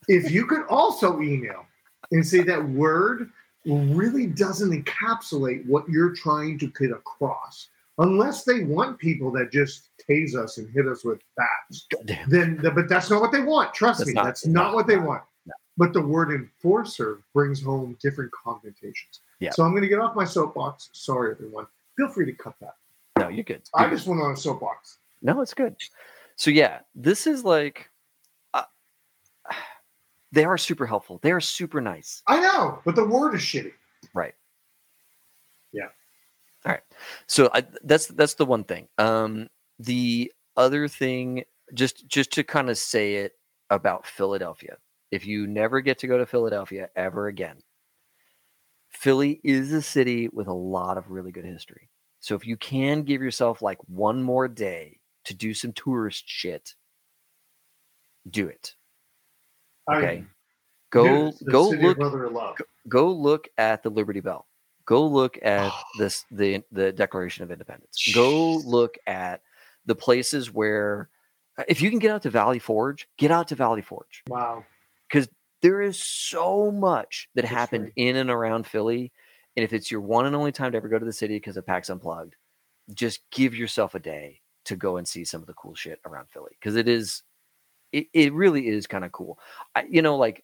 if 0.07 0.31
you 0.31 0.45
could 0.45 0.65
also 0.67 1.21
email 1.21 1.65
and 2.11 2.25
say 2.25 2.41
that 2.41 2.63
word 2.69 3.29
really 3.65 4.27
doesn't 4.27 4.71
encapsulate 4.83 5.65
what 5.65 5.87
you're 5.87 6.13
trying 6.13 6.59
to 6.59 6.67
get 6.67 6.91
across, 6.91 7.69
unless 7.99 8.43
they 8.43 8.63
want 8.63 8.99
people 8.99 9.31
that 9.31 9.51
just 9.51 9.89
tase 10.07 10.35
us 10.35 10.57
and 10.57 10.69
hit 10.71 10.87
us 10.87 11.05
with 11.05 11.19
bats, 11.37 11.87
then 12.27 12.59
but 12.61 12.89
that's 12.89 13.09
not 13.09 13.21
what 13.21 13.31
they 13.31 13.41
want. 13.41 13.73
Trust 13.73 13.99
That's 13.99 14.07
me, 14.09 14.13
not- 14.13 14.25
that's 14.25 14.45
not, 14.45 14.71
no, 14.71 14.75
what 14.75 14.87
they 14.87 14.97
want. 14.97 15.23
But 15.77 15.91
the 15.93 16.01
word 16.01 16.31
enforcer 16.31 17.21
brings 17.33 17.61
home 17.61 17.97
different 18.01 18.31
connotations. 18.31 19.19
Yeah. 19.39 19.51
So 19.51 19.63
I'm 19.63 19.71
going 19.71 19.83
to 19.83 19.89
get 19.89 19.99
off 19.99 20.15
my 20.15 20.23
soapbox. 20.23 20.89
Sorry, 20.93 21.31
everyone. 21.31 21.67
Feel 21.97 22.09
free 22.09 22.25
to 22.25 22.33
cut 22.33 22.55
that. 22.61 22.75
No, 23.17 23.27
you're 23.29 23.43
good. 23.43 23.61
I 23.73 23.81
You're 23.81 23.89
good. 23.89 23.95
just 23.97 24.07
went 24.07 24.21
on 24.21 24.31
a 24.31 24.37
soapbox. 24.37 24.99
No, 25.21 25.41
it's 25.41 25.53
good. 25.53 25.75
So 26.37 26.51
yeah, 26.51 26.79
this 26.93 27.27
is 27.27 27.43
like 27.43 27.89
uh, 28.53 28.63
they 30.31 30.43
are 30.45 30.57
super 30.57 30.85
helpful. 30.85 31.19
They 31.21 31.31
are 31.31 31.39
super 31.41 31.81
nice. 31.81 32.21
I 32.27 32.39
know, 32.41 32.79
but 32.85 32.95
the 32.95 33.05
word 33.05 33.35
is 33.35 33.41
shitty. 33.41 33.71
Right. 34.13 34.33
Yeah. 35.71 35.87
All 36.65 36.73
right. 36.73 36.83
So 37.27 37.49
I, 37.53 37.63
that's 37.83 38.07
that's 38.07 38.33
the 38.35 38.45
one 38.45 38.63
thing. 38.65 38.87
Um, 38.97 39.47
the 39.79 40.31
other 40.57 40.87
thing, 40.87 41.43
just 41.73 42.07
just 42.07 42.31
to 42.33 42.43
kind 42.43 42.69
of 42.69 42.77
say 42.77 43.15
it 43.15 43.33
about 43.69 44.05
Philadelphia. 44.05 44.77
If 45.15 45.25
you 45.25 45.47
never 45.47 45.79
get 45.79 45.97
to 45.99 46.07
go 46.07 46.17
to 46.17 46.25
Philadelphia 46.25 46.89
ever 46.93 47.27
again, 47.27 47.55
Philly 48.89 49.39
is 49.45 49.71
a 49.71 49.81
city 49.81 50.27
with 50.33 50.47
a 50.47 50.53
lot 50.53 50.97
of 50.97 51.09
really 51.09 51.31
good 51.31 51.45
history. 51.45 51.89
So 52.19 52.35
if 52.35 52.45
you 52.45 52.57
can 52.57 53.03
give 53.03 53.21
yourself 53.21 53.61
like 53.61 53.77
one 53.87 54.21
more 54.21 54.49
day 54.49 54.99
to 55.23 55.33
do 55.33 55.53
some 55.53 55.71
tourist 55.71 56.25
shit, 56.27 56.75
do 58.29 58.49
it. 58.49 58.75
I- 59.87 59.97
Okay. 59.97 60.25
Go 60.91 61.31
Dude, 61.31 61.47
go 61.49 61.69
look 61.69 62.57
go 62.89 63.11
look 63.11 63.47
at 63.57 63.83
the 63.83 63.89
Liberty 63.89 64.19
Bell. 64.19 64.45
Go 64.85 65.07
look 65.07 65.37
at 65.41 65.71
this 65.97 66.25
the 66.29 66.61
the 66.73 66.91
Declaration 66.91 67.43
of 67.45 67.51
Independence. 67.51 68.11
Go 68.13 68.57
look 68.65 68.97
at 69.07 69.41
the 69.85 69.95
places 69.95 70.53
where 70.53 71.09
uh, 71.57 71.63
if 71.69 71.81
you 71.81 71.89
can 71.89 71.99
get 71.99 72.11
out 72.11 72.21
to 72.23 72.29
Valley 72.29 72.59
Forge, 72.59 73.07
get 73.17 73.31
out 73.31 73.47
to 73.47 73.55
Valley 73.55 73.81
Forge. 73.81 74.23
Wow. 74.27 74.65
There 75.61 75.81
is 75.81 76.01
so 76.01 76.71
much 76.71 77.29
that 77.35 77.41
That's 77.41 77.53
happened 77.53 77.85
right. 77.85 77.93
in 77.95 78.15
and 78.17 78.29
around 78.29 78.67
Philly. 78.67 79.11
And 79.57 79.63
if 79.63 79.73
it's 79.73 79.89
your 79.89 80.01
one 80.01 80.25
and 80.25 80.35
only 80.35 80.51
time 80.51 80.71
to 80.71 80.77
ever 80.77 80.89
go 80.89 80.99
to 80.99 81.05
the 81.05 81.13
city 81.13 81.35
because 81.37 81.57
of 81.57 81.65
PAX 81.65 81.89
Unplugged, 81.89 82.35
just 82.93 83.21
give 83.31 83.55
yourself 83.55 83.95
a 83.95 83.99
day 83.99 84.41
to 84.65 84.75
go 84.75 84.97
and 84.97 85.07
see 85.07 85.23
some 85.23 85.41
of 85.41 85.47
the 85.47 85.53
cool 85.53 85.75
shit 85.75 85.99
around 86.05 86.27
Philly 86.29 86.51
because 86.59 86.75
it 86.75 86.87
is, 86.87 87.23
it, 87.91 88.07
it 88.13 88.33
really 88.33 88.67
is 88.67 88.85
kind 88.85 89.05
of 89.05 89.11
cool. 89.11 89.39
I, 89.73 89.85
you 89.89 90.01
know, 90.01 90.17
like 90.17 90.43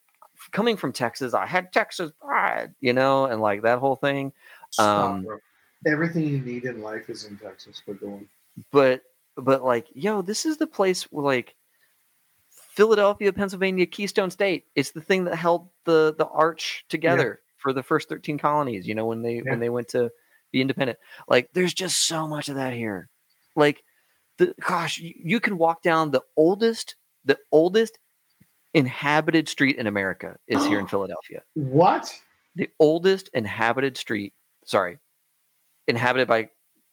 coming 0.52 0.78
from 0.78 0.94
Texas, 0.94 1.34
I 1.34 1.46
had 1.46 1.74
Texas 1.74 2.12
pride, 2.20 2.74
you 2.80 2.94
know, 2.94 3.26
and 3.26 3.42
like 3.42 3.62
that 3.64 3.80
whole 3.80 3.96
thing. 3.96 4.34
Um. 4.80 5.28
Everything 5.86 6.28
you 6.28 6.40
need 6.40 6.66
in 6.66 6.84
life 6.84 7.10
is 7.10 7.26
in 7.26 7.38
Texas. 7.38 7.82
But 7.86 8.00
go 8.00 8.14
on. 8.14 8.28
but 8.72 9.02
but 9.38 9.64
like 9.64 9.88
yo 9.94 10.22
this 10.22 10.46
is 10.46 10.58
the 10.58 10.68
place 10.68 11.04
where 11.04 11.26
like 11.26 11.56
philadelphia 12.76 13.32
pennsylvania 13.34 13.86
keystone 13.86 14.32
state 14.32 14.66
it's 14.76 14.92
the 14.92 15.02
thing 15.02 15.26
that 15.26 15.36
held 15.36 15.70
the 15.86 16.16
the 16.18 16.26
arch 16.28 16.86
together 16.90 17.40
for 17.58 17.74
the 17.74 17.84
first 17.84 18.08
13 18.10 18.38
colonies 18.38 18.88
you 18.88 18.96
know 18.96 19.06
when 19.06 19.22
they 19.22 19.36
Yeah. 19.36 19.52
when 19.52 19.60
they 19.60 19.70
went 19.70 19.90
to 19.90 20.10
be 20.52 20.60
independent. 20.62 21.00
Like 21.30 21.50
there's 21.54 21.74
just 21.74 22.06
so 22.08 22.28
much 22.28 22.50
of 22.50 22.56
that 22.56 22.74
here. 22.74 23.08
Like 23.56 23.84
the 24.38 24.54
gosh 24.68 24.98
you, 24.98 25.14
you 25.16 25.40
can 25.40 25.58
walk 25.58 25.82
down 25.82 26.12
the 26.12 26.24
oldest 26.36 26.96
the 27.24 27.38
oldest 27.54 27.98
inhabited 28.74 29.48
street 29.48 29.78
in 29.78 29.88
america 29.88 30.36
is 30.48 30.66
here 30.66 30.80
in 30.80 30.88
philadelphia. 30.94 31.42
What? 31.54 32.14
the 32.56 32.70
oldest 32.80 33.30
inhabited 33.34 33.96
street 33.96 34.34
sorry 34.66 34.98
inhabited 35.88 36.28
by 36.28 36.50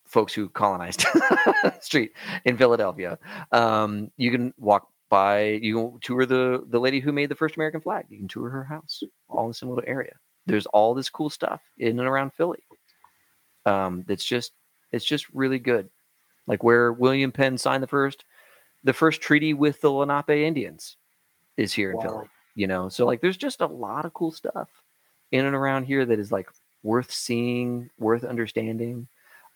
folks 0.07 0.33
who 0.33 0.49
colonized 0.49 1.05
street 1.81 2.13
in 2.45 2.57
philadelphia. 2.57 3.19
Um, 3.53 4.11
you 4.17 4.31
can 4.31 4.55
walk 4.57 4.87
by 5.11 5.43
you 5.63 5.75
can 5.75 6.01
tour 6.01 6.27
the 6.27 6.65
the 6.69 6.79
lady 6.81 7.01
who 7.01 7.13
made 7.13 7.29
the 7.29 7.35
first 7.35 7.57
american 7.57 7.81
flag. 7.81 8.07
You 8.09 8.19
can 8.19 8.29
tour 8.29 8.51
her 8.51 8.65
house 8.65 9.03
all 9.29 9.45
in 9.45 9.49
the 9.49 9.55
same 9.55 9.69
little 9.71 9.85
area. 9.87 10.13
There's 10.47 10.67
all 10.67 10.95
this 10.95 11.11
cool 11.11 11.31
stuff 11.31 11.63
in 11.79 11.99
and 11.99 12.09
around 12.09 12.33
philly. 12.35 12.63
Um, 13.67 14.05
that's 14.07 14.25
just 14.25 14.53
it's 14.93 15.05
just 15.05 15.29
really 15.31 15.59
good. 15.59 15.89
Like 16.47 16.63
where 16.63 16.93
william 16.93 17.33
penn 17.33 17.59
signed 17.59 17.83
the 17.83 17.87
first 17.89 18.25
the 18.85 18.93
first 18.93 19.21
treaty 19.21 19.55
with 19.55 19.81
the 19.81 19.91
lenape 19.91 20.31
indians 20.31 20.97
is 21.57 21.73
here 21.73 21.91
in 21.91 21.97
Wow. 21.97 22.03
philly 22.03 22.29
you 22.55 22.67
know? 22.67 22.89
So 22.89 23.07
like 23.07 23.21
there's 23.21 23.37
just 23.37 23.61
a 23.61 23.67
lot 23.67 24.05
of 24.05 24.13
cool 24.15 24.33
stuff 24.33 24.69
in 25.31 25.45
and 25.45 25.55
around 25.55 25.85
here 25.85 26.05
that 26.07 26.19
is 26.19 26.33
like 26.33 26.49
worth 26.83 27.13
seeing 27.13 27.89
worth 27.99 28.25
understanding. 28.25 29.07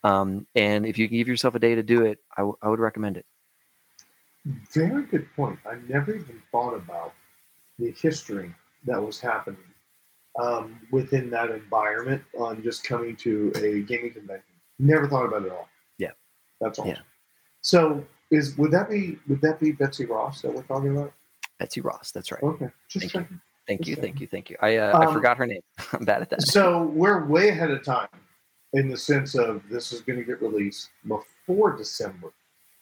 Um, 0.05 0.46
and 0.55 0.86
if 0.86 0.98
you 0.98 1.09
give 1.09 1.28
yourself 1.28 1.55
a 1.55 1.59
day 1.59 1.74
to 1.74 1.82
do 1.82 2.05
it 2.05 2.18
I, 2.36 2.40
w- 2.42 2.57
I 2.62 2.68
would 2.68 2.80
recommend 2.80 3.16
it 3.16 3.26
Very 4.72 5.05
good 5.05 5.28
point. 5.36 5.59
I 5.66 5.76
never 5.88 6.14
even 6.14 6.43
thought 6.51 6.74
about 6.74 7.14
the 7.78 7.93
history 7.93 8.53
that 8.86 9.01
was 9.01 9.20
happening 9.20 9.59
um, 10.40 10.80
within 10.90 11.30
that 11.30 11.51
environment 11.51 12.22
on 12.38 12.62
just 12.62 12.82
coming 12.84 13.14
to 13.16 13.53
a 13.57 13.80
gaming 13.82 14.12
convention. 14.12 14.45
Never 14.78 15.09
thought 15.09 15.26
about 15.26 15.43
it 15.43 15.47
at 15.47 15.53
all. 15.53 15.68
Yeah. 15.99 16.11
That's 16.61 16.78
awesome. 16.78 16.90
Yeah. 16.93 16.99
So 17.61 18.05
is 18.30 18.57
would 18.59 18.72
that 18.72 18.90
be 18.90 19.18
would 19.28 19.40
that 19.43 19.61
be 19.61 19.72
Betsy 19.72 20.07
Ross 20.07 20.43
that 20.43 20.53
we're 20.53 20.62
talking 20.62 20.97
about? 20.97 21.12
betsy 21.59 21.80
ross 21.80 22.11
that's 22.11 22.32
right 22.32 22.43
Okay. 22.43 22.66
Just 22.88 23.12
Thank 23.12 23.30
you. 23.30 23.38
thank 23.68 23.86
you 23.86 23.95
Just 23.95 24.01
thank 24.03 24.20
you 24.20 24.26
thank 24.26 24.51
you 24.51 24.57
i 24.62 24.76
uh, 24.78 24.99
i 24.99 25.07
Um, 25.07 25.12
forgot 25.14 25.36
her 25.36 25.47
name 25.47 25.61
i'm 25.93 26.05
bad 26.05 26.22
at 26.22 26.30
that 26.30 26.43
So 26.43 26.82
we're 26.84 27.24
way 27.26 27.51
ahead 27.51 27.70
of 27.70 27.84
time 27.84 28.09
in 28.72 28.88
the 28.88 28.97
sense 28.97 29.36
of 29.36 29.62
this 29.70 29.93
is 29.93 30.01
going 30.01 30.18
to 30.18 30.24
get 30.24 30.43
released 30.43 30.88
before 31.07 31.76
December. 31.76 32.32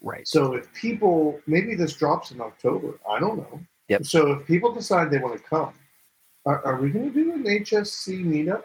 Right 0.00 0.26
So 0.26 0.54
if 0.54 0.72
people, 0.74 1.40
maybe 1.46 1.74
this 1.74 1.94
drops 1.94 2.30
in 2.30 2.40
October, 2.40 2.98
I 3.10 3.18
don't 3.20 3.36
know. 3.38 3.60
Yep. 3.88 4.04
So 4.06 4.32
if 4.32 4.46
people 4.46 4.72
decide 4.72 5.10
they 5.10 5.18
want 5.18 5.36
to 5.36 5.42
come, 5.42 5.72
are, 6.46 6.64
are 6.64 6.80
we 6.80 6.90
going 6.90 7.12
to 7.12 7.14
do 7.14 7.32
an 7.32 7.44
HSC 7.44 8.24
meetup? 8.24 8.62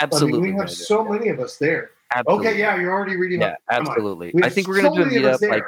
absolutely 0.00 0.38
I 0.38 0.42
mean, 0.42 0.54
we 0.54 0.60
have 0.60 0.70
so 0.70 1.04
many 1.04 1.28
of 1.28 1.40
us 1.40 1.56
there. 1.58 1.90
Absolutely. 2.14 2.46
Okay, 2.48 2.58
yeah, 2.58 2.76
you're 2.80 2.92
already 2.92 3.16
reading. 3.16 3.40
yeah 3.40 3.48
up. 3.48 3.58
Absolutely 3.88 4.32
i 4.42 4.48
think 4.48 4.66
we're 4.68 4.80
so 4.80 4.90
gonna 4.90 4.94
do 4.96 5.02
a 5.02 5.06
many 5.06 5.16
of 5.18 5.24
us 5.34 5.40
meetup 5.42 5.50
like 5.50 5.62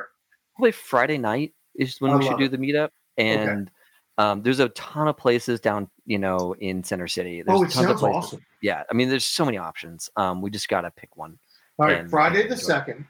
probably 0.57 0.73
friday 0.73 1.19
night 1.19 1.53
is 1.75 2.01
when 2.01 2.13
I 2.13 2.17
we 2.17 2.25
should 2.27 2.39
do 2.39 2.45
it. 2.45 2.51
the 2.53 2.57
meetup 2.59 2.89
and 3.19 3.71
um, 4.19 4.43
there's 4.43 4.61
a 4.61 4.69
ton 4.71 5.09
of 5.09 5.17
places 5.19 5.61
down 5.61 5.91
you 6.07 6.19
know 6.19 6.55
in 6.61 6.83
center 6.85 7.09
city 7.09 7.43
there's 7.43 7.59
Oh, 7.61 7.65
it 7.65 7.73
sounds 7.73 8.01
places 8.01 8.17
awesome. 8.17 8.41
yeah 8.63 8.85
i 8.91 8.95
mean 8.95 9.09
there's 9.11 9.27
so 9.27 9.45
many 9.45 9.59
options 9.59 10.09
um, 10.17 10.41
we 10.41 10.51
just 10.51 10.69
gotta 10.69 10.91
pick 10.91 11.15
one 11.17 11.39
All 11.79 11.87
right, 11.87 12.09
Friday 12.09 12.47
the 12.49 12.57
second. 12.57 13.05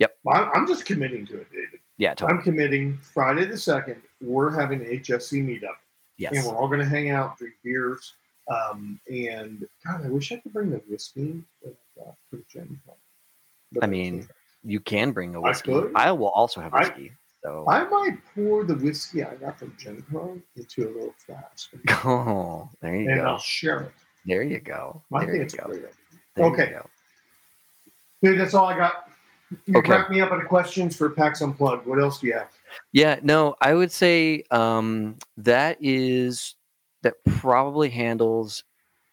Yep. 0.00 0.16
I'm, 0.32 0.50
I'm 0.54 0.66
just 0.66 0.84
committing 0.86 1.26
to 1.26 1.40
it, 1.40 1.50
David. 1.52 1.78
yeah 1.98 2.14
totally 2.14 2.38
I'm 2.38 2.42
committing. 2.42 2.98
Friday 2.98 3.44
the 3.44 3.56
second, 3.58 3.96
we're 4.20 4.50
having 4.50 4.80
an 4.80 4.86
HSC 4.98 5.44
meetup. 5.44 5.76
yes 6.18 6.32
and 6.36 6.44
we're 6.46 6.56
all 6.56 6.66
going 6.68 6.80
to 6.80 6.86
hang 6.86 7.10
out, 7.10 7.38
drink 7.38 7.54
beers. 7.62 8.14
Um, 8.50 8.98
and 9.08 9.66
God, 9.86 10.04
I 10.04 10.08
wish 10.08 10.32
I 10.32 10.36
could 10.38 10.52
bring 10.52 10.70
the 10.70 10.78
whiskey 10.88 11.40
that 11.62 11.76
I 12.02 13.84
I 13.84 13.86
mean, 13.86 14.26
you 14.64 14.80
can 14.80 15.12
bring 15.12 15.34
a 15.36 15.40
whiskey. 15.40 15.72
could. 15.72 15.92
I, 15.94 16.10
will 16.10 16.30
also 16.30 16.60
have 16.60 16.74
I- 16.74 16.80
whiskey. 16.80 17.12
so 17.44 17.64
I 17.68 17.84
might 17.84 18.18
pour 18.34 18.64
the 18.64 18.74
whiskey 18.74 19.22
I 19.22 19.34
got 19.36 19.58
from 19.58 19.74
Gen 19.78 20.02
Con 20.10 20.42
into 20.56 20.84
a 20.86 20.90
little 20.90 21.14
flask, 21.24 21.70
oh, 22.04 22.68
there 22.80 22.96
you 22.96 23.08
and 23.10 23.20
go. 23.20 23.26
I'll 23.26 23.38
share 23.38 23.80
it. 23.82 23.92
There 24.26 24.42
you 24.42 24.58
go. 24.60 25.02
I 25.14 25.24
There 25.26 25.36
you 25.36 25.44
go. 25.46 25.66
There 25.68 26.46
you 26.46 26.52
Okay. 26.52 26.70
go. 26.70 26.86
Dude, 28.22 28.38
that's 28.40 28.54
all 28.54 28.66
I 28.66 28.76
got. 28.76 29.09
You 29.66 29.78
Okay. 29.78 29.90
wrap 29.90 30.10
me 30.10 30.20
up 30.20 30.30
on 30.32 30.44
questions 30.46 30.96
for 30.96 31.10
PAX 31.10 31.40
Unplugged. 31.40 31.86
What 31.86 32.00
else 32.00 32.20
do 32.20 32.28
you 32.28 32.34
have? 32.34 32.48
Yeah, 32.92 33.18
no, 33.22 33.56
I 33.60 33.74
would 33.74 33.90
say 33.90 34.44
um, 34.50 35.16
that 35.38 35.76
is 35.80 36.54
that 37.02 37.14
probably 37.24 37.88
handles 37.90 38.62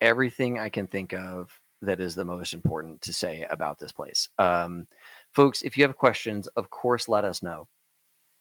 everything 0.01 0.59
I 0.59 0.69
can 0.69 0.85
think 0.87 1.13
of 1.13 1.57
that 1.81 1.99
is 1.99 2.13
the 2.15 2.25
most 2.25 2.53
important 2.53 3.01
to 3.03 3.13
say 3.13 3.47
about 3.49 3.79
this 3.79 3.91
place. 3.91 4.29
Um, 4.37 4.87
folks, 5.33 5.61
if 5.63 5.77
you 5.77 5.83
have 5.85 5.95
questions, 5.95 6.47
of 6.55 6.69
course, 6.69 7.07
let 7.07 7.23
us 7.25 7.41
know. 7.41 7.67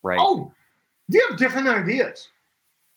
Right? 0.02 0.18
Oh, 0.20 0.52
if 1.08 1.14
you 1.14 1.26
have 1.28 1.38
different 1.38 1.68
ideas, 1.68 2.28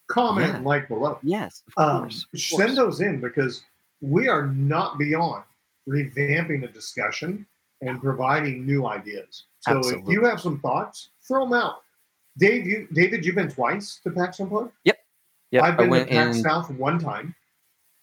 comment 0.08 0.48
Yeah. 0.50 0.56
and 0.58 0.66
like 0.66 0.88
below. 0.90 1.20
yes, 1.24 1.64
of 1.68 1.74
Um, 1.84 2.00
course. 2.02 2.26
of 2.34 2.40
send 2.40 2.62
course. 2.70 2.76
those 2.76 3.02
in 3.02 3.22
because 3.22 3.64
we 4.02 4.28
are 4.28 4.48
not 4.48 4.98
beyond 4.98 5.44
revamping 5.88 6.62
the 6.62 6.68
discussion 6.68 7.46
and 7.82 8.02
providing 8.02 8.66
new 8.66 8.88
ideas. 8.88 9.44
So 9.62 9.80
if 9.80 10.08
you 10.08 10.24
have 10.26 10.40
some 10.40 10.60
thoughts, 10.60 11.10
throw 11.28 11.46
them 11.46 11.54
out. 11.54 11.84
Dave, 12.38 12.66
you, 12.66 12.88
David, 12.94 13.26
you've 13.26 13.36
been 13.36 13.50
twice 13.50 14.00
to 14.04 14.12
PAX 14.12 14.40
Unplugged. 14.40 14.72
Yeah, 15.52 15.64
I've 15.64 15.78
been 15.78 15.90
to 15.92 16.06
PAX. 16.06 16.42
South 16.42 16.70
one 16.72 17.00
time. 17.00 17.36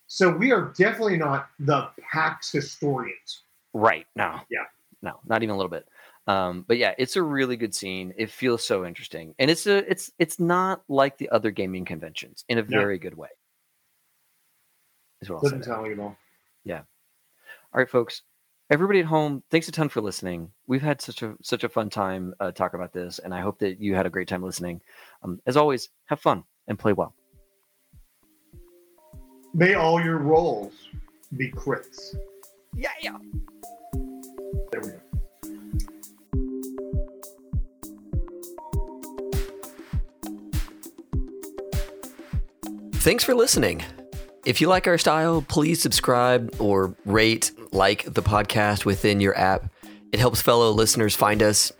So 0.08 0.30
we 0.30 0.52
are 0.52 0.72
definitely 0.76 1.16
not 1.16 1.48
the 1.58 1.88
PAX 2.12 2.50
historians. 2.52 3.42
Right. 3.72 4.06
No. 4.16 4.40
Yeah. 4.50 4.64
No, 5.02 5.20
not 5.26 5.42
even 5.42 5.54
a 5.54 5.56
little 5.56 5.70
bit. 5.70 5.86
Um, 6.26 6.64
but 6.66 6.76
yeah, 6.76 6.94
it's 6.98 7.16
a 7.16 7.22
really 7.22 7.56
good 7.56 7.74
scene. 7.74 8.12
It 8.16 8.30
feels 8.30 8.64
so 8.64 8.84
interesting. 8.84 9.34
And 9.38 9.50
it's 9.50 9.66
a 9.66 9.88
it's 9.90 10.10
it's 10.18 10.40
not 10.40 10.82
like 10.88 11.18
the 11.18 11.28
other 11.30 11.50
gaming 11.50 11.84
conventions 11.84 12.44
in 12.48 12.58
a 12.58 12.62
No. 12.62 12.68
very 12.68 12.98
good 12.98 13.16
way. 13.16 13.28
Is 15.20 15.30
what 15.30 15.36
I'll 15.36 15.42
Doesn't 15.42 15.64
say. 15.64 15.70
like 15.72 15.90
it 15.92 15.98
all. 16.00 16.16
All 16.68 17.80
right, 17.80 17.88
folks. 17.90 18.22
Everybody 18.68 18.98
at 18.98 19.06
home, 19.06 19.44
thanks 19.48 19.68
a 19.68 19.72
ton 19.72 19.88
for 19.88 20.00
listening. 20.00 20.50
We've 20.66 20.82
had 20.82 21.00
such 21.00 21.22
a 21.22 21.36
such 21.40 21.62
a 21.62 21.68
fun 21.68 21.88
time 21.88 22.34
uh, 22.40 22.50
talking 22.50 22.80
about 22.80 22.92
this, 22.92 23.20
and 23.20 23.32
I 23.32 23.40
hope 23.40 23.60
that 23.60 23.80
you 23.80 23.94
had 23.94 24.06
a 24.06 24.10
great 24.10 24.26
time 24.26 24.42
listening. 24.42 24.80
Um, 25.22 25.40
as 25.46 25.56
always, 25.56 25.88
have 26.06 26.18
fun 26.18 26.42
and 26.66 26.76
play 26.76 26.92
well. 26.92 27.14
May 29.54 29.74
all 29.74 30.02
your 30.02 30.18
rolls 30.18 30.72
be 31.36 31.48
crits. 31.52 32.16
Yeah, 32.74 32.90
yeah. 33.00 33.16
There 34.72 34.80
we 34.80 34.88
go. 34.88 35.00
Thanks 42.94 43.22
for 43.22 43.36
listening. 43.36 43.84
If 44.44 44.60
you 44.60 44.68
like 44.68 44.86
our 44.86 44.98
style, 44.98 45.42
please 45.42 45.80
subscribe 45.80 46.54
or 46.60 46.94
rate, 47.04 47.50
like 47.76 48.12
the 48.12 48.22
podcast 48.22 48.84
within 48.84 49.20
your 49.20 49.38
app. 49.38 49.70
It 50.12 50.18
helps 50.18 50.40
fellow 50.40 50.70
listeners 50.70 51.14
find 51.14 51.42
us. 51.42 51.70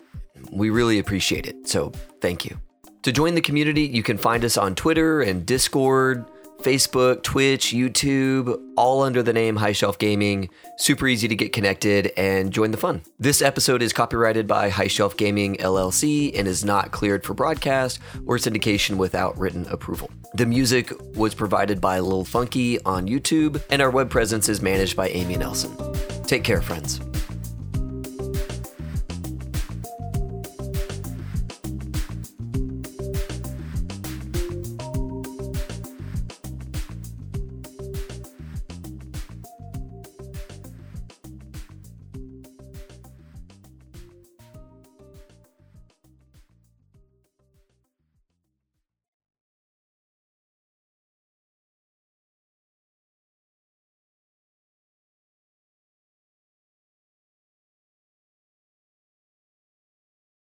We 0.51 0.69
really 0.69 0.99
appreciate 0.99 1.47
it. 1.47 1.67
So 1.67 1.91
thank 2.21 2.45
you. 2.45 2.59
To 3.01 3.11
join 3.11 3.35
the 3.35 3.41
community, 3.41 3.81
you 3.81 4.03
can 4.03 4.17
find 4.17 4.45
us 4.45 4.57
on 4.57 4.75
Twitter 4.75 5.21
and 5.21 5.45
Discord, 5.45 6.25
Facebook, 6.67 7.23
Twitch, 7.23 7.67
YouTube, 7.67 8.61
all 8.75 9.01
under 9.01 9.23
the 9.23 9.31
name 9.31 9.55
High 9.55 9.71
Shelf 9.71 9.97
Gaming. 9.97 10.49
Super 10.77 11.07
easy 11.07 11.29
to 11.29 11.35
get 11.35 11.53
connected 11.53 12.11
and 12.17 12.51
join 12.51 12.71
the 12.71 12.77
fun. 12.77 13.03
This 13.17 13.41
episode 13.41 13.81
is 13.81 13.93
copyrighted 13.93 14.47
by 14.47 14.67
High 14.67 14.89
Shelf 14.89 15.15
Gaming 15.15 15.55
LLC 15.55 16.37
and 16.37 16.45
is 16.45 16.65
not 16.65 16.91
cleared 16.91 17.25
for 17.25 17.33
broadcast 17.33 17.99
or 18.25 18.35
syndication 18.35 18.97
without 18.97 19.37
written 19.37 19.65
approval. 19.67 20.11
The 20.33 20.45
music 20.45 20.91
was 21.15 21.33
provided 21.33 21.79
by 21.79 22.01
Lil 22.01 22.25
Funky 22.25 22.81
on 22.81 23.07
YouTube, 23.07 23.63
and 23.69 23.81
our 23.81 23.89
web 23.89 24.09
presence 24.09 24.49
is 24.49 24.61
managed 24.61 24.97
by 24.97 25.07
Amy 25.07 25.37
Nelson. 25.37 25.73
Take 26.23 26.43
care, 26.43 26.61
friends. 26.61 26.99